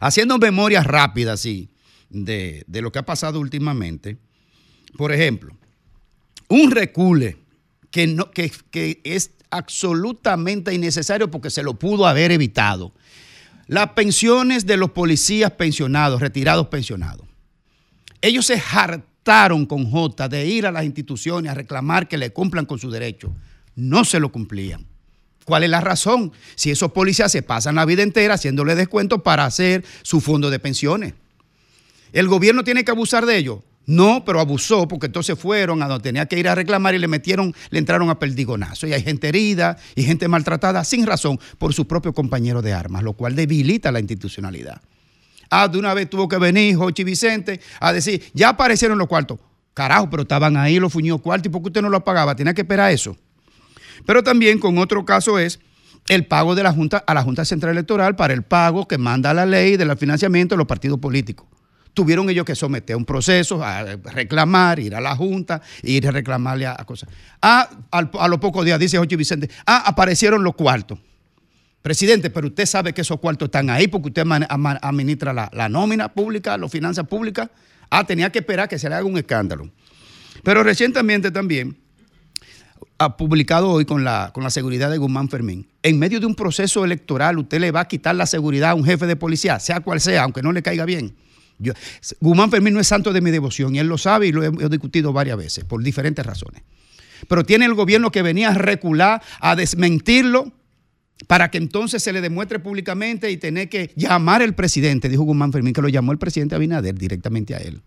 haciendo 0.00 0.38
memoria 0.38 0.82
rápida 0.82 1.32
así 1.32 1.68
de, 2.10 2.64
de 2.68 2.80
lo 2.80 2.92
que 2.92 3.00
ha 3.00 3.06
pasado 3.06 3.40
últimamente, 3.40 4.18
por 4.96 5.12
ejemplo, 5.12 5.56
un 6.48 6.70
recule 6.70 7.38
que, 7.90 8.06
no, 8.06 8.30
que, 8.30 8.52
que 8.70 9.00
es 9.02 9.32
absolutamente 9.50 10.72
innecesario 10.72 11.30
porque 11.30 11.50
se 11.50 11.64
lo 11.64 11.74
pudo 11.74 12.06
haber 12.06 12.30
evitado. 12.30 12.92
las 13.66 13.90
pensiones 13.90 14.64
de 14.64 14.76
los 14.76 14.92
policías 14.92 15.50
pensionados, 15.52 16.20
retirados 16.20 16.68
pensionados. 16.68 17.26
Ellos 18.20 18.46
se 18.46 18.54
hartaron 18.54 19.15
con 19.66 19.90
J 19.90 20.28
de 20.28 20.46
ir 20.46 20.66
a 20.66 20.72
las 20.72 20.84
instituciones 20.84 21.50
a 21.50 21.54
reclamar 21.54 22.06
que 22.06 22.16
le 22.16 22.30
cumplan 22.30 22.64
con 22.64 22.78
su 22.78 22.90
derecho. 22.90 23.34
No 23.74 24.04
se 24.04 24.20
lo 24.20 24.30
cumplían. 24.30 24.86
¿Cuál 25.44 25.64
es 25.64 25.70
la 25.70 25.80
razón? 25.80 26.32
Si 26.54 26.70
esos 26.70 26.92
policías 26.92 27.32
se 27.32 27.42
pasan 27.42 27.74
la 27.74 27.84
vida 27.84 28.04
entera 28.04 28.34
haciéndole 28.34 28.76
descuento 28.76 29.24
para 29.24 29.44
hacer 29.44 29.84
su 30.02 30.20
fondo 30.20 30.48
de 30.48 30.60
pensiones. 30.60 31.14
¿El 32.12 32.28
gobierno 32.28 32.62
tiene 32.62 32.84
que 32.84 32.92
abusar 32.92 33.26
de 33.26 33.36
ellos? 33.36 33.58
No, 33.84 34.24
pero 34.24 34.38
abusó 34.38 34.86
porque 34.86 35.06
entonces 35.06 35.36
fueron 35.36 35.82
a 35.82 35.88
donde 35.88 36.04
tenía 36.04 36.26
que 36.26 36.38
ir 36.38 36.48
a 36.48 36.54
reclamar 36.54 36.94
y 36.94 36.98
le 36.98 37.08
metieron, 37.08 37.52
le 37.70 37.78
entraron 37.80 38.10
a 38.10 38.20
perdigonazo. 38.20 38.86
Y 38.86 38.92
hay 38.92 39.02
gente 39.02 39.28
herida 39.28 39.76
y 39.96 40.04
gente 40.04 40.28
maltratada 40.28 40.84
sin 40.84 41.04
razón 41.04 41.38
por 41.58 41.74
su 41.74 41.86
propio 41.86 42.12
compañero 42.12 42.62
de 42.62 42.72
armas, 42.72 43.02
lo 43.02 43.14
cual 43.14 43.34
debilita 43.34 43.90
la 43.90 43.98
institucionalidad. 43.98 44.80
Ah, 45.50 45.68
de 45.68 45.78
una 45.78 45.94
vez 45.94 46.08
tuvo 46.10 46.28
que 46.28 46.38
venir 46.38 46.76
Jochi 46.76 47.04
Vicente 47.04 47.60
a 47.80 47.92
decir, 47.92 48.22
ya 48.34 48.50
aparecieron 48.50 48.98
los 48.98 49.08
cuartos. 49.08 49.38
Carajo, 49.74 50.08
pero 50.08 50.22
estaban 50.22 50.56
ahí 50.56 50.78
los 50.80 50.92
fuñidos 50.92 51.20
cuartos 51.20 51.46
y 51.46 51.50
¿por 51.50 51.60
qué 51.62 51.68
usted 51.68 51.82
no 51.82 51.90
lo 51.90 52.02
pagaba? 52.02 52.34
Tenía 52.34 52.54
que 52.54 52.62
esperar 52.62 52.90
eso. 52.92 53.16
Pero 54.06 54.22
también 54.22 54.58
con 54.58 54.78
otro 54.78 55.04
caso 55.04 55.38
es 55.38 55.60
el 56.08 56.24
pago 56.26 56.54
de 56.54 56.62
la 56.62 56.72
Junta 56.72 56.98
a 57.06 57.12
la 57.14 57.22
Junta 57.22 57.44
Central 57.44 57.72
Electoral 57.72 58.16
para 58.16 58.32
el 58.32 58.42
pago 58.42 58.86
que 58.88 58.96
manda 58.98 59.34
la 59.34 59.44
ley 59.44 59.76
del 59.76 59.94
financiamiento 59.96 60.54
de 60.54 60.58
los 60.58 60.66
partidos 60.66 60.98
políticos. 60.98 61.46
Tuvieron 61.94 62.28
ellos 62.30 62.44
que 62.44 62.54
someter 62.54 62.94
a 62.94 62.96
un 62.98 63.04
proceso, 63.06 63.64
a 63.64 63.82
reclamar, 64.12 64.78
ir 64.78 64.94
a 64.94 65.00
la 65.00 65.16
Junta, 65.16 65.62
ir 65.82 66.06
a 66.06 66.10
reclamarle 66.10 66.66
a, 66.66 66.76
a 66.78 66.84
cosas. 66.84 67.08
Ah, 67.42 67.68
al- 67.90 68.10
a 68.18 68.28
los 68.28 68.38
pocos 68.38 68.64
días, 68.64 68.78
dice 68.78 68.98
Jochi 68.98 69.16
Vicente, 69.16 69.48
ah, 69.66 69.82
aparecieron 69.86 70.44
los 70.44 70.54
cuartos. 70.54 70.98
Presidente, 71.86 72.30
pero 72.30 72.48
usted 72.48 72.66
sabe 72.66 72.92
que 72.92 73.02
esos 73.02 73.20
cuartos 73.20 73.46
están 73.46 73.70
ahí 73.70 73.86
porque 73.86 74.08
usted 74.08 74.24
administra 74.82 75.32
la, 75.32 75.48
la 75.52 75.68
nómina 75.68 76.12
pública, 76.12 76.58
las 76.58 76.68
finanzas 76.72 77.06
públicas. 77.06 77.48
Ah, 77.88 78.02
tenía 78.04 78.32
que 78.32 78.40
esperar 78.40 78.68
que 78.68 78.76
se 78.76 78.88
le 78.88 78.96
haga 78.96 79.04
un 79.04 79.16
escándalo. 79.16 79.70
Pero 80.42 80.64
recientemente 80.64 81.30
también, 81.30 81.76
ha 82.98 83.16
publicado 83.16 83.70
hoy 83.70 83.84
con 83.84 84.02
la, 84.02 84.32
con 84.34 84.42
la 84.42 84.50
seguridad 84.50 84.90
de 84.90 84.98
Guzmán 84.98 85.28
Fermín, 85.28 85.68
en 85.84 85.96
medio 86.00 86.18
de 86.18 86.26
un 86.26 86.34
proceso 86.34 86.84
electoral, 86.84 87.38
usted 87.38 87.60
le 87.60 87.70
va 87.70 87.82
a 87.82 87.84
quitar 87.86 88.16
la 88.16 88.26
seguridad 88.26 88.70
a 88.70 88.74
un 88.74 88.84
jefe 88.84 89.06
de 89.06 89.14
policía, 89.14 89.60
sea 89.60 89.78
cual 89.78 90.00
sea, 90.00 90.24
aunque 90.24 90.42
no 90.42 90.50
le 90.50 90.64
caiga 90.64 90.86
bien. 90.86 91.14
Yo- 91.60 91.72
Guzmán 92.18 92.50
Fermín 92.50 92.74
no 92.74 92.80
es 92.80 92.88
santo 92.88 93.12
de 93.12 93.20
mi 93.20 93.30
devoción 93.30 93.76
y 93.76 93.78
él 93.78 93.86
lo 93.86 93.96
sabe 93.96 94.26
y 94.26 94.32
lo 94.32 94.42
he 94.42 94.68
discutido 94.68 95.12
varias 95.12 95.38
veces 95.38 95.62
por 95.62 95.80
diferentes 95.84 96.26
razones. 96.26 96.62
Pero 97.28 97.44
tiene 97.44 97.64
el 97.64 97.74
gobierno 97.74 98.10
que 98.10 98.22
venía 98.22 98.48
a 98.48 98.54
recular, 98.54 99.22
a 99.38 99.54
desmentirlo, 99.54 100.50
para 101.26 101.50
que 101.50 101.58
entonces 101.58 102.02
se 102.02 102.12
le 102.12 102.20
demuestre 102.20 102.58
públicamente 102.58 103.30
y 103.30 103.36
tener 103.36 103.68
que 103.68 103.90
llamar 103.96 104.42
al 104.42 104.54
presidente, 104.54 105.08
dijo 105.08 105.22
Guzmán 105.22 105.52
Fermín, 105.52 105.72
que 105.72 105.82
lo 105.82 105.88
llamó 105.88 106.12
el 106.12 106.18
presidente 106.18 106.54
Abinader 106.54 106.94
directamente 106.94 107.54
a 107.54 107.58
él, 107.58 107.82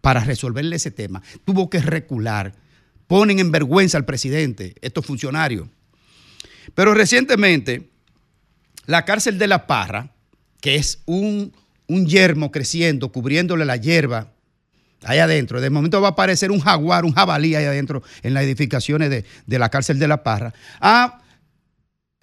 para 0.00 0.20
resolverle 0.20 0.76
ese 0.76 0.90
tema. 0.90 1.22
Tuvo 1.44 1.70
que 1.70 1.80
recular. 1.80 2.54
Ponen 3.06 3.38
en 3.38 3.50
vergüenza 3.50 3.96
al 3.96 4.04
presidente, 4.04 4.74
estos 4.82 5.06
funcionarios. 5.06 5.68
Pero 6.74 6.92
recientemente, 6.92 7.88
la 8.86 9.04
cárcel 9.04 9.38
de 9.38 9.46
La 9.46 9.66
Parra, 9.66 10.12
que 10.60 10.74
es 10.74 11.02
un, 11.06 11.52
un 11.86 12.06
yermo 12.06 12.50
creciendo, 12.50 13.10
cubriéndole 13.10 13.64
la 13.64 13.76
hierba 13.76 14.32
ahí 15.04 15.18
adentro. 15.18 15.60
De 15.60 15.70
momento 15.70 16.00
va 16.00 16.08
a 16.08 16.10
aparecer 16.12 16.50
un 16.50 16.60
jaguar, 16.60 17.04
un 17.04 17.12
jabalí 17.12 17.54
ahí 17.54 17.64
adentro 17.64 18.02
en 18.22 18.34
las 18.34 18.42
edificaciones 18.42 19.08
de, 19.08 19.24
de 19.46 19.58
la 19.58 19.68
cárcel 19.68 19.98
de 19.98 20.08
La 20.08 20.22
Parra. 20.22 20.52
Ah, 20.80 21.22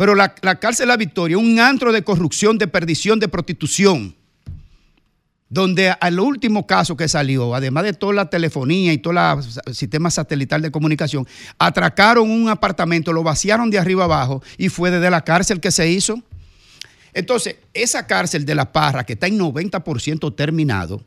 pero 0.03 0.15
la, 0.15 0.35
la 0.41 0.59
cárcel 0.59 0.89
La 0.89 0.97
Victoria, 0.97 1.37
un 1.37 1.61
antro 1.61 1.93
de 1.93 2.03
corrupción, 2.03 2.57
de 2.57 2.67
perdición, 2.67 3.21
de 3.21 3.29
prostitución, 3.29 4.13
donde 5.47 5.95
al 5.97 6.19
último 6.19 6.67
caso 6.67 6.97
que 6.97 7.07
salió, 7.07 7.55
además 7.55 7.85
de 7.85 7.93
toda 7.93 8.11
la 8.11 8.29
telefonía 8.29 8.91
y 8.91 8.97
todo 8.97 9.13
el 9.65 9.73
sistema 9.73 10.11
satelital 10.11 10.61
de 10.61 10.71
comunicación, 10.71 11.25
atracaron 11.57 12.29
un 12.29 12.49
apartamento, 12.49 13.13
lo 13.13 13.23
vaciaron 13.23 13.69
de 13.69 13.79
arriba 13.79 14.03
abajo 14.03 14.43
y 14.57 14.67
fue 14.67 14.91
desde 14.91 15.09
la 15.09 15.23
cárcel 15.23 15.61
que 15.61 15.71
se 15.71 15.89
hizo. 15.89 16.21
Entonces, 17.13 17.55
esa 17.73 18.05
cárcel 18.05 18.43
de 18.43 18.55
La 18.55 18.73
Parra, 18.73 19.05
que 19.05 19.13
está 19.13 19.27
en 19.27 19.39
90% 19.39 20.35
terminado, 20.35 21.01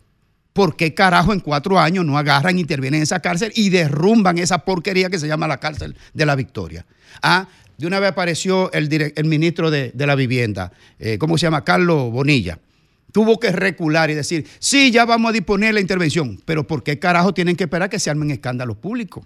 ¿por 0.55 0.75
qué 0.75 0.95
carajo 0.95 1.35
en 1.35 1.41
cuatro 1.41 1.79
años 1.79 2.07
no 2.07 2.17
agarran, 2.17 2.59
intervienen 2.59 3.01
en 3.01 3.03
esa 3.03 3.21
cárcel 3.21 3.53
y 3.55 3.69
derrumban 3.69 4.39
esa 4.39 4.65
porquería 4.65 5.11
que 5.11 5.19
se 5.19 5.29
llama 5.29 5.47
la 5.47 5.61
cárcel 5.61 5.95
de 6.15 6.25
la 6.25 6.35
Victoria? 6.35 6.87
Ah, 7.23 7.47
de 7.79 7.87
una 7.87 8.01
vez 8.01 8.11
apareció 8.11 8.73
el, 8.73 8.89
ministro 9.25 9.71
de, 9.71 9.93
la 9.95 10.15
vivienda, 10.15 10.73
eh, 10.99 11.19
¿cómo 11.19 11.37
se 11.37 11.47
llama? 11.47 11.65
Carlos 11.65 12.11
Bonilla. 12.11 12.59
Tuvo 13.13 13.39
que 13.39 13.51
recular 13.51 14.11
y 14.11 14.15
decir, 14.15 14.47
sí, 14.59 14.91
ya 14.91 15.05
vamos 15.05 15.31
a 15.31 15.33
disponer 15.33 15.75
la 15.75 15.81
intervención, 15.81 16.41
pero 16.45 16.67
¿por 16.67 16.83
qué 16.83 16.99
carajo 16.99 17.33
tienen 17.33 17.57
que 17.57 17.65
esperar 17.65 17.89
que 17.89 17.99
se 17.99 18.11
armen 18.11 18.31
escándalos 18.31 18.77
públicos? 18.77 19.25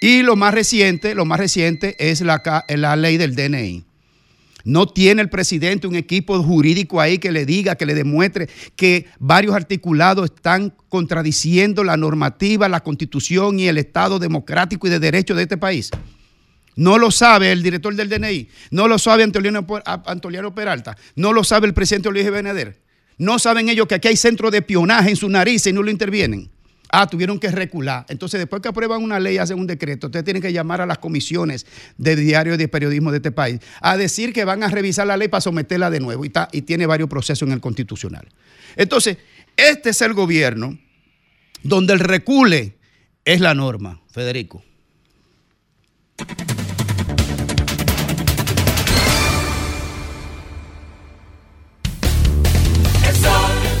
Y 0.00 0.22
lo 0.22 0.36
más 0.36 0.52
reciente, 0.52 1.14
lo 1.14 1.24
más 1.24 1.38
reciente 1.38 1.96
es 1.98 2.20
la, 2.20 2.42
la 2.68 2.96
ley 2.96 3.16
del 3.16 3.34
DNI. 3.34 3.84
No 4.64 4.86
tiene 4.86 5.20
el 5.20 5.28
presidente 5.28 5.86
un 5.86 5.94
equipo 5.94 6.42
jurídico 6.42 7.00
ahí 7.00 7.18
que 7.18 7.32
le 7.32 7.44
diga, 7.44 7.76
que 7.76 7.86
le 7.86 7.94
demuestre 7.94 8.48
que 8.76 9.06
varios 9.18 9.54
articulados 9.54 10.30
están 10.34 10.74
contradiciendo 10.88 11.84
la 11.84 11.98
normativa, 11.98 12.68
la 12.68 12.80
constitución 12.80 13.60
y 13.60 13.68
el 13.68 13.76
Estado 13.76 14.18
democrático 14.18 14.86
y 14.86 14.90
de 14.90 14.98
derecho 14.98 15.34
de 15.34 15.42
este 15.42 15.58
país. 15.58 15.90
No 16.76 16.98
lo 16.98 17.10
sabe 17.10 17.52
el 17.52 17.62
director 17.62 17.94
del 17.94 18.08
DNI, 18.08 18.48
no 18.70 18.88
lo 18.88 18.98
sabe 18.98 19.22
Antoliano, 19.22 20.54
Peralta, 20.54 20.96
no 21.16 21.32
lo 21.32 21.44
sabe 21.44 21.66
el 21.68 21.74
presidente 21.74 22.10
Luis 22.10 22.30
Benader. 22.30 22.82
No 23.16 23.38
saben 23.38 23.68
ellos 23.68 23.86
que 23.86 23.94
aquí 23.94 24.08
hay 24.08 24.16
centro 24.16 24.50
de 24.50 24.58
espionaje 24.58 25.10
en 25.10 25.16
su 25.16 25.28
nariz 25.28 25.64
y 25.68 25.72
no 25.72 25.82
lo 25.82 25.90
intervienen. 25.90 26.50
Ah, 26.90 27.06
tuvieron 27.08 27.38
que 27.40 27.48
recular. 27.50 28.04
Entonces, 28.08 28.38
después 28.40 28.60
que 28.62 28.68
aprueban 28.68 29.02
una 29.02 29.18
ley, 29.18 29.38
hacen 29.38 29.58
un 29.58 29.66
decreto, 29.66 30.08
ustedes 30.08 30.24
tienen 30.24 30.42
que 30.42 30.52
llamar 30.52 30.80
a 30.80 30.86
las 30.86 30.98
comisiones 30.98 31.66
de 31.96 32.14
diario 32.16 32.56
de 32.56 32.68
periodismo 32.68 33.10
de 33.10 33.16
este 33.18 33.32
país 33.32 33.60
a 33.80 33.96
decir 33.96 34.32
que 34.32 34.44
van 34.44 34.62
a 34.62 34.68
revisar 34.68 35.06
la 35.06 35.16
ley 35.16 35.28
para 35.28 35.40
someterla 35.40 35.90
de 35.90 36.00
nuevo 36.00 36.24
y, 36.24 36.28
está- 36.28 36.48
y 36.52 36.62
tiene 36.62 36.86
varios 36.86 37.08
procesos 37.08 37.46
en 37.46 37.52
el 37.52 37.60
constitucional. 37.60 38.28
Entonces, 38.76 39.16
este 39.56 39.90
es 39.90 40.02
el 40.02 40.12
gobierno 40.12 40.78
donde 41.62 41.92
el 41.94 42.00
recule 42.00 42.76
es 43.24 43.40
la 43.40 43.54
norma, 43.54 44.00
Federico. 44.12 44.62
Sol 46.16 46.26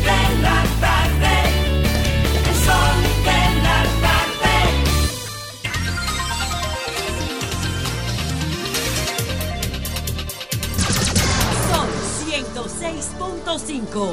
de 0.02 0.22
la 0.42 0.60
tarde, 0.80 1.36
son 2.64 2.96
de 3.22 3.40
la 3.62 3.80
tarde, 4.02 4.56
son 11.70 11.88
ciento 12.26 12.60
seis 12.68 13.04
puntos 13.16 13.62
cinco. 13.64 14.04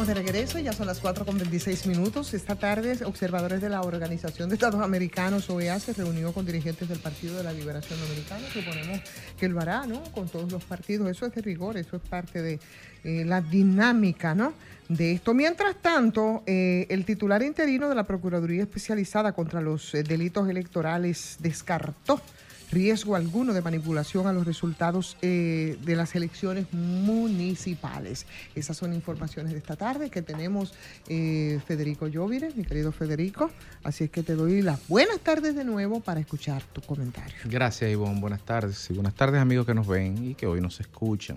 Estamos 0.00 0.16
de 0.16 0.32
regreso. 0.32 0.58
Ya 0.58 0.72
son 0.72 0.86
las 0.86 0.98
4 0.98 1.26
con 1.26 1.36
26 1.36 1.86
minutos. 1.86 2.32
Esta 2.32 2.56
tarde, 2.56 2.96
observadores 3.04 3.60
de 3.60 3.68
la 3.68 3.82
Organización 3.82 4.48
de 4.48 4.54
Estados 4.54 4.80
Americanos, 4.80 5.50
OEA, 5.50 5.78
se 5.78 5.92
reunió 5.92 6.32
con 6.32 6.46
dirigentes 6.46 6.88
del 6.88 7.00
Partido 7.00 7.36
de 7.36 7.44
la 7.44 7.52
Liberación 7.52 8.00
Dominicana. 8.00 8.46
Suponemos 8.50 9.00
que 9.38 9.48
lo 9.48 9.60
hará, 9.60 9.86
¿no? 9.86 10.02
Con 10.12 10.28
todos 10.28 10.50
los 10.50 10.64
partidos. 10.64 11.10
Eso 11.10 11.26
es 11.26 11.34
de 11.34 11.42
rigor, 11.42 11.76
eso 11.76 11.96
es 11.96 12.02
parte 12.02 12.40
de 12.40 12.60
eh, 13.04 13.24
la 13.26 13.42
dinámica, 13.42 14.34
¿no? 14.34 14.54
De 14.88 15.12
esto. 15.12 15.34
Mientras 15.34 15.76
tanto, 15.82 16.44
eh, 16.46 16.86
el 16.88 17.04
titular 17.04 17.42
interino 17.42 17.88
de 17.90 17.94
la 17.94 18.04
Procuraduría 18.04 18.62
Especializada 18.62 19.32
contra 19.32 19.60
los 19.60 19.94
eh, 19.94 20.02
Delitos 20.02 20.48
Electorales 20.48 21.36
descartó 21.40 22.22
riesgo 22.70 23.16
alguno 23.16 23.52
de 23.52 23.62
manipulación 23.62 24.26
a 24.26 24.32
los 24.32 24.46
resultados 24.46 25.16
eh, 25.22 25.76
de 25.82 25.96
las 25.96 26.14
elecciones 26.14 26.72
municipales. 26.72 28.26
Esas 28.54 28.76
son 28.76 28.92
informaciones 28.94 29.52
de 29.52 29.58
esta 29.58 29.76
tarde 29.76 30.10
que 30.10 30.22
tenemos 30.22 30.74
eh, 31.08 31.60
Federico 31.66 32.06
Llovire, 32.06 32.50
mi 32.54 32.64
querido 32.64 32.92
Federico. 32.92 33.50
Así 33.82 34.04
es 34.04 34.10
que 34.10 34.22
te 34.22 34.34
doy 34.34 34.62
las 34.62 34.86
buenas 34.88 35.20
tardes 35.20 35.54
de 35.54 35.64
nuevo 35.64 36.00
para 36.00 36.20
escuchar 36.20 36.62
tu 36.72 36.80
comentario. 36.80 37.36
Gracias, 37.44 37.90
Ivonne. 37.90 38.20
Buenas 38.20 38.42
tardes. 38.42 38.88
Y 38.90 38.94
buenas 38.94 39.14
tardes, 39.14 39.40
amigos 39.40 39.66
que 39.66 39.74
nos 39.74 39.86
ven 39.86 40.30
y 40.30 40.34
que 40.34 40.46
hoy 40.46 40.60
nos 40.60 40.80
escuchan. 40.80 41.36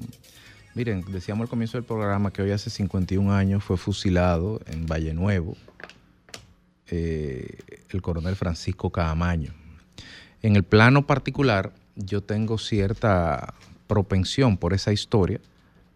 Miren, 0.75 1.03
decíamos 1.09 1.43
al 1.43 1.49
comienzo 1.49 1.77
del 1.77 1.85
programa 1.85 2.31
que 2.31 2.41
hoy 2.41 2.51
hace 2.51 2.69
51 2.69 3.31
años 3.31 3.63
fue 3.63 3.77
fusilado 3.77 4.59
en 4.65 4.87
Valle 4.87 5.13
Nuevo 5.13 5.55
eh, 6.87 7.57
el 7.89 8.01
coronel 8.01 8.35
Francisco 8.35 8.91
Caamaño. 8.91 9.53
En 10.43 10.57
el 10.57 10.63
plano 10.63 11.07
particular, 11.07 11.71
yo 11.95 12.21
tengo 12.21 12.57
cierta 12.57 13.53
propensión 13.87 14.57
por 14.57 14.73
esa 14.73 14.91
historia, 14.91 15.39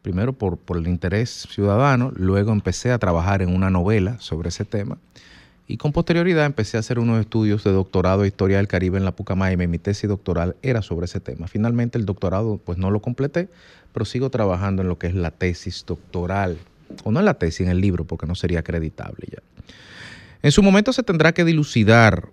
primero 0.02 0.32
por, 0.32 0.58
el 0.78 0.88
interés 0.88 1.48
ciudadano, 1.52 2.14
luego 2.16 2.54
empecé 2.54 2.92
a 2.92 2.98
trabajar 2.98 3.42
en 3.42 3.54
una 3.54 3.70
novela 3.70 4.18
sobre 4.22 4.48
ese 4.48 4.64
tema 4.64 4.98
y 5.68 5.76
con 5.76 5.92
posterioridad 5.92 6.46
empecé 6.46 6.78
a 6.78 6.80
hacer 6.80 6.98
unos 6.98 7.20
estudios 7.20 7.66
de 7.66 7.74
doctorado 7.74 8.22
de 8.22 8.30
Historia 8.30 8.56
del 8.56 8.70
Caribe 8.70 8.98
en 8.98 9.04
la 9.04 9.12
Pucamaima 9.12 9.66
y 9.66 9.68
mi 9.68 9.80
tesis 9.80 10.08
doctoral 10.08 10.56
era 10.62 10.82
sobre 10.82 11.08
ese 11.08 11.20
tema. 11.20 11.50
Finalmente 11.50 11.98
el 11.98 12.06
doctorado 12.06 12.58
pues 12.64 12.78
no 12.78 12.90
lo 12.90 13.02
completé, 13.02 13.50
pero 13.92 14.06
sigo 14.06 14.30
trabajando 14.30 14.82
en 14.82 14.88
lo 14.88 14.98
que 14.98 15.08
es 15.08 15.14
la 15.14 15.32
tesis 15.32 15.84
doctoral, 15.86 16.58
o 17.04 17.12
no 17.12 17.20
en 17.20 17.26
la 17.26 17.34
tesis, 17.34 17.68
en 17.68 17.68
el 17.68 17.82
libro, 17.82 18.06
porque 18.06 18.28
no 18.28 18.36
sería 18.36 18.60
acreditable 18.60 19.28
ya. 19.30 19.40
En 20.42 20.54
su 20.54 20.64
momento 20.64 20.94
se 20.94 21.04
tendrá 21.04 21.34
que 21.34 21.44
dilucidar 21.44 22.30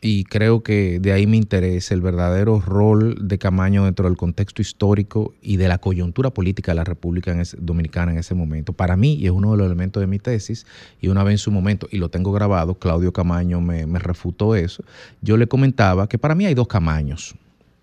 y 0.00 0.24
creo 0.24 0.62
que 0.62 1.00
de 1.00 1.12
ahí 1.12 1.26
me 1.26 1.36
interesa 1.36 1.92
el 1.92 2.00
verdadero 2.00 2.60
rol 2.60 3.16
de 3.20 3.38
Camaño 3.38 3.84
dentro 3.84 4.06
del 4.06 4.16
contexto 4.16 4.62
histórico 4.62 5.34
y 5.42 5.56
de 5.56 5.66
la 5.66 5.78
coyuntura 5.78 6.30
política 6.30 6.70
de 6.72 6.76
la 6.76 6.84
República 6.84 7.34
Dominicana 7.58 8.12
en 8.12 8.18
ese 8.18 8.34
momento. 8.34 8.72
Para 8.72 8.96
mí, 8.96 9.14
y 9.14 9.26
es 9.26 9.32
uno 9.32 9.50
de 9.52 9.58
los 9.58 9.66
elementos 9.66 10.00
de 10.00 10.06
mi 10.06 10.20
tesis, 10.20 10.66
y 11.00 11.08
una 11.08 11.24
vez 11.24 11.32
en 11.32 11.38
su 11.38 11.50
momento, 11.50 11.88
y 11.90 11.98
lo 11.98 12.10
tengo 12.10 12.30
grabado, 12.30 12.74
Claudio 12.74 13.12
Camaño 13.12 13.60
me, 13.60 13.86
me 13.86 13.98
refutó 13.98 14.54
eso, 14.54 14.84
yo 15.20 15.36
le 15.36 15.48
comentaba 15.48 16.08
que 16.08 16.18
para 16.18 16.36
mí 16.36 16.46
hay 16.46 16.54
dos 16.54 16.68
Camaños 16.68 17.34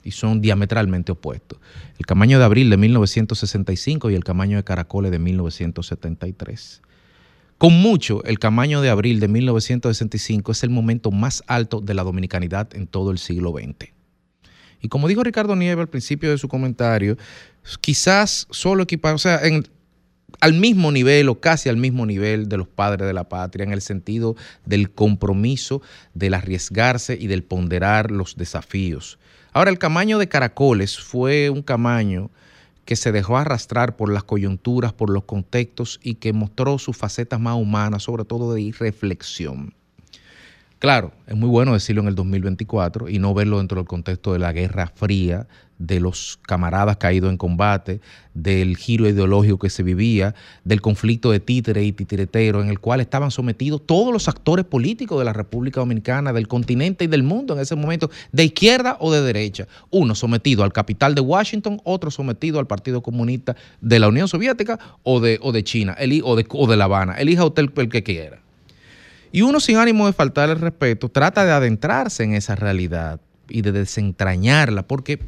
y 0.03 0.11
son 0.11 0.39
diametralmente 0.39 1.11
opuestos. 1.11 1.59
El 1.97 2.05
Camaño 2.05 2.39
de 2.39 2.45
abril 2.45 2.69
de 2.69 2.77
1965 2.77 4.11
y 4.11 4.15
el 4.15 4.23
Camaño 4.23 4.55
de 4.55 4.63
Caracoles 4.63 5.11
de 5.11 5.19
1973. 5.19 6.81
Con 7.57 7.73
mucho, 7.81 8.21
el 8.25 8.37
Camaño 8.37 8.81
de 8.81 8.89
abril 8.89 9.21
de 9.21 9.29
1965 9.29 10.51
es 10.51 10.63
el 10.63 10.69
momento 10.69 11.11
más 11.11 11.41
alto 11.47 11.79
de 11.79 11.93
la 11.93 12.03
dominicanidad 12.03 12.75
en 12.75 12.85
todo 12.85 13.11
el 13.11 13.17
siglo 13.17 13.51
XX. 13.51 13.91
Y 14.81 14.89
como 14.89 15.07
dijo 15.07 15.23
Ricardo 15.23 15.55
Nieve 15.55 15.81
al 15.81 15.87
principio 15.87 16.29
de 16.31 16.37
su 16.37 16.49
comentario, 16.49 17.17
quizás 17.79 18.45
solo 18.51 18.83
equipado, 18.83 19.15
o 19.15 19.19
sea, 19.19 19.39
en, 19.41 19.65
al 20.41 20.53
mismo 20.53 20.91
nivel 20.91 21.29
o 21.29 21.39
casi 21.39 21.69
al 21.69 21.77
mismo 21.77 22.05
nivel 22.05 22.49
de 22.49 22.57
los 22.57 22.67
padres 22.67 23.07
de 23.07 23.13
la 23.13 23.29
patria, 23.29 23.63
en 23.63 23.71
el 23.71 23.81
sentido 23.81 24.35
del 24.65 24.91
compromiso, 24.91 25.81
del 26.13 26.33
arriesgarse 26.33 27.17
y 27.19 27.27
del 27.27 27.43
ponderar 27.43 28.11
los 28.11 28.35
desafíos. 28.35 29.17
Ahora, 29.53 29.71
el 29.71 29.79
Camaño 29.79 30.17
de 30.17 30.27
Caracoles 30.27 30.99
fue 30.99 31.49
un 31.49 31.61
Camaño 31.61 32.29
que 32.85 32.95
se 32.95 33.11
dejó 33.11 33.37
arrastrar 33.37 33.97
por 33.97 34.11
las 34.11 34.23
coyunturas, 34.23 34.93
por 34.93 35.09
los 35.09 35.25
contextos 35.25 35.99
y 36.03 36.15
que 36.15 36.33
mostró 36.33 36.77
sus 36.77 36.95
facetas 36.95 37.39
más 37.39 37.55
humanas, 37.55 38.03
sobre 38.03 38.25
todo 38.25 38.53
de 38.53 38.73
reflexión. 38.77 39.73
Claro, 40.79 41.13
es 41.25 41.35
muy 41.35 41.47
bueno 41.47 41.73
decirlo 41.73 42.01
en 42.01 42.09
el 42.09 42.15
2024 42.15 43.07
y 43.09 43.17
no 43.17 43.33
verlo 43.33 43.59
dentro 43.59 43.77
del 43.77 43.87
contexto 43.87 44.33
de 44.33 44.39
la 44.39 44.51
Guerra 44.51 44.91
Fría, 44.93 45.47
de 45.77 45.99
los 45.99 46.37
camaradas 46.41 46.97
caídos 46.97 47.29
en 47.29 47.37
combate, 47.37 48.01
del 48.33 48.75
giro 48.75 49.07
ideológico 49.07 49.57
que 49.57 49.69
se 49.69 49.83
vivía, 49.83 50.35
del 50.65 50.81
conflicto 50.81 51.31
de 51.31 51.39
títere 51.39 51.83
y 51.83 51.93
titiretero 51.93 52.61
en 52.61 52.69
el 52.69 52.79
cual 52.79 52.99
estaban 52.99 53.31
sometidos 53.31 53.85
todos 53.85 54.11
los 54.11 54.27
actores 54.27 54.65
políticos 54.65 55.17
de 55.17 55.25
la 55.25 55.33
República 55.33 55.79
Dominicana, 55.79 56.33
del 56.33 56.47
continente 56.47 57.05
y 57.05 57.07
del 57.07 57.23
mundo 57.23 57.53
en 57.53 57.61
ese 57.61 57.75
momento, 57.75 58.09
de 58.33 58.43
izquierda 58.43 58.97
o 58.99 59.11
de 59.11 59.21
derecha. 59.21 59.67
Uno 59.91 60.13
sometido 60.13 60.63
al 60.63 60.73
capital 60.73 61.15
de 61.15 61.21
Washington, 61.21 61.79
otro 61.85 62.11
sometido 62.11 62.59
al 62.59 62.67
Partido 62.67 63.01
Comunista 63.01 63.55
de 63.79 63.99
la 63.99 64.09
Unión 64.09 64.27
Soviética 64.27 64.77
o 65.03 65.21
de, 65.21 65.39
o 65.41 65.53
de 65.53 65.63
China 65.63 65.95
el, 65.97 66.21
o, 66.23 66.35
de, 66.35 66.45
o 66.49 66.67
de 66.67 66.77
La 66.77 66.85
Habana. 66.85 67.15
Elija 67.15 67.45
usted 67.45 67.69
el 67.77 67.89
que 67.89 68.03
quiera. 68.03 68.44
Y 69.35 69.41
uno 69.41 69.59
sin 69.59 69.75
ánimo 69.75 70.05
de 70.05 70.13
faltar 70.13 70.49
el 70.49 70.61
respeto 70.61 71.09
trata 71.09 71.43
de 71.43 71.51
adentrarse 71.51 72.23
en 72.23 72.35
esa 72.35 72.55
realidad 72.55 73.19
y 73.49 73.63
de 73.63 73.73
desentrañarla, 73.73 74.87
porque 74.87 75.19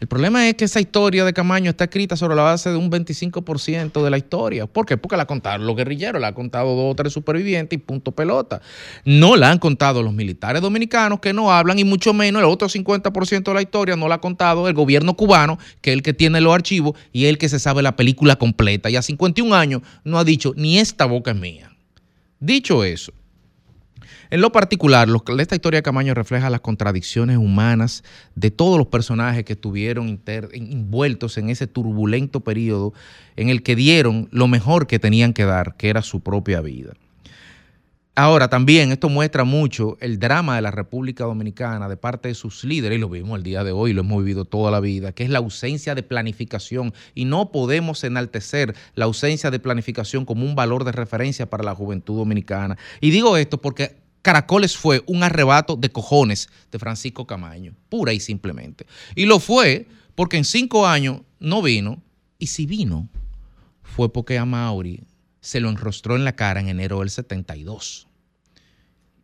el 0.00 0.08
problema 0.08 0.48
es 0.48 0.56
que 0.56 0.64
esa 0.64 0.80
historia 0.80 1.24
de 1.24 1.32
Camaño 1.32 1.70
está 1.70 1.84
escrita 1.84 2.16
sobre 2.16 2.34
la 2.34 2.42
base 2.42 2.70
de 2.70 2.76
un 2.76 2.90
25% 2.90 4.02
de 4.02 4.10
la 4.10 4.18
historia. 4.18 4.66
¿Por 4.66 4.84
qué? 4.84 4.96
Porque 4.96 5.16
la 5.16 5.26
contaron 5.26 5.64
los 5.64 5.76
guerrilleros, 5.76 6.20
la 6.20 6.26
han 6.26 6.34
contado 6.34 6.74
dos 6.74 6.90
o 6.90 6.96
tres 6.96 7.12
supervivientes 7.12 7.76
y 7.76 7.80
punto 7.80 8.10
pelota. 8.10 8.60
No 9.04 9.36
la 9.36 9.52
han 9.52 9.60
contado 9.60 10.02
los 10.02 10.12
militares 10.12 10.60
dominicanos 10.60 11.20
que 11.20 11.32
no 11.32 11.52
hablan 11.52 11.78
y 11.78 11.84
mucho 11.84 12.12
menos 12.12 12.42
el 12.42 12.48
otro 12.48 12.68
50% 12.68 13.44
de 13.44 13.54
la 13.54 13.62
historia 13.62 13.94
no 13.94 14.08
la 14.08 14.16
ha 14.16 14.20
contado 14.20 14.66
el 14.66 14.74
gobierno 14.74 15.14
cubano, 15.14 15.56
que 15.82 15.92
es 15.92 15.94
el 15.94 16.02
que 16.02 16.14
tiene 16.14 16.40
los 16.40 16.52
archivos 16.52 16.98
y 17.12 17.26
el 17.26 17.38
que 17.38 17.48
se 17.48 17.60
sabe 17.60 17.80
la 17.84 17.94
película 17.94 18.34
completa. 18.34 18.90
Y 18.90 18.96
a 18.96 19.02
51 19.02 19.54
años 19.54 19.82
no 20.02 20.18
ha 20.18 20.24
dicho 20.24 20.52
ni 20.56 20.80
esta 20.80 21.04
boca 21.04 21.30
es 21.30 21.36
mía. 21.36 21.76
Dicho 22.40 22.82
eso, 22.82 23.12
en 24.30 24.40
lo 24.40 24.52
particular, 24.52 25.08
esta 25.38 25.54
historia 25.54 25.78
de 25.78 25.82
Camaño 25.82 26.14
refleja 26.14 26.50
las 26.50 26.60
contradicciones 26.60 27.36
humanas 27.36 28.04
de 28.34 28.50
todos 28.50 28.78
los 28.78 28.88
personajes 28.88 29.44
que 29.44 29.54
estuvieron 29.54 30.08
inter- 30.08 30.48
envueltos 30.52 31.38
en 31.38 31.50
ese 31.50 31.66
turbulento 31.66 32.40
periodo 32.40 32.92
en 33.36 33.48
el 33.48 33.62
que 33.62 33.76
dieron 33.76 34.28
lo 34.30 34.48
mejor 34.48 34.86
que 34.86 34.98
tenían 34.98 35.32
que 35.32 35.44
dar, 35.44 35.76
que 35.76 35.88
era 35.88 36.02
su 36.02 36.20
propia 36.20 36.60
vida. 36.60 36.94
Ahora, 38.18 38.48
también 38.48 38.92
esto 38.92 39.10
muestra 39.10 39.44
mucho 39.44 39.98
el 40.00 40.18
drama 40.18 40.56
de 40.56 40.62
la 40.62 40.70
República 40.70 41.24
Dominicana 41.24 41.86
de 41.86 41.98
parte 41.98 42.28
de 42.28 42.34
sus 42.34 42.64
líderes, 42.64 42.96
y 42.96 43.00
lo 43.00 43.10
vimos 43.10 43.36
el 43.36 43.42
día 43.42 43.62
de 43.62 43.72
hoy, 43.72 43.92
lo 43.92 44.00
hemos 44.00 44.24
vivido 44.24 44.46
toda 44.46 44.70
la 44.70 44.80
vida, 44.80 45.12
que 45.12 45.22
es 45.22 45.28
la 45.28 45.36
ausencia 45.36 45.94
de 45.94 46.02
planificación. 46.02 46.94
Y 47.14 47.26
no 47.26 47.52
podemos 47.52 48.02
enaltecer 48.04 48.74
la 48.94 49.04
ausencia 49.04 49.50
de 49.50 49.58
planificación 49.58 50.24
como 50.24 50.46
un 50.46 50.54
valor 50.54 50.84
de 50.84 50.92
referencia 50.92 51.50
para 51.50 51.62
la 51.62 51.74
juventud 51.74 52.16
dominicana. 52.16 52.78
Y 53.02 53.10
digo 53.10 53.36
esto 53.36 53.60
porque 53.60 53.96
Caracoles 54.26 54.76
fue 54.76 55.04
un 55.06 55.22
arrebato 55.22 55.76
de 55.76 55.92
cojones 55.92 56.48
de 56.72 56.80
Francisco 56.80 57.28
Camaño, 57.28 57.76
pura 57.88 58.12
y 58.12 58.18
simplemente. 58.18 58.84
Y 59.14 59.24
lo 59.24 59.38
fue 59.38 59.86
porque 60.16 60.36
en 60.36 60.44
cinco 60.44 60.84
años 60.84 61.20
no 61.38 61.62
vino, 61.62 62.02
y 62.36 62.48
si 62.48 62.66
vino, 62.66 63.08
fue 63.84 64.12
porque 64.12 64.36
a 64.36 64.44
se 65.40 65.60
lo 65.60 65.68
enrostró 65.68 66.16
en 66.16 66.24
la 66.24 66.34
cara 66.34 66.58
en 66.58 66.68
enero 66.68 66.98
del 66.98 67.10
72. 67.10 68.08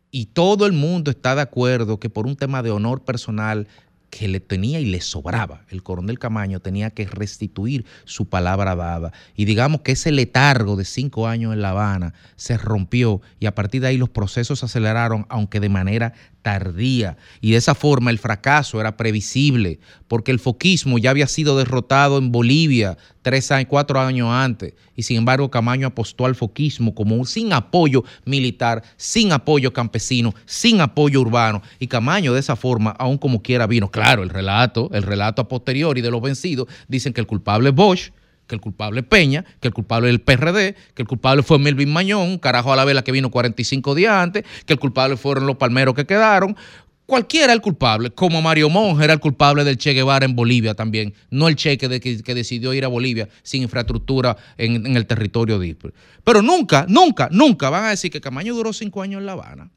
Y 0.09 0.27
todo 0.27 0.65
el 0.65 0.71
mundo 0.71 1.11
está 1.11 1.35
de 1.35 1.41
acuerdo 1.41 1.99
que 1.99 2.09
por 2.09 2.25
un 2.25 2.37
tema 2.37 2.63
de 2.63 2.71
honor 2.71 3.03
personal 3.03 3.67
que 4.13 4.27
le 4.27 4.39
tenía 4.39 4.79
y 4.79 4.85
le 4.85 5.01
sobraba, 5.01 5.65
el 5.69 5.81
coronel 5.81 6.19
Camaño 6.19 6.59
tenía 6.59 6.91
que 6.91 7.07
restituir 7.07 7.83
su 8.05 8.29
palabra 8.29 8.75
dada. 8.75 9.11
Y 9.35 9.45
digamos 9.45 9.81
que 9.81 9.93
ese 9.93 10.11
letargo 10.11 10.75
de 10.75 10.85
cinco 10.85 11.27
años 11.27 11.51
en 11.51 11.63
La 11.63 11.71
Habana 11.71 12.13
se 12.35 12.59
rompió 12.59 13.21
y 13.39 13.47
a 13.47 13.55
partir 13.55 13.81
de 13.81 13.87
ahí 13.87 13.97
los 13.97 14.09
procesos 14.09 14.59
se 14.59 14.65
aceleraron, 14.65 15.25
aunque 15.29 15.59
de 15.59 15.69
manera 15.69 16.13
tardía. 16.43 17.17
Y 17.41 17.51
de 17.51 17.57
esa 17.57 17.73
forma 17.73 18.11
el 18.11 18.19
fracaso 18.19 18.79
era 18.79 18.97
previsible, 18.97 19.79
porque 20.07 20.29
el 20.29 20.39
foquismo 20.39 20.99
ya 20.99 21.09
había 21.09 21.25
sido 21.25 21.57
derrotado 21.57 22.19
en 22.19 22.31
Bolivia 22.31 22.99
tres 23.23 23.51
años, 23.51 23.67
cuatro 23.69 23.99
años 23.99 24.29
antes. 24.29 24.73
Y 24.95 25.01
sin 25.01 25.17
embargo, 25.17 25.49
Camaño 25.49 25.87
apostó 25.87 26.27
al 26.27 26.35
foquismo 26.35 26.93
como 26.93 27.15
un, 27.15 27.25
sin 27.25 27.51
apoyo 27.53 28.03
militar, 28.25 28.83
sin 28.95 29.31
apoyo 29.31 29.73
campesino, 29.73 30.35
sin 30.45 30.81
apoyo 30.81 31.21
urbano. 31.21 31.63
Y 31.79 31.87
Camaño 31.87 32.33
de 32.33 32.39
esa 32.39 32.55
forma, 32.55 32.91
aún 32.91 33.17
como 33.17 33.41
quiera, 33.41 33.65
vino. 33.65 33.89
Claro, 33.89 34.21
el 34.21 34.29
relato, 34.29 34.91
el 34.93 35.01
relato 35.01 35.41
a 35.41 35.47
posteriori 35.47 36.01
de 36.01 36.11
los 36.11 36.21
vencidos, 36.21 36.67
dicen 36.87 37.13
que 37.13 37.21
el 37.21 37.27
culpable 37.27 37.69
es 37.69 37.75
Bosch, 37.75 38.11
que 38.47 38.55
el 38.55 38.61
culpable 38.61 39.01
es 39.01 39.05
Peña, 39.05 39.45
que 39.61 39.69
el 39.69 39.73
culpable 39.73 40.09
es 40.09 40.13
el 40.13 40.21
PRD, 40.21 40.75
que 40.93 41.01
el 41.01 41.07
culpable 41.07 41.43
fue 41.43 41.59
Melvin 41.59 41.91
Mañón, 41.91 42.29
un 42.29 42.37
carajo 42.37 42.73
a 42.73 42.75
la 42.75 42.85
vela 42.85 43.03
que 43.03 43.11
vino 43.11 43.31
45 43.31 43.95
días 43.95 44.13
antes, 44.13 44.43
que 44.65 44.73
el 44.73 44.79
culpable 44.79 45.17
fueron 45.17 45.47
los 45.47 45.57
palmeros 45.57 45.95
que 45.95 46.05
quedaron. 46.05 46.55
Cualquiera 47.05 47.45
era 47.45 47.53
el 47.53 47.61
culpable, 47.61 48.11
como 48.11 48.41
Mario 48.41 48.69
Monge 48.69 49.03
era 49.03 49.13
el 49.13 49.19
culpable 49.19 49.63
del 49.65 49.77
Che 49.77 49.91
Guevara 49.93 50.25
en 50.25 50.35
Bolivia 50.35 50.73
también, 50.73 51.13
no 51.29 51.49
el 51.49 51.55
Che 51.57 51.77
que, 51.77 51.89
de- 51.89 51.99
que- 51.99 52.23
que 52.23 52.33
decidió 52.33 52.73
ir 52.73 52.85
a 52.85 52.87
Bolivia 52.87 53.27
sin 53.43 53.61
infraestructura 53.61 54.37
en, 54.57 54.95
el 54.95 55.05
territorio 55.05 55.59
de 55.59 55.67
Ispre. 55.67 55.93
Pero 56.23 56.41
nunca, 56.41 56.85
nunca, 56.87 57.27
nunca 57.31 57.69
van 57.69 57.85
a 57.85 57.89
decir 57.89 58.09
que 58.09 58.21
Camaño 58.21 58.55
duró 58.55 58.71
cinco 58.71 59.01
años 59.01 59.19
en 59.19 59.25
La 59.25 59.33
Habana, 59.33 59.69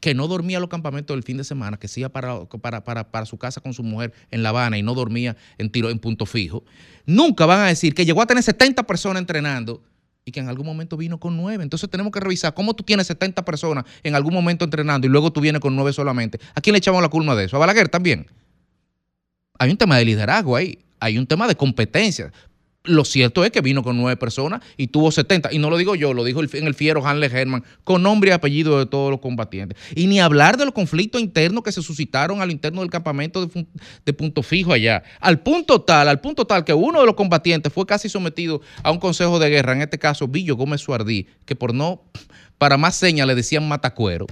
que 0.00 0.12
no 0.14 0.28
dormía 0.28 0.58
en 0.58 0.60
los 0.60 0.68
campamentos 0.68 1.16
del 1.16 1.22
fin 1.24 1.38
de 1.38 1.44
semana, 1.44 1.78
que 1.78 1.88
se 1.88 2.00
iba 2.00 2.10
para, 2.10 2.44
para 2.44 3.24
su 3.24 3.38
casa 3.38 3.62
con 3.62 3.72
su 3.72 3.82
mujer 3.82 4.12
en 4.30 4.42
La 4.42 4.50
Habana 4.50 4.76
y 4.76 4.82
no 4.82 4.92
dormía 4.92 5.34
en, 5.56 5.70
tiro, 5.70 5.88
en 5.88 5.98
punto 5.98 6.26
fijo. 6.26 6.62
Nunca 7.06 7.46
van 7.46 7.60
a 7.60 7.66
decir 7.68 7.94
que 7.94 8.04
llegó 8.04 8.20
a 8.20 8.26
tener 8.26 8.42
70 8.42 8.82
personas 8.82 9.20
entrenando 9.22 9.82
y 10.24 10.32
que 10.32 10.40
en 10.40 10.48
algún 10.48 10.66
momento 10.66 10.96
vino 10.96 11.18
con 11.18 11.36
nueve. 11.36 11.62
Entonces 11.62 11.88
tenemos 11.90 12.12
que 12.12 12.20
revisar 12.20 12.54
cómo 12.54 12.74
tú 12.74 12.82
tienes 12.82 13.06
70 13.06 13.44
personas 13.44 13.84
en 14.02 14.14
algún 14.14 14.32
momento 14.32 14.64
entrenando 14.64 15.06
y 15.06 15.10
luego 15.10 15.32
tú 15.32 15.40
vienes 15.40 15.60
con 15.60 15.76
nueve 15.76 15.92
solamente. 15.92 16.40
¿A 16.54 16.60
quién 16.60 16.72
le 16.72 16.78
echamos 16.78 17.02
la 17.02 17.08
culpa 17.08 17.34
de 17.34 17.44
eso? 17.44 17.56
¿A 17.56 17.60
Balaguer 17.60 17.88
también? 17.88 18.26
Hay 19.58 19.70
un 19.70 19.76
tema 19.76 19.96
de 19.96 20.04
liderazgo 20.04 20.56
ahí, 20.56 20.78
hay 20.98 21.18
un 21.18 21.26
tema 21.26 21.46
de 21.46 21.54
competencia. 21.54 22.32
Lo 22.86 23.06
cierto 23.06 23.46
es 23.46 23.50
que 23.50 23.62
vino 23.62 23.82
con 23.82 23.96
nueve 23.96 24.18
personas 24.18 24.62
y 24.76 24.88
tuvo 24.88 25.10
70. 25.10 25.54
Y 25.54 25.58
no 25.58 25.70
lo 25.70 25.78
digo 25.78 25.94
yo, 25.94 26.12
lo 26.12 26.22
dijo 26.22 26.40
el, 26.40 26.50
en 26.52 26.66
el 26.66 26.74
fiero 26.74 27.06
Hanle 27.06 27.28
Herman, 27.28 27.64
con 27.82 28.02
nombre 28.02 28.28
y 28.28 28.32
apellido 28.34 28.78
de 28.78 28.84
todos 28.84 29.10
los 29.10 29.20
combatientes. 29.20 29.78
Y 29.94 30.06
ni 30.06 30.20
hablar 30.20 30.58
de 30.58 30.66
los 30.66 30.74
conflictos 30.74 31.22
internos 31.22 31.64
que 31.64 31.72
se 31.72 31.80
suscitaron 31.80 32.42
al 32.42 32.50
interno 32.50 32.82
del 32.82 32.90
campamento 32.90 33.46
de, 33.46 34.12
Punto 34.12 34.42
Fijo 34.42 34.74
allá. 34.74 35.02
Al 35.20 35.40
punto 35.40 35.80
tal, 35.80 36.08
al 36.08 36.20
punto 36.20 36.46
tal 36.46 36.64
que 36.64 36.74
uno 36.74 37.00
de 37.00 37.06
los 37.06 37.14
combatientes 37.14 37.72
fue 37.72 37.86
casi 37.86 38.10
sometido 38.10 38.60
a 38.82 38.90
un 38.90 38.98
consejo 38.98 39.38
de 39.38 39.48
guerra, 39.48 39.72
en 39.72 39.80
este 39.80 39.98
caso 39.98 40.28
Villo 40.28 40.54
Gómez 40.54 40.82
Suardí, 40.82 41.26
que 41.46 41.56
por 41.56 41.72
no, 41.72 42.02
para 42.58 42.76
más 42.76 42.96
señas 42.96 43.26
le 43.26 43.34
decían 43.34 43.66
matacuero. 43.66 44.26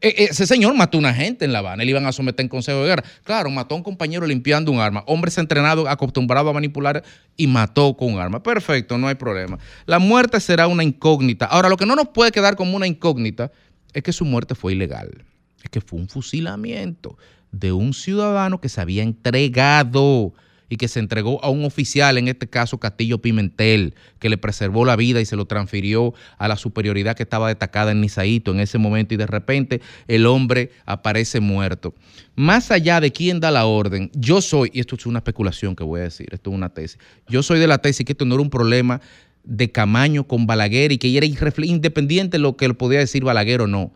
Eh, 0.00 0.26
Ese 0.30 0.46
señor 0.46 0.74
mató 0.74 0.98
a 0.98 1.00
una 1.00 1.14
gente 1.14 1.44
en 1.44 1.52
La 1.52 1.60
Habana, 1.60 1.84
le 1.84 1.90
iban 1.90 2.06
a 2.06 2.12
someter 2.12 2.44
en 2.44 2.48
consejo 2.48 2.80
de 2.80 2.86
guerra. 2.86 3.04
Claro, 3.24 3.50
mató 3.50 3.74
a 3.74 3.78
un 3.78 3.84
compañero 3.84 4.26
limpiando 4.26 4.70
un 4.72 4.80
arma. 4.80 5.04
Hombres 5.06 5.38
entrenados, 5.38 5.86
acostumbrados 5.88 6.50
a 6.50 6.52
manipular 6.52 7.02
y 7.36 7.46
mató 7.46 7.96
con 7.96 8.12
un 8.14 8.20
arma. 8.20 8.42
Perfecto, 8.42 8.98
no 8.98 9.08
hay 9.08 9.14
problema. 9.14 9.58
La 9.86 9.98
muerte 9.98 10.40
será 10.40 10.66
una 10.66 10.84
incógnita. 10.84 11.46
Ahora, 11.46 11.68
lo 11.68 11.76
que 11.76 11.86
no 11.86 11.96
nos 11.96 12.08
puede 12.08 12.32
quedar 12.32 12.56
como 12.56 12.76
una 12.76 12.86
incógnita 12.86 13.50
es 13.92 14.02
que 14.02 14.12
su 14.12 14.24
muerte 14.24 14.54
fue 14.54 14.72
ilegal. 14.72 15.24
Es 15.62 15.70
que 15.70 15.80
fue 15.80 15.98
un 15.98 16.08
fusilamiento 16.08 17.16
de 17.50 17.72
un 17.72 17.94
ciudadano 17.94 18.60
que 18.60 18.68
se 18.68 18.80
había 18.80 19.02
entregado 19.02 20.34
y 20.68 20.76
que 20.76 20.88
se 20.88 21.00
entregó 21.00 21.42
a 21.44 21.50
un 21.50 21.64
oficial, 21.64 22.18
en 22.18 22.28
este 22.28 22.48
caso 22.48 22.78
Castillo 22.78 23.18
Pimentel, 23.18 23.94
que 24.18 24.28
le 24.28 24.38
preservó 24.38 24.84
la 24.84 24.96
vida 24.96 25.20
y 25.20 25.26
se 25.26 25.36
lo 25.36 25.46
transfirió 25.46 26.14
a 26.38 26.48
la 26.48 26.56
superioridad 26.56 27.16
que 27.16 27.22
estaba 27.22 27.48
destacada 27.48 27.92
en 27.92 28.00
Nisaíto 28.00 28.52
en 28.52 28.60
ese 28.60 28.78
momento 28.78 29.14
y 29.14 29.16
de 29.16 29.26
repente 29.26 29.80
el 30.08 30.26
hombre 30.26 30.72
aparece 30.84 31.40
muerto. 31.40 31.94
Más 32.34 32.70
allá 32.70 33.00
de 33.00 33.12
quién 33.12 33.40
da 33.40 33.50
la 33.50 33.66
orden, 33.66 34.10
yo 34.14 34.40
soy, 34.40 34.70
y 34.72 34.80
esto 34.80 34.96
es 34.96 35.06
una 35.06 35.20
especulación 35.20 35.76
que 35.76 35.84
voy 35.84 36.00
a 36.00 36.04
decir, 36.04 36.28
esto 36.32 36.50
es 36.50 36.56
una 36.56 36.68
tesis, 36.70 36.98
yo 37.28 37.42
soy 37.42 37.58
de 37.58 37.66
la 37.66 37.78
tesis 37.78 38.04
que 38.04 38.12
esto 38.12 38.24
no 38.24 38.34
era 38.34 38.42
un 38.42 38.50
problema 38.50 39.00
de 39.44 39.70
Camaño 39.70 40.26
con 40.26 40.46
Balaguer 40.46 40.92
y 40.92 40.98
que 40.98 41.16
era 41.16 41.26
independiente 41.26 42.36
de 42.36 42.42
lo 42.42 42.56
que 42.56 42.68
lo 42.68 42.76
podía 42.76 42.98
decir 42.98 43.24
Balaguer 43.24 43.62
o 43.62 43.66
no. 43.66 43.92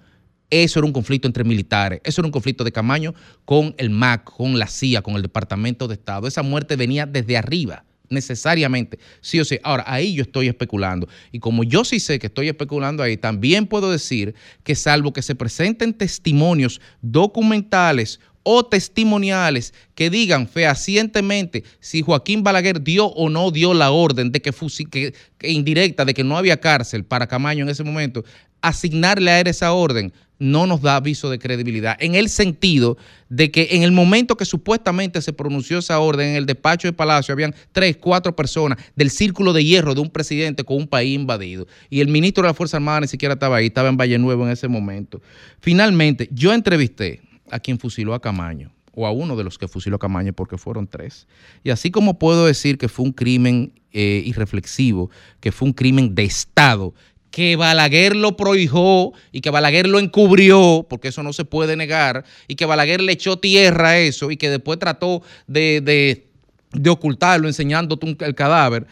Eso 0.51 0.81
era 0.81 0.87
un 0.87 0.93
conflicto 0.93 1.29
entre 1.29 1.45
militares, 1.45 2.01
eso 2.03 2.21
era 2.21 2.27
un 2.27 2.33
conflicto 2.33 2.65
de 2.65 2.73
Camaño 2.73 3.15
con 3.45 3.75
el 3.79 3.91
MAC, 3.91 4.25
con 4.25 4.59
la 4.59 4.67
CIA, 4.67 5.01
con 5.03 5.15
el 5.15 5.23
Departamento 5.23 5.87
de 5.87 5.95
Estado. 5.95 6.27
Esa 6.27 6.43
muerte 6.43 6.75
venía 6.75 7.07
desde 7.07 7.37
arriba, 7.37 7.85
necesariamente, 8.09 8.99
sí 9.21 9.39
o 9.39 9.45
sí. 9.45 9.59
Ahora, 9.63 9.85
ahí 9.87 10.13
yo 10.13 10.23
estoy 10.23 10.49
especulando. 10.49 11.09
Y 11.31 11.39
como 11.39 11.63
yo 11.63 11.85
sí 11.85 12.01
sé 12.01 12.19
que 12.19 12.27
estoy 12.27 12.49
especulando 12.49 13.05
ahí, 13.05 13.17
también 13.17 13.69
puedo 13.69 13.93
decir 13.93 14.35
que 14.65 14.75
salvo 14.75 15.13
que 15.13 15.23
se 15.23 15.37
presenten 15.37 15.95
testimonios 15.95 16.81
documentales 17.01 18.19
o 18.43 18.65
testimoniales 18.65 19.75
que 19.95 20.11
digan 20.11 20.49
fehacientemente 20.49 21.63
si 21.79 22.03
Joaquín 22.03 22.43
Balaguer 22.43 22.83
dio 22.83 23.07
o 23.07 23.29
no 23.29 23.51
dio 23.51 23.75
la 23.75 23.91
orden 23.91 24.33
de 24.33 24.41
que, 24.41 24.53
que, 24.91 25.15
que 25.39 25.51
indirecta 25.51 26.05
de 26.05 26.15
que 26.15 26.25
no 26.25 26.37
había 26.37 26.59
cárcel 26.59 27.05
para 27.05 27.27
Camaño 27.27 27.65
en 27.65 27.69
ese 27.69 27.85
momento, 27.85 28.25
asignarle 28.63 29.31
a 29.31 29.41
él 29.41 29.47
esa 29.47 29.73
orden 29.73 30.13
no 30.41 30.67
nos 30.67 30.81
da 30.81 30.97
aviso 30.97 31.31
de 31.31 31.39
credibilidad, 31.39 31.97
en 32.01 32.17
el 32.17 32.29
sentido 32.29 32.97
de 33.29 33.51
que 33.51 33.69
en 33.73 33.83
el 33.85 33.93
momento 33.93 34.37
que 34.37 34.45
supuestamente 34.45 35.23
se 35.23 35.33
pronunció 35.33 35.79
esa 35.79 36.01
orden 36.01 36.31
en 36.31 36.37
el 36.37 36.47
despacho 36.47 36.89
de 36.89 36.93
Palacio, 36.93 37.33
habían 37.33 37.55
tres, 37.71 37.97
cuatro 37.99 38.35
personas 38.35 38.79
del 38.97 39.11
círculo 39.11 39.53
de 39.53 39.65
hierro 39.65 39.95
de 39.95 40.01
un 40.01 40.11
presidente 40.11 40.65
con 40.65 40.79
un 40.79 40.89
país 40.89 41.15
invadido. 41.15 41.67
Y 41.91 42.01
el 42.01 42.09
ministro 42.09 42.43
de 42.43 42.49
la 42.49 42.55
Fuerza 42.55 42.79
Armada 42.79 43.03
ni 43.03 43.07
siquiera 43.07 43.35
estaba 43.35 43.57
ahí, 43.57 43.67
estaba 43.67 43.91
en 43.91 43.99
Valle 43.99 44.19
Nuevo 44.19 44.45
en 44.47 44.51
ese 44.51 44.67
momento. 44.67 45.21
Finalmente, 45.61 46.29
yo 46.33 46.53
entrevisté 46.53 47.21
a 47.51 47.61
quien 47.61 47.79
fusiló 47.79 48.15
a 48.15 48.21
Camaño, 48.21 48.73
o 48.93 49.07
a 49.07 49.11
uno 49.13 49.37
de 49.37 49.45
los 49.45 49.59
que 49.59 49.69
fusiló 49.69 49.97
a 49.97 49.99
Camaño, 49.99 50.33
porque 50.33 50.59
fueron 50.59 50.87
tres. 50.87 51.27
Y 51.63 51.71
así 51.71 51.91
como 51.91 52.19
puedo 52.19 52.47
decir 52.47 52.79
que 52.79 52.89
fue 52.89 53.05
un 53.05 53.13
crimen 53.13 53.73
eh, 53.93 54.23
irreflexivo, 54.25 55.11
que 55.41 55.53
fue 55.53 55.69
un 55.69 55.73
crimen 55.73 56.15
de 56.15 56.25
Estado, 56.25 56.95
que 57.31 57.57
Balaguer 57.57 58.17
lo 58.17 58.37
prohijó 58.37 59.13
y 59.33 59.41
que 59.41 59.51
Balaguer 59.51 59.87
lo 59.89 59.99
encubrió, 59.99 60.87
porque 60.89 61.09
eso 61.09 61.23
no 61.23 61.33
se 61.33 61.45
puede 61.45 61.77
negar, 61.77 62.25
y 62.49 62.57
que 62.57 62.67
Balaguer 62.67 63.01
le 63.01 63.13
echó 63.13 63.39
tierra 63.39 63.91
a 63.91 63.99
eso 63.99 64.31
y 64.31 64.37
que 64.37 64.51
después 64.51 64.79
trató 64.79 65.23
de, 65.47 65.81
de- 65.81 66.27
de 66.73 66.91
ocultarlo 66.91 67.49
enseñándote 67.49 68.17
el 68.25 68.35
cadáver. 68.35 68.87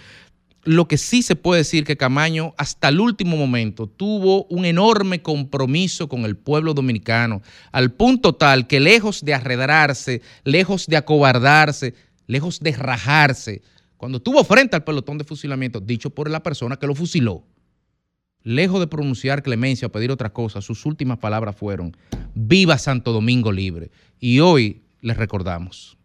Lo 0.64 0.86
que 0.88 0.98
sí 0.98 1.22
se 1.22 1.36
puede 1.36 1.60
decir 1.60 1.84
que 1.84 1.96
Camaño 1.96 2.52
hasta 2.58 2.88
el 2.88 3.00
último 3.00 3.36
momento 3.36 3.86
tuvo 3.86 4.44
un 4.46 4.64
enorme 4.64 5.22
compromiso 5.22 6.08
con 6.08 6.24
el 6.24 6.36
pueblo 6.36 6.74
dominicano, 6.74 7.40
al 7.72 7.92
punto 7.92 8.34
tal 8.34 8.66
que 8.66 8.80
lejos 8.80 9.24
de 9.24 9.34
arredrarse, 9.34 10.20
lejos 10.44 10.86
de 10.86 10.96
acobardarse, 10.96 11.94
lejos 12.26 12.60
de 12.60 12.72
rajarse, 12.72 13.62
cuando 13.96 14.18
estuvo 14.18 14.44
frente 14.44 14.76
al 14.76 14.84
pelotón 14.84 15.16
de 15.18 15.24
fusilamiento, 15.24 15.80
dicho 15.80 16.10
por 16.10 16.28
la 16.30 16.42
persona 16.42 16.76
que 16.76 16.86
lo 16.86 16.94
fusiló, 16.94 17.44
lejos 18.42 18.80
de 18.80 18.86
pronunciar 18.86 19.42
clemencia 19.42 19.86
o 19.88 19.92
pedir 19.92 20.10
otra 20.10 20.32
cosa, 20.32 20.60
sus 20.60 20.86
últimas 20.86 21.18
palabras 21.18 21.56
fueron, 21.56 21.96
viva 22.34 22.78
Santo 22.78 23.12
Domingo 23.12 23.52
libre. 23.52 23.90
Y 24.18 24.40
hoy 24.40 24.82
les 25.00 25.16
recordamos. 25.16 25.98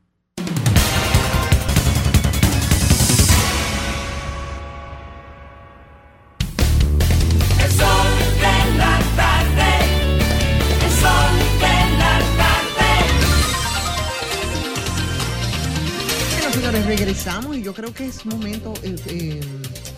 Regresamos 16.85 17.57
y 17.57 17.63
yo 17.63 17.73
creo 17.73 17.91
que 17.91 18.05
es 18.05 18.23
momento, 18.23 18.73
eh, 18.83 18.95
eh, 19.07 19.41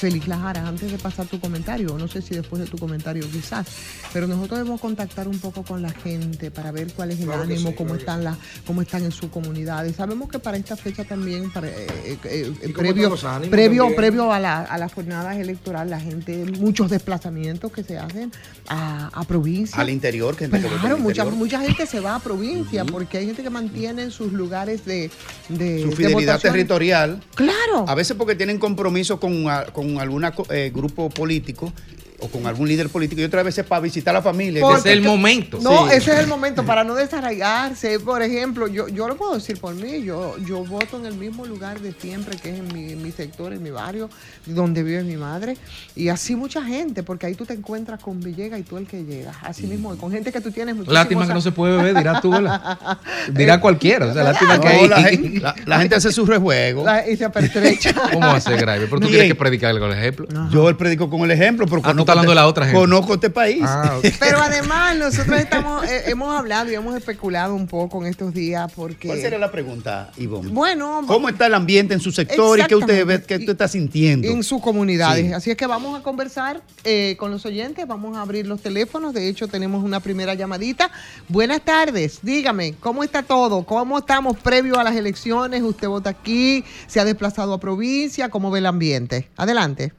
Félix 0.06 0.28
Lajara, 0.28 0.68
antes 0.68 0.92
de 0.92 1.00
pasar 1.00 1.26
tu 1.26 1.40
comentario, 1.40 1.98
no 1.98 2.08
sé 2.08 2.22
si 2.22 2.36
después 2.36 2.62
de 2.62 2.68
tu 2.68 2.78
comentario 2.78 3.26
quizás, 3.32 3.66
pero 4.14 4.28
nosotros 4.28 4.60
debemos 4.60 4.80
contactar 4.80 5.28
un 5.28 5.40
poco 5.40 5.64
con 5.64 5.82
la 5.82 5.90
gente 5.90 6.52
para 6.52 6.72
ver 6.72 6.94
cuál 6.94 7.10
es 7.10 7.20
el 7.22 7.26
Claro 7.26 7.42
ánimo, 7.42 7.70
sí, 7.70 7.76
cómo 7.76 7.90
claro 7.96 8.00
están 8.02 8.24
las, 8.24 8.38
cómo 8.68 8.84
están 8.84 9.04
en 9.04 9.12
su 9.12 9.32
comunidad. 9.32 9.84
Y 9.86 9.94
sabemos 9.94 10.30
que 10.30 10.38
para 10.38 10.58
esta 10.58 10.78
fecha 10.78 11.06
también, 11.06 11.52
para, 11.52 11.70
eh, 11.70 11.88
eh, 12.06 12.18
eh, 12.24 12.54
¿Y 12.68 12.72
cómo 12.72 12.88
previo, 12.88 13.16
previo, 13.50 13.82
también? 13.84 13.96
previo 13.96 14.32
a, 14.32 14.40
la- 14.40 14.62
a 14.62 14.78
las 14.78 14.94
jornadas 14.94 15.38
electorales, 15.38 15.90
la 15.90 16.00
gente, 16.00 16.46
muchos 16.60 16.92
desplazamientos 16.92 17.72
que 17.72 17.84
se 17.84 17.98
hacen 17.98 18.32
a, 18.68 19.08
a 19.12 19.24
provincia. 19.24 19.80
Al 19.82 19.90
interior, 19.90 20.36
que 20.36 20.48
Claro, 20.48 20.98
el 20.98 21.02
mucha, 21.02 21.24
interior. 21.24 21.32
mucha 21.34 21.62
gente 21.62 21.88
se 21.88 22.00
va 22.00 22.14
a 22.14 22.20
provincia 22.20 22.86
porque 22.86 23.18
hay 23.18 23.26
gente 23.26 23.42
que 23.42 23.50
mantiene 23.50 24.12
sus 24.12 24.32
lugares 24.32 24.86
de, 24.86 25.10
de 25.50 25.82
su 25.82 25.90
de 25.90 25.96
fidelidad 25.96 26.40
territorial. 26.40 27.24
Claro. 27.34 27.86
A 27.88 27.96
veces 27.96 28.16
porque 28.16 28.36
tienen 28.36 28.60
compromiso 28.60 29.20
con, 29.20 29.50
a- 29.50 29.66
con 29.96 30.02
algún 30.02 30.26
grupo 30.74 31.10
político 31.10 31.72
o 32.20 32.28
con 32.28 32.46
algún 32.48 32.68
líder 32.68 32.90
político 32.90 33.22
y 33.22 33.26
otras 33.26 33.44
veces 33.44 33.66
para 33.66 33.82
visitar 33.82 34.16
a 34.16 34.20
la 34.20 34.24
familia. 34.24 34.62
Porque- 34.62 35.00
momento. 35.02 35.60
No, 35.62 35.88
Sí. 35.88 35.96
ese 35.96 36.14
es 36.14 36.20
el 36.20 36.28
momento 36.28 36.66
para 36.66 36.84
no 36.84 36.96
desarraigarse. 36.96 38.00
Por 38.00 38.22
ejemplo, 38.22 38.68
yo, 38.68 38.88
yo 38.88 39.08
lo 39.08 39.16
puedo 39.18 39.36
decir 39.36 39.60
por 39.60 39.76
mí, 39.76 40.04
yo, 40.04 40.38
yo 40.40 40.64
voto 40.66 40.98
en 40.98 41.06
el 41.06 41.16
mismo 41.16 41.46
lugar 41.46 41.80
de 41.80 41.94
siempre, 41.94 42.38
que 42.38 42.50
es 42.52 42.60
en 42.60 42.74
mi, 42.74 42.92
en 42.94 43.04
mi 43.04 43.12
sector, 43.12 43.54
en 43.54 43.62
mi 43.62 43.70
barrio, 43.72 44.10
donde 44.46 44.84
vive 44.84 45.04
mi 45.04 45.18
madre. 45.18 45.58
Y 45.96 46.10
así 46.10 46.36
mucha 46.36 46.64
gente, 46.64 47.04
porque 47.04 47.26
ahí 47.26 47.36
tú 47.36 47.46
te 47.46 47.54
encuentras 47.54 48.00
con 48.02 48.20
Villegas 48.20 48.60
y 48.60 48.64
tú 48.64 48.78
el 48.78 48.88
que 48.88 49.04
llegas. 49.04 49.36
Así 49.42 49.68
mismo, 49.68 49.96
con 49.98 50.12
gente 50.12 50.32
que 50.32 50.42
tú 50.42 50.52
tienes 50.52 50.76
Lástima 50.88 51.28
que 51.28 51.34
no 51.34 51.42
se 51.42 51.52
puede 51.52 51.78
beber, 51.78 51.96
dirá 51.98 52.22
tú. 52.22 52.32
Dirá 53.32 53.60
cualquiera. 53.60 54.08
O 54.08 54.14
sea, 54.14 54.24
lástima 54.24 54.56
No, 54.56 54.62
que 54.62 54.68
hay- 54.68 54.88
la, 54.88 55.04
gente, 55.04 55.40
la- 55.42 55.56
la 55.66 55.80
gente 55.80 55.96
hace 55.96 56.12
su 56.12 56.26
rejuego. 56.26 56.84
La- 56.86 57.08
y 57.10 57.16
se 57.18 57.26
apertrecha. 57.26 57.94
¿Cómo 58.14 58.28
va 58.28 58.36
a 58.36 58.42
ser 58.42 58.58
grave? 58.60 58.86
Pero 58.86 58.98
tú 58.98 59.08
Bien. 59.08 59.12
tienes 59.12 59.28
que 59.30 59.36
predicar 59.36 59.78
con 59.80 59.92
el 59.92 59.98
ejemplo. 59.98 60.28
Yo 60.52 60.70
el 60.70 60.76
predico 60.78 61.10
con 61.10 61.22
el 61.22 61.32
ejemplo, 61.32 61.66
pero 61.66 61.82
Ah, 61.84 61.94
tú 62.06 62.12
estás 62.12 62.14
hablando 62.14 62.32
de 62.32 62.36
la 62.36 62.48
otra 62.48 62.66
gente. 62.66 62.80
conozco 62.80 63.14
este 63.16 63.30
país. 63.30 63.64
Ah. 63.64 64.00
Pero 64.20 64.40
además, 64.40 64.96
nosotros 64.98 65.40
estamos, 65.40 65.84
eh, 65.86 66.04
hemos 66.08 66.38
hablado 66.38 66.72
y 66.72 66.76
hemos 66.76 66.96
especulado 66.96 67.56
un 67.56 67.68
poco 67.68 68.02
en 68.04 68.10
estos 68.10 68.34
días 68.34 68.72
porque. 68.76 69.08
¿Cuál 69.08 69.22
sería 69.22 69.40
la 69.40 69.52
pregunta, 69.52 70.12
Ivonne? 70.18 70.52
Bueno, 70.52 71.04
¿Cómo 71.08 71.30
está 71.30 71.48
el 71.48 71.54
ambiente 71.54 71.94
en 71.94 72.00
su 72.00 72.12
sector 72.12 72.60
y 72.60 72.64
qué 72.64 72.76
usted 72.76 73.06
ve, 73.06 73.24
qué 73.24 73.36
usted 73.36 73.52
está 73.52 73.68
sintiendo? 73.68 74.28
en 74.28 74.44
sus 74.44 74.62
comunidades. 74.62 75.28
Sí. 75.28 75.34
Así 75.34 75.52
es 75.52 75.58
que 75.58 75.68
vamos 75.68 76.00
a 76.00 76.04
conversar 76.04 76.62
eh, 76.84 77.16
con 77.18 77.32
los 77.32 77.46
oyentes, 77.46 77.88
vamos 77.88 78.18
a 78.18 78.22
abrir 78.22 78.48
los 78.48 78.62
teléfonos. 78.62 79.14
De 79.14 79.28
hecho, 79.28 79.48
tenemos 79.48 79.84
una 79.84 80.00
primera 80.00 80.34
llamadita. 80.34 80.92
Buenas 81.28 81.62
tardes, 81.62 82.20
dígame, 82.22 82.76
¿cómo 82.80 83.04
está 83.04 83.24
todo? 83.24 83.64
¿Cómo 83.64 84.00
estamos 84.00 84.38
previo 84.38 84.80
a 84.80 84.84
las 84.84 84.96
elecciones? 84.96 85.62
¿Usted 85.64 85.88
vota 85.88 86.10
aquí? 86.10 86.64
¿Se 86.88 87.00
ha 87.00 87.06
desplazado 87.06 87.54
a 87.54 87.60
provincia? 87.60 88.30
¿Cómo 88.30 88.52
ve 88.52 88.60
el 88.60 88.66
ambiente? 88.66 89.30
Adelante. 89.38 89.94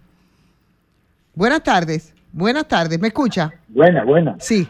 Buenas 1.37 1.63
tardes, 1.63 2.15
buenas 2.33 2.67
tardes, 2.67 2.99
¿me 2.99 3.09
escucha? 3.09 3.53
Buena, 3.69 4.05
buena. 4.05 4.37
Sí. 4.39 4.67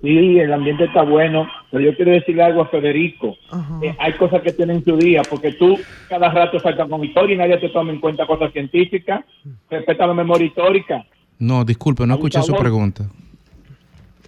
Sí, 0.00 0.38
el 0.38 0.50
ambiente 0.50 0.84
está 0.84 1.02
bueno, 1.02 1.46
pero 1.70 1.84
yo 1.84 1.94
quiero 1.94 2.12
decirle 2.12 2.42
algo 2.42 2.62
a 2.62 2.68
Federico. 2.68 3.36
Eh, 3.82 3.94
hay 3.98 4.14
cosas 4.14 4.40
que 4.40 4.52
tienen 4.52 4.82
su 4.82 4.96
día, 4.96 5.20
porque 5.28 5.52
tú 5.52 5.78
cada 6.08 6.30
rato 6.30 6.58
saltas 6.58 6.88
con 6.88 7.04
historia 7.04 7.34
y 7.34 7.38
nadie 7.38 7.58
te 7.58 7.68
toma 7.68 7.92
en 7.92 8.00
cuenta 8.00 8.26
cosas 8.26 8.50
científicas. 8.54 9.26
Respeta 9.68 10.06
la 10.06 10.14
memoria 10.14 10.46
histórica. 10.46 11.04
No, 11.38 11.66
disculpe, 11.66 12.06
no 12.06 12.14
escuché 12.14 12.40
su 12.40 12.54
pregunta. 12.54 13.04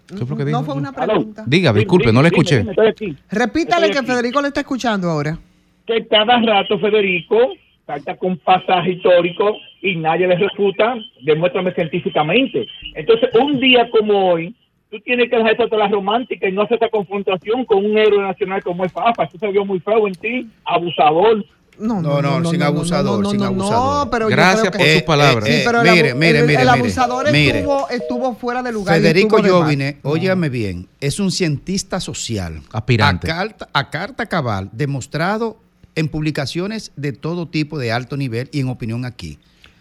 ¿Qué 0.06 0.26
fue 0.26 0.28
lo 0.28 0.36
que 0.36 0.44
dijo? 0.44 0.58
No 0.58 0.64
fue 0.64 0.74
una 0.74 0.92
pregunta. 0.92 1.42
Diga, 1.46 1.72
disculpe, 1.72 2.12
no 2.12 2.20
le 2.20 2.28
escuché. 2.28 2.60
Estoy 2.68 2.86
aquí. 2.86 3.16
Repítale 3.30 3.86
Estoy 3.86 3.92
que 3.92 3.98
aquí. 3.98 4.06
Federico 4.08 4.42
le 4.42 4.48
está 4.48 4.60
escuchando 4.60 5.08
ahora. 5.08 5.38
Que 5.86 6.06
cada 6.06 6.38
rato 6.38 6.78
Federico 6.78 7.38
salta 7.86 8.16
con 8.16 8.36
pasaje 8.38 8.92
histórico 8.92 9.54
y 9.80 9.96
nadie 9.96 10.26
le 10.26 10.36
refuta, 10.36 10.94
demuéstrame 11.22 11.72
científicamente. 11.72 12.66
Entonces, 12.94 13.30
un 13.40 13.60
día 13.60 13.88
como 13.90 14.32
hoy, 14.32 14.54
tú 14.90 14.98
tienes 15.00 15.30
que 15.30 15.36
dejar 15.36 15.52
esa 15.54 15.68
toda 15.68 15.84
la 15.84 15.88
romántica 15.88 16.48
y 16.48 16.52
no 16.52 16.62
hacer 16.62 16.74
esta 16.74 16.88
confrontación 16.88 17.64
con 17.64 17.84
un 17.84 17.96
héroe 17.96 18.22
nacional 18.22 18.62
como 18.62 18.84
es 18.84 18.92
Fafa. 18.92 19.24
Eso 19.24 19.38
se 19.38 19.48
vio 19.48 19.64
muy 19.64 19.78
feo 19.80 20.06
en 20.08 20.14
ti, 20.14 20.48
abusador, 20.64 21.44
No, 21.78 22.00
No, 22.00 22.22
no, 22.22 22.50
sin 22.50 22.62
abusador, 22.62 23.26
sin 23.28 23.42
abusador. 23.42 24.06
No, 24.06 24.10
pero 24.10 24.30
yo 24.30 24.34
Gracias 24.36 24.74
por 24.74 24.86
sus 24.86 25.02
palabras. 25.02 25.46
Eh, 25.48 25.62
pero 25.64 25.82
el, 25.82 25.90
mire, 25.90 26.14
mire, 26.14 26.38
el- 26.40 26.46
mire, 26.46 26.62
el 26.62 26.68
abusador 26.70 27.30
mire. 27.30 27.58
estuvo, 27.58 27.88
estuvo 27.90 28.34
fuera 28.34 28.62
de 28.62 28.72
lugar. 28.72 28.96
Federico. 28.96 29.36
Jovine, 29.42 29.98
óyame 30.02 30.48
bien, 30.48 30.88
es 31.00 31.20
un 31.20 31.30
cientista 31.30 32.00
social. 32.00 32.62
Aspirante. 32.72 33.30
A 33.30 33.36
carta, 33.36 33.68
a 33.74 33.90
carta 33.90 34.24
cabal, 34.26 34.70
demostrado 34.72 35.58
en 35.96 36.08
publicaciones 36.08 36.92
de 36.94 37.12
todo 37.12 37.48
tipo 37.48 37.78
de 37.78 37.90
alto 37.90 38.16
nivel 38.16 38.48
y 38.52 38.60
en 38.60 38.68
opinión 38.68 39.04
aquí. 39.04 39.38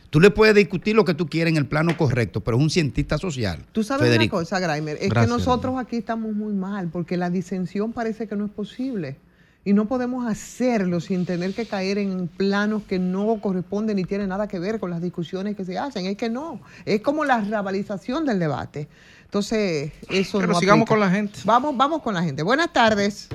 Tú 0.10 0.22
le 0.22 0.32
puedes 0.32 0.56
discutir 0.56 0.96
lo 0.96 1.04
que 1.04 1.14
tú 1.14 1.28
quieras 1.28 1.52
en 1.52 1.58
el 1.58 1.68
plano 1.68 1.96
correcto, 1.98 2.42
pero 2.42 2.58
es 2.58 2.64
un 2.64 2.70
cientista 2.70 3.18
social. 3.18 3.66
Tú 3.74 3.84
sabes 3.84 4.08
Federico. 4.08 4.38
una 4.38 4.44
cosa, 4.46 4.60
Graimer, 4.60 4.96
es 5.02 5.10
Gracias, 5.10 5.26
que 5.26 5.30
nosotros 5.30 5.76
aquí 5.78 5.98
estamos 5.98 6.34
muy 6.34 6.54
mal 6.54 6.88
porque 6.90 7.18
la 7.18 7.30
disensión 7.30 7.92
parece 7.92 8.28
que 8.28 8.36
no 8.36 8.46
es 8.46 8.52
posible. 8.52 9.18
Y 9.68 9.74
no 9.74 9.88
podemos 9.88 10.28
hacerlo 10.28 11.00
sin 11.02 11.26
tener 11.26 11.54
que 11.56 11.66
caer 11.66 11.98
en 11.98 12.28
planos 12.28 12.84
que 12.84 13.00
no 13.00 13.42
corresponden 13.42 13.96
ni 13.96 14.04
tienen 14.04 14.30
nada 14.30 14.48
que 14.48 14.60
ver 14.60 14.80
con 14.80 14.92
las 14.92 15.02
discusiones 15.02 15.56
que 15.58 15.66
se 15.66 15.78
hacen. 15.80 16.06
Es 16.06 16.16
que 16.18 16.30
no. 16.30 16.62
Es 16.86 17.02
como 17.02 17.26
la 17.26 17.42
rabalización 17.42 18.26
del 18.26 18.38
debate. 18.38 18.88
Entonces, 19.24 19.92
eso 20.08 20.38
Pero 20.40 20.54
no 20.54 20.60
sigamos 20.60 20.84
aplica. 20.84 20.90
con 20.90 21.00
la 21.00 21.10
gente. 21.10 21.40
Vamos, 21.46 21.76
vamos 21.76 22.04
con 22.04 22.14
la 22.14 22.22
gente. 22.22 22.44
Buenas 22.44 22.72
tardes. 22.72 23.28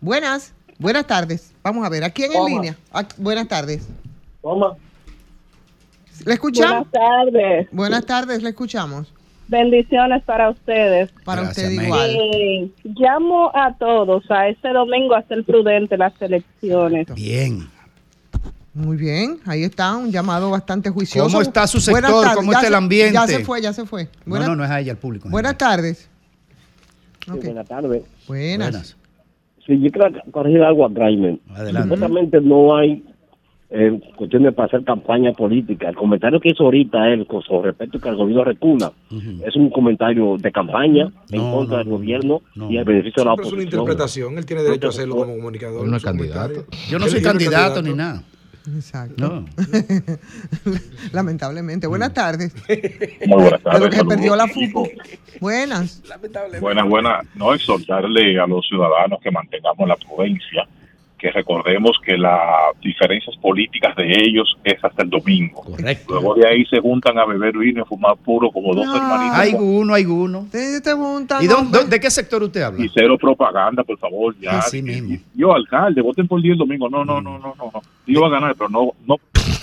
Buenas, 0.00 0.52
buenas 0.78 1.06
tardes. 1.06 1.52
Vamos 1.62 1.84
a 1.86 1.88
ver, 1.88 2.04
¿a 2.04 2.10
quién 2.10 2.32
en 2.32 2.44
línea? 2.44 2.76
Buenas 3.16 3.48
tardes. 3.48 3.86
Toma. 4.42 4.74
¿Le 6.24 6.34
escuchamos? 6.34 6.86
Buenas 6.90 6.92
tardes. 6.92 7.68
Buenas 7.72 8.06
tardes, 8.06 8.42
le 8.42 8.50
escuchamos. 8.50 9.12
Bendiciones 9.48 10.22
para 10.24 10.50
ustedes. 10.50 11.10
Para 11.24 11.42
Gracias, 11.42 11.66
usted 11.66 11.76
May. 11.76 11.86
igual. 11.86 12.10
Eh, 12.10 12.70
llamo 12.84 13.50
a 13.54 13.74
todos 13.76 14.24
a 14.30 14.48
este 14.48 14.68
domingo 14.70 15.14
a 15.14 15.22
ser 15.22 15.44
prudente 15.44 15.96
las 15.98 16.14
elecciones. 16.20 17.06
Bien. 17.14 17.68
Muy 18.72 18.96
bien, 18.96 19.38
ahí 19.46 19.62
está, 19.62 19.94
un 19.94 20.10
llamado 20.10 20.50
bastante 20.50 20.90
juicioso. 20.90 21.28
¿Cómo 21.28 21.42
está 21.42 21.64
su 21.68 21.78
sector? 21.80 22.02
tardes, 22.10 22.34
¿Cómo 22.34 22.52
está 22.52 22.66
el 22.66 22.74
ambiente? 22.74 23.14
Ya 23.14 23.26
se 23.28 23.44
fue, 23.44 23.62
ya 23.62 23.72
se 23.72 23.86
fue. 23.86 24.04
No, 24.04 24.30
Buenas, 24.30 24.48
no, 24.48 24.56
no 24.56 24.64
es 24.64 24.70
a 24.70 24.80
ella, 24.80 24.92
al 24.92 24.98
público. 24.98 25.28
buenas 25.28 25.56
tardes. 25.56 26.10
Sí, 27.24 27.30
buenas 27.30 27.68
tardes. 27.68 28.02
Buenas. 28.26 28.96
Sí, 29.66 29.80
yo 29.80 29.90
quiero 29.90 30.10
corregir 30.30 30.62
algo 30.62 30.84
a. 30.84 31.38
Adelante. 31.54 31.82
Supuestamente 31.82 32.40
no 32.40 32.76
hay 32.76 33.02
eh, 33.70 33.98
cuestiones 34.16 34.54
para 34.54 34.66
hacer 34.66 34.84
campaña 34.84 35.32
política. 35.32 35.88
El 35.88 35.96
comentario 35.96 36.38
que 36.38 36.50
hizo 36.50 36.64
ahorita 36.64 37.08
él 37.12 37.26
con 37.26 37.42
respecto 37.64 37.98
que 37.98 38.08
el 38.08 38.16
gobierno 38.16 38.44
recuna 38.44 38.92
es 39.44 39.56
un 39.56 39.70
comentario 39.70 40.36
de 40.38 40.52
campaña 40.52 41.08
en 41.30 41.38
No, 41.42 41.52
contra 41.52 41.78
no, 41.78 41.84
del 41.84 41.88
gobierno 41.92 42.42
y 42.68 42.76
el 42.76 42.84
beneficio 42.84 43.22
de 43.24 43.30
la 43.30 43.34
Siempre 43.34 43.46
es 43.46 43.52
una 43.52 43.62
oposición. 43.62 43.62
interpretación. 43.62 44.38
Él 44.38 44.46
tiene 44.46 44.62
derecho 44.62 44.86
a 44.86 44.90
hacerlo 44.90 45.16
como 45.16 45.34
comunicador. 45.36 45.86
No. 45.88 45.98
Yo 46.90 46.98
no 46.98 47.06
soy 47.08 47.20
no 47.20 47.28
candidato 47.28 47.74
candidato. 47.74 47.82
ni 47.82 47.94
nada. 47.94 48.22
Exacto. 48.66 49.14
No. 49.16 49.44
Lamentablemente. 51.12 51.86
Buenas 51.86 52.14
tardes. 52.14 52.54
Muy 53.26 53.42
buenas 53.42 53.62
tardes. 53.62 53.90
que 53.90 53.96
se 53.96 54.04
perdió 54.04 54.36
la 54.36 54.46
saludos. 54.46 54.68
FUPO. 54.72 54.88
Buenas. 55.40 56.02
Buenas, 56.60 56.88
buenas. 56.88 57.26
No 57.34 57.52
exhortarle 57.52 58.40
a 58.40 58.46
los 58.46 58.66
ciudadanos 58.66 59.20
que 59.20 59.30
mantengamos 59.30 59.86
la 59.86 59.96
prudencia, 59.96 60.66
que 61.18 61.30
recordemos 61.30 61.96
que 62.04 62.18
las 62.18 62.78
diferencias 62.82 63.36
políticas 63.38 63.96
de 63.96 64.04
ellos 64.12 64.56
es 64.64 64.82
hasta 64.84 65.02
el 65.02 65.10
domingo. 65.10 65.62
Correcto. 65.62 66.14
Luego 66.14 66.34
de 66.34 66.46
ahí 66.46 66.64
se 66.66 66.80
juntan 66.80 67.18
a 67.18 67.24
beber 67.24 67.56
vino 67.56 67.82
y 67.82 67.88
fumar 67.88 68.16
puro 68.16 68.50
como 68.50 68.74
dos 68.74 68.86
No. 68.86 68.96
hermanitos. 68.96 69.38
Hay 69.38 69.54
uno, 69.54 69.94
hay 69.94 70.04
uno. 70.04 70.46
Te, 70.50 70.80
te 70.80 70.92
juntan, 70.92 71.42
¿Y 71.42 71.46
de 71.88 72.00
qué 72.00 72.10
sector 72.10 72.42
usted 72.42 72.62
habla? 72.62 72.84
Y 72.84 72.88
cero 72.92 73.16
propaganda, 73.18 73.82
por 73.84 73.98
favor, 73.98 74.34
ya. 74.40 74.58
Así 74.58 74.82
mismo. 74.82 75.16
Yo, 75.34 75.54
alcalde, 75.54 76.02
voten 76.02 76.28
por 76.28 76.42
10 76.42 76.52
el 76.52 76.58
domingo. 76.58 76.90
No, 76.90 77.04
no, 77.04 77.20
no, 77.20 77.38
no, 77.38 77.54
no. 77.56 77.70
no. 77.72 77.82
Yo 78.06 78.20
voy 78.20 78.28
a 78.28 78.32
ganar, 78.32 78.54
pero 78.56 78.68
no, 78.68 78.90
no. 79.06 79.16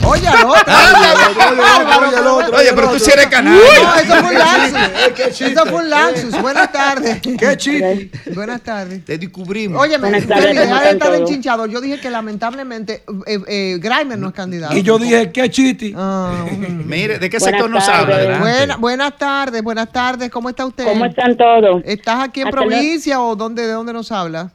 Oye, 0.04 0.28
al 0.28 0.46
otro. 0.46 0.74
Oye, 0.74 2.18
el 2.20 2.28
otro, 2.28 2.58
Oye, 2.58 2.70
pero 2.74 2.92
tú 2.92 3.00
sí 3.00 3.12
eres 3.12 3.28
canalla. 3.28 3.58
No, 3.58 3.96
eso 3.96 4.16
fue 4.16 4.30
un 4.30 4.40
lapsus. 4.40 5.42
Eso 5.42 5.66
fue 5.66 5.80
un 5.82 5.90
lapsus. 5.90 6.42
Buenas 6.42 6.72
tardes. 6.72 7.22
Qué 7.40 7.58
chiste. 7.58 8.12
Buenas 8.34 8.62
tardes. 8.62 9.06
Te 9.06 9.18
descubrimos. 9.18 9.82
Oye, 9.82 9.98
me 9.98 10.10
Buenas 10.10 10.28
tardes, 10.28 10.56
deja 10.56 10.62
¿cómo 10.64 10.76
de 10.76 10.82
están 10.82 10.94
estar 10.94 11.08
todos? 11.10 11.20
enchinchador. 11.30 11.70
Yo 11.70 11.82
dije 11.82 12.00
que 12.00 12.10
lamentablemente 12.10 13.04
eh, 13.26 13.40
eh, 13.48 13.80
Grimer 13.82 14.18
no 14.18 14.30
es 14.30 14.34
candidato. 14.34 14.76
Y 14.76 14.84
yo 14.84 14.98
dije, 14.98 15.32
qué 15.32 15.50
chiste. 15.50 15.94
Ah. 15.96 16.46
Mire, 16.86 17.20
¿de 17.20 17.30
qué 17.30 17.40
sector 17.40 17.70
nos 17.70 17.88
habla? 17.88 18.78
Buenas 18.78 19.18
tardes, 19.18 19.62
buenas 19.62 19.92
tardes. 19.92 20.30
¿Cómo 20.30 20.50
está 20.50 20.66
usted? 20.66 20.86
¿Cómo 20.86 21.06
están 21.06 21.38
todos? 21.38 21.82
¿Estás 21.86 22.24
aquí 22.24 22.42
en 22.42 22.50
provincia 22.50 23.22
o 23.22 23.36
dónde, 23.36 23.66
de 23.68 23.74
dónde 23.74 23.94
nos 23.94 24.12
habla? 24.12 24.52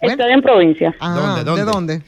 Bueno. 0.00 0.12
Estoy 0.14 0.32
en 0.32 0.42
provincia 0.42 0.94
Ah, 1.00 1.14
¿Dónde, 1.14 1.44
dónde? 1.44 1.64
¿De 1.64 1.70
dónde? 1.70 2.02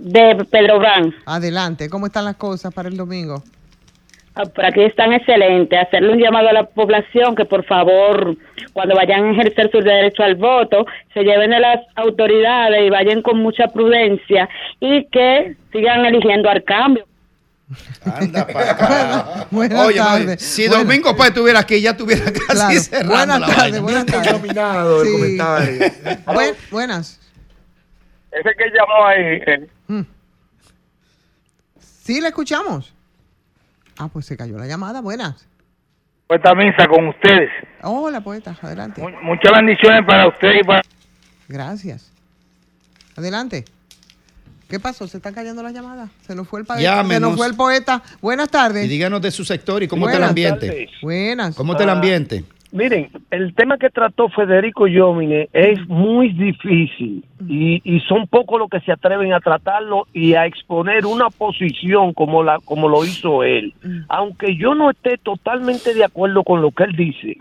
De 0.00 0.44
Pedro 0.50 0.78
Brán. 0.78 1.14
Adelante. 1.26 1.88
¿Cómo 1.90 2.06
están 2.06 2.24
las 2.24 2.36
cosas 2.36 2.72
para 2.72 2.88
el 2.88 2.96
domingo? 2.96 3.42
Ah, 4.34 4.44
Por 4.44 4.64
aquí 4.64 4.80
están 4.82 5.12
excelentes. 5.12 5.78
Hacerle 5.78 6.12
un 6.12 6.18
llamado 6.18 6.48
a 6.48 6.52
la 6.52 6.64
población 6.64 7.34
que 7.34 7.44
por 7.44 7.64
favor, 7.64 8.36
cuando 8.72 8.94
vayan 8.94 9.24
a 9.26 9.32
ejercer 9.32 9.70
su 9.70 9.78
derecho 9.80 10.22
al 10.22 10.36
voto, 10.36 10.86
se 11.12 11.22
lleven 11.22 11.50
de 11.50 11.60
las 11.60 11.80
autoridades 11.96 12.86
y 12.86 12.90
vayan 12.90 13.22
con 13.22 13.38
mucha 13.38 13.66
prudencia 13.68 14.48
y 14.78 15.04
que 15.06 15.56
sigan 15.72 16.04
eligiendo 16.06 16.48
al 16.48 16.62
cambio. 16.64 17.04
Anda 18.04 18.46
para 18.52 18.70
acá. 18.72 19.46
Buenas 19.50 19.86
Oye, 19.86 19.98
tardes. 19.98 20.24
madre, 20.26 20.38
si 20.38 20.66
Buenas- 20.68 20.86
Domingo 20.86 21.16
Paz 21.16 21.28
estuviera 21.28 21.58
aquí, 21.60 21.80
ya 21.80 21.90
estuviera 21.90 22.24
casi 22.32 22.46
Claro. 22.46 22.80
cerrando 22.80 23.38
Buenas 23.38 23.56
tardes, 23.56 23.80
buenas 23.82 24.06
tardes. 24.06 24.32
El 24.32 25.06
Sí. 25.06 25.12
comentario. 25.12 26.22
Buen- 26.32 26.54
buenas. 26.70 27.19
Ese 28.32 28.50
que 28.56 28.64
llamó 28.70 29.06
ahí, 29.06 29.42
eh, 29.46 30.04
Sí, 31.78 32.20
le 32.20 32.28
escuchamos. 32.28 32.92
Ah, 33.98 34.08
pues 34.12 34.26
se 34.26 34.36
cayó 34.36 34.56
la 34.58 34.66
llamada. 34.66 35.00
Buenas. 35.00 35.46
esta 36.28 36.54
misa 36.54 36.86
con 36.86 37.08
ustedes. 37.08 37.50
Hola, 37.82 38.20
poeta. 38.20 38.56
Adelante. 38.62 39.02
Muchas 39.22 39.52
bendiciones 39.52 40.04
para 40.06 40.28
ustedes 40.28 40.60
y 40.60 40.64
para 40.64 40.82
Gracias. 41.48 42.12
Adelante. 43.16 43.64
¿Qué 44.68 44.78
pasó? 44.78 45.08
¿Se 45.08 45.16
están 45.16 45.34
cayendo 45.34 45.62
las 45.64 45.72
llamadas? 45.72 46.08
Se 46.24 46.34
nos 46.36 46.46
fue 46.46 46.60
el, 46.60 46.66
pa- 46.66 46.78
se 46.78 47.20
nos 47.20 47.36
fue 47.36 47.48
el 47.48 47.56
poeta. 47.56 48.02
Buenas 48.22 48.46
Y 48.46 48.50
tardes. 48.52 48.88
díganos 48.88 49.20
de 49.20 49.32
su 49.32 49.44
sector 49.44 49.82
y 49.82 49.88
cómo 49.88 50.06
está 50.06 50.18
el 50.18 50.24
ambiente. 50.24 50.68
tardes. 50.68 50.90
Buenas. 51.02 51.56
¿Cómo 51.56 51.72
está 51.72 51.82
el 51.82 51.90
Ah. 51.90 51.94
ambiente? 51.94 52.44
Miren, 52.72 53.08
el 53.32 53.52
tema 53.54 53.78
que 53.78 53.90
trató 53.90 54.28
Federico 54.28 54.86
Yomine 54.86 55.48
es 55.52 55.88
muy 55.88 56.28
difícil 56.28 57.24
y, 57.48 57.80
y 57.84 58.00
son 58.00 58.28
pocos 58.28 58.60
los 58.60 58.70
que 58.70 58.78
se 58.80 58.92
atreven 58.92 59.32
a 59.32 59.40
tratarlo 59.40 60.06
y 60.12 60.34
a 60.34 60.46
exponer 60.46 61.04
una 61.04 61.30
posición 61.30 62.12
como 62.12 62.44
la 62.44 62.58
como 62.64 62.88
lo 62.88 63.04
hizo 63.04 63.42
él. 63.42 63.74
Aunque 64.08 64.54
yo 64.56 64.74
no 64.76 64.88
esté 64.90 65.18
totalmente 65.18 65.94
de 65.94 66.04
acuerdo 66.04 66.44
con 66.44 66.62
lo 66.62 66.70
que 66.70 66.84
él 66.84 66.92
dice, 66.94 67.38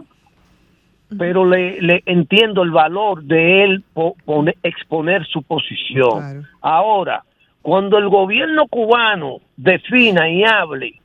pero 1.18 1.46
le, 1.46 1.82
le 1.82 2.02
entiendo 2.06 2.64
el 2.64 2.72
valor 2.72 3.24
de 3.24 3.64
él 3.64 3.84
po- 3.94 4.16
pone- 4.26 4.56
exponer 4.64 5.26
su 5.28 5.42
posición. 5.44 6.20
Claro. 6.20 6.42
Ahora, 6.62 7.24
cuando 7.62 7.98
el 7.98 8.10
gobierno 8.10 8.68
cubano 8.68 9.38
defina 9.58 10.30
y 10.30 10.44
hable 10.44 10.99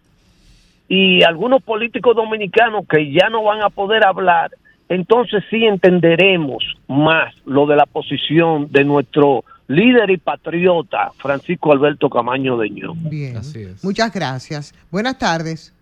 y 0.89 1.23
algunos 1.23 1.63
políticos 1.63 2.15
dominicanos 2.17 2.85
que 2.89 3.13
ya 3.13 3.29
no 3.31 3.43
van 3.43 3.63
a 3.63 3.71
poder 3.71 4.05
hablar, 4.05 4.51
entonces 4.89 5.43
sí 5.51 5.65
entenderemos 5.65 6.63
más 6.89 7.35
lo 7.47 7.67
de 7.67 7.77
la 7.77 7.87
posición 7.87 8.71
de 8.71 8.85
nuestro 8.85 9.45
líder 9.67 10.11
y 10.11 10.19
patriota 10.19 11.11
Francisco 11.17 11.73
Alberto 11.73 12.11
Camaño 12.11 12.59
de 12.59 12.69
Ño. 12.71 12.93
Bien. 12.97 13.37
Así 13.39 13.63
es. 13.63 13.83
Muchas 13.83 14.13
gracias. 14.13 14.75
Buenas 14.91 15.19
tardes. 15.19 15.75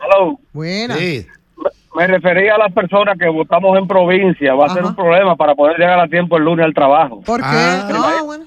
Hello. 0.00 0.38
Buenas. 0.52 0.98
Sí. 0.98 1.26
Me 1.96 2.08
refería 2.08 2.56
a 2.56 2.58
las 2.58 2.72
personas 2.72 3.16
que 3.16 3.28
votamos 3.28 3.78
en 3.78 3.86
provincia. 3.86 4.52
Va 4.54 4.66
a 4.66 4.74
ser 4.74 4.84
un 4.84 4.96
problema 4.96 5.36
para 5.36 5.54
poder 5.54 5.78
llegar 5.78 6.00
a 6.00 6.08
tiempo 6.08 6.36
el 6.36 6.42
lunes 6.44 6.66
al 6.66 6.74
trabajo. 6.74 7.20
¿Por 7.20 7.40
qué? 7.40 7.46
Ah. 7.48 7.88
no, 7.88 8.24
bueno. 8.26 8.44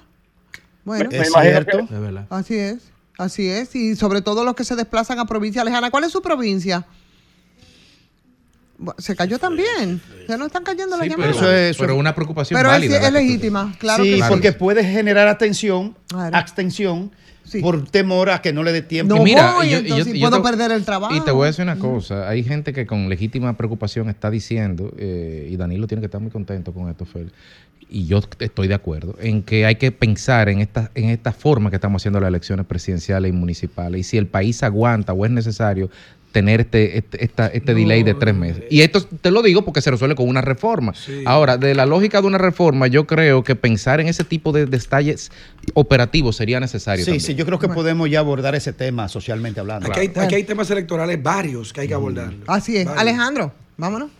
Bueno, 0.84 1.10
Me 1.10 1.18
Es 1.18 1.30
imagino 1.30 1.52
cierto. 1.54 1.80
Es 1.80 2.02
verdad. 2.02 2.26
así 2.30 2.56
es. 2.58 2.92
Así 3.18 3.48
es. 3.48 3.76
Y 3.76 3.96
sobre 3.96 4.22
todo 4.22 4.44
los 4.44 4.56
que 4.56 4.64
se 4.64 4.76
desplazan 4.76 5.20
a 5.20 5.26
provincia 5.26 5.64
lejana. 5.64 5.90
¿Cuál 5.92 6.04
es 6.04 6.12
su 6.12 6.22
provincia? 6.22 6.86
Se 9.00 9.16
cayó 9.16 9.40
también. 9.40 10.00
Ya 10.30 10.38
no 10.38 10.46
están 10.46 10.64
cayendo 10.64 10.98
las 10.98 11.08
Sí, 11.08 11.14
pero, 11.16 11.32
llamadas. 11.34 11.38
Eso 11.44 11.52
es- 11.52 11.78
pero 11.78 11.96
una 11.96 12.14
preocupación 12.14 12.60
Pero 12.60 12.70
es, 12.70 12.76
válida. 12.76 12.98
es 13.00 13.08
tú- 13.08 13.14
legítima, 13.14 13.76
claro 13.80 14.04
sí, 14.04 14.12
que 14.12 14.16
sí. 14.18 14.24
porque 14.30 14.52
puede 14.54 14.84
generar 14.84 15.28
atención, 15.28 15.96
Claro. 16.08 16.38
abstención, 16.38 17.12
Sí. 17.44 17.60
por 17.60 17.90
temor 17.90 18.30
a 18.30 18.40
que 18.42 18.54
no 18.54 18.62
le 18.62 18.72
dé 18.74 18.84
tiempo. 18.84 19.16
No 19.16 19.22
Y 19.22 19.24
mira, 19.24 19.54
voy, 19.56 19.68
y 19.68 19.70
yo- 19.72 19.78
y 19.78 19.80
entonces 19.80 20.08
yo- 20.08 20.16
y 20.16 20.20
puedo 20.20 20.38
yo 20.38 20.44
te- 20.44 20.50
perder 20.50 20.72
el 20.74 20.86
trabajo. 20.86 21.16
Y 21.16 21.22
te 21.22 21.32
voy 21.32 21.46
a 21.46 21.48
decir 21.48 21.64
una 21.64 21.80
cosa, 21.80 22.30
hay 22.30 22.44
gente 22.44 22.72
que 22.72 22.86
con 22.86 23.10
legítima 23.10 23.58
preocupación 23.58 24.10
está 24.10 24.30
diciendo, 24.30 24.94
eh, 24.98 25.48
y 25.50 25.56
Danilo 25.58 25.88
tiene 25.88 26.02
que 26.02 26.06
estar 26.06 26.22
muy 26.22 26.30
contento 26.30 26.72
con 26.72 26.88
esto, 26.88 27.06
Félix, 27.06 27.34
y 27.90 28.06
yo 28.06 28.20
estoy 28.40 28.68
de 28.68 28.74
acuerdo, 28.74 29.16
en 29.22 29.44
que 29.44 29.66
hay 29.66 29.76
que 29.76 29.92
pensar 29.92 30.50
en 30.50 30.60
esta, 30.60 30.92
en 30.96 31.10
esta 31.10 31.32
forma 31.32 31.70
que 31.70 31.78
estamos 31.78 32.02
haciendo 32.02 32.20
las 32.20 32.28
elecciones 32.30 32.66
presidenciales 32.66 33.30
y 33.30 33.34
municipales. 33.34 34.02
Y 34.02 34.04
si 34.04 34.18
el 34.18 34.28
país 34.28 34.62
aguanta 34.64 35.14
o 35.14 35.26
es 35.26 35.32
necesario 35.32 35.90
tener 36.34 36.60
este, 36.60 36.98
este, 36.98 37.24
esta- 37.24 37.48
este 37.48 37.74
delay 37.74 38.04
de 38.04 38.14
tres 38.14 38.36
meses. 38.36 38.66
Y 38.70 38.82
esto 38.82 39.02
te 39.04 39.32
lo 39.32 39.42
digo 39.42 39.64
porque 39.64 39.82
se 39.82 39.90
resuelve 39.90 40.14
con 40.16 40.28
una 40.28 40.42
reforma. 40.42 40.94
Ahora, 41.26 41.58
de 41.58 41.74
la 41.74 41.86
lógica 41.86 42.20
de 42.22 42.28
una 42.28 42.38
reforma, 42.38 42.86
yo 42.88 43.08
creo 43.08 43.44
que 43.44 43.56
pensar 43.56 44.02
en 44.02 44.08
ese 44.08 44.24
tipo 44.26 44.52
de 44.52 44.66
detalles 44.66 45.32
operativos 45.74 46.36
sería 46.36 46.60
necesario. 46.60 47.06
Sí, 47.06 47.12
también. 47.12 47.26
sí, 47.26 47.36
yo 47.36 47.46
creo 47.46 47.58
que 47.58 47.70
podemos 47.70 48.10
ya 48.10 48.20
abordar 48.20 48.54
ese 48.54 48.74
tema 48.74 49.08
socialmente 49.08 49.62
hablando. 49.62 49.90
Aquí, 49.90 50.02
hay, 50.02 50.12
aquí 50.16 50.36
hay 50.36 50.44
temas 50.44 50.70
electorales 50.70 51.24
varios 51.24 51.72
que 51.74 51.82
hay 51.82 51.88
que 51.88 51.94
abordar. 51.94 52.34
Así 52.46 52.76
es. 52.78 52.86
Varios. 52.86 53.02
Alejandro, 53.02 53.54
vámonos. 53.78 54.12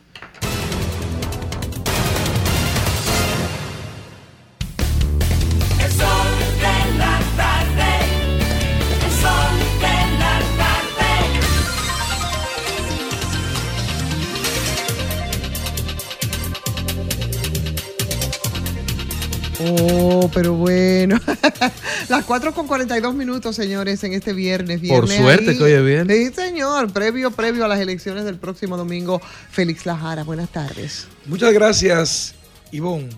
Oh, 19.70 20.30
pero 20.34 20.54
bueno. 20.54 21.20
Las 22.10 22.26
4 22.26 22.54
con 22.54 22.68
42 22.68 23.14
minutos, 23.14 23.56
señores, 23.56 24.04
en 24.04 24.14
este 24.14 24.34
viernes. 24.34 24.80
Por 24.80 25.08
viernes 25.08 25.18
suerte 25.18 25.52
ahí. 25.52 25.58
que 25.58 25.64
hoy 25.64 25.72
es 25.72 25.86
viernes. 25.86 26.18
Sí, 26.18 26.34
señor. 26.34 26.92
Previo, 26.92 27.32
previo 27.32 27.66
a 27.66 27.68
las 27.68 27.80
elecciones 27.80 28.26
del 28.26 28.38
próximo 28.38 28.78
domingo. 28.78 29.22
Félix 29.52 29.86
Lajara, 29.86 30.24
buenas 30.24 30.50
tardes. 30.50 31.08
Muchas 31.26 31.54
gracias, 31.54 32.36
Ivonne. 32.72 33.10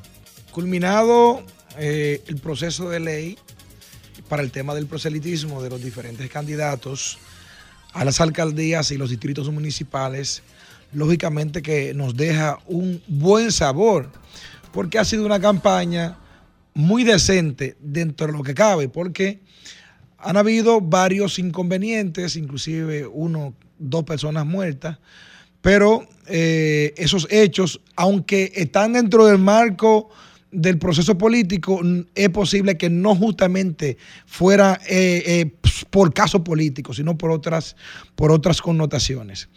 Culminado 0.52 1.44
eh, 1.78 2.24
el 2.28 2.38
proceso 2.38 2.90
de 2.90 3.00
ley 3.00 3.38
para 4.28 4.42
el 4.44 4.52
tema 4.52 4.76
del 4.76 4.86
proselitismo 4.86 5.62
de 5.62 5.70
los 5.70 5.84
diferentes 5.84 6.30
candidatos 6.30 7.20
a 7.94 8.06
las 8.06 8.22
alcaldías 8.22 8.92
y 8.92 8.98
los 8.98 9.10
distritos 9.10 9.52
municipales, 9.52 10.44
lógicamente 10.94 11.62
que 11.62 11.94
nos 11.94 12.16
deja 12.16 12.60
un 12.68 13.02
buen 13.08 13.52
sabor, 13.52 14.10
porque 14.72 15.00
ha 15.00 15.06
sido 15.06 15.26
una 15.26 15.40
campaña 15.40 16.18
muy 16.74 17.04
decente 17.04 17.76
dentro 17.80 18.28
de 18.28 18.34
lo 18.34 18.44
que 18.44 18.54
cabe, 18.54 18.90
porque 18.90 19.40
han 20.18 20.38
habido 20.38 20.82
varios 20.82 21.40
inconvenientes, 21.40 22.36
inclusive 22.36 23.08
uno, 23.08 23.54
dos 23.78 24.04
personas 24.04 24.46
muertas, 24.46 24.98
pero 25.62 26.08
eh, 26.28 26.94
esos 26.98 27.28
hechos, 27.30 27.82
aunque 27.96 28.52
están 28.56 28.94
dentro 28.94 29.26
del 29.26 29.40
marco 29.40 30.10
del 30.52 30.78
proceso 30.80 31.18
político, 31.18 31.82
es 32.16 32.30
posible 32.30 32.78
que 32.78 32.90
no 32.90 33.16
justamente 33.16 33.98
fuera 34.26 34.80
eh, 34.88 35.24
eh, 35.26 35.52
por 35.90 36.14
caso 36.14 36.44
político, 36.44 36.94
sino 36.94 37.18
por 37.18 37.32
otras, 37.32 37.76
por 38.16 38.32
otras 38.32 38.62
connotaciones. 38.62 39.50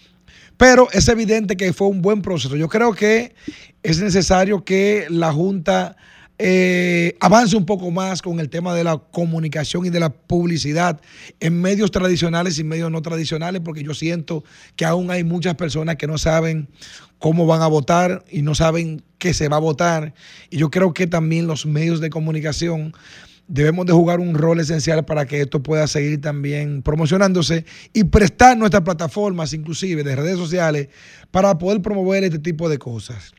Pero 0.57 0.89
es 0.93 1.09
evidente 1.09 1.57
que 1.57 1.73
fue 1.73 1.89
un 1.89 2.03
buen 2.03 2.21
proceso. 2.21 2.57
Yo 2.57 2.69
creo 2.69 2.93
que 2.93 3.35
es 3.83 4.01
necesario 4.01 4.65
que 4.65 5.07
la 5.09 5.33
Junta 5.33 5.97
eh, 6.45 7.17
avance 7.21 7.57
un 7.57 7.65
poco 7.65 7.93
más 7.93 8.21
con 8.21 8.41
el 8.41 8.49
tema 8.49 8.75
de 8.75 8.83
la 8.83 8.99
comunicación 8.99 9.87
y 9.87 9.91
de 9.91 10.01
la 10.01 10.11
publicidad 10.11 11.01
en 11.39 11.61
medios 11.61 11.93
tradicionales 11.93 12.59
y 12.59 12.65
medios 12.65 12.91
no 12.91 13.01
tradicionales, 13.01 13.63
porque 13.65 13.85
yo 13.85 13.95
siento 13.95 14.43
que 14.75 14.85
aún 14.85 15.13
hay 15.13 15.23
muchas 15.23 15.55
personas 15.55 15.95
que 15.95 16.09
no 16.09 16.19
saben 16.19 16.69
cómo 17.21 17.47
van 17.47 17.63
a 17.63 17.69
votar 17.69 18.25
y 18.29 18.43
no 18.43 18.57
saben 18.57 19.05
qué 19.19 19.35
se 19.35 19.49
va 19.49 19.59
a 19.59 19.61
votar. 19.61 20.15
Y 20.51 20.57
yo 20.57 20.69
creo 20.69 20.93
que 20.93 21.07
también 21.07 21.47
los 21.47 21.65
medios 21.65 22.01
de 22.01 22.11
comunicación 22.11 22.93
debemos 23.47 23.87
de 23.87 23.93
jugar 23.93 24.19
un 24.19 24.35
rol 24.35 24.59
esencial 24.59 25.05
para 25.05 25.27
que 25.27 25.43
esto 25.43 25.63
pueda 25.63 25.87
seguir 25.87 26.21
también 26.21 26.83
promocionándose 26.83 27.67
y 27.93 28.03
prestar 28.03 28.59
nuestras 28.59 28.83
plataformas, 28.83 29.53
inclusive 29.53 30.03
de 30.03 30.17
redes 30.17 30.39
sociales, 30.39 30.89
para 31.31 31.57
poder 31.57 31.83
promover 31.83 32.25
este 32.25 32.41
tipo 32.41 32.69
de 32.69 32.79
cosas. 32.79 33.33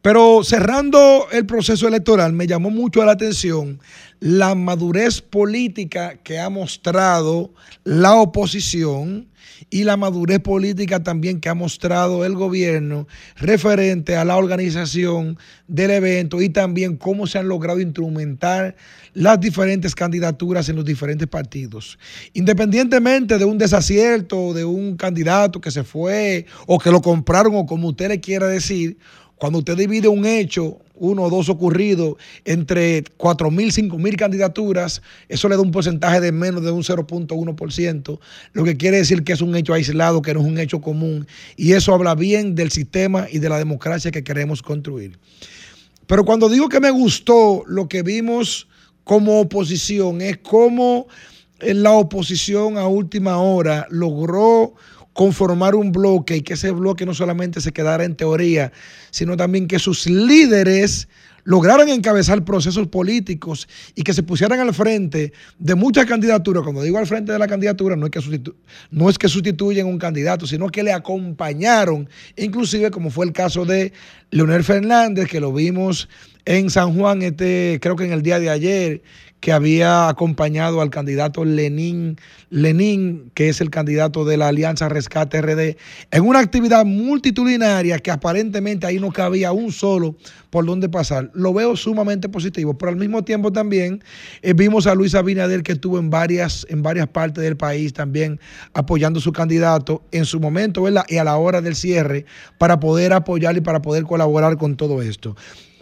Pero 0.00 0.42
cerrando 0.42 1.28
el 1.30 1.46
proceso 1.46 1.86
electoral, 1.86 2.32
me 2.32 2.46
llamó 2.46 2.70
mucho 2.70 3.04
la 3.04 3.12
atención 3.12 3.80
la 4.20 4.54
madurez 4.54 5.20
política 5.20 6.16
que 6.22 6.38
ha 6.38 6.48
mostrado 6.48 7.52
la 7.84 8.14
oposición 8.14 9.28
y 9.70 9.84
la 9.84 9.96
madurez 9.96 10.40
política 10.40 11.02
también 11.02 11.40
que 11.40 11.48
ha 11.48 11.54
mostrado 11.54 12.24
el 12.24 12.34
gobierno 12.34 13.06
referente 13.36 14.16
a 14.16 14.24
la 14.24 14.36
organización 14.36 15.38
del 15.66 15.90
evento 15.90 16.40
y 16.40 16.48
también 16.50 16.96
cómo 16.96 17.26
se 17.26 17.38
han 17.38 17.48
logrado 17.48 17.80
instrumentar 17.80 18.76
las 19.14 19.40
diferentes 19.40 19.94
candidaturas 19.94 20.68
en 20.68 20.76
los 20.76 20.84
diferentes 20.84 21.28
partidos. 21.28 21.98
Independientemente 22.32 23.38
de 23.38 23.44
un 23.44 23.58
desacierto, 23.58 24.52
de 24.52 24.64
un 24.64 24.96
candidato 24.96 25.60
que 25.60 25.70
se 25.70 25.84
fue 25.84 26.46
o 26.66 26.78
que 26.78 26.90
lo 26.90 27.02
compraron 27.02 27.54
o 27.56 27.66
como 27.66 27.88
usted 27.88 28.08
le 28.08 28.20
quiera 28.20 28.46
decir, 28.46 28.98
cuando 29.42 29.58
usted 29.58 29.76
divide 29.76 30.06
un 30.06 30.24
hecho, 30.24 30.78
uno 30.94 31.24
o 31.24 31.28
dos 31.28 31.48
ocurridos, 31.48 32.14
entre 32.44 33.02
4 33.16 33.50
mil, 33.50 33.72
5 33.72 33.98
mil 33.98 34.16
candidaturas, 34.16 35.02
eso 35.28 35.48
le 35.48 35.56
da 35.56 35.62
un 35.62 35.72
porcentaje 35.72 36.20
de 36.20 36.30
menos 36.30 36.62
de 36.62 36.70
un 36.70 36.84
0.1%, 36.84 38.20
lo 38.52 38.62
que 38.62 38.76
quiere 38.76 38.98
decir 38.98 39.24
que 39.24 39.32
es 39.32 39.40
un 39.40 39.56
hecho 39.56 39.74
aislado, 39.74 40.22
que 40.22 40.32
no 40.32 40.38
es 40.38 40.46
un 40.46 40.60
hecho 40.60 40.80
común, 40.80 41.26
y 41.56 41.72
eso 41.72 41.92
habla 41.92 42.14
bien 42.14 42.54
del 42.54 42.70
sistema 42.70 43.26
y 43.32 43.40
de 43.40 43.48
la 43.48 43.58
democracia 43.58 44.12
que 44.12 44.22
queremos 44.22 44.62
construir. 44.62 45.18
Pero 46.06 46.24
cuando 46.24 46.48
digo 46.48 46.68
que 46.68 46.78
me 46.78 46.92
gustó 46.92 47.64
lo 47.66 47.88
que 47.88 48.04
vimos 48.04 48.68
como 49.02 49.40
oposición, 49.40 50.20
es 50.20 50.38
cómo 50.38 51.08
eh, 51.58 51.74
la 51.74 51.90
oposición 51.90 52.78
a 52.78 52.86
última 52.86 53.38
hora 53.38 53.88
logró 53.90 54.74
conformar 55.12 55.74
un 55.74 55.92
bloque 55.92 56.36
y 56.36 56.42
que 56.42 56.54
ese 56.54 56.70
bloque 56.70 57.04
no 57.06 57.14
solamente 57.14 57.60
se 57.60 57.72
quedara 57.72 58.04
en 58.04 58.16
teoría, 58.16 58.72
sino 59.10 59.36
también 59.36 59.66
que 59.66 59.78
sus 59.78 60.06
líderes 60.06 61.08
lograran 61.44 61.88
encabezar 61.88 62.44
procesos 62.44 62.86
políticos 62.86 63.68
y 63.96 64.04
que 64.04 64.14
se 64.14 64.22
pusieran 64.22 64.60
al 64.60 64.72
frente 64.72 65.32
de 65.58 65.74
muchas 65.74 66.06
candidaturas. 66.06 66.62
Cuando 66.62 66.82
digo 66.82 66.98
al 66.98 67.06
frente 67.06 67.32
de 67.32 67.38
la 67.38 67.48
candidatura, 67.48 67.96
no 67.96 68.06
es 68.06 68.12
que, 68.12 68.20
sustitu- 68.20 68.54
no 68.92 69.10
es 69.10 69.18
que 69.18 69.28
un 69.86 69.98
candidato, 69.98 70.46
sino 70.46 70.68
que 70.68 70.84
le 70.84 70.92
acompañaron, 70.92 72.08
inclusive 72.36 72.92
como 72.92 73.10
fue 73.10 73.26
el 73.26 73.32
caso 73.32 73.64
de 73.64 73.92
Leonel 74.30 74.62
Fernández, 74.62 75.28
que 75.28 75.40
lo 75.40 75.52
vimos 75.52 76.08
en 76.44 76.70
San 76.70 76.96
Juan, 76.96 77.22
este, 77.22 77.78
creo 77.82 77.96
que 77.96 78.04
en 78.04 78.12
el 78.12 78.22
día 78.22 78.38
de 78.38 78.48
ayer, 78.48 79.02
que 79.42 79.50
había 79.50 80.08
acompañado 80.08 80.80
al 80.80 80.90
candidato 80.90 81.44
Lenín, 81.44 82.16
que 83.34 83.48
es 83.48 83.60
el 83.60 83.70
candidato 83.70 84.24
de 84.24 84.36
la 84.36 84.46
Alianza 84.46 84.88
Rescate 84.88 85.42
RD, 85.42 85.76
en 86.12 86.22
una 86.24 86.38
actividad 86.38 86.84
multitudinaria 86.84 87.98
que 87.98 88.12
aparentemente 88.12 88.86
ahí 88.86 89.00
no 89.00 89.10
cabía 89.10 89.50
un 89.50 89.72
solo 89.72 90.14
por 90.50 90.64
donde 90.64 90.88
pasar. 90.88 91.28
Lo 91.34 91.52
veo 91.52 91.74
sumamente 91.76 92.28
positivo, 92.28 92.78
pero 92.78 92.90
al 92.90 92.96
mismo 92.96 93.24
tiempo 93.24 93.50
también 93.50 94.04
eh, 94.42 94.52
vimos 94.52 94.86
a 94.86 94.94
Luis 94.94 95.16
Abinader 95.16 95.64
que 95.64 95.72
estuvo 95.72 95.98
en 95.98 96.08
varias, 96.08 96.64
en 96.70 96.82
varias 96.84 97.08
partes 97.08 97.42
del 97.42 97.56
país 97.56 97.92
también 97.92 98.38
apoyando 98.74 99.18
a 99.18 99.22
su 99.22 99.32
candidato 99.32 100.04
en 100.12 100.24
su 100.24 100.38
momento 100.38 100.82
¿verdad? 100.82 101.04
y 101.08 101.16
a 101.16 101.24
la 101.24 101.36
hora 101.36 101.60
del 101.60 101.74
cierre 101.74 102.26
para 102.58 102.78
poder 102.78 103.12
apoyar 103.12 103.56
y 103.56 103.60
para 103.60 103.82
poder 103.82 104.04
colaborar 104.04 104.56
con 104.56 104.76
todo 104.76 105.02
esto. 105.02 105.34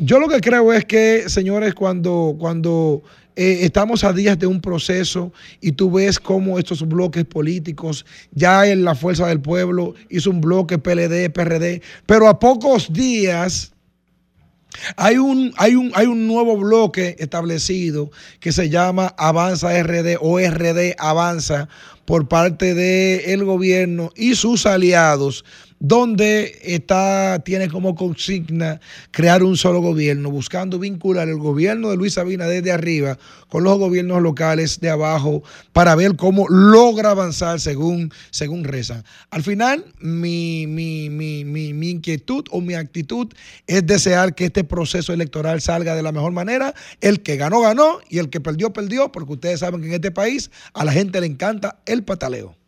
Yo 0.02 0.18
lo 0.18 0.28
que 0.28 0.40
creo 0.40 0.72
es 0.72 0.86
que, 0.86 1.28
señores, 1.28 1.74
cuando, 1.74 2.34
cuando 2.38 3.02
eh, 3.36 3.61
estamos 3.62 4.05
a 4.05 4.12
días 4.12 4.39
de 4.39 4.47
un 4.47 4.61
proceso 4.61 5.32
y 5.61 5.73
tú 5.73 5.90
ves 5.90 6.19
cómo 6.19 6.59
estos 6.59 6.86
bloques 6.86 7.24
políticos, 7.24 8.05
ya 8.32 8.66
en 8.66 8.85
la 8.85 8.94
Fuerza 8.94 9.27
del 9.27 9.40
Pueblo 9.40 9.94
hizo 10.09 10.31
un 10.31 10.40
bloque 10.40 10.78
PLD, 10.78 11.31
PRD, 11.31 11.82
pero 12.07 12.28
a 12.28 12.39
pocos 12.39 12.93
días 12.93 13.73
hay 14.97 15.19
un, 15.19 15.52
hay, 15.57 15.74
un, 15.74 15.90
hay 15.94 16.07
un 16.07 16.27
nuevo 16.27 16.57
bloque 16.57 17.16
establecido 17.19 18.11
que 18.39 18.52
se 18.52 18.69
llama 18.69 19.15
Avanza 19.19 19.82
RD 19.82 20.16
o 20.20 20.39
RD 20.39 20.94
Avanza 20.98 21.69
por 22.05 22.28
parte 22.28 22.74
del 22.74 23.44
gobierno 23.44 24.11
y 24.16 24.35
sus 24.35 24.66
aliados, 24.66 25.44
donde 25.81 26.59
está, 26.62 27.40
tiene 27.43 27.70
como 27.70 27.94
consigna 27.94 28.81
crear 29.11 29.43
un 29.43 29.57
solo 29.57 29.81
gobierno, 29.81 30.31
buscando 30.31 30.78
vincular 30.78 31.27
el 31.28 31.39
gobierno 31.39 31.89
de 31.89 31.97
Luis 31.97 32.19
Abinader 32.19 32.62
de 32.62 32.70
arriba 32.70 33.19
con 33.48 33.65
los 33.65 33.78
gobiernos 33.78 34.20
locales 34.23 34.81
de 34.81 34.90
abajo 34.90 35.43
para 35.73 35.94
ver 35.94 36.16
cómo 36.16 36.47
logra 36.48 37.12
avanzar 37.12 37.61
según, 37.61 38.12
según 38.31 38.65
rezan. 38.65 39.05
Al 39.31 39.43
final, 39.43 39.86
mi, 40.01 40.66
mi, 40.66 41.09
mi, 41.09 41.47
mi, 41.47 41.73
mi 41.73 41.90
inquietud 41.90 42.44
o 42.51 42.61
mi 42.61 42.74
actitud 42.74 43.28
es 43.66 43.86
desear 43.86 44.35
que 44.35 44.44
este 44.44 44.65
proceso 44.65 45.15
electoral 45.15 45.62
salga 45.62 45.94
de 45.94 46.02
la 46.02 46.12
mejor 46.12 46.32
manera. 46.32 46.74
El 47.01 47.23
que 47.23 47.36
ganó, 47.36 47.62
ganó 47.62 48.01
y 48.11 48.19
el 48.19 48.28
que 48.28 48.40
perdió, 48.40 48.73
perdió, 48.74 49.11
porque 49.11 49.32
ustedes 49.32 49.61
saben 49.61 49.81
que 49.81 49.86
en 49.86 49.94
este 49.94 50.11
país 50.11 50.51
a 50.74 50.85
la 50.85 50.93
gente 50.93 51.20
le 51.23 51.27
encanta 51.27 51.81
el 51.86 52.05
pataleo. 52.05 52.59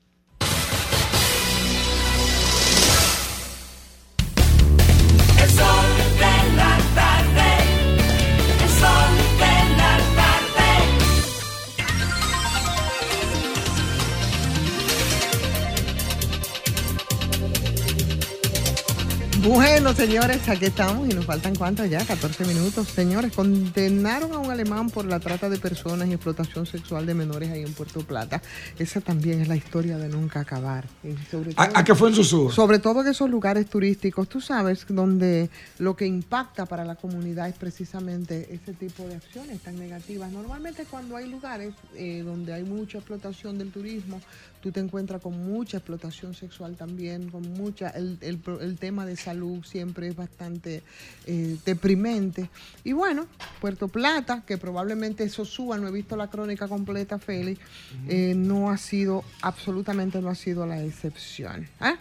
Bueno, 19.44 19.92
señores, 19.92 20.48
aquí 20.48 20.66
estamos 20.66 21.08
y 21.10 21.14
nos 21.14 21.26
faltan 21.26 21.56
cuántos 21.56 21.90
ya, 21.90 22.04
14 22.06 22.44
minutos. 22.44 22.86
Señores, 22.86 23.32
condenaron 23.32 24.32
a 24.34 24.38
un 24.38 24.52
alemán 24.52 24.88
por 24.88 25.04
la 25.04 25.18
trata 25.18 25.50
de 25.50 25.58
personas 25.58 26.08
y 26.08 26.12
explotación 26.12 26.64
sexual 26.64 27.06
de 27.06 27.14
menores 27.14 27.50
ahí 27.50 27.62
en 27.62 27.72
Puerto 27.72 28.06
Plata. 28.06 28.40
Esa 28.78 29.00
también 29.00 29.40
es 29.40 29.48
la 29.48 29.56
historia 29.56 29.98
de 29.98 30.08
nunca 30.08 30.38
acabar. 30.38 30.86
Sobre 31.28 31.54
¿A, 31.56 31.80
a 31.80 31.82
qué 31.84 31.92
fue 31.96 32.10
en 32.10 32.14
susurro? 32.14 32.52
sobre 32.52 32.78
todo 32.78 33.00
en 33.00 33.08
esos 33.08 33.28
lugares 33.28 33.66
turísticos, 33.68 34.28
tú 34.28 34.40
sabes, 34.40 34.86
donde 34.88 35.50
lo 35.80 35.96
que 35.96 36.06
impacta 36.06 36.64
para 36.64 36.84
la 36.84 36.94
comunidad 36.94 37.48
es 37.48 37.56
precisamente 37.56 38.54
ese 38.54 38.74
tipo 38.74 39.02
de 39.08 39.16
acciones 39.16 39.60
tan 39.60 39.76
negativas. 39.76 40.30
Normalmente 40.30 40.84
cuando 40.88 41.16
hay 41.16 41.28
lugares 41.28 41.74
eh, 41.96 42.22
donde 42.24 42.52
hay 42.52 42.62
mucha 42.62 42.98
explotación 42.98 43.58
del 43.58 43.72
turismo, 43.72 44.20
tú 44.62 44.70
te 44.70 44.80
encuentras 44.80 45.20
con 45.20 45.36
mucha 45.44 45.78
explotación 45.78 46.34
sexual 46.34 46.76
también, 46.76 47.30
con 47.30 47.42
mucha, 47.52 47.90
el, 47.90 48.16
el 48.20 48.38
el 48.60 48.78
tema 48.78 49.04
de 49.04 49.16
salud 49.16 49.64
siempre 49.64 50.08
es 50.08 50.16
bastante 50.16 50.82
eh, 51.26 51.56
deprimente. 51.64 52.48
Y 52.84 52.92
bueno, 52.92 53.26
Puerto 53.60 53.88
Plata, 53.88 54.44
que 54.46 54.58
probablemente 54.58 55.24
eso 55.24 55.44
suba, 55.44 55.76
no 55.78 55.88
he 55.88 55.92
visto 55.92 56.16
la 56.16 56.28
crónica 56.28 56.68
completa, 56.68 57.18
Félix, 57.18 57.60
eh, 58.08 58.34
no 58.36 58.70
ha 58.70 58.78
sido, 58.78 59.24
absolutamente 59.42 60.20
no 60.22 60.30
ha 60.30 60.34
sido 60.34 60.66
la 60.66 60.82
excepción. 60.82 61.68
¿eh? 61.80 61.96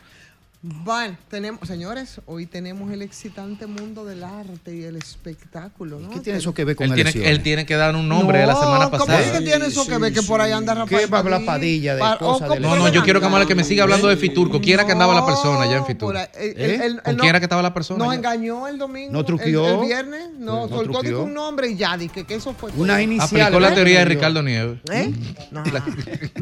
Bueno, 0.63 1.17
tenemos, 1.27 1.67
señores, 1.67 2.21
hoy 2.27 2.45
tenemos 2.45 2.91
el 2.91 3.01
excitante 3.01 3.65
mundo 3.65 4.05
del 4.05 4.23
arte 4.23 4.75
y 4.75 4.83
el 4.83 4.95
espectáculo, 4.95 5.99
¿no? 5.99 6.11
¿Qué 6.11 6.19
tiene 6.19 6.37
eso 6.37 6.53
que 6.53 6.63
ver 6.65 6.75
con 6.75 6.85
Él 6.85 6.93
tiene, 6.93 7.09
elecciones? 7.09 7.31
él 7.31 7.41
tiene 7.41 7.65
que 7.65 7.75
dar 7.75 7.95
un 7.95 8.07
nombre 8.07 8.37
de 8.37 8.45
la 8.45 8.53
semana 8.55 8.85
¿Cómo 8.91 9.05
pasada. 9.07 9.21
es 9.21 9.31
que 9.31 9.41
tiene 9.41 9.65
eso 9.65 9.87
que 9.87 9.97
ver 9.97 10.13
que 10.13 10.21
por 10.21 10.39
ahí 10.39 10.51
anda 10.51 10.75
Rafael 10.75 11.01
¿Qué 11.01 11.07
va 11.07 11.17
a 11.17 11.21
hablar 11.21 11.45
Padilla 11.45 11.95
de 11.95 12.01
cosas 12.19 12.47
de 12.51 12.59
No, 12.59 12.75
no, 12.75 12.89
yo 12.89 13.01
quiero 13.03 13.19
que 13.19 13.25
Amala 13.25 13.47
que 13.47 13.55
me 13.55 13.63
siga 13.63 13.81
hablando 13.81 14.07
de 14.07 14.17
Fiturco. 14.17 14.61
¿Quién 14.61 14.75
era 14.75 14.85
que 14.85 14.91
andaba 14.91 15.15
la 15.15 15.25
persona 15.25 15.63
allá 15.63 15.77
en 15.77 15.85
Fiturco? 15.87 16.19
eh, 16.19 16.29
¿Eh? 16.35 16.53
él- 16.57 16.71
él- 16.71 16.79
¿Con 16.79 16.85
él 16.91 17.01
quién 17.03 17.17
no- 17.17 17.23
era 17.25 17.39
que 17.39 17.45
estaba 17.45 17.63
la 17.63 17.73
persona? 17.73 18.05
Nos 18.05 18.13
engañó 18.13 18.67
el 18.67 18.77
domingo. 18.77 19.11
No 19.13 19.25
truqueó. 19.25 19.65
El, 19.67 19.79
el 19.79 19.85
viernes, 19.87 20.29
no, 20.37 20.67
No 20.67 20.69
soltó 20.69 21.23
un 21.23 21.33
nombre 21.33 21.69
y 21.69 21.75
ya, 21.75 21.97
dije 21.97 22.23
que 22.23 22.35
eso 22.35 22.53
fue. 22.53 22.71
Una 22.77 23.01
inicial. 23.01 23.25
Aplicó 23.41 23.59
la 23.59 23.69
¿verdad? 23.69 23.75
teoría 23.75 23.99
de 23.99 24.05
Ricardo 24.05 24.43
Nieves. 24.43 24.77
¿Eh? 24.91 25.11
No. 25.49 25.63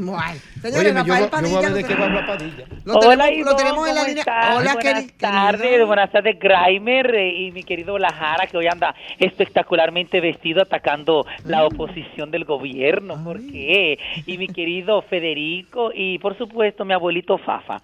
Bueno, 0.09 0.21
señores, 0.61 0.93
Rafael 0.93 1.07
voy- 1.13 1.21
yo 1.21 1.29
Padilla. 1.29 1.55
voy 1.55 1.65
a 1.65 1.69
ver 1.69 1.69
lo 1.71 1.75
de 1.77 1.83
qué 1.83 1.95
va 1.95 1.99
a 1.99 2.07
tenemos- 2.07 2.19
hablar 2.19 2.37
Padilla. 2.37 3.43
Lo 3.45 3.55
tenemos 3.55 3.87
en 3.89 3.95
la 3.95 4.08
Hola, 4.57 4.73
buenas 4.73 5.05
queri- 5.05 5.17
tardes, 5.17 5.85
buenas 5.87 6.11
tardes, 6.11 6.37
Grimer 6.39 7.15
eh, 7.15 7.33
y 7.41 7.51
mi 7.51 7.63
querido 7.63 7.97
Lajara, 7.97 8.47
que 8.47 8.57
hoy 8.57 8.67
anda 8.67 8.93
espectacularmente 9.17 10.19
vestido 10.21 10.61
atacando 10.61 11.25
la 11.45 11.65
oposición 11.65 12.31
del 12.31 12.45
gobierno. 12.45 13.23
¿Por 13.23 13.39
qué? 13.51 13.97
Y 14.25 14.37
mi 14.37 14.47
querido 14.47 15.01
Federico 15.03 15.91
y, 15.93 16.17
por 16.19 16.37
supuesto, 16.37 16.85
mi 16.85 16.93
abuelito 16.93 17.37
Fafa. 17.37 17.81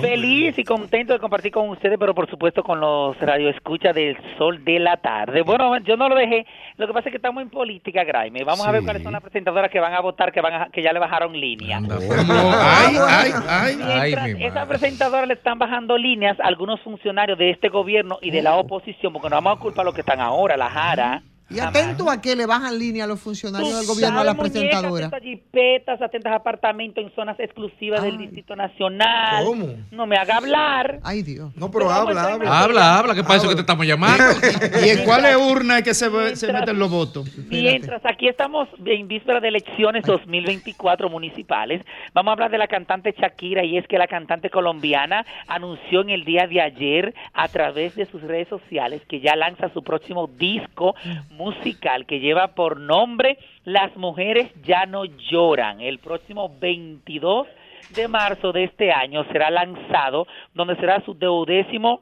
Feliz 0.00 0.56
y 0.58 0.64
contento 0.64 1.12
de 1.12 1.18
compartir 1.18 1.50
con 1.52 1.68
ustedes, 1.68 1.98
pero 1.98 2.14
por 2.14 2.28
supuesto 2.30 2.62
con 2.62 2.80
los 2.80 3.18
radioescuchas 3.20 3.94
del 3.94 4.16
Sol 4.38 4.64
de 4.64 4.78
la 4.78 4.96
Tarde. 4.98 5.42
Bueno, 5.42 5.76
yo 5.78 5.96
no 5.96 6.08
lo 6.08 6.14
dejé. 6.14 6.46
Lo 6.76 6.86
que 6.86 6.92
pasa 6.92 7.08
es 7.08 7.12
que 7.12 7.16
estamos 7.16 7.42
en 7.42 7.50
política, 7.50 8.04
Graime. 8.04 8.44
Vamos 8.44 8.66
a 8.66 8.70
ver 8.70 8.82
cuáles 8.84 9.02
son 9.02 9.12
las 9.12 9.22
presentadoras 9.22 9.70
que 9.70 9.80
van 9.80 9.94
a 9.94 10.00
votar, 10.00 10.32
que 10.32 10.40
van 10.40 10.54
a- 10.54 10.68
que 10.70 10.82
ya 10.82 10.92
le 10.92 10.98
bajaron 10.98 11.32
línea. 11.38 11.78
Ay, 11.80 12.96
ay, 13.08 13.32
ay. 13.48 13.76
Mientras 13.76 14.26
esas 14.52 14.66
presentadoras 14.68 15.26
le 15.28 15.34
están 15.34 15.58
bajando 15.58 15.98
líneas 15.98 16.38
a 16.40 16.46
algunos 16.46 16.80
funcionarios 16.82 17.38
de 17.38 17.50
este 17.50 17.68
gobierno 17.68 18.18
y 18.22 18.30
de 18.30 18.42
la 18.42 18.54
oposición, 18.56 19.12
porque 19.12 19.28
no 19.28 19.36
vamos 19.36 19.58
a 19.58 19.60
culpar 19.60 19.82
a 19.82 19.84
los 19.86 19.94
que 19.94 20.00
están 20.02 20.20
ahora, 20.20 20.56
la 20.56 20.70
Jara. 20.70 21.22
Y 21.48 21.60
atento 21.60 22.10
a 22.10 22.20
que 22.20 22.34
le 22.34 22.44
bajan 22.44 22.76
línea 22.78 23.04
a 23.04 23.06
los 23.06 23.20
funcionarios 23.20 23.76
del 23.78 23.86
gobierno 23.86 24.18
a 24.20 24.24
la 24.24 24.34
presentadora. 24.34 25.06
Atentas 25.06 25.22
jipetas, 25.22 26.02
atentas 26.02 26.32
apartamentos 26.32 27.04
en 27.04 27.14
zonas 27.14 27.38
exclusivas 27.38 28.02
del 28.02 28.18
Distrito 28.18 28.56
Nacional. 28.56 29.44
¿Cómo? 29.44 29.68
No 29.92 30.06
me 30.06 30.16
haga 30.16 30.38
hablar. 30.38 30.98
Ay, 31.04 31.22
Dios. 31.22 31.54
No, 31.56 31.70
pero 31.70 31.88
habla, 31.90 32.32
habla. 32.34 32.60
Habla, 32.60 32.98
habla, 32.98 33.14
que 33.14 33.22
para 33.22 33.36
eso 33.36 33.48
que 33.48 33.54
te 33.54 33.60
estamos 33.60 33.86
llamando. 33.86 34.24
¿Y 34.84 34.88
en 34.88 35.04
cuáles 35.04 35.36
urnas 35.36 35.78
es 35.78 35.84
que 35.84 35.94
se, 35.94 36.08
ve- 36.08 36.34
se 36.36 36.52
meten 36.52 36.78
los 36.78 36.90
votos? 36.90 37.28
Mientras 37.48 38.04
aquí 38.04 38.26
estamos 38.28 38.68
en 38.84 39.06
víspera 39.06 39.38
de 39.40 39.48
elecciones 39.48 40.04
2024 40.04 41.08
municipales, 41.08 41.82
vamos 42.12 42.30
a 42.30 42.32
hablar 42.32 42.50
de 42.50 42.58
la 42.58 42.66
cantante 42.68 43.14
Shakira 43.16 43.64
y 43.64 43.78
es 43.78 43.86
que 43.86 43.98
la 43.98 44.08
cantante 44.08 44.50
colombiana 44.50 45.24
anunció 45.46 46.00
en 46.00 46.10
el 46.10 46.24
día 46.24 46.46
de 46.48 46.60
ayer 46.60 47.14
a 47.32 47.46
través 47.48 47.94
de 47.94 48.06
sus 48.06 48.20
redes 48.22 48.48
sociales 48.48 49.02
que 49.08 49.20
ya 49.20 49.36
lanza 49.36 49.68
su 49.72 49.82
próximo 49.82 50.26
disco 50.26 50.94
musical 51.36 52.06
que 52.06 52.20
lleva 52.20 52.48
por 52.48 52.80
nombre 52.80 53.38
Las 53.64 53.96
mujeres 53.96 54.52
ya 54.62 54.86
no 54.86 55.04
lloran. 55.04 55.80
El 55.80 55.98
próximo 55.98 56.54
22 56.60 57.46
de 57.94 58.08
marzo 58.08 58.52
de 58.52 58.64
este 58.64 58.92
año 58.92 59.24
será 59.32 59.50
lanzado, 59.50 60.26
donde 60.54 60.76
será 60.76 61.00
su 61.04 61.14
duodécimo 61.14 62.00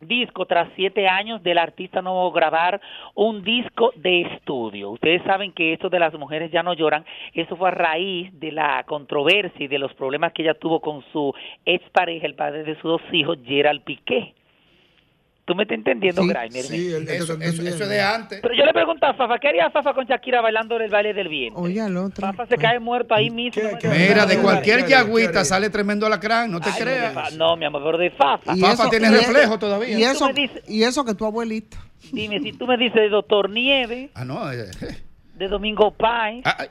disco 0.00 0.46
tras 0.46 0.68
siete 0.76 1.06
años 1.08 1.42
del 1.42 1.58
artista 1.58 2.00
no 2.02 2.30
grabar 2.30 2.80
un 3.14 3.42
disco 3.42 3.92
de 3.96 4.22
estudio. 4.22 4.90
Ustedes 4.90 5.22
saben 5.24 5.52
que 5.52 5.72
esto 5.72 5.90
de 5.90 5.98
las 5.98 6.14
mujeres 6.14 6.50
ya 6.50 6.62
no 6.62 6.74
lloran, 6.74 7.04
eso 7.34 7.56
fue 7.56 7.68
a 7.68 7.72
raíz 7.72 8.30
de 8.38 8.52
la 8.52 8.82
controversia 8.84 9.64
y 9.64 9.68
de 9.68 9.78
los 9.78 9.92
problemas 9.94 10.32
que 10.32 10.42
ella 10.42 10.54
tuvo 10.54 10.80
con 10.80 11.04
su 11.12 11.34
expareja, 11.64 12.26
el 12.26 12.34
padre 12.34 12.64
de 12.64 12.74
sus 12.76 12.84
dos 12.84 13.02
hijos, 13.12 13.38
Gerald 13.44 13.82
Piqué. 13.82 14.34
¿Tú 15.50 15.56
me 15.56 15.64
estás 15.64 15.78
entendiendo, 15.78 16.24
Graimer? 16.24 16.64
Eso, 16.64 17.02
eso- 17.10 17.42
eso 17.42 17.62
es 17.82 17.88
de 17.88 18.00
antes. 18.00 18.38
Pero 18.40 18.54
yo 18.54 18.64
le 18.64 18.72
pregunto 18.72 19.04
a 19.04 19.14
Fafa, 19.14 19.36
¿qué 19.40 19.48
haría 19.48 19.68
Fafa 19.70 19.92
con 19.94 20.06
Shakira 20.06 20.40
bailando 20.40 20.76
el 20.76 20.88
baile 20.88 21.12
del 21.12 21.26
viento? 21.28 21.58
Oye, 21.58 21.80
al 21.80 21.96
otro. 21.96 22.24
Fafa 22.24 22.46
se 22.46 22.56
cae 22.56 22.78
muerto 22.78 23.16
ahí 23.16 23.30
mismo. 23.30 23.60
Mira, 23.82 24.26
de 24.26 24.38
cualquier 24.38 24.86
yagüita 24.86 25.44
sale 25.44 25.68
tremendo 25.68 26.06
alacrán, 26.06 26.52
no 26.52 26.60
te 26.60 26.68
Ay, 26.68 26.74
no, 26.78 26.84
creas. 26.84 27.08
de 27.08 27.20
Fa- 27.20 27.30
No, 27.36 27.56
mi 27.56 27.64
amor, 27.64 27.82
pero 27.84 27.98
de 27.98 28.10
Fafa. 28.12 28.54
Y 28.56 28.60
Fafa 28.60 28.82
eso- 28.84 28.90
tiene 28.90 29.08
y- 29.08 29.10
reflejo 29.10 29.58
todavía. 29.58 29.98
Y 29.98 30.04
eso, 30.04 30.28
dices- 30.28 30.62
y 30.68 30.84
eso 30.84 31.04
que 31.04 31.14
tu 31.16 31.24
abuelito. 31.26 31.76
Dime, 32.12 32.38
si 32.38 32.52
tú 32.52 32.68
me 32.68 32.76
dices 32.76 33.10
Doctor 33.10 33.50
Nieve, 33.50 34.10
Ah, 34.14 34.24
no. 34.24 34.52
eh, 34.52 34.70
de 35.34 35.48
Domingo 35.48 35.90
Pay 35.90 36.42
ah, 36.44 36.68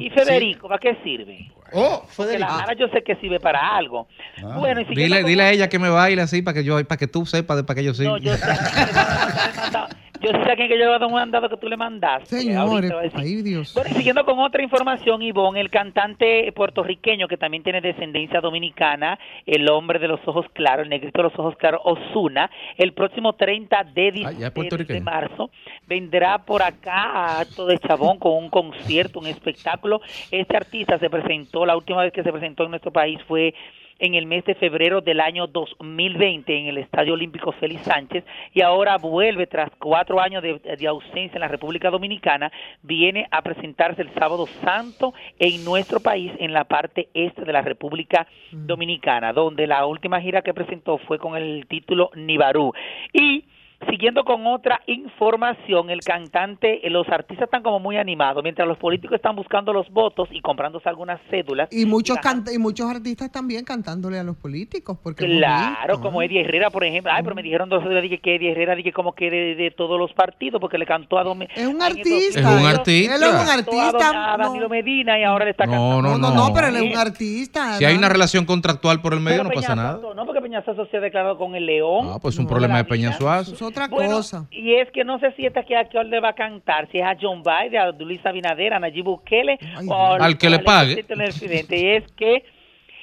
y 0.00 0.10
Federico, 0.10 0.66
¿para 0.66 0.80
qué 0.80 0.96
sirve? 1.04 1.52
Oh, 1.72 2.02
Porque 2.16 2.38
la 2.38 2.48
Jara 2.48 2.74
yo 2.74 2.88
sé 2.88 3.02
que 3.02 3.14
sirve 3.16 3.40
para 3.40 3.76
algo. 3.76 4.08
Ah. 4.42 4.56
Bueno, 4.58 4.80
y 4.80 4.84
siguiendo 4.86 5.02
Dile, 5.16 5.20
con- 5.22 5.30
dile 5.30 5.42
a 5.42 5.50
ella 5.50 5.68
que 5.68 5.78
me 5.78 5.88
baile 5.90 6.22
así 6.22 6.40
para 6.42 6.54
que 6.54 6.64
yo, 6.64 6.82
para 6.86 6.98
que 6.98 7.06
tú 7.06 7.26
sepas 7.26 7.56
de 7.58 7.64
para 7.64 7.76
que 7.76 7.84
yo 7.84 7.92
siga. 7.94 8.10
No, 8.10 8.16
yo 8.18 8.34
sé 8.34 8.46
Yo 10.20 10.30
sé 10.30 10.52
a 10.52 10.56
quién 10.56 10.68
que 10.68 10.74
yo 10.74 10.76
le 10.76 10.84
he 10.84 10.88
dado 10.88 11.06
un 11.06 11.12
mandado 11.14 11.48
que 11.48 11.56
tú 11.56 11.68
le 11.68 11.76
mandaste. 11.76 12.26
Señores, 12.40 12.58
Ahorita 12.58 12.94
va 12.94 13.00
a 13.00 13.04
decir. 13.04 13.20
ay 13.20 13.42
Dios. 13.42 13.74
Bueno, 13.74 13.90
siguiendo 13.90 14.24
con 14.24 14.38
otra 14.40 14.62
información, 14.62 15.22
Ivonne, 15.22 15.60
el 15.60 15.70
cantante 15.70 16.50
puertorriqueño 16.52 17.28
que 17.28 17.36
también 17.36 17.62
tiene 17.62 17.80
descendencia 17.80 18.40
dominicana, 18.40 19.18
el 19.46 19.68
hombre 19.68 19.98
de 19.98 20.08
los 20.08 20.20
ojos 20.26 20.46
claros, 20.52 20.84
el 20.84 20.90
negrito 20.90 21.18
de 21.22 21.28
los 21.28 21.38
ojos 21.38 21.56
claros, 21.56 21.80
Osuna, 21.84 22.50
el 22.76 22.92
próximo 22.92 23.34
30 23.34 23.84
de, 23.84 24.08
Ah, 24.24 24.32
de- 24.32 25.00
marzo 25.00 25.50
vendrá 25.86 26.38
por 26.38 26.62
acá 26.62 27.02
a 27.12 27.40
Acto 27.40 27.66
de 27.66 27.78
Chabón 27.78 28.18
con 28.18 28.32
un 28.34 28.50
concierto, 28.50 29.20
un 29.20 29.26
espectáculo. 29.26 30.00
Este 30.30 30.56
artista 30.56 30.98
se 30.98 31.08
presentó, 31.10 31.64
la 31.66 31.76
última 31.76 32.02
vez 32.02 32.12
que 32.12 32.22
se 32.22 32.32
presentó 32.32 32.64
en 32.64 32.70
nuestro 32.70 32.90
país 32.92 33.18
fue 33.28 33.54
en 33.98 34.14
el 34.14 34.26
mes 34.26 34.44
de 34.44 34.54
febrero 34.54 35.00
del 35.00 35.20
año 35.20 35.46
2020 35.46 36.56
en 36.56 36.66
el 36.66 36.78
Estadio 36.78 37.14
Olímpico 37.14 37.52
Félix 37.52 37.82
Sánchez 37.82 38.24
y 38.54 38.62
ahora 38.62 38.96
vuelve 38.96 39.46
tras 39.46 39.70
cuatro 39.78 40.20
años 40.20 40.42
de, 40.42 40.58
de 40.58 40.86
ausencia 40.86 41.34
en 41.34 41.40
la 41.40 41.48
República 41.48 41.90
Dominicana, 41.90 42.50
viene 42.82 43.26
a 43.30 43.42
presentarse 43.42 44.02
el 44.02 44.12
sábado 44.14 44.46
santo 44.62 45.14
en 45.38 45.64
nuestro 45.64 46.00
país 46.00 46.32
en 46.38 46.52
la 46.52 46.64
parte 46.64 47.08
este 47.14 47.44
de 47.44 47.52
la 47.52 47.62
República 47.62 48.26
Dominicana, 48.52 49.32
donde 49.32 49.66
la 49.66 49.86
última 49.86 50.20
gira 50.20 50.42
que 50.42 50.54
presentó 50.54 50.98
fue 50.98 51.18
con 51.18 51.36
el 51.36 51.66
título 51.66 52.10
Nibarú. 52.14 52.72
Y 53.12 53.44
Siguiendo 53.88 54.24
con 54.24 54.44
otra 54.46 54.80
información, 54.86 55.88
el 55.90 56.00
cantante, 56.00 56.80
los 56.90 57.08
artistas 57.08 57.44
están 57.44 57.62
como 57.62 57.78
muy 57.78 57.96
animados, 57.96 58.42
mientras 58.42 58.66
los 58.66 58.76
políticos 58.76 59.14
están 59.16 59.36
buscando 59.36 59.72
los 59.72 59.88
votos 59.90 60.28
y 60.32 60.40
comprándose 60.40 60.88
algunas 60.88 61.20
cédulas. 61.30 61.68
Y 61.72 61.86
muchos, 61.86 62.18
canta- 62.18 62.52
y 62.52 62.58
muchos 62.58 62.90
artistas 62.90 63.30
también 63.30 63.64
cantándole 63.64 64.18
a 64.18 64.24
los 64.24 64.36
políticos. 64.36 64.98
Porque 65.02 65.26
Claro, 65.26 66.00
como. 66.00 66.22
Eddie 66.22 66.40
Herrera, 66.40 66.70
por 66.70 66.82
ejemplo. 66.82 67.12
Ay, 67.14 67.22
pero 67.22 67.36
me 67.36 67.42
dijeron 67.42 67.68
dos 67.68 67.88
días 67.88 68.02
dije 68.02 68.18
que 68.18 68.34
Eddie 68.34 68.50
Herrera 68.50 68.74
dije 68.74 68.92
como 68.92 69.12
que 69.12 69.30
de, 69.30 69.54
de 69.54 69.70
todos 69.70 69.96
los 69.98 70.12
partidos 70.12 70.60
porque 70.60 70.76
le 70.76 70.84
cantó 70.84 71.16
a 71.18 71.22
Don 71.22 71.40
Es 71.42 71.66
un 71.66 71.80
artista. 71.80 72.40
Es 72.40 72.44
un 72.46 72.66
artista. 72.66 73.14
Él 73.14 73.22
es 73.22 73.28
un 73.28 73.48
artista. 73.48 74.34
A 74.34 74.36
Danilo 74.36 74.68
Medina 74.68 75.18
y 75.20 75.22
ahora 75.22 75.44
le 75.44 75.52
está 75.52 75.66
No, 75.66 75.72
cantando. 75.72 76.02
no, 76.02 76.18
No, 76.18 76.30
no. 76.34 76.48
no, 76.48 76.52
pero 76.52 76.66
él 76.66 76.76
es 76.76 76.82
un 76.92 76.98
artista. 76.98 77.74
Si 77.74 77.84
hay 77.84 77.96
una 77.96 78.08
relación 78.08 78.44
contractual 78.44 79.00
por 79.00 79.12
el 79.14 79.20
medio, 79.20 79.38
Pero 79.44 79.50
no 79.50 79.54
pasa 79.54 79.76
nada. 79.76 80.00
No, 80.16 80.26
porque 80.26 80.40
Peñazo 80.40 80.74
se 80.86 80.96
ha 80.96 81.00
declarado 81.00 81.38
con 81.38 81.54
el 81.54 81.64
León. 81.66 82.08
Ah, 82.12 82.18
pues 82.20 82.36
un 82.38 82.46
problema 82.48 82.78
de 82.78 82.84
Peña 82.84 83.12
Suazo. 83.12 83.54
Es 83.54 83.62
otra 83.68 83.88
Bueno, 83.88 84.16
cosa. 84.16 84.46
Y 84.50 84.74
es 84.74 84.90
que 84.90 85.04
no 85.04 85.18
sé 85.18 85.32
si 85.32 85.46
esta 85.46 85.62
que 85.62 85.76
a 85.76 85.88
qué 85.88 86.02
le 86.04 86.20
va 86.20 86.30
a 86.30 86.34
cantar, 86.34 86.88
si 86.90 86.98
es 86.98 87.04
a 87.04 87.16
John 87.20 87.42
Biden, 87.42 87.80
a 87.80 87.90
Luis 87.92 88.24
Abinader, 88.24 88.74
a 88.74 88.80
Nayib 88.80 89.04
Bukele 89.04 89.58
o 89.86 90.12
Al 90.14 90.36
que 90.38 90.50
le 90.50 90.58
pague. 90.58 90.94
presidente 90.94 91.14
del 91.14 91.28
presidente. 91.28 91.78
Y 91.78 91.86
es 91.96 92.12
que 92.12 92.44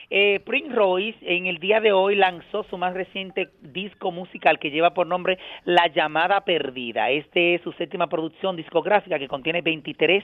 Eh, 0.10 0.40
Prince 0.46 0.74
Royce 0.74 1.18
en 1.22 1.48
el 1.48 1.58
día 1.60 1.80
de 1.80 1.92
hoy 1.92 2.16
lanzó 2.16 2.64
su 2.70 2.78
más 2.78 2.94
reciente 2.94 3.50
disco 3.62 4.12
musical 4.12 4.60
que 4.60 4.70
lleva 4.70 4.94
por 4.94 5.08
nombre 5.08 5.40
La 5.64 5.88
llamada 5.88 6.42
perdida. 6.42 7.10
Este 7.10 7.56
es 7.56 7.62
su 7.62 7.72
séptima 7.74 8.08
producción 8.08 8.56
discográfica 8.56 9.18
que 9.18 9.28
contiene 9.28 9.62
23 9.62 10.24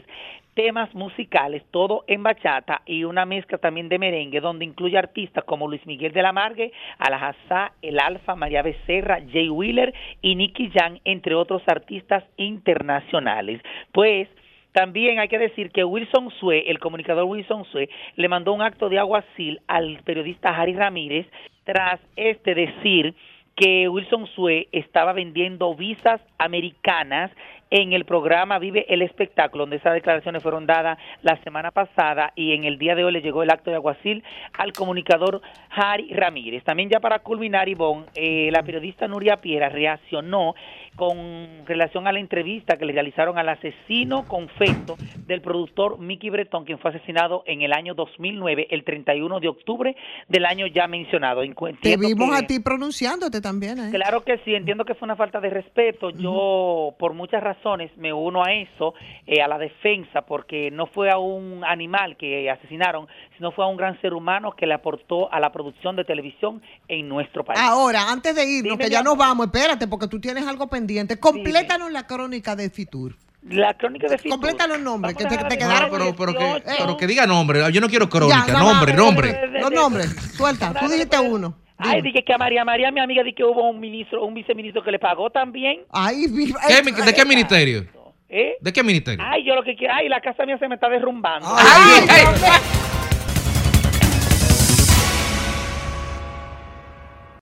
temas 0.53 0.93
musicales, 0.93 1.63
todo 1.71 2.03
en 2.07 2.23
bachata 2.23 2.81
y 2.85 3.03
una 3.03 3.25
mezcla 3.25 3.57
también 3.57 3.89
de 3.89 3.99
merengue 3.99 4.41
donde 4.41 4.65
incluye 4.65 4.97
artistas 4.97 5.43
como 5.45 5.67
Luis 5.67 5.85
Miguel 5.85 6.11
de 6.11 6.21
la 6.21 6.33
Margue, 6.33 6.71
Alajazá, 6.99 7.73
El 7.81 7.99
Alfa, 7.99 8.35
María 8.35 8.61
Becerra, 8.61 9.19
Jay 9.31 9.49
Wheeler 9.49 9.93
y 10.21 10.35
Nicky 10.35 10.69
Jam, 10.73 10.99
entre 11.05 11.35
otros 11.35 11.63
artistas 11.67 12.23
internacionales. 12.37 13.61
Pues 13.91 14.27
también 14.71 15.19
hay 15.19 15.27
que 15.27 15.37
decir 15.37 15.71
que 15.71 15.83
Wilson 15.83 16.29
Sue, 16.39 16.69
el 16.69 16.79
comunicador 16.79 17.25
Wilson 17.25 17.65
Sue, 17.65 17.89
le 18.15 18.27
mandó 18.27 18.53
un 18.53 18.61
acto 18.61 18.89
de 18.89 18.99
aguacil 18.99 19.59
al 19.67 19.99
periodista 20.03 20.49
Harry 20.49 20.73
Ramírez 20.73 21.27
tras 21.63 21.99
este 22.15 22.55
decir 22.55 23.13
que 23.55 23.87
Wilson 23.89 24.27
Sue 24.35 24.67
estaba 24.71 25.13
vendiendo 25.13 25.75
visas 25.75 26.21
americanas 26.37 27.31
en 27.73 27.93
el 27.93 28.03
programa 28.03 28.59
Vive 28.59 28.85
el 28.93 29.01
Espectáculo, 29.01 29.63
donde 29.63 29.77
esas 29.77 29.93
declaraciones 29.93 30.43
fueron 30.43 30.65
dadas 30.65 30.97
la 31.21 31.41
semana 31.43 31.71
pasada 31.71 32.33
y 32.35 32.51
en 32.53 32.65
el 32.65 32.77
día 32.77 32.95
de 32.95 33.05
hoy 33.05 33.13
le 33.13 33.21
llegó 33.21 33.43
el 33.43 33.49
acto 33.49 33.69
de 33.69 33.77
aguacil 33.77 34.23
al 34.57 34.73
comunicador 34.73 35.41
Harry 35.69 36.11
Ramírez. 36.13 36.65
También 36.65 36.89
ya 36.89 36.99
para 36.99 37.19
culminar, 37.19 37.69
Ivonne, 37.69 38.07
eh, 38.15 38.49
la 38.51 38.61
periodista 38.63 39.07
Nuria 39.07 39.37
Piera 39.37 39.69
reaccionó 39.69 40.53
con 40.97 41.65
relación 41.65 42.07
a 42.07 42.11
la 42.11 42.19
entrevista 42.19 42.75
que 42.75 42.83
le 42.85 42.91
realizaron 42.91 43.37
al 43.37 43.47
asesino 43.47 44.27
confeso 44.27 44.97
del 45.25 45.41
productor 45.41 45.97
Mickey 45.97 46.29
Breton, 46.29 46.65
quien 46.65 46.77
fue 46.79 46.91
asesinado 46.91 47.43
en 47.45 47.61
el 47.61 47.71
año 47.71 47.93
2009, 47.93 48.67
el 48.69 48.83
31 48.83 49.39
de 49.39 49.47
octubre 49.47 49.95
del 50.27 50.45
año 50.45 50.67
ya 50.67 50.87
mencionado. 50.87 51.41
Te 51.41 51.95
vimos 51.97 52.29
que- 52.31 52.35
a 52.35 52.47
ti 52.47 52.59
pronunciándote 52.59 53.39
también. 53.41 53.79
¿eh? 53.79 53.89
Claro 53.91 54.23
que 54.23 54.37
sí, 54.45 54.53
entiendo 54.53 54.85
que 54.85 54.95
fue 54.95 55.05
una 55.05 55.15
falta 55.15 55.39
de 55.39 55.49
respeto. 55.49 56.09
Yo, 56.11 56.95
por 56.97 57.13
muchas 57.13 57.43
razones, 57.43 57.91
me 57.97 58.13
uno 58.13 58.43
a 58.43 58.53
eso, 58.53 58.93
eh, 59.27 59.41
a 59.41 59.47
la 59.47 59.57
defensa, 59.57 60.21
porque 60.21 60.71
no 60.71 60.85
fue 60.87 61.09
a 61.09 61.17
un 61.17 61.63
animal 61.65 62.17
que 62.17 62.49
asesinaron, 62.49 63.07
sino 63.37 63.51
fue 63.51 63.65
a 63.65 63.67
un 63.67 63.77
gran 63.77 63.99
ser 64.01 64.13
humano 64.13 64.53
que 64.53 64.65
le 64.65 64.73
aportó 64.73 65.31
a 65.31 65.39
la 65.39 65.51
producción 65.51 65.95
de 65.95 66.03
televisión 66.03 66.61
en 66.87 67.09
nuestro 67.09 67.43
país. 67.43 67.59
Ahora, 67.59 68.11
antes 68.11 68.35
de 68.35 68.45
irnos, 68.45 68.77
Dime, 68.77 68.85
que 68.85 68.89
ya 68.89 69.03
nos 69.03 69.17
vamos, 69.17 69.47
espérate, 69.47 69.87
porque 69.87 70.07
tú 70.07 70.19
tienes 70.19 70.47
algo 70.47 70.67
pendiente. 70.67 71.19
Complétanos 71.19 71.91
la 71.91 72.05
crónica 72.07 72.55
de 72.55 72.69
Fitur. 72.69 73.15
La 73.49 73.73
crónica 73.73 74.07
de 74.07 74.17
Fitur. 74.17 74.31
Completa 74.31 74.67
los 74.67 74.79
nombres, 74.79 75.15
que 75.15 75.25
te, 75.25 75.57
quedaron. 75.57 75.89
pero, 75.89 76.15
pero, 76.15 76.33
que, 76.33 76.57
Eh, 76.57 76.75
pero 76.77 76.97
que 76.97 77.07
diga 77.07 77.25
nombre. 77.25 77.71
Yo 77.71 77.81
no 77.81 77.89
quiero 77.89 78.07
crónica. 78.07 78.45
Ya, 78.47 78.59
nombre, 78.59 78.93
nombre. 78.93 79.49
Los 79.59 79.71
nombres, 79.71 80.09
suelta. 80.35 80.73
Tú 80.79 80.87
dijiste 80.87 81.19
uno. 81.19 81.55
Ay, 81.81 82.01
dije 82.01 82.23
que 82.23 82.33
a 82.33 82.37
María 82.37 82.63
María, 82.63 82.91
mi 82.91 82.99
amiga, 82.99 83.23
di 83.23 83.33
que 83.33 83.43
hubo 83.43 83.69
un 83.69 83.79
ministro, 83.79 84.23
un 84.25 84.33
viceministro 84.33 84.83
que 84.83 84.91
le 84.91 84.99
pagó 84.99 85.29
también. 85.29 85.81
Ay, 85.91 86.27
viva. 86.27 86.59
¿Qué 86.67 86.81
¿De 86.81 87.13
qué 87.13 87.25
ministerio? 87.25 87.85
¿Eh? 88.29 88.55
¿De 88.61 88.71
qué 88.71 88.83
ministerio? 88.83 89.23
Ay, 89.27 89.43
yo 89.43 89.55
lo 89.55 89.63
que 89.63 89.75
quiero, 89.75 89.93
ay, 89.93 90.07
la 90.07 90.21
casa 90.21 90.45
mía 90.45 90.57
se 90.57 90.67
me 90.67 90.75
está 90.75 90.87
derrumbando. 90.87 91.47
Ay, 91.49 92.05
ay, 92.09 92.25